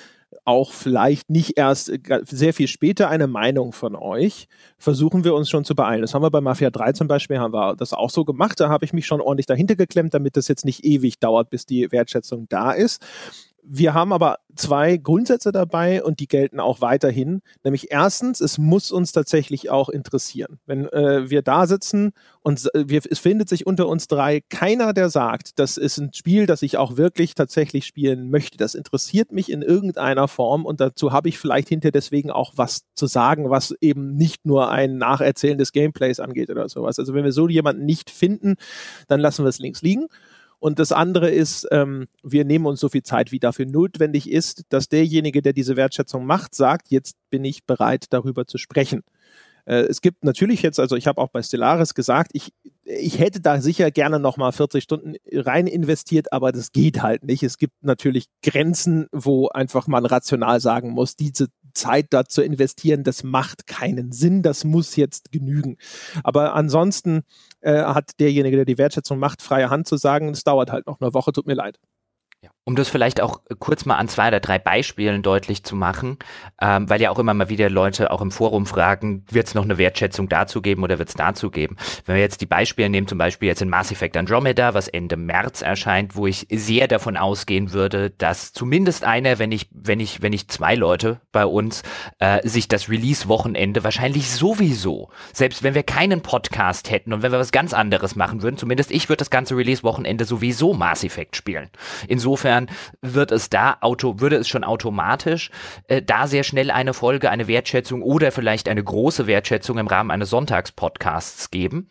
auch 0.45 0.73
vielleicht 0.73 1.31
nicht 1.31 1.57
erst 1.57 1.91
äh, 1.91 2.21
sehr 2.25 2.55
viel 2.55 2.69
später 2.69 3.09
eine 3.09 3.27
Meinung 3.27 3.73
von 3.73 3.97
euch, 3.97 4.49
versuchen 4.79 5.25
wir 5.25 5.35
uns 5.35 5.51
schon 5.51 5.65
zu 5.65 5.75
beeilen. 5.75 6.03
Das 6.03 6.15
haben 6.15 6.23
wir 6.23 6.31
bei 6.31 6.41
Mafia 6.41 6.71
3 6.71 6.93
zum 6.93 7.09
Beispiel, 7.09 7.39
haben 7.39 7.53
wir 7.53 7.77
das 7.77 7.93
auch 7.93 8.11
so 8.11 8.25
gemacht. 8.25 8.61
Da 8.61 8.69
habe 8.69 8.85
ich 8.85 8.93
mich 8.93 9.07
schon 9.07 9.21
ordentlich 9.21 9.47
dahinter 9.47 9.77
geklemmt, 9.77 10.15
damit 10.15 10.37
das 10.37 10.49
jetzt 10.49 10.65
nicht 10.65 10.85
ewig 10.85 11.19
dauert, 11.19 11.51
bis 11.51 11.67
die 11.67 11.91
Wertschätzung 11.93 12.47
da 12.49 12.73
ist. 12.73 13.03
Wir 13.71 13.93
haben 13.93 14.15
aber 14.15 14.39
zwei 14.57 14.97
Grundsätze 14.97 15.53
dabei 15.53 16.03
und 16.03 16.21
die 16.21 16.27
gelten 16.27 16.59
auch 16.59 16.81
weiterhin. 16.81 17.43
Nämlich 17.65 17.91
erstens, 17.91 18.41
es 18.41 18.57
muss 18.57 18.91
uns 18.91 19.13
tatsächlich 19.13 19.69
auch 19.69 19.91
interessieren. 19.91 20.59
Wenn 20.65 20.87
äh, 20.89 21.29
wir 21.29 21.43
da 21.43 21.67
sitzen 21.67 22.13
und 22.41 22.75
äh, 22.75 22.89
wir, 22.89 23.03
es 23.09 23.19
findet 23.19 23.51
sich 23.51 23.67
unter 23.67 23.87
uns 23.87 24.09
drei 24.09 24.41
keiner, 24.49 24.95
der 24.95 25.11
sagt, 25.11 25.59
das 25.59 25.77
ist 25.77 25.99
ein 25.99 26.15
Spiel, 26.15 26.47
das 26.47 26.63
ich 26.63 26.79
auch 26.79 26.97
wirklich 26.97 27.35
tatsächlich 27.35 27.85
spielen 27.85 28.31
möchte. 28.31 28.57
Das 28.57 28.75
interessiert 28.75 29.33
mich 29.33 29.53
in 29.53 29.61
irgendeiner 29.61 30.29
Form 30.29 30.65
und 30.65 30.81
dazu 30.81 31.13
habe 31.13 31.29
ich 31.29 31.39
vielleicht 31.39 31.69
hinter 31.69 31.91
deswegen 31.91 32.31
auch 32.31 32.55
was 32.57 32.85
zu 32.95 33.07
sagen, 33.07 33.51
was 33.51 33.75
eben 33.83 34.15
nicht 34.15 34.47
nur 34.47 34.71
ein 34.71 34.97
Nacherzählen 34.97 35.59
des 35.59 35.73
Gameplays 35.73 36.21
angeht 36.21 36.49
oder 36.49 36.71
sowas. 36.71 36.99
Also 36.99 37.13
wenn 37.13 37.25
wir 37.25 37.33
so 37.33 37.49
jemanden 37.49 37.85
nicht 37.85 38.09
finden, 38.09 38.55
dann 39.09 39.21
lassen 39.21 39.45
wir 39.45 39.51
es 39.51 39.59
links 39.59 39.83
liegen. 39.83 40.07
Und 40.61 40.79
das 40.79 40.91
andere 40.93 41.31
ist, 41.31 41.67
ähm, 41.71 42.09
wir 42.23 42.45
nehmen 42.45 42.67
uns 42.67 42.81
so 42.81 42.89
viel 42.89 43.03
Zeit, 43.03 43.31
wie 43.31 43.39
dafür 43.39 43.67
notwendig 43.67 44.31
ist, 44.31 44.65
dass 44.71 44.89
derjenige, 44.89 45.41
der 45.41 45.53
diese 45.53 45.77
Wertschätzung 45.77 46.27
macht, 46.27 46.55
sagt, 46.55 46.91
jetzt 46.91 47.17
bin 47.31 47.45
ich 47.45 47.65
bereit, 47.65 48.07
darüber 48.11 48.47
zu 48.47 48.59
sprechen. 48.59 49.03
Äh, 49.67 49.83
es 49.83 50.01
gibt 50.01 50.25
natürlich 50.25 50.63
jetzt, 50.63 50.81
also 50.81 50.97
ich 50.97 51.07
habe 51.07 51.21
auch 51.21 51.29
bei 51.29 51.43
Stellaris 51.43 51.95
gesagt, 51.95 52.31
ich, 52.33 52.53
ich 52.85 53.19
hätte 53.19 53.41
da 53.41 53.61
sicher 53.61 53.91
gerne 53.91 54.19
nochmal 54.19 54.51
40 54.51 54.83
Stunden 54.83 55.15
rein 55.31 55.67
investiert, 55.67 56.33
aber 56.33 56.51
das 56.51 56.73
geht 56.73 57.03
halt 57.03 57.23
nicht. 57.23 57.43
Es 57.43 57.59
gibt 57.59 57.75
natürlich 57.83 58.27
Grenzen, 58.43 59.07
wo 59.13 59.49
einfach 59.49 59.87
man 59.87 60.07
rational 60.07 60.61
sagen 60.61 60.91
muss, 60.91 61.15
diese 61.17 61.49
Zeit 61.79 62.09
da 62.11 62.25
zu 62.25 62.43
investieren, 62.43 63.05
das 63.05 63.23
macht 63.23 63.67
keinen 63.67 64.13
Sinn, 64.13 64.43
das 64.43 64.65
muss 64.65 64.97
jetzt 64.97 65.33
genügen. 65.33 65.77
Aber 66.25 66.55
ansonsten 66.55 67.23
äh, 67.61 67.83
hat 67.83 68.19
derjenige, 68.21 68.57
der 68.57 68.65
die 68.65 68.79
Wertschätzung 68.79 69.19
macht, 69.19 69.43
freie 69.43 69.71
Hand 69.71 69.87
zu 69.87 69.97
sagen, 69.97 70.29
es 70.31 70.45
dauert 70.45 70.71
halt 70.71 70.87
noch 70.87 71.01
eine 71.01 71.15
Woche, 71.15 71.33
tut 71.33 71.47
mir 71.47 71.55
leid. 71.55 71.79
Um 72.69 72.77
das 72.77 72.91
vielleicht 72.91 73.23
auch 73.23 73.41
kurz 73.61 73.87
mal 73.87 73.97
an 73.97 74.09
zwei 74.09 74.29
oder 74.29 74.41
drei 74.41 74.59
Beispielen 74.59 75.23
deutlich 75.23 75.65
zu 75.65 75.75
machen, 75.75 76.19
ähm, 76.61 76.91
weil 76.91 77.01
ja 77.01 77.09
auch 77.09 77.19
immer 77.19 77.33
mal 77.33 77.49
wieder 77.49 77.71
Leute 77.71 78.11
auch 78.11 78.21
im 78.21 78.31
Forum 78.31 78.67
fragen, 78.67 79.25
wird 79.31 79.47
es 79.47 79.55
noch 79.55 79.65
eine 79.65 79.79
Wertschätzung 79.79 80.29
dazu 80.29 80.61
geben 80.61 80.83
oder 80.83 80.99
wird 80.99 81.09
es 81.09 81.15
dazu 81.15 81.51
geben? 81.51 81.79
Wenn 82.05 82.17
wir 82.17 82.21
jetzt 82.21 82.43
die 82.43 82.47
Beispiele 82.47 82.91
nehmen, 82.91 83.07
zum 83.07 83.17
Beispiel 83.17 83.49
jetzt 83.49 83.63
in 83.63 83.71
Mass 83.71 83.91
Effect 83.91 84.19
Andromeda, 84.19 84.75
was 84.75 84.87
Ende 84.87 85.17
März 85.17 85.63
erscheint, 85.63 86.15
wo 86.15 86.27
ich 86.27 86.47
sehr 86.51 86.89
davon 86.89 87.17
ausgehen 87.17 87.73
würde, 87.73 88.11
dass 88.11 88.53
zumindest 88.53 89.03
einer, 89.03 89.39
wenn 89.39 89.51
ich, 89.51 89.71
wenn 89.73 89.99
ich, 89.99 90.21
wenn 90.21 90.35
ich 90.35 90.49
zwei 90.49 90.75
Leute 90.75 91.23
bei 91.33 91.47
uns 91.47 91.83
äh, 92.19 92.47
sich 92.47 92.69
das 92.69 92.91
Release-Wochenende 92.91 93.83
wahrscheinlich 93.83 94.31
sowieso, 94.31 95.09
selbst 95.33 95.63
wenn 95.63 95.75
wir 95.75 95.85
keinen 95.85 96.21
Podcast 96.21 96.91
hätten 96.91 97.15
und 97.15 97.23
wenn 97.23 97.33
wir 97.33 97.39
was 97.39 97.51
ganz 97.51 97.73
anderes 97.73 98.15
machen 98.15 98.43
würden, 98.43 98.59
zumindest 98.59 98.91
ich 98.91 99.09
würde 99.09 99.21
das 99.21 99.31
ganze 99.31 99.57
Release-Wochenende 99.57 100.27
sowieso 100.27 100.75
Mass 100.75 101.03
Effect 101.03 101.35
spielen. 101.35 101.71
Insofern 102.09 102.58
Insofern 102.59 102.69
wird 103.01 103.33
es 103.33 103.51
da 103.51 103.79
auto, 103.81 104.21
würde 104.21 104.37
es 104.37 104.49
schon 104.49 104.65
automatisch 104.65 105.51
äh, 105.89 106.03
da 106.03 106.27
sehr 106.27 106.45
schnell 106.45 106.71
eine 106.71 106.95
Folge, 106.95 107.31
eine 107.31 107.49
Wertschätzung 107.49 108.03
oder 108.03 108.33
vielleicht 108.33 108.69
eine 108.69 108.83
große 108.83 109.27
Wertschätzung 109.27 109.79
im 109.79 109.87
Rahmen 109.87 110.11
eines 110.11 110.31
Sonntagspodcasts 110.31 111.51
geben. 111.51 111.91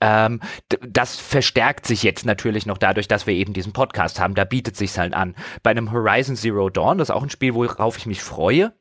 Ähm, 0.00 0.40
das 0.80 1.16
verstärkt 1.16 1.86
sich 1.86 2.02
jetzt 2.02 2.24
natürlich 2.24 2.66
noch 2.66 2.78
dadurch, 2.78 3.08
dass 3.08 3.26
wir 3.26 3.34
eben 3.34 3.52
diesen 3.52 3.72
Podcast 3.72 4.20
haben. 4.20 4.34
Da 4.34 4.44
bietet 4.44 4.76
sich 4.76 4.96
halt 4.98 5.14
an. 5.14 5.34
Bei 5.62 5.70
einem 5.70 5.92
Horizon 5.92 6.36
Zero 6.36 6.70
Dawn, 6.70 6.98
das 6.98 7.10
ist 7.10 7.14
auch 7.14 7.22
ein 7.22 7.30
Spiel, 7.30 7.54
worauf 7.54 7.98
ich 7.98 8.06
mich 8.06 8.22
freue, 8.22 8.72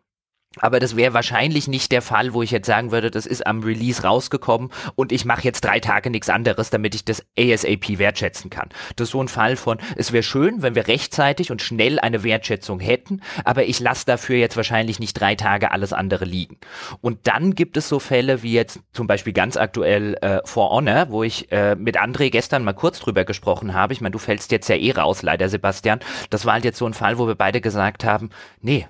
aber 0.59 0.79
das 0.79 0.95
wäre 0.95 1.13
wahrscheinlich 1.13 1.67
nicht 1.67 1.91
der 1.91 2.01
Fall, 2.01 2.33
wo 2.33 2.41
ich 2.41 2.51
jetzt 2.51 2.67
sagen 2.67 2.91
würde, 2.91 3.11
das 3.11 3.25
ist 3.25 3.45
am 3.45 3.63
Release 3.63 4.03
rausgekommen 4.03 4.71
und 4.95 5.11
ich 5.11 5.25
mache 5.25 5.43
jetzt 5.43 5.63
drei 5.63 5.79
Tage 5.79 6.09
nichts 6.09 6.29
anderes, 6.29 6.69
damit 6.69 6.95
ich 6.95 7.05
das 7.05 7.23
ASAP 7.37 7.97
wertschätzen 7.97 8.49
kann. 8.49 8.69
Das 8.95 9.07
ist 9.07 9.11
so 9.11 9.21
ein 9.21 9.27
Fall 9.27 9.55
von, 9.55 9.77
es 9.95 10.11
wäre 10.11 10.23
schön, 10.23 10.61
wenn 10.61 10.75
wir 10.75 10.87
rechtzeitig 10.87 11.51
und 11.51 11.61
schnell 11.61 11.99
eine 11.99 12.23
Wertschätzung 12.23 12.79
hätten, 12.79 13.21
aber 13.43 13.65
ich 13.65 13.79
lasse 13.79 14.05
dafür 14.05 14.37
jetzt 14.37 14.57
wahrscheinlich 14.57 14.99
nicht 14.99 15.13
drei 15.13 15.35
Tage 15.35 15.71
alles 15.71 15.93
andere 15.93 16.25
liegen. 16.25 16.57
Und 17.01 17.27
dann 17.27 17.55
gibt 17.55 17.77
es 17.77 17.89
so 17.89 17.99
Fälle 17.99 18.43
wie 18.43 18.53
jetzt 18.53 18.79
zum 18.93 19.07
Beispiel 19.07 19.33
ganz 19.33 19.57
aktuell 19.57 20.15
äh, 20.21 20.39
For 20.45 20.69
Honor, 20.71 21.09
wo 21.09 21.23
ich 21.23 21.51
äh, 21.51 21.75
mit 21.75 21.97
André 21.99 22.29
gestern 22.29 22.63
mal 22.63 22.73
kurz 22.73 22.99
drüber 22.99 23.25
gesprochen 23.25 23.73
habe. 23.73 23.93
Ich 23.93 24.01
meine, 24.01 24.11
du 24.11 24.19
fällst 24.19 24.51
jetzt 24.51 24.67
ja 24.69 24.75
eh 24.75 24.91
raus, 24.91 25.21
leider 25.21 25.49
Sebastian. 25.49 25.99
Das 26.29 26.45
war 26.45 26.53
halt 26.53 26.65
jetzt 26.65 26.77
so 26.77 26.85
ein 26.85 26.93
Fall, 26.93 27.17
wo 27.17 27.27
wir 27.27 27.35
beide 27.35 27.61
gesagt 27.61 28.03
haben, 28.03 28.29
nee, 28.61 28.87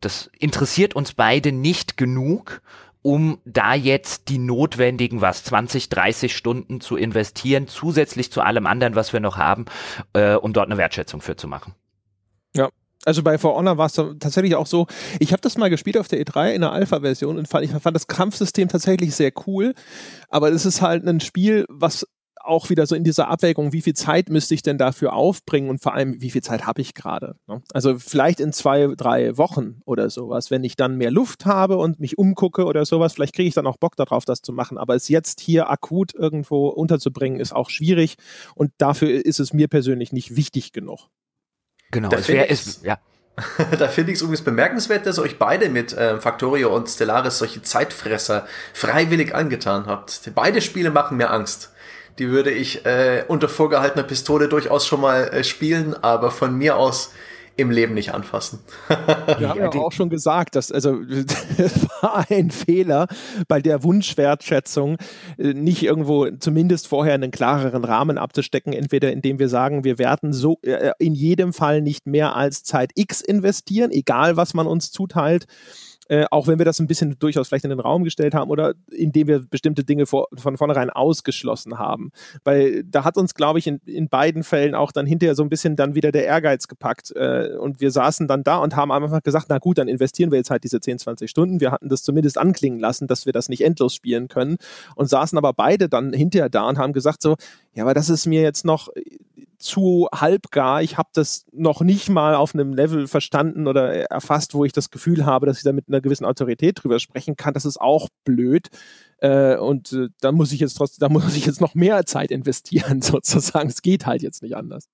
das 0.00 0.30
interessiert 0.38 0.94
uns 0.96 1.12
beide 1.12 1.52
nicht 1.52 1.96
genug, 1.96 2.62
um 3.02 3.38
da 3.44 3.74
jetzt 3.74 4.28
die 4.28 4.38
notwendigen, 4.38 5.20
was, 5.20 5.44
20, 5.44 5.88
30 5.88 6.36
Stunden 6.36 6.80
zu 6.80 6.96
investieren, 6.96 7.66
zusätzlich 7.66 8.30
zu 8.30 8.42
allem 8.42 8.66
anderen, 8.66 8.94
was 8.94 9.12
wir 9.12 9.20
noch 9.20 9.38
haben, 9.38 9.64
äh, 10.12 10.34
um 10.34 10.52
dort 10.52 10.66
eine 10.66 10.76
Wertschätzung 10.76 11.20
für 11.20 11.36
zu 11.36 11.48
machen. 11.48 11.74
Ja, 12.54 12.68
also 13.04 13.22
bei 13.22 13.38
For 13.38 13.54
Honor 13.56 13.78
war 13.78 13.86
es 13.86 13.94
tatsächlich 13.94 14.54
auch 14.54 14.66
so, 14.66 14.86
ich 15.18 15.32
habe 15.32 15.40
das 15.40 15.56
mal 15.56 15.70
gespielt 15.70 15.96
auf 15.96 16.08
der 16.08 16.20
E3 16.22 16.52
in 16.52 16.60
der 16.60 16.72
Alpha-Version 16.72 17.38
und 17.38 17.48
fand, 17.48 17.64
ich 17.64 17.70
fand 17.70 17.96
das 17.96 18.06
Kampfsystem 18.06 18.68
tatsächlich 18.68 19.14
sehr 19.14 19.32
cool, 19.46 19.74
aber 20.28 20.50
es 20.50 20.66
ist 20.66 20.82
halt 20.82 21.06
ein 21.06 21.20
Spiel, 21.20 21.64
was 21.68 22.06
auch 22.44 22.70
wieder 22.70 22.86
so 22.86 22.94
in 22.94 23.04
dieser 23.04 23.28
Abwägung, 23.28 23.72
wie 23.72 23.82
viel 23.82 23.94
Zeit 23.94 24.28
müsste 24.28 24.54
ich 24.54 24.62
denn 24.62 24.78
dafür 24.78 25.12
aufbringen 25.12 25.68
und 25.68 25.82
vor 25.82 25.94
allem, 25.94 26.20
wie 26.20 26.30
viel 26.30 26.42
Zeit 26.42 26.66
habe 26.66 26.80
ich 26.80 26.94
gerade? 26.94 27.36
Ne? 27.46 27.62
Also 27.72 27.98
vielleicht 27.98 28.40
in 28.40 28.52
zwei, 28.52 28.88
drei 28.96 29.36
Wochen 29.36 29.80
oder 29.84 30.10
sowas, 30.10 30.50
wenn 30.50 30.64
ich 30.64 30.76
dann 30.76 30.96
mehr 30.96 31.10
Luft 31.10 31.46
habe 31.46 31.76
und 31.76 32.00
mich 32.00 32.18
umgucke 32.18 32.64
oder 32.64 32.84
sowas, 32.84 33.14
vielleicht 33.14 33.34
kriege 33.34 33.48
ich 33.48 33.54
dann 33.54 33.66
auch 33.66 33.76
Bock 33.76 33.96
darauf, 33.96 34.24
das 34.24 34.42
zu 34.42 34.52
machen. 34.52 34.78
Aber 34.78 34.94
es 34.94 35.08
jetzt 35.08 35.40
hier 35.40 35.70
akut 35.70 36.14
irgendwo 36.14 36.68
unterzubringen, 36.68 37.40
ist 37.40 37.54
auch 37.54 37.70
schwierig 37.70 38.16
und 38.54 38.72
dafür 38.78 39.24
ist 39.24 39.40
es 39.40 39.52
mir 39.52 39.68
persönlich 39.68 40.12
nicht 40.12 40.36
wichtig 40.36 40.72
genug. 40.72 41.08
Genau, 41.90 42.08
das 42.08 42.28
wäre 42.28 42.48
es, 42.48 42.82
ja. 42.82 42.98
da 43.78 43.88
finde 43.88 44.12
ich 44.12 44.16
es 44.16 44.22
übrigens 44.22 44.42
bemerkenswert, 44.42 45.06
dass 45.06 45.18
ihr 45.18 45.22
euch 45.22 45.38
beide 45.38 45.68
mit 45.68 45.92
äh, 45.92 46.18
Factorio 46.20 46.74
und 46.74 46.88
Stellaris 46.88 47.38
solche 47.38 47.62
Zeitfresser 47.62 48.46
freiwillig 48.74 49.34
angetan 49.34 49.86
habt. 49.86 50.30
Beide 50.34 50.60
Spiele 50.60 50.90
machen 50.90 51.16
mir 51.16 51.30
Angst. 51.30 51.72
Die 52.18 52.28
würde 52.28 52.50
ich 52.50 52.84
äh, 52.84 53.24
unter 53.28 53.48
vorgehaltener 53.48 54.04
Pistole 54.04 54.48
durchaus 54.48 54.86
schon 54.86 55.00
mal 55.00 55.28
äh, 55.28 55.44
spielen, 55.44 55.94
aber 56.02 56.30
von 56.30 56.54
mir 56.56 56.76
aus 56.76 57.12
im 57.56 57.70
Leben 57.70 57.94
nicht 57.94 58.14
anfassen. 58.14 58.60
Wir 59.38 59.48
haben 59.48 59.60
ja 59.60 59.68
auch 59.68 59.92
schon 59.92 60.08
gesagt, 60.08 60.56
dass 60.56 60.72
also 60.72 60.98
es 61.58 61.86
war 62.00 62.24
ein 62.30 62.50
Fehler 62.50 63.06
bei 63.48 63.60
der 63.60 63.82
Wunschwertschätzung, 63.82 64.96
äh, 65.38 65.52
nicht 65.52 65.82
irgendwo 65.82 66.30
zumindest 66.30 66.88
vorher 66.88 67.14
einen 67.14 67.30
klareren 67.30 67.84
Rahmen 67.84 68.18
abzustecken, 68.18 68.72
entweder 68.72 69.12
indem 69.12 69.38
wir 69.38 69.48
sagen, 69.48 69.84
wir 69.84 69.98
werden 69.98 70.32
so 70.32 70.58
äh, 70.62 70.92
in 70.98 71.14
jedem 71.14 71.52
Fall 71.52 71.82
nicht 71.82 72.06
mehr 72.06 72.34
als 72.34 72.62
Zeit 72.62 72.92
X 72.94 73.20
investieren, 73.20 73.90
egal 73.90 74.36
was 74.36 74.54
man 74.54 74.66
uns 74.66 74.90
zuteilt 74.90 75.46
äh, 76.10 76.26
auch 76.32 76.48
wenn 76.48 76.58
wir 76.58 76.64
das 76.64 76.80
ein 76.80 76.88
bisschen 76.88 77.16
durchaus 77.20 77.46
vielleicht 77.46 77.64
in 77.64 77.70
den 77.70 77.78
Raum 77.78 78.02
gestellt 78.02 78.34
haben 78.34 78.50
oder 78.50 78.74
indem 78.90 79.28
wir 79.28 79.46
bestimmte 79.48 79.84
Dinge 79.84 80.06
vor, 80.06 80.26
von 80.36 80.56
vornherein 80.56 80.90
ausgeschlossen 80.90 81.78
haben. 81.78 82.10
Weil 82.42 82.82
da 82.82 83.04
hat 83.04 83.16
uns, 83.16 83.34
glaube 83.34 83.60
ich, 83.60 83.68
in, 83.68 83.80
in 83.86 84.08
beiden 84.08 84.42
Fällen 84.42 84.74
auch 84.74 84.90
dann 84.90 85.06
hinterher 85.06 85.36
so 85.36 85.44
ein 85.44 85.48
bisschen 85.48 85.76
dann 85.76 85.94
wieder 85.94 86.10
der 86.10 86.24
Ehrgeiz 86.24 86.66
gepackt. 86.66 87.12
Äh, 87.14 87.56
und 87.56 87.80
wir 87.80 87.92
saßen 87.92 88.26
dann 88.26 88.42
da 88.42 88.56
und 88.56 88.74
haben 88.74 88.90
einfach 88.90 89.22
gesagt, 89.22 89.46
na 89.50 89.58
gut, 89.58 89.78
dann 89.78 89.86
investieren 89.86 90.32
wir 90.32 90.38
jetzt 90.38 90.50
halt 90.50 90.64
diese 90.64 90.80
10, 90.80 90.98
20 90.98 91.30
Stunden. 91.30 91.60
Wir 91.60 91.70
hatten 91.70 91.88
das 91.88 92.02
zumindest 92.02 92.38
anklingen 92.38 92.80
lassen, 92.80 93.06
dass 93.06 93.24
wir 93.24 93.32
das 93.32 93.48
nicht 93.48 93.62
endlos 93.62 93.94
spielen 93.94 94.26
können 94.26 94.56
und 94.96 95.08
saßen 95.08 95.38
aber 95.38 95.52
beide 95.52 95.88
dann 95.88 96.12
hinterher 96.12 96.48
da 96.48 96.68
und 96.68 96.76
haben 96.76 96.92
gesagt 96.92 97.22
so, 97.22 97.36
ja, 97.74 97.84
aber 97.84 97.94
das 97.94 98.10
ist 98.10 98.26
mir 98.26 98.42
jetzt 98.42 98.64
noch 98.64 98.88
zu 99.60 100.08
halbgar. 100.12 100.82
Ich 100.82 100.98
habe 100.98 101.10
das 101.12 101.44
noch 101.52 101.82
nicht 101.82 102.08
mal 102.08 102.34
auf 102.34 102.54
einem 102.54 102.72
Level 102.74 103.06
verstanden 103.06 103.68
oder 103.68 104.10
erfasst, 104.10 104.54
wo 104.54 104.64
ich 104.64 104.72
das 104.72 104.90
Gefühl 104.90 105.26
habe, 105.26 105.46
dass 105.46 105.58
ich 105.58 105.64
da 105.64 105.72
mit 105.72 105.88
einer 105.88 106.00
gewissen 106.00 106.24
Autorität 106.24 106.82
drüber 106.82 106.98
sprechen 106.98 107.36
kann. 107.36 107.54
Das 107.54 107.64
ist 107.64 107.80
auch 107.80 108.08
blöd. 108.24 108.68
Äh, 109.18 109.56
und 109.56 109.92
äh, 109.92 110.08
da 110.20 110.32
muss 110.32 110.52
ich 110.52 110.60
jetzt 110.60 110.74
trotzdem, 110.74 111.00
da 111.00 111.08
muss 111.08 111.36
ich 111.36 111.46
jetzt 111.46 111.60
noch 111.60 111.74
mehr 111.74 112.04
Zeit 112.06 112.30
investieren, 112.30 113.02
sozusagen. 113.02 113.68
Es 113.68 113.82
geht 113.82 114.06
halt 114.06 114.22
jetzt 114.22 114.42
nicht 114.42 114.56
anders. 114.56 114.88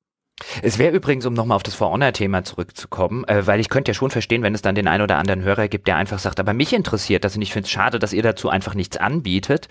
Es 0.63 0.79
wäre 0.79 0.95
übrigens, 0.95 1.25
um 1.25 1.33
nochmal 1.33 1.57
auf 1.57 1.63
das 1.63 1.75
For 1.75 1.91
Honor-Thema 1.91 2.45
zurückzukommen, 2.45 3.25
äh, 3.25 3.47
weil 3.47 3.61
ich 3.61 3.71
könnte 3.71 3.91
ja 3.91 3.95
schon 3.95 4.11
verstehen, 4.11 4.43
wenn 4.43 4.55
es 4.55 4.63
dann 4.63 4.75
den 4.75 4.89
einen 4.89 5.03
oder 5.03 5.17
anderen 5.17 5.43
Hörer 5.43 5.69
gibt, 5.69 5.87
der 5.89 5.97
einfach 5.97 6.19
sagt, 6.19 6.41
aber 6.41 6.53
mich 6.53 6.75
interessiert 6.75 7.25
das 7.25 7.37
und 7.37 7.43
ich 7.43 7.53
finde 7.53 7.67
es 7.67 7.71
schade, 7.71 7.99
dass 7.99 8.13
ihr 8.13 8.23
dazu 8.23 8.51
einfach 8.51 8.75
nichts 8.75 8.99
anbietet 8.99 9.69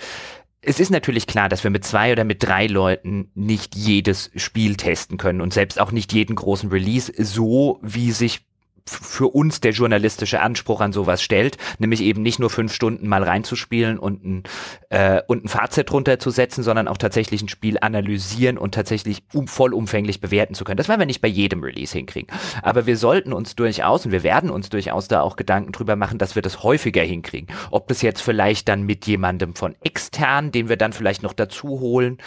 es 0.66 0.80
ist 0.80 0.90
natürlich 0.90 1.28
klar, 1.28 1.48
dass 1.48 1.64
wir 1.64 1.72
mit 1.72 1.86
zwei 1.86 2.12
oder 2.12 2.24
mit 2.24 2.44
drei 2.44 2.68
Leuten 2.68 3.30
nicht 3.36 3.76
jedes 3.76 4.32
Spiel 4.36 4.76
testen 4.76 5.18
können 5.18 5.42
und 5.42 5.54
selbst 5.54 5.80
auch 5.80 5.92
nicht 5.92 6.12
jeden 6.12 6.36
großen 6.36 6.70
Release 6.70 7.12
so, 7.18 7.80
wie 7.82 8.12
sich 8.12 8.42
für 8.88 9.34
uns 9.34 9.62
der 9.62 9.72
journalistische 9.72 10.42
Anspruch 10.42 10.80
an 10.80 10.94
sowas 10.94 11.22
stellt, 11.22 11.58
nämlich 11.80 12.02
eben 12.02 12.22
nicht 12.22 12.40
nur 12.40 12.52
fünf 12.52 12.72
Stunden 12.72 13.08
mal 13.08 13.24
reinzuspielen 13.24 13.98
und 13.98 14.24
ein, 14.24 14.44
äh, 14.90 15.22
und 15.28 15.46
ein 15.46 15.48
Fazit 15.48 15.92
runterzusetzen, 15.92 16.64
sondern 16.64 16.88
auch 16.88 16.98
tatsächlich 16.98 17.42
ein 17.42 17.50
Spiel 17.50 17.78
analysieren 17.82 18.60
und 18.60 18.76
tatsächlich 18.76 19.24
um, 19.34 19.48
vollumfänglich 19.48 20.22
bewerten 20.22 20.54
zu 20.54 20.64
können. 20.64 20.78
Das 20.78 20.88
werden 20.88 21.00
wir 21.00 21.08
nicht 21.08 21.22
bei 21.22 21.28
jedem 21.28 21.64
Release 21.64 21.98
hinkriegen. 21.98 22.30
Aber 22.62 22.86
wir 22.86 22.96
sollten 22.96 23.34
uns 23.34 23.56
durchaus 23.56 24.06
und 24.06 24.12
wir 24.12 24.24
werden 24.24 24.52
uns 24.52 24.70
durchaus 24.70 25.08
da 25.08 25.22
auch 25.22 25.36
Gedanken 25.36 25.72
drüber 25.72 25.96
machen, 25.96 26.20
dass 26.20 26.36
wir 26.36 26.44
das 26.44 26.62
häufiger 26.62 27.02
hinkriegen. 27.02 27.48
Ob 27.72 27.88
das 27.88 28.04
jetzt 28.04 28.22
vielleicht 28.22 28.68
dann 28.68 28.84
mit 28.84 29.08
jemandem 29.08 29.56
von 29.56 29.76
extern, 29.84 30.52
den 30.52 30.70
wir 30.70 30.78
dann 30.78 30.94
vielleicht 30.94 31.24
noch 31.24 31.34
dazu 31.34 31.80
holen, 31.80 32.20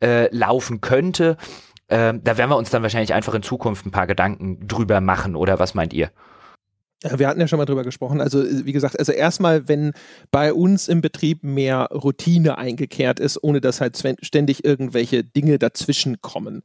äh, 0.00 0.28
laufen 0.34 0.80
könnte 0.80 1.36
ähm, 1.88 2.22
da 2.24 2.36
werden 2.38 2.50
wir 2.50 2.56
uns 2.56 2.70
dann 2.70 2.82
wahrscheinlich 2.82 3.14
einfach 3.14 3.34
in 3.34 3.42
Zukunft 3.42 3.86
ein 3.86 3.90
paar 3.90 4.06
Gedanken 4.06 4.66
drüber 4.66 5.00
machen, 5.00 5.36
oder 5.36 5.58
was 5.58 5.74
meint 5.74 5.92
ihr? 5.92 6.10
Wir 7.04 7.28
hatten 7.28 7.40
ja 7.40 7.46
schon 7.46 7.58
mal 7.58 7.66
drüber 7.66 7.82
gesprochen. 7.82 8.20
Also, 8.20 8.42
wie 8.42 8.72
gesagt, 8.72 8.98
also 8.98 9.12
erstmal, 9.12 9.68
wenn 9.68 9.92
bei 10.30 10.54
uns 10.54 10.88
im 10.88 11.02
Betrieb 11.02 11.44
mehr 11.44 11.88
Routine 11.92 12.56
eingekehrt 12.56 13.20
ist, 13.20 13.42
ohne 13.42 13.60
dass 13.60 13.80
halt 13.82 14.02
ständig 14.22 14.64
irgendwelche 14.64 15.22
Dinge 15.22 15.58
dazwischen 15.58 16.22
kommen. 16.22 16.62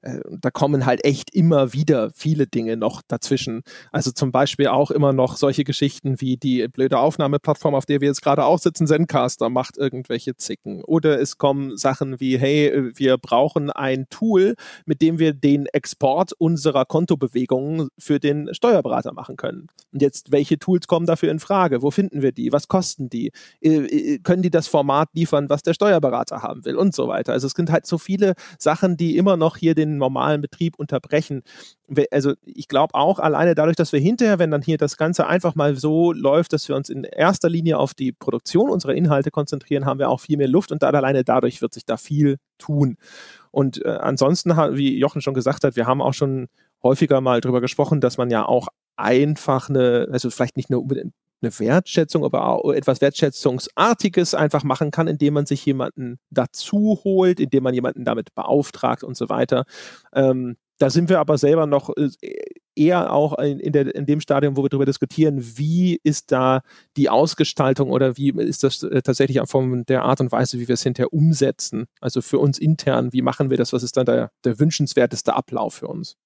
Äh, 0.00 0.20
da 0.40 0.50
kommen 0.50 0.86
halt 0.86 1.04
echt 1.04 1.34
immer 1.34 1.74
wieder 1.74 2.10
viele 2.14 2.46
Dinge 2.46 2.78
noch 2.78 3.02
dazwischen. 3.06 3.62
Also 3.90 4.12
zum 4.12 4.32
Beispiel 4.32 4.68
auch 4.68 4.90
immer 4.90 5.12
noch 5.12 5.36
solche 5.36 5.64
Geschichten 5.64 6.20
wie 6.20 6.38
die 6.38 6.66
blöde 6.68 6.98
Aufnahmeplattform, 6.98 7.74
auf 7.74 7.84
der 7.84 8.00
wir 8.00 8.08
jetzt 8.08 8.22
gerade 8.22 8.44
auch 8.44 8.58
sitzen, 8.58 8.86
Zencaster 8.86 9.50
macht 9.50 9.76
irgendwelche 9.76 10.36
Zicken. 10.36 10.82
Oder 10.84 11.20
es 11.20 11.36
kommen 11.36 11.76
Sachen 11.76 12.18
wie, 12.18 12.38
hey, 12.38 12.92
wir 12.94 13.18
brauchen 13.18 13.70
ein 13.70 14.06
Tool, 14.08 14.54
mit 14.86 15.02
dem 15.02 15.18
wir 15.18 15.34
den 15.34 15.66
Export 15.66 16.32
unserer 16.32 16.86
Kontobewegungen 16.86 17.88
für 17.98 18.18
den 18.18 18.54
Steuerberater 18.54 19.12
machen 19.12 19.36
können 19.36 19.68
Und 19.92 20.02
jetzt, 20.02 20.32
welche 20.32 20.58
Tools 20.58 20.86
kommen 20.86 21.06
dafür 21.06 21.30
in 21.30 21.38
Frage? 21.38 21.82
Wo 21.82 21.90
finden 21.90 22.22
wir 22.22 22.32
die? 22.32 22.52
Was 22.52 22.68
kosten 22.68 23.08
die? 23.08 23.32
Äh, 23.60 24.14
äh, 24.14 24.18
können 24.18 24.42
die 24.42 24.50
das 24.50 24.68
Format 24.68 25.08
liefern, 25.14 25.48
was 25.48 25.62
der 25.62 25.74
Steuerberater 25.74 26.42
haben 26.42 26.64
will 26.64 26.76
und 26.76 26.94
so 26.94 27.08
weiter? 27.08 27.32
Also 27.32 27.46
es 27.46 27.52
sind 27.52 27.70
halt 27.70 27.86
so 27.86 27.98
viele 27.98 28.34
Sachen, 28.58 28.96
die 28.96 29.16
immer 29.16 29.36
noch 29.36 29.56
hier 29.56 29.74
den 29.74 29.96
normalen 29.96 30.40
Betrieb 30.40 30.78
unterbrechen. 30.78 31.42
Also 32.10 32.34
ich 32.44 32.68
glaube 32.68 32.94
auch 32.94 33.18
alleine 33.18 33.54
dadurch, 33.54 33.76
dass 33.76 33.92
wir 33.92 34.00
hinterher, 34.00 34.38
wenn 34.38 34.50
dann 34.50 34.62
hier 34.62 34.78
das 34.78 34.96
Ganze 34.96 35.26
einfach 35.26 35.54
mal 35.54 35.76
so 35.76 36.12
läuft, 36.12 36.52
dass 36.52 36.68
wir 36.68 36.76
uns 36.76 36.88
in 36.88 37.04
erster 37.04 37.48
Linie 37.48 37.78
auf 37.78 37.94
die 37.94 38.12
Produktion 38.12 38.70
unserer 38.70 38.94
Inhalte 38.94 39.30
konzentrieren, 39.30 39.84
haben 39.84 39.98
wir 39.98 40.08
auch 40.08 40.20
viel 40.20 40.36
mehr 40.36 40.48
Luft 40.48 40.72
und 40.72 40.82
da 40.82 40.90
alleine 40.90 41.24
dadurch 41.24 41.60
wird 41.60 41.74
sich 41.74 41.84
da 41.84 41.96
viel 41.96 42.38
tun. 42.58 42.96
Und 43.50 43.84
äh, 43.84 43.88
ansonsten, 43.88 44.50
wie 44.76 44.98
Jochen 44.98 45.20
schon 45.20 45.34
gesagt 45.34 45.64
hat, 45.64 45.76
wir 45.76 45.86
haben 45.86 46.00
auch 46.00 46.14
schon 46.14 46.48
häufiger 46.82 47.20
mal 47.20 47.40
darüber 47.40 47.60
gesprochen, 47.60 48.00
dass 48.00 48.18
man 48.18 48.30
ja 48.30 48.44
auch 48.44 48.68
einfach 48.96 49.68
eine, 49.68 50.08
also 50.10 50.30
vielleicht 50.30 50.56
nicht 50.56 50.70
nur 50.70 50.82
unbedingt 50.82 51.12
eine 51.42 51.58
Wertschätzung, 51.58 52.24
aber 52.24 52.46
auch 52.46 52.72
etwas 52.72 53.00
Wertschätzungsartiges 53.00 54.34
einfach 54.34 54.62
machen 54.62 54.90
kann, 54.90 55.08
indem 55.08 55.34
man 55.34 55.46
sich 55.46 55.64
jemanden 55.66 56.18
dazu 56.30 57.00
holt, 57.04 57.40
indem 57.40 57.64
man 57.64 57.74
jemanden 57.74 58.04
damit 58.04 58.34
beauftragt 58.34 59.02
und 59.02 59.16
so 59.16 59.28
weiter. 59.28 59.64
Ähm, 60.14 60.56
da 60.78 60.90
sind 60.90 61.08
wir 61.08 61.20
aber 61.20 61.38
selber 61.38 61.66
noch 61.66 61.90
äh, 61.96 62.10
eher 62.74 63.12
auch 63.12 63.38
in, 63.38 63.60
in, 63.60 63.72
der, 63.72 63.94
in 63.94 64.06
dem 64.06 64.20
Stadium, 64.20 64.56
wo 64.56 64.62
wir 64.64 64.68
darüber 64.68 64.86
diskutieren, 64.86 65.38
wie 65.56 66.00
ist 66.02 66.32
da 66.32 66.62
die 66.96 67.08
Ausgestaltung 67.08 67.90
oder 67.90 68.16
wie 68.16 68.30
ist 68.30 68.64
das 68.64 68.82
äh, 68.82 69.02
tatsächlich 69.02 69.40
von 69.46 69.84
der 69.84 70.02
Art 70.02 70.20
und 70.20 70.32
Weise, 70.32 70.58
wie 70.58 70.68
wir 70.68 70.74
es 70.74 70.82
hinterher 70.82 71.12
umsetzen. 71.12 71.86
Also 72.00 72.22
für 72.22 72.38
uns 72.38 72.58
intern, 72.58 73.12
wie 73.12 73.22
machen 73.22 73.50
wir 73.50 73.56
das? 73.56 73.72
Was 73.72 73.82
ist 73.82 73.96
dann 73.96 74.06
der, 74.06 74.30
der 74.44 74.58
wünschenswerteste 74.58 75.34
Ablauf 75.34 75.74
für 75.74 75.88
uns? 75.88 76.16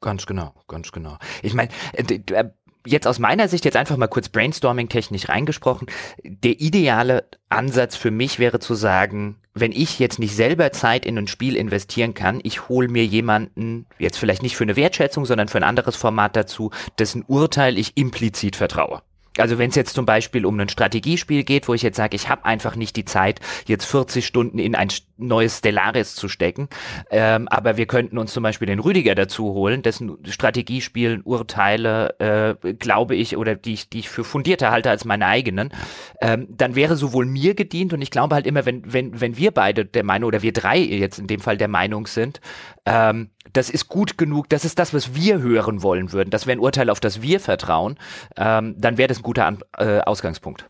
Ganz 0.00 0.26
genau, 0.26 0.54
ganz 0.68 0.92
genau. 0.92 1.18
Ich 1.42 1.54
meine, 1.54 1.70
äh, 1.92 2.44
jetzt 2.86 3.06
aus 3.06 3.18
meiner 3.18 3.48
Sicht 3.48 3.64
jetzt 3.64 3.76
einfach 3.76 3.96
mal 3.96 4.06
kurz 4.06 4.28
brainstorming 4.28 4.88
technisch 4.88 5.28
reingesprochen. 5.28 5.88
Der 6.22 6.60
ideale 6.60 7.24
Ansatz 7.48 7.96
für 7.96 8.10
mich 8.10 8.38
wäre 8.38 8.60
zu 8.60 8.74
sagen, 8.74 9.36
wenn 9.54 9.72
ich 9.72 9.98
jetzt 9.98 10.18
nicht 10.18 10.34
selber 10.34 10.72
Zeit 10.72 11.04
in 11.04 11.18
ein 11.18 11.28
Spiel 11.28 11.56
investieren 11.56 12.14
kann, 12.14 12.40
ich 12.42 12.68
hole 12.68 12.88
mir 12.88 13.04
jemanden, 13.04 13.86
jetzt 13.98 14.18
vielleicht 14.18 14.42
nicht 14.42 14.56
für 14.56 14.64
eine 14.64 14.76
Wertschätzung, 14.76 15.24
sondern 15.24 15.48
für 15.48 15.58
ein 15.58 15.64
anderes 15.64 15.96
Format 15.96 16.36
dazu, 16.36 16.70
dessen 16.98 17.24
Urteil 17.26 17.78
ich 17.78 17.96
implizit 17.96 18.56
vertraue. 18.56 19.02
Also 19.38 19.58
wenn 19.58 19.70
es 19.70 19.76
jetzt 19.76 19.94
zum 19.94 20.06
Beispiel 20.06 20.46
um 20.46 20.58
ein 20.58 20.68
Strategiespiel 20.68 21.44
geht, 21.44 21.68
wo 21.68 21.74
ich 21.74 21.82
jetzt 21.82 21.96
sage, 21.96 22.16
ich 22.16 22.28
habe 22.28 22.44
einfach 22.44 22.76
nicht 22.76 22.96
die 22.96 23.04
Zeit, 23.04 23.40
jetzt 23.66 23.84
40 23.84 24.26
Stunden 24.26 24.58
in 24.58 24.74
ein 24.74 24.88
neues 25.16 25.58
Stellaris 25.58 26.14
zu 26.14 26.28
stecken, 26.28 26.68
ähm, 27.10 27.48
aber 27.48 27.76
wir 27.76 27.86
könnten 27.86 28.18
uns 28.18 28.32
zum 28.32 28.42
Beispiel 28.42 28.66
den 28.66 28.78
Rüdiger 28.78 29.14
dazu 29.14 29.52
holen, 29.52 29.82
dessen 29.82 30.18
Strategiespielen 30.26 31.22
Urteile, 31.22 32.18
äh, 32.18 32.74
glaube 32.74 33.16
ich, 33.16 33.36
oder 33.36 33.54
die 33.54 33.74
ich, 33.74 33.88
die 33.88 34.00
ich 34.00 34.08
für 34.08 34.24
fundierter 34.24 34.70
halte 34.70 34.90
als 34.90 35.04
meine 35.04 35.26
eigenen, 35.26 35.72
ähm, 36.20 36.46
dann 36.50 36.74
wäre 36.74 36.96
sowohl 36.96 37.26
mir 37.26 37.54
gedient 37.54 37.92
und 37.92 38.02
ich 38.02 38.10
glaube 38.10 38.34
halt 38.34 38.46
immer, 38.46 38.66
wenn, 38.66 38.92
wenn, 38.92 39.20
wenn 39.20 39.36
wir 39.36 39.50
beide 39.50 39.84
der 39.84 40.04
Meinung, 40.04 40.28
oder 40.28 40.42
wir 40.42 40.52
drei 40.52 40.78
jetzt 40.78 41.18
in 41.18 41.26
dem 41.26 41.40
Fall 41.40 41.56
der 41.56 41.68
Meinung 41.68 42.06
sind, 42.06 42.40
ähm, 42.84 43.30
das 43.52 43.70
ist 43.70 43.88
gut 43.88 44.18
genug, 44.18 44.48
das 44.48 44.64
ist 44.64 44.78
das, 44.78 44.92
was 44.92 45.14
wir 45.14 45.40
hören 45.40 45.82
wollen 45.82 46.12
würden, 46.12 46.30
das 46.30 46.46
wäre 46.46 46.58
ein 46.58 46.60
Urteil, 46.60 46.90
auf 46.90 47.00
das 47.00 47.22
wir 47.22 47.40
vertrauen, 47.40 47.98
ähm, 48.36 48.74
dann 48.78 48.98
wäre 48.98 49.08
das 49.08 49.18
ein 49.20 49.22
guter 49.22 49.46
An 49.46 49.60
äh, 49.78 50.00
Ausgangspunkt. 50.00 50.68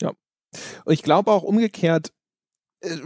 Ja. 0.00 0.12
Und 0.84 0.92
ich 0.92 1.02
glaube 1.02 1.30
auch 1.30 1.42
umgekehrt, 1.42 2.12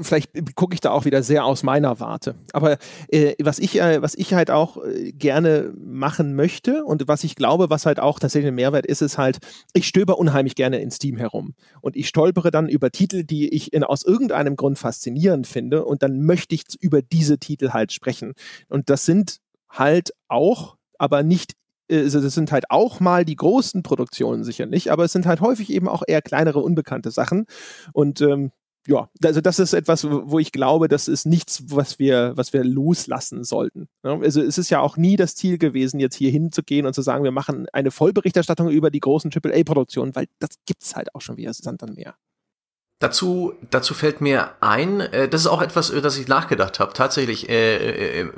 vielleicht 0.01 0.31
gucke 0.55 0.75
ich 0.75 0.81
da 0.81 0.91
auch 0.91 1.05
wieder 1.05 1.23
sehr 1.23 1.45
aus 1.45 1.63
meiner 1.63 2.01
Warte. 2.01 2.35
Aber 2.53 2.79
äh, 3.09 3.35
was 3.43 3.59
ich, 3.59 3.81
äh, 3.81 4.01
was 4.01 4.15
ich 4.15 4.35
halt 4.35 4.51
auch 4.51 4.83
äh, 4.83 5.13
gerne 5.13 5.73
machen 5.79 6.35
möchte 6.35 6.85
und 6.85 7.09
was 7.09 7.25
ich 7.25 7.37
glaube, 7.37 7.71
was 7.71 7.87
halt 7.87 8.01
auch 8.01 8.19
tatsächlich 8.19 8.49
ein 8.49 8.55
Mehrwert 8.55 8.87
ist, 8.87 9.03
ist 9.03 9.19
halt, 9.19 9.39
ich 9.75 9.87
stöber 9.87 10.19
unheimlich 10.19 10.55
gerne 10.55 10.79
in 10.81 10.91
Steam 10.91 11.17
herum 11.17 11.55
und 11.81 11.97
ich 11.97 12.09
stolpere 12.09 12.51
dann 12.51 12.69
über 12.69 12.91
Titel, 12.91 13.25
die 13.25 13.49
ich 13.49 13.73
in, 13.73 13.85
aus 13.85 14.03
irgendeinem 14.03 14.57
Grund 14.57 14.79
faszinierend 14.79 15.47
finde 15.47 15.85
und 15.85 16.03
dann 16.03 16.23
möchte 16.23 16.55
ich 16.55 16.65
über 16.81 17.03
diese 17.03 17.39
Titel 17.39 17.71
halt 17.71 17.93
sprechen. 17.93 18.33
Und 18.69 18.89
das 18.89 19.05
sind 19.05 19.41
halt 19.69 20.13
auch, 20.29 20.77
aber 20.99 21.23
nicht 21.23 21.53
äh, 21.89 22.01
also 22.01 22.21
das 22.21 22.35
sind 22.35 22.51
halt 22.51 22.71
auch 22.71 23.01
mal 23.01 23.25
die 23.25 23.37
großen 23.37 23.83
Produktionen 23.83 24.43
sicherlich, 24.43 24.91
aber 24.91 25.05
es 25.05 25.13
sind 25.13 25.27
halt 25.27 25.41
häufig 25.41 25.71
eben 25.71 25.89
auch 25.89 26.03
eher 26.07 26.23
kleinere, 26.23 26.61
unbekannte 26.61 27.11
Sachen. 27.11 27.47
Und 27.93 28.21
ähm, 28.21 28.53
ja, 28.87 29.09
also 29.25 29.41
das 29.41 29.59
ist 29.59 29.73
etwas, 29.73 30.07
wo 30.09 30.39
ich 30.39 30.53
glaube, 30.53 30.89
das 30.89 31.09
ist 31.09 31.27
nichts, 31.27 31.65
was 31.69 31.99
wir, 31.99 32.33
was 32.37 32.53
wir 32.53 32.65
loslassen 32.65 33.45
sollten. 33.45 33.89
Also 34.03 34.41
es 34.43 34.59
ist 34.59 34.71
ja 34.71 34.81
auch 34.81 34.97
nie 34.97 35.17
das 35.17 35.35
Ziel 35.35 35.59
gewesen, 35.59 36.01
jetzt 36.01 36.15
hier 36.15 36.31
hinzugehen 36.31 36.87
und 36.87 36.95
zu 36.95 37.03
sagen, 37.03 37.25
wir 37.25 37.33
machen 37.33 37.67
eine 37.73 37.91
Vollberichterstattung 37.91 38.69
über 38.69 38.91
die 38.91 39.01
großen 39.01 39.31
AAA-Produktionen, 39.33 40.15
weil 40.15 40.27
das 40.39 40.51
gibt 40.67 40.83
es 40.83 40.95
halt 40.95 41.15
auch 41.15 41.21
schon 41.21 41.37
wieder 41.37 41.53
Sand 41.53 41.83
an 41.83 41.95
Meer. 41.95 42.15
Dazu, 42.99 43.53
dazu 43.71 43.93
fällt 43.93 44.23
mir 44.23 44.53
ein, 44.63 45.01
äh, 45.01 45.29
das 45.29 45.43
ist 45.43 45.47
auch 45.49 45.61
etwas, 45.61 45.91
über 45.91 46.01
das 46.01 46.17
ich 46.17 46.29
nachgedacht 46.29 46.81
habe. 46.81 46.95
Tatsächlich 46.95 47.49
äh, 47.49 47.77
äh, 47.77 48.23
äh 48.23 48.31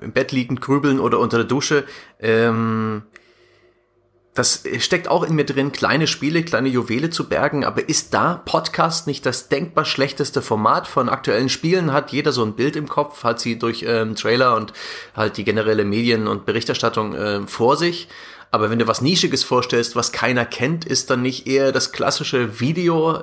im 0.00 0.12
Bett 0.12 0.30
liegend, 0.30 0.60
grübeln 0.60 1.00
oder 1.00 1.18
unter 1.18 1.38
der 1.38 1.46
Dusche. 1.46 1.84
Ähm, 2.20 3.02
das 4.38 4.62
steckt 4.78 5.08
auch 5.08 5.24
in 5.24 5.34
mir 5.34 5.44
drin, 5.44 5.72
kleine 5.72 6.06
Spiele, 6.06 6.44
kleine 6.44 6.68
Juwele 6.68 7.10
zu 7.10 7.28
bergen, 7.28 7.64
aber 7.64 7.88
ist 7.88 8.14
da 8.14 8.40
Podcast 8.44 9.08
nicht 9.08 9.26
das 9.26 9.48
denkbar 9.48 9.84
schlechteste 9.84 10.42
Format 10.42 10.86
von 10.86 11.08
aktuellen 11.08 11.48
Spielen? 11.48 11.92
Hat 11.92 12.12
jeder 12.12 12.30
so 12.30 12.44
ein 12.44 12.54
Bild 12.54 12.76
im 12.76 12.88
Kopf, 12.88 13.24
hat 13.24 13.40
sie 13.40 13.58
durch 13.58 13.84
ähm, 13.86 14.14
Trailer 14.14 14.54
und 14.54 14.72
halt 15.16 15.38
die 15.38 15.44
generelle 15.44 15.84
Medien- 15.84 16.28
und 16.28 16.46
Berichterstattung 16.46 17.14
äh, 17.14 17.46
vor 17.48 17.76
sich. 17.76 18.06
Aber 18.52 18.70
wenn 18.70 18.78
du 18.78 18.86
was 18.86 19.00
Nischiges 19.00 19.42
vorstellst, 19.42 19.96
was 19.96 20.12
keiner 20.12 20.44
kennt, 20.44 20.84
ist 20.84 21.10
dann 21.10 21.20
nicht 21.20 21.48
eher 21.48 21.72
das 21.72 21.90
klassische 21.90 22.60
Video 22.60 23.22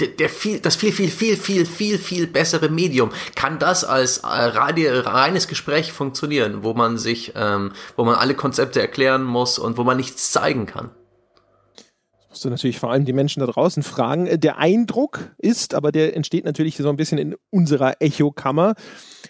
der, 0.00 0.08
der 0.08 0.28
viel, 0.28 0.60
das 0.60 0.76
viel, 0.76 0.92
viel, 0.92 1.08
viel, 1.08 1.36
viel, 1.36 1.66
viel, 1.66 1.98
viel 1.98 2.26
bessere 2.26 2.68
Medium 2.68 3.10
kann 3.34 3.58
das 3.58 3.84
als 3.84 4.18
äh, 4.18 4.26
reines 4.26 5.48
Gespräch 5.48 5.92
funktionieren, 5.92 6.62
wo 6.62 6.74
man 6.74 6.98
sich, 6.98 7.32
ähm, 7.34 7.72
wo 7.96 8.04
man 8.04 8.14
alle 8.14 8.34
Konzepte 8.34 8.80
erklären 8.80 9.24
muss 9.24 9.58
und 9.58 9.78
wo 9.78 9.84
man 9.84 9.96
nichts 9.96 10.32
zeigen 10.32 10.66
kann. 10.66 10.90
Das 12.16 12.28
musst 12.28 12.44
du 12.44 12.50
natürlich 12.50 12.78
vor 12.78 12.90
allem 12.90 13.06
die 13.06 13.14
Menschen 13.14 13.40
da 13.40 13.46
draußen 13.46 13.82
fragen. 13.82 14.26
Äh, 14.26 14.38
der 14.38 14.58
Eindruck 14.58 15.30
ist, 15.38 15.74
aber 15.74 15.92
der 15.92 16.14
entsteht 16.14 16.44
natürlich 16.44 16.76
so 16.76 16.90
ein 16.90 16.96
bisschen 16.96 17.18
in 17.18 17.34
unserer 17.50 17.94
Echokammer, 18.00 18.74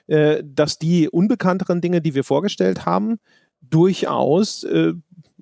äh, 0.09 0.43
dass 0.45 0.79
die 0.79 1.09
unbekannteren 1.09 1.81
Dinge, 1.81 2.01
die 2.01 2.15
wir 2.15 2.25
vorgestellt 2.25 2.85
haben, 2.85 3.19
durchaus 3.61 4.65
äh, 4.65 4.95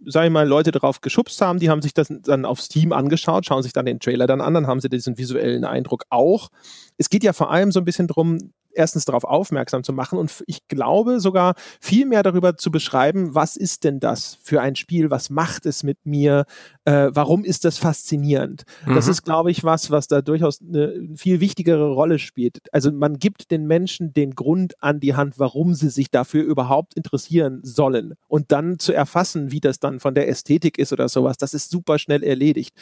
sag 0.06 0.24
ich 0.24 0.30
mal, 0.30 0.46
Leute 0.46 0.70
darauf 0.70 1.00
geschubst 1.00 1.40
haben, 1.40 1.58
die 1.58 1.70
haben 1.70 1.82
sich 1.82 1.94
das 1.94 2.08
dann 2.10 2.44
auf 2.44 2.60
Steam 2.60 2.92
angeschaut, 2.92 3.46
schauen 3.46 3.62
sich 3.62 3.72
dann 3.72 3.86
den 3.86 4.00
Trailer 4.00 4.26
dann 4.26 4.40
an, 4.40 4.54
dann 4.54 4.66
haben 4.66 4.80
sie 4.80 4.88
diesen 4.88 5.18
visuellen 5.18 5.64
Eindruck 5.64 6.04
auch. 6.10 6.48
Es 6.96 7.10
geht 7.10 7.24
ja 7.24 7.32
vor 7.32 7.50
allem 7.50 7.72
so 7.72 7.80
ein 7.80 7.84
bisschen 7.84 8.06
darum, 8.06 8.38
erstens 8.74 9.04
darauf 9.04 9.24
aufmerksam 9.24 9.84
zu 9.84 9.92
machen 9.92 10.18
und 10.18 10.42
ich 10.46 10.66
glaube 10.68 11.20
sogar 11.20 11.54
viel 11.80 12.06
mehr 12.06 12.22
darüber 12.22 12.56
zu 12.56 12.70
beschreiben, 12.70 13.34
was 13.34 13.56
ist 13.56 13.84
denn 13.84 14.00
das 14.00 14.38
für 14.42 14.60
ein 14.60 14.76
Spiel, 14.76 15.10
was 15.10 15.30
macht 15.30 15.66
es 15.66 15.82
mit 15.82 16.04
mir, 16.04 16.44
äh, 16.84 17.10
warum 17.12 17.44
ist 17.44 17.64
das 17.64 17.78
faszinierend. 17.78 18.64
Mhm. 18.86 18.94
Das 18.94 19.08
ist, 19.08 19.22
glaube 19.22 19.50
ich, 19.50 19.64
was, 19.64 19.90
was 19.90 20.06
da 20.06 20.22
durchaus 20.22 20.60
eine 20.60 21.08
viel 21.16 21.40
wichtigere 21.40 21.92
Rolle 21.92 22.18
spielt. 22.18 22.58
Also 22.72 22.92
man 22.92 23.18
gibt 23.18 23.50
den 23.50 23.66
Menschen 23.66 24.12
den 24.12 24.34
Grund 24.34 24.74
an 24.82 25.00
die 25.00 25.14
Hand, 25.14 25.38
warum 25.38 25.74
sie 25.74 25.90
sich 25.90 26.10
dafür 26.10 26.44
überhaupt 26.44 26.94
interessieren 26.94 27.60
sollen 27.62 28.14
und 28.28 28.52
dann 28.52 28.78
zu 28.78 28.92
erfassen, 28.92 29.50
wie 29.50 29.60
das 29.60 29.78
dann 29.78 30.00
von 30.00 30.14
der 30.14 30.28
Ästhetik 30.28 30.78
ist 30.78 30.92
oder 30.92 31.08
sowas, 31.08 31.36
das 31.36 31.54
ist 31.54 31.70
super 31.70 31.98
schnell 31.98 32.22
erledigt. 32.22 32.74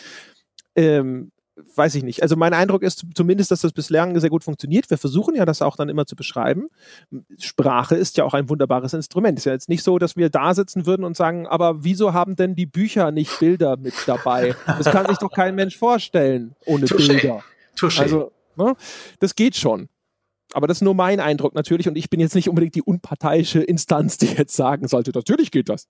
Ähm, 0.75 1.31
weiß 1.75 1.95
ich 1.95 2.03
nicht. 2.03 2.23
Also 2.23 2.37
mein 2.37 2.55
Eindruck 2.55 2.83
ist 2.83 3.05
zumindest, 3.15 3.51
dass 3.51 3.61
das 3.61 3.73
bislang 3.73 4.19
sehr 4.19 4.31
gut 4.31 4.45
funktioniert. 4.45 4.91
Wir 4.91 4.99
versuchen 4.99 5.35
ja 5.35 5.45
das 5.45 5.63
auch 5.63 5.77
dann 5.77 5.89
immer 5.89 6.07
zu 6.07 6.17
beschreiben. 6.17 6.69
Sprache 7.39 7.95
ist 7.95 8.17
ja 8.17 8.25
auch 8.25 8.35
ein 8.35 8.49
wunderbares 8.49 8.93
Instrument. 8.93 9.39
Ist 9.39 9.45
ja 9.45 9.53
jetzt 9.53 9.69
nicht 9.69 9.83
so, 9.83 9.99
dass 9.99 10.17
wir 10.17 10.31
da 10.31 10.55
sitzen 10.55 10.87
würden 10.87 11.05
und 11.05 11.17
sagen, 11.17 11.47
aber 11.47 11.85
wieso 11.85 12.13
haben 12.13 12.37
denn 12.37 12.55
die 12.55 12.67
Bücher 12.67 13.11
nicht 13.11 13.39
Bilder 13.39 13.77
mit 13.77 13.95
dabei? 14.07 14.55
Das 14.67 14.87
kann 14.87 15.07
sich 15.07 15.19
doch 15.19 15.31
kein 15.31 15.55
Mensch 15.55 15.77
vorstellen 15.77 16.55
ohne 16.67 16.87
Touché. 16.87 17.09
Bilder. 17.09 17.43
Touché. 17.77 18.01
Also, 18.01 18.33
ne, 18.57 18.75
das 19.21 19.35
geht 19.35 19.57
schon. 19.57 19.89
Aber 20.55 20.67
das 20.67 20.79
ist 20.79 20.83
nur 20.83 20.95
mein 20.95 21.21
Eindruck 21.21 21.55
natürlich 21.55 21.89
und 21.89 21.97
ich 21.97 22.11
bin 22.11 22.21
jetzt 22.21 22.35
nicht 22.35 22.49
unbedingt 22.49 22.75
die 22.75 22.83
unparteiische 22.83 23.63
Instanz, 23.63 24.19
die 24.19 24.27
jetzt 24.27 24.55
sagen 24.55 24.89
sollte, 24.89 25.13
natürlich 25.15 25.51
geht 25.51 25.69
das. 25.69 25.89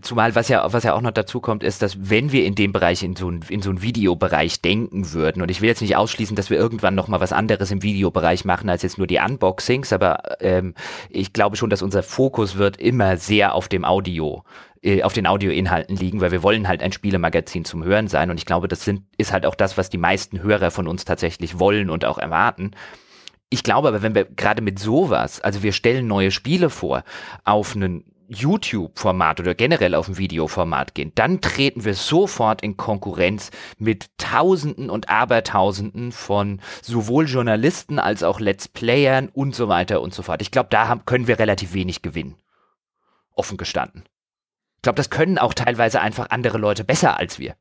Zumal 0.00 0.34
was 0.34 0.48
ja, 0.48 0.72
was 0.72 0.84
ja 0.84 0.94
auch 0.94 1.02
noch 1.02 1.10
dazu 1.10 1.40
kommt, 1.40 1.62
ist, 1.62 1.82
dass 1.82 2.08
wenn 2.08 2.32
wir 2.32 2.46
in 2.46 2.54
dem 2.54 2.72
Bereich, 2.72 3.02
in 3.02 3.14
so 3.14 3.30
ein, 3.30 3.44
in 3.50 3.60
so 3.60 3.68
einen 3.68 3.82
Videobereich 3.82 4.62
denken 4.62 5.12
würden, 5.12 5.42
und 5.42 5.50
ich 5.50 5.60
will 5.60 5.68
jetzt 5.68 5.82
nicht 5.82 5.96
ausschließen, 5.96 6.34
dass 6.34 6.48
wir 6.48 6.56
irgendwann 6.56 6.94
nochmal 6.94 7.20
was 7.20 7.34
anderes 7.34 7.70
im 7.70 7.82
Videobereich 7.82 8.46
machen 8.46 8.70
als 8.70 8.82
jetzt 8.82 8.96
nur 8.96 9.06
die 9.06 9.18
Unboxings, 9.18 9.92
aber 9.92 10.40
ähm, 10.40 10.74
ich 11.10 11.34
glaube 11.34 11.56
schon, 11.56 11.68
dass 11.68 11.82
unser 11.82 12.02
Fokus 12.02 12.56
wird 12.56 12.78
immer 12.78 13.18
sehr 13.18 13.54
auf 13.54 13.68
dem 13.68 13.84
Audio 13.84 14.44
äh, 14.82 15.02
auf 15.02 15.12
den 15.12 15.26
Audioinhalten 15.26 15.94
liegen, 15.94 16.22
weil 16.22 16.32
wir 16.32 16.42
wollen 16.42 16.68
halt 16.68 16.82
ein 16.82 16.92
Spielemagazin 16.92 17.66
zum 17.66 17.84
Hören 17.84 18.08
sein 18.08 18.30
und 18.30 18.38
ich 18.38 18.46
glaube, 18.46 18.68
das 18.68 18.84
sind, 18.84 19.02
ist 19.18 19.32
halt 19.32 19.44
auch 19.44 19.54
das, 19.54 19.76
was 19.76 19.90
die 19.90 19.98
meisten 19.98 20.42
Hörer 20.42 20.70
von 20.70 20.88
uns 20.88 21.04
tatsächlich 21.04 21.58
wollen 21.58 21.90
und 21.90 22.06
auch 22.06 22.18
erwarten. 22.18 22.72
Ich 23.50 23.62
glaube 23.62 23.88
aber, 23.88 24.00
wenn 24.00 24.14
wir 24.14 24.24
gerade 24.24 24.62
mit 24.62 24.78
sowas, 24.78 25.42
also 25.42 25.62
wir 25.62 25.72
stellen 25.72 26.06
neue 26.06 26.30
Spiele 26.30 26.70
vor, 26.70 27.04
auf 27.44 27.76
einen 27.76 28.04
YouTube-Format 28.34 29.40
oder 29.40 29.54
generell 29.54 29.94
auf 29.94 30.08
ein 30.08 30.18
Videoformat 30.18 30.94
gehen, 30.94 31.12
dann 31.14 31.40
treten 31.40 31.84
wir 31.84 31.94
sofort 31.94 32.62
in 32.62 32.76
Konkurrenz 32.76 33.50
mit 33.78 34.10
Tausenden 34.18 34.90
und 34.90 35.08
Abertausenden 35.08 36.12
von 36.12 36.60
sowohl 36.80 37.26
Journalisten 37.26 37.98
als 37.98 38.22
auch 38.22 38.40
Let's 38.40 38.68
Playern 38.68 39.28
und 39.28 39.54
so 39.54 39.68
weiter 39.68 40.00
und 40.00 40.14
so 40.14 40.22
fort. 40.22 40.42
Ich 40.42 40.50
glaube, 40.50 40.68
da 40.70 40.88
haben, 40.88 41.04
können 41.04 41.26
wir 41.26 41.38
relativ 41.38 41.74
wenig 41.74 42.02
gewinnen. 42.02 42.36
Offen 43.34 43.56
gestanden. 43.56 44.04
Ich 44.76 44.82
glaube, 44.82 44.96
das 44.96 45.10
können 45.10 45.38
auch 45.38 45.54
teilweise 45.54 46.00
einfach 46.00 46.30
andere 46.30 46.58
Leute 46.58 46.84
besser 46.84 47.18
als 47.18 47.38
wir. 47.38 47.54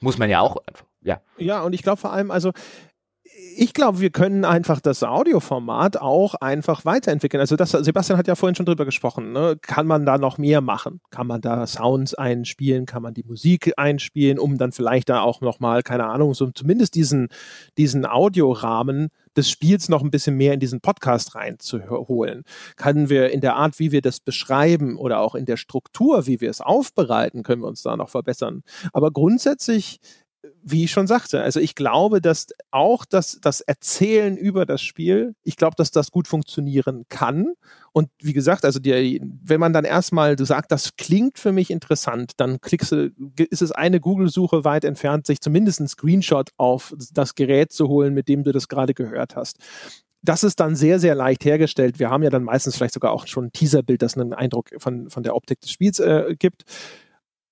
Muss 0.00 0.18
man 0.18 0.28
ja 0.28 0.40
auch, 0.40 0.58
ja. 1.00 1.20
Ja, 1.38 1.62
und 1.62 1.72
ich 1.72 1.82
glaube 1.82 2.00
vor 2.00 2.12
allem, 2.12 2.30
also 2.30 2.52
ich 3.56 3.72
glaube, 3.72 4.00
wir 4.00 4.10
können 4.10 4.44
einfach 4.44 4.80
das 4.80 5.02
Audioformat 5.02 6.00
auch 6.00 6.34
einfach 6.34 6.84
weiterentwickeln. 6.84 7.40
Also 7.40 7.56
das, 7.56 7.70
Sebastian 7.70 8.18
hat 8.18 8.26
ja 8.26 8.34
vorhin 8.34 8.54
schon 8.54 8.66
drüber 8.66 8.84
gesprochen. 8.84 9.32
Ne? 9.32 9.56
Kann 9.60 9.86
man 9.86 10.06
da 10.06 10.18
noch 10.18 10.38
mehr 10.38 10.60
machen? 10.60 11.00
Kann 11.10 11.26
man 11.26 11.40
da 11.40 11.66
Sounds 11.66 12.14
einspielen? 12.14 12.86
Kann 12.86 13.02
man 13.02 13.14
die 13.14 13.24
Musik 13.24 13.72
einspielen, 13.76 14.38
um 14.38 14.58
dann 14.58 14.72
vielleicht 14.72 15.08
da 15.08 15.20
auch 15.20 15.40
noch 15.40 15.60
mal, 15.60 15.82
keine 15.82 16.06
Ahnung, 16.06 16.34
so 16.34 16.50
zumindest 16.50 16.94
diesen, 16.94 17.28
diesen 17.78 18.06
Audiorahmen 18.06 19.08
des 19.36 19.50
Spiels 19.50 19.88
noch 19.88 20.02
ein 20.02 20.10
bisschen 20.10 20.36
mehr 20.36 20.54
in 20.54 20.60
diesen 20.60 20.80
Podcast 20.80 21.34
reinzuholen? 21.34 22.44
Können 22.76 23.08
wir 23.08 23.30
in 23.30 23.40
der 23.40 23.56
Art, 23.56 23.78
wie 23.78 23.92
wir 23.92 24.02
das 24.02 24.20
beschreiben 24.20 24.96
oder 24.96 25.20
auch 25.20 25.34
in 25.34 25.46
der 25.46 25.56
Struktur, 25.56 26.26
wie 26.26 26.40
wir 26.40 26.50
es 26.50 26.60
aufbereiten, 26.60 27.42
können 27.42 27.62
wir 27.62 27.68
uns 27.68 27.82
da 27.82 27.96
noch 27.96 28.08
verbessern? 28.08 28.62
Aber 28.92 29.10
grundsätzlich 29.10 30.00
wie 30.66 30.84
ich 30.84 30.90
schon 30.90 31.06
sagte, 31.06 31.42
also 31.42 31.60
ich 31.60 31.74
glaube, 31.74 32.22
dass 32.22 32.46
auch 32.70 33.04
das, 33.04 33.38
das 33.42 33.60
Erzählen 33.60 34.36
über 34.36 34.64
das 34.64 34.82
Spiel, 34.82 35.34
ich 35.42 35.56
glaube, 35.56 35.76
dass 35.76 35.90
das 35.90 36.10
gut 36.10 36.26
funktionieren 36.26 37.04
kann. 37.10 37.52
Und 37.92 38.08
wie 38.20 38.32
gesagt, 38.32 38.64
also 38.64 38.80
die, 38.80 39.20
wenn 39.22 39.60
man 39.60 39.74
dann 39.74 39.84
erstmal 39.84 40.36
du 40.36 40.44
sagst, 40.44 40.72
das 40.72 40.96
klingt 40.96 41.38
für 41.38 41.52
mich 41.52 41.70
interessant, 41.70 42.32
dann 42.38 42.60
klickst 42.62 42.92
du, 42.92 43.10
ist 43.36 43.60
es 43.60 43.72
eine 43.72 44.00
Google-Suche 44.00 44.64
weit 44.64 44.84
entfernt, 44.84 45.26
sich 45.26 45.40
zumindest 45.40 45.80
einen 45.80 45.88
Screenshot 45.88 46.50
auf 46.56 46.94
das 47.12 47.34
Gerät 47.34 47.70
zu 47.70 47.88
holen, 47.88 48.14
mit 48.14 48.28
dem 48.28 48.42
du 48.42 48.52
das 48.52 48.68
gerade 48.68 48.94
gehört 48.94 49.36
hast 49.36 49.58
das 50.24 50.42
ist 50.42 50.58
dann 50.58 50.74
sehr, 50.74 50.98
sehr 50.98 51.14
leicht 51.14 51.44
hergestellt. 51.44 51.98
Wir 51.98 52.08
haben 52.08 52.22
ja 52.22 52.30
dann 52.30 52.44
meistens 52.44 52.76
vielleicht 52.76 52.94
sogar 52.94 53.12
auch 53.12 53.26
schon 53.26 53.44
ein 53.44 53.52
Teaserbild, 53.52 54.00
das 54.00 54.16
einen 54.16 54.32
Eindruck 54.32 54.70
von, 54.78 55.10
von 55.10 55.22
der 55.22 55.36
Optik 55.36 55.60
des 55.60 55.70
Spiels 55.70 56.00
äh, 56.00 56.34
gibt. 56.38 56.64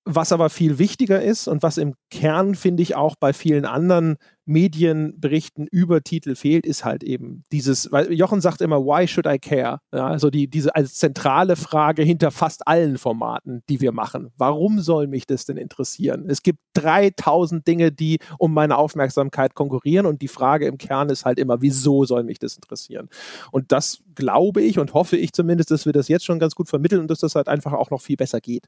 Was 0.05 0.33
aber 0.33 0.49
viel 0.49 0.79
wichtiger 0.79 1.21
ist 1.21 1.47
und 1.47 1.63
was 1.63 1.77
im 1.77 1.95
Kern, 2.11 2.55
finde 2.55 2.83
ich, 2.83 2.95
auch 2.95 3.15
bei 3.17 3.31
vielen 3.31 3.65
anderen 3.65 4.17
Medienberichten 4.45 5.67
über 5.71 6.01
Titel 6.01 6.35
fehlt, 6.35 6.65
ist 6.65 6.83
halt 6.83 7.03
eben 7.03 7.43
dieses, 7.51 7.91
weil 7.91 8.11
Jochen 8.11 8.41
sagt 8.41 8.61
immer, 8.61 8.83
why 8.83 9.07
should 9.07 9.25
I 9.25 9.39
care? 9.39 9.79
Ja, 9.93 10.07
also 10.07 10.29
die, 10.29 10.49
diese 10.49 10.75
als 10.75 10.95
zentrale 10.95 11.55
Frage 11.55 12.03
hinter 12.03 12.31
fast 12.31 12.67
allen 12.67 12.97
Formaten, 12.97 13.63
die 13.69 13.79
wir 13.79 13.91
machen. 13.93 14.31
Warum 14.37 14.81
soll 14.81 15.07
mich 15.07 15.25
das 15.25 15.45
denn 15.45 15.57
interessieren? 15.57 16.25
Es 16.27 16.43
gibt 16.43 16.59
3000 16.73 17.65
Dinge, 17.65 17.91
die 17.91 18.19
um 18.37 18.53
meine 18.53 18.77
Aufmerksamkeit 18.77 19.55
konkurrieren 19.55 20.05
und 20.05 20.21
die 20.21 20.27
Frage 20.27 20.67
im 20.67 20.77
Kern 20.77 21.09
ist 21.09 21.25
halt 21.25 21.39
immer, 21.39 21.61
wieso 21.61 22.03
soll 22.03 22.23
mich 22.23 22.39
das 22.39 22.55
interessieren? 22.55 23.09
Und 23.51 23.71
das 23.71 23.99
glaube 24.15 24.61
ich 24.61 24.79
und 24.79 24.93
hoffe 24.93 25.15
ich 25.15 25.31
zumindest, 25.31 25.71
dass 25.71 25.85
wir 25.85 25.93
das 25.93 26.07
jetzt 26.09 26.25
schon 26.25 26.39
ganz 26.39 26.55
gut 26.55 26.67
vermitteln 26.67 27.01
und 27.01 27.09
dass 27.09 27.19
das 27.19 27.35
halt 27.35 27.47
einfach 27.47 27.73
auch 27.73 27.89
noch 27.89 28.01
viel 28.01 28.17
besser 28.17 28.41
geht. 28.41 28.67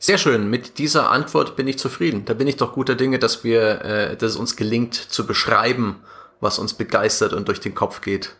Sehr 0.00 0.18
schön. 0.18 0.48
Mit 0.48 0.78
dieser 0.78 1.10
Antwort 1.10 1.56
bin 1.56 1.66
ich 1.66 1.78
zufrieden. 1.78 2.24
Da 2.24 2.34
bin 2.34 2.46
ich 2.46 2.56
doch 2.56 2.72
guter 2.72 2.94
Dinge, 2.94 3.18
dass 3.18 3.42
wir, 3.42 3.84
äh, 3.84 4.16
dass 4.16 4.32
es 4.32 4.36
uns 4.36 4.56
gelingt 4.56 4.94
zu 4.94 5.26
beschreiben, 5.26 5.96
was 6.40 6.60
uns 6.60 6.74
begeistert 6.74 7.32
und 7.32 7.48
durch 7.48 7.60
den 7.60 7.74
Kopf 7.74 8.00
geht. 8.00 8.36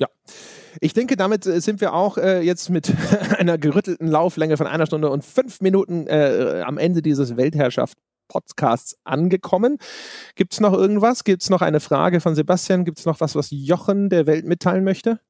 Ja. 0.00 0.08
Ich 0.80 0.92
denke, 0.92 1.16
damit 1.16 1.46
äh, 1.46 1.60
sind 1.60 1.80
wir 1.80 1.94
auch 1.94 2.18
äh, 2.18 2.40
jetzt 2.40 2.70
mit 2.70 2.92
einer 3.38 3.56
gerüttelten 3.56 4.08
Lauflänge 4.08 4.56
von 4.56 4.66
einer 4.66 4.86
Stunde 4.86 5.10
und 5.10 5.24
fünf 5.24 5.60
Minuten 5.60 6.08
äh, 6.08 6.64
am 6.66 6.78
Ende 6.78 7.02
dieses 7.02 7.36
Weltherrschaft 7.36 7.96
Podcasts 8.26 8.96
angekommen. 9.04 9.78
Gibt 10.34 10.54
es 10.54 10.60
noch 10.60 10.72
irgendwas? 10.72 11.22
Gibt 11.22 11.42
es 11.42 11.50
noch 11.50 11.62
eine 11.62 11.78
Frage 11.78 12.20
von 12.20 12.34
Sebastian? 12.34 12.84
Gibt 12.84 12.98
es 12.98 13.06
noch 13.06 13.20
was, 13.20 13.36
was 13.36 13.48
Jochen 13.50 14.08
der 14.08 14.26
Welt 14.26 14.44
mitteilen 14.44 14.82
möchte? 14.82 15.20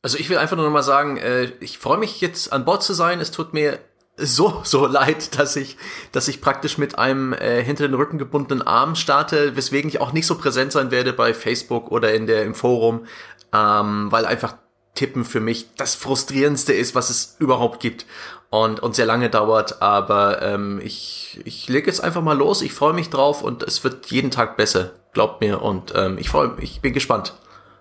Also 0.00 0.16
ich 0.18 0.30
will 0.30 0.38
einfach 0.38 0.56
nur 0.56 0.64
noch 0.64 0.72
mal 0.72 0.82
sagen, 0.82 1.16
äh, 1.18 1.52
ich 1.60 1.78
freue 1.78 1.98
mich 1.98 2.20
jetzt 2.20 2.52
an 2.52 2.64
Bord 2.64 2.82
zu 2.82 2.94
sein. 2.94 3.20
Es 3.20 3.30
tut 3.30 3.52
mir 3.52 3.78
so, 4.16 4.60
so 4.64 4.86
leid, 4.86 5.38
dass 5.38 5.56
ich, 5.56 5.76
dass 6.12 6.28
ich 6.28 6.40
praktisch 6.40 6.78
mit 6.78 6.98
einem 6.98 7.32
äh, 7.32 7.62
hinter 7.62 7.86
den 7.88 7.94
Rücken 7.94 8.18
gebundenen 8.18 8.66
Arm 8.66 8.94
starte, 8.94 9.56
weswegen 9.56 9.88
ich 9.88 10.00
auch 10.00 10.12
nicht 10.12 10.26
so 10.26 10.36
präsent 10.36 10.72
sein 10.72 10.90
werde 10.90 11.12
bei 11.12 11.34
Facebook 11.34 11.90
oder 11.90 12.14
in 12.14 12.26
der, 12.26 12.44
im 12.44 12.54
Forum, 12.54 13.06
ähm, 13.52 14.10
weil 14.10 14.26
einfach 14.26 14.54
Tippen 14.94 15.24
für 15.24 15.40
mich 15.40 15.74
das 15.76 15.96
frustrierendste 15.96 16.72
ist, 16.72 16.94
was 16.94 17.10
es 17.10 17.36
überhaupt 17.40 17.80
gibt 17.80 18.06
und, 18.50 18.80
und 18.80 18.94
sehr 18.94 19.06
lange 19.06 19.28
dauert, 19.28 19.82
aber 19.82 20.40
ähm, 20.42 20.80
ich, 20.82 21.40
ich 21.44 21.68
lege 21.68 21.88
jetzt 21.88 22.02
einfach 22.02 22.22
mal 22.22 22.38
los, 22.38 22.62
ich 22.62 22.72
freue 22.72 22.92
mich 22.92 23.10
drauf 23.10 23.42
und 23.42 23.64
es 23.64 23.82
wird 23.82 24.06
jeden 24.06 24.30
Tag 24.30 24.56
besser, 24.56 24.92
glaubt 25.12 25.40
mir 25.40 25.62
und 25.62 25.92
ähm, 25.96 26.18
ich 26.18 26.28
freue 26.28 26.52
ich 26.60 26.80
bin 26.80 26.92
gespannt. 26.92 27.34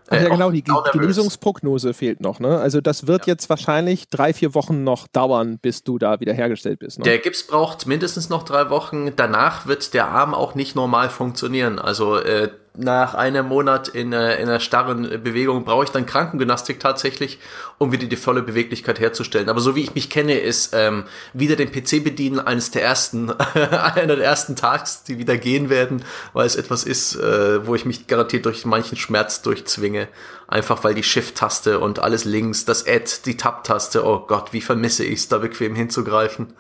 Ach 0.10 0.16
ja, 0.16 0.28
äh, 0.28 0.30
genau, 0.30 0.52
die 0.52 0.64
Genesungsprognose 0.64 1.94
fehlt 1.94 2.22
noch. 2.22 2.40
Ne? 2.40 2.60
Also 2.60 2.82
das 2.82 3.08
wird 3.08 3.26
ja. 3.26 3.34
jetzt 3.34 3.50
wahrscheinlich 3.50 4.08
drei, 4.10 4.34
vier 4.34 4.54
Wochen 4.54 4.84
noch 4.84 5.08
dauern, 5.08 5.60
bis 5.60 5.84
du 5.84 5.98
da 5.98 6.20
wieder 6.20 6.34
hergestellt 6.34 6.80
bist. 6.80 7.00
Ne? 7.00 7.06
Der 7.06 7.20
Gips 7.20 7.44
braucht 7.44 7.88
mindestens 7.88 8.30
noch 8.30 8.44
drei 8.44 8.70
Wochen. 8.70 9.16
Danach 9.16 9.66
wird 9.66 9.94
der 9.94 10.08
Arm 10.10 10.34
auch 10.34 10.56
nicht 10.56 10.76
normal 10.76 11.10
funktionieren. 11.10 11.80
Also 11.80 12.18
äh, 12.18 12.50
nach 12.76 13.14
einem 13.14 13.48
Monat 13.48 13.88
in, 13.88 14.14
äh, 14.14 14.38
in 14.38 14.50
einer 14.50 14.60
starren 14.60 15.04
Bewegung 15.24 15.64
brauche 15.64 15.84
ich 15.84 15.92
dann 15.92 16.08
Krankengymnastik 16.08 16.80
tatsächlich, 16.80 17.38
um 17.78 17.92
wieder 17.92 18.08
die 18.08 18.16
volle 18.16 18.42
Beweglichkeit 18.42 19.00
herzustellen. 19.00 19.50
Aber 19.50 19.60
so 19.60 19.76
wie 19.76 19.84
ich 19.84 19.94
mich 19.94 20.10
kenne, 20.10 20.40
ist 20.40 20.74
ähm, 20.74 21.06
wieder 21.34 21.56
den 21.56 21.72
PC 21.72 22.04
bedienen 22.04 22.40
eines 22.40 22.72
der 22.72 22.84
ersten, 22.84 23.30
einer 23.32 24.16
der 24.16 24.26
ersten 24.26 24.56
Tags, 24.56 25.04
die 25.04 25.20
wieder 25.20 25.38
gehen 25.38 25.70
werden, 25.70 26.04
weil 26.34 26.48
es 26.48 26.56
etwas 26.56 26.84
ist, 26.84 27.16
äh, 27.16 27.66
wo 27.68 27.76
ich 27.76 27.86
mich 27.86 28.08
garantiert 28.08 28.46
durch 28.46 28.66
manchen 28.66 28.98
Schmerz 28.98 29.44
durchzwinge. 29.44 30.08
Einfach 30.48 30.84
weil 30.84 30.96
die 30.96 31.04
Shift-Taste 31.04 31.80
und 31.80 32.00
alles 32.00 32.26
links, 32.26 32.66
das 32.66 32.88
Add, 32.88 33.10
die 33.26 33.38
Tab-Taste, 33.38 34.04
oh 34.04 34.26
Gott, 34.28 34.52
wie 34.52 34.62
vermisse 34.62 35.04
ich 35.04 35.20
es, 35.20 35.28
da 35.28 35.38
bequem 35.38 35.76
hinzugreifen. 35.76 36.54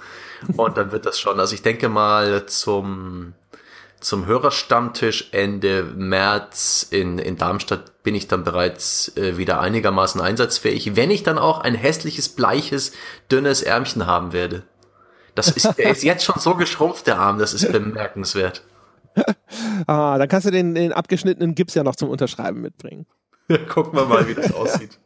Und 0.57 0.77
dann 0.77 0.91
wird 0.91 1.05
das 1.05 1.19
schon. 1.19 1.39
Also 1.39 1.55
ich 1.55 1.61
denke 1.61 1.89
mal 1.89 2.45
zum 2.45 3.33
zum 4.03 4.25
Hörerstammtisch 4.25 5.29
Ende 5.31 5.83
März 5.83 6.87
in, 6.89 7.17
in 7.17 7.37
Darmstadt 7.37 8.03
bin 8.03 8.15
ich 8.15 8.27
dann 8.27 8.43
bereits 8.43 9.15
äh, 9.17 9.37
wieder 9.37 9.59
einigermaßen 9.59 10.19
einsatzfähig, 10.21 10.95
wenn 10.95 11.11
ich 11.11 11.23
dann 11.23 11.37
auch 11.37 11.61
ein 11.61 11.75
hässliches, 11.75 12.29
bleiches, 12.29 12.91
dünnes 13.31 13.61
Ärmchen 13.61 14.05
haben 14.05 14.33
werde. 14.33 14.63
Das 15.35 15.49
ist, 15.49 15.77
der 15.77 15.89
ist 15.89 16.03
jetzt 16.03 16.23
schon 16.23 16.39
so 16.39 16.55
geschrumpft, 16.55 17.07
der 17.07 17.19
Arm, 17.19 17.39
das 17.39 17.53
ist 17.53 17.71
bemerkenswert. 17.71 18.63
ah, 19.87 20.17
dann 20.17 20.27
kannst 20.27 20.47
du 20.47 20.51
den, 20.51 20.75
den 20.75 20.93
abgeschnittenen 20.93 21.55
Gips 21.55 21.73
ja 21.73 21.83
noch 21.83 21.95
zum 21.95 22.09
Unterschreiben 22.09 22.61
mitbringen. 22.61 23.05
Gucken 23.69 23.97
wir 23.97 24.05
mal, 24.05 24.27
wie 24.27 24.35
das 24.35 24.53
aussieht. 24.53 24.99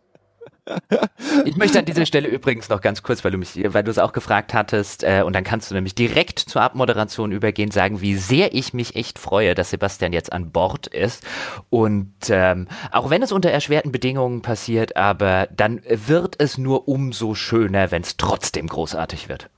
Ich 1.46 1.56
möchte 1.56 1.80
an 1.80 1.86
dieser 1.86 2.06
Stelle 2.06 2.28
übrigens 2.28 2.70
noch 2.70 2.82
ganz 2.82 3.04
kurz, 3.04 3.24
weil 3.24 3.32
du 3.32 3.38
mich, 3.38 3.56
weil 3.74 3.84
du 3.84 3.92
es 3.92 3.98
auch 3.98 4.14
gefragt 4.14 4.54
hattest, 4.54 5.04
äh, 5.04 5.24
und 5.26 5.34
dann 5.34 5.44
kannst 5.44 5.70
du 5.70 5.76
nämlich 5.76 5.96
direkt 5.96 6.40
zur 6.40 6.62
Abmoderation 6.62 7.32
übergehen, 7.32 7.72
sagen, 7.72 8.02
wie 8.02 8.16
sehr 8.16 8.54
ich 8.54 8.74
mich 8.74 8.96
echt 8.96 9.20
freue, 9.20 9.56
dass 9.56 9.70
Sebastian 9.70 10.14
jetzt 10.14 10.34
an 10.34 10.52
Bord 10.52 10.88
ist. 10.88 11.24
Und 11.70 12.14
ähm, 12.30 12.68
auch 12.92 13.10
wenn 13.10 13.22
es 13.22 13.32
unter 13.32 13.50
erschwerten 13.50 13.92
Bedingungen 13.92 14.42
passiert, 14.42 14.96
aber 14.98 15.48
dann 15.56 15.82
wird 15.88 16.36
es 16.40 16.58
nur 16.58 16.88
umso 16.88 17.36
schöner, 17.36 17.92
wenn 17.92 18.02
es 18.02 18.18
trotzdem 18.18 18.68
großartig 18.68 19.30
wird. 19.30 19.50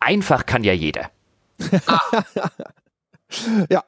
Einfach 0.00 0.46
kann 0.46 0.64
ja 0.64 0.72
jeder. 0.72 1.10
Ja, 3.68 3.84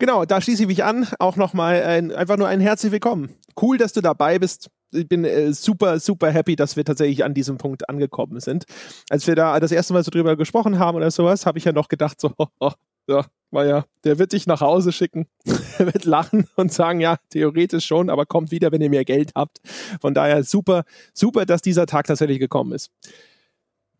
genau, 0.00 0.24
da 0.24 0.40
schließe 0.40 0.62
ich 0.62 0.68
mich 0.68 0.82
an. 0.82 1.06
Auch 1.20 1.36
nochmal 1.36 1.80
ein, 1.84 2.10
einfach 2.10 2.36
nur 2.36 2.48
ein 2.48 2.58
herzlich 2.58 2.90
willkommen. 2.90 3.36
Cool, 3.60 3.78
dass 3.78 3.92
du 3.92 4.00
dabei 4.00 4.40
bist 4.40 4.68
ich 4.92 5.08
bin 5.08 5.24
äh, 5.24 5.52
super, 5.52 6.00
super 6.00 6.30
happy, 6.30 6.56
dass 6.56 6.76
wir 6.76 6.84
tatsächlich 6.84 7.24
an 7.24 7.34
diesem 7.34 7.58
Punkt 7.58 7.88
angekommen 7.88 8.40
sind. 8.40 8.64
Als 9.08 9.26
wir 9.26 9.36
da 9.36 9.58
das 9.60 9.72
erste 9.72 9.92
Mal 9.92 10.04
so 10.04 10.10
drüber 10.10 10.36
gesprochen 10.36 10.78
haben 10.78 10.96
oder 10.96 11.10
sowas, 11.10 11.46
habe 11.46 11.58
ich 11.58 11.64
ja 11.64 11.72
noch 11.72 11.88
gedacht, 11.88 12.20
so, 12.20 12.32
oh, 12.60 12.72
ja, 13.08 13.24
naja, 13.50 13.84
der 14.04 14.18
wird 14.18 14.32
dich 14.32 14.46
nach 14.46 14.60
Hause 14.60 14.92
schicken, 14.92 15.26
er 15.78 15.86
wird 15.92 16.04
lachen 16.04 16.46
und 16.56 16.72
sagen, 16.72 17.00
ja, 17.00 17.16
theoretisch 17.30 17.86
schon, 17.86 18.10
aber 18.10 18.26
kommt 18.26 18.50
wieder, 18.50 18.70
wenn 18.72 18.80
ihr 18.80 18.90
mehr 18.90 19.04
Geld 19.04 19.32
habt. 19.34 19.58
Von 20.00 20.14
daher 20.14 20.44
super, 20.44 20.84
super, 21.14 21.46
dass 21.46 21.62
dieser 21.62 21.86
Tag 21.86 22.06
tatsächlich 22.06 22.38
gekommen 22.38 22.72
ist. 22.72 22.90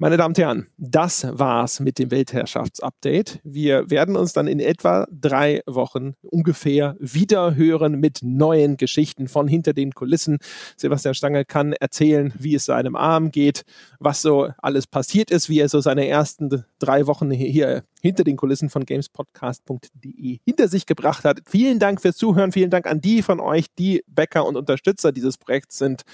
Meine 0.02 0.16
Damen 0.16 0.30
und 0.30 0.38
Herren, 0.38 0.66
das 0.78 1.26
war's 1.30 1.78
mit 1.78 1.98
dem 1.98 2.10
Weltherrschaftsupdate. 2.10 3.38
Wir 3.44 3.90
werden 3.90 4.16
uns 4.16 4.32
dann 4.32 4.46
in 4.46 4.58
etwa 4.58 5.06
drei 5.10 5.60
Wochen 5.66 6.14
ungefähr 6.22 6.96
wieder 6.98 7.54
hören 7.54 8.00
mit 8.00 8.20
neuen 8.22 8.78
Geschichten 8.78 9.28
von 9.28 9.46
hinter 9.46 9.74
den 9.74 9.92
Kulissen. 9.92 10.38
Sebastian 10.78 11.12
Stange 11.12 11.44
kann 11.44 11.74
erzählen, 11.74 12.32
wie 12.38 12.54
es 12.54 12.64
seinem 12.64 12.96
Arm 12.96 13.30
geht, 13.30 13.64
was 13.98 14.22
so 14.22 14.48
alles 14.56 14.86
passiert 14.86 15.30
ist, 15.30 15.50
wie 15.50 15.60
er 15.60 15.68
so 15.68 15.82
seine 15.82 16.08
ersten 16.08 16.64
drei 16.78 17.06
Wochen 17.06 17.30
hier 17.30 17.84
hinter 18.00 18.24
den 18.24 18.38
Kulissen 18.38 18.70
von 18.70 18.86
gamespodcast.de 18.86 20.38
hinter 20.46 20.68
sich 20.68 20.86
gebracht 20.86 21.24
hat. 21.24 21.40
Vielen 21.46 21.78
Dank 21.78 22.00
fürs 22.00 22.16
Zuhören. 22.16 22.52
Vielen 22.52 22.70
Dank 22.70 22.86
an 22.86 23.02
die 23.02 23.20
von 23.20 23.38
euch, 23.38 23.66
die 23.78 24.02
Bäcker 24.06 24.46
und 24.46 24.56
Unterstützer 24.56 25.12
dieses 25.12 25.36
Projekts 25.36 25.76
sind. 25.76 26.04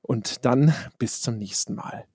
Und 0.00 0.46
dann 0.46 0.72
bis 0.98 1.20
zum 1.20 1.36
nächsten 1.36 1.74
Mal. 1.74 2.06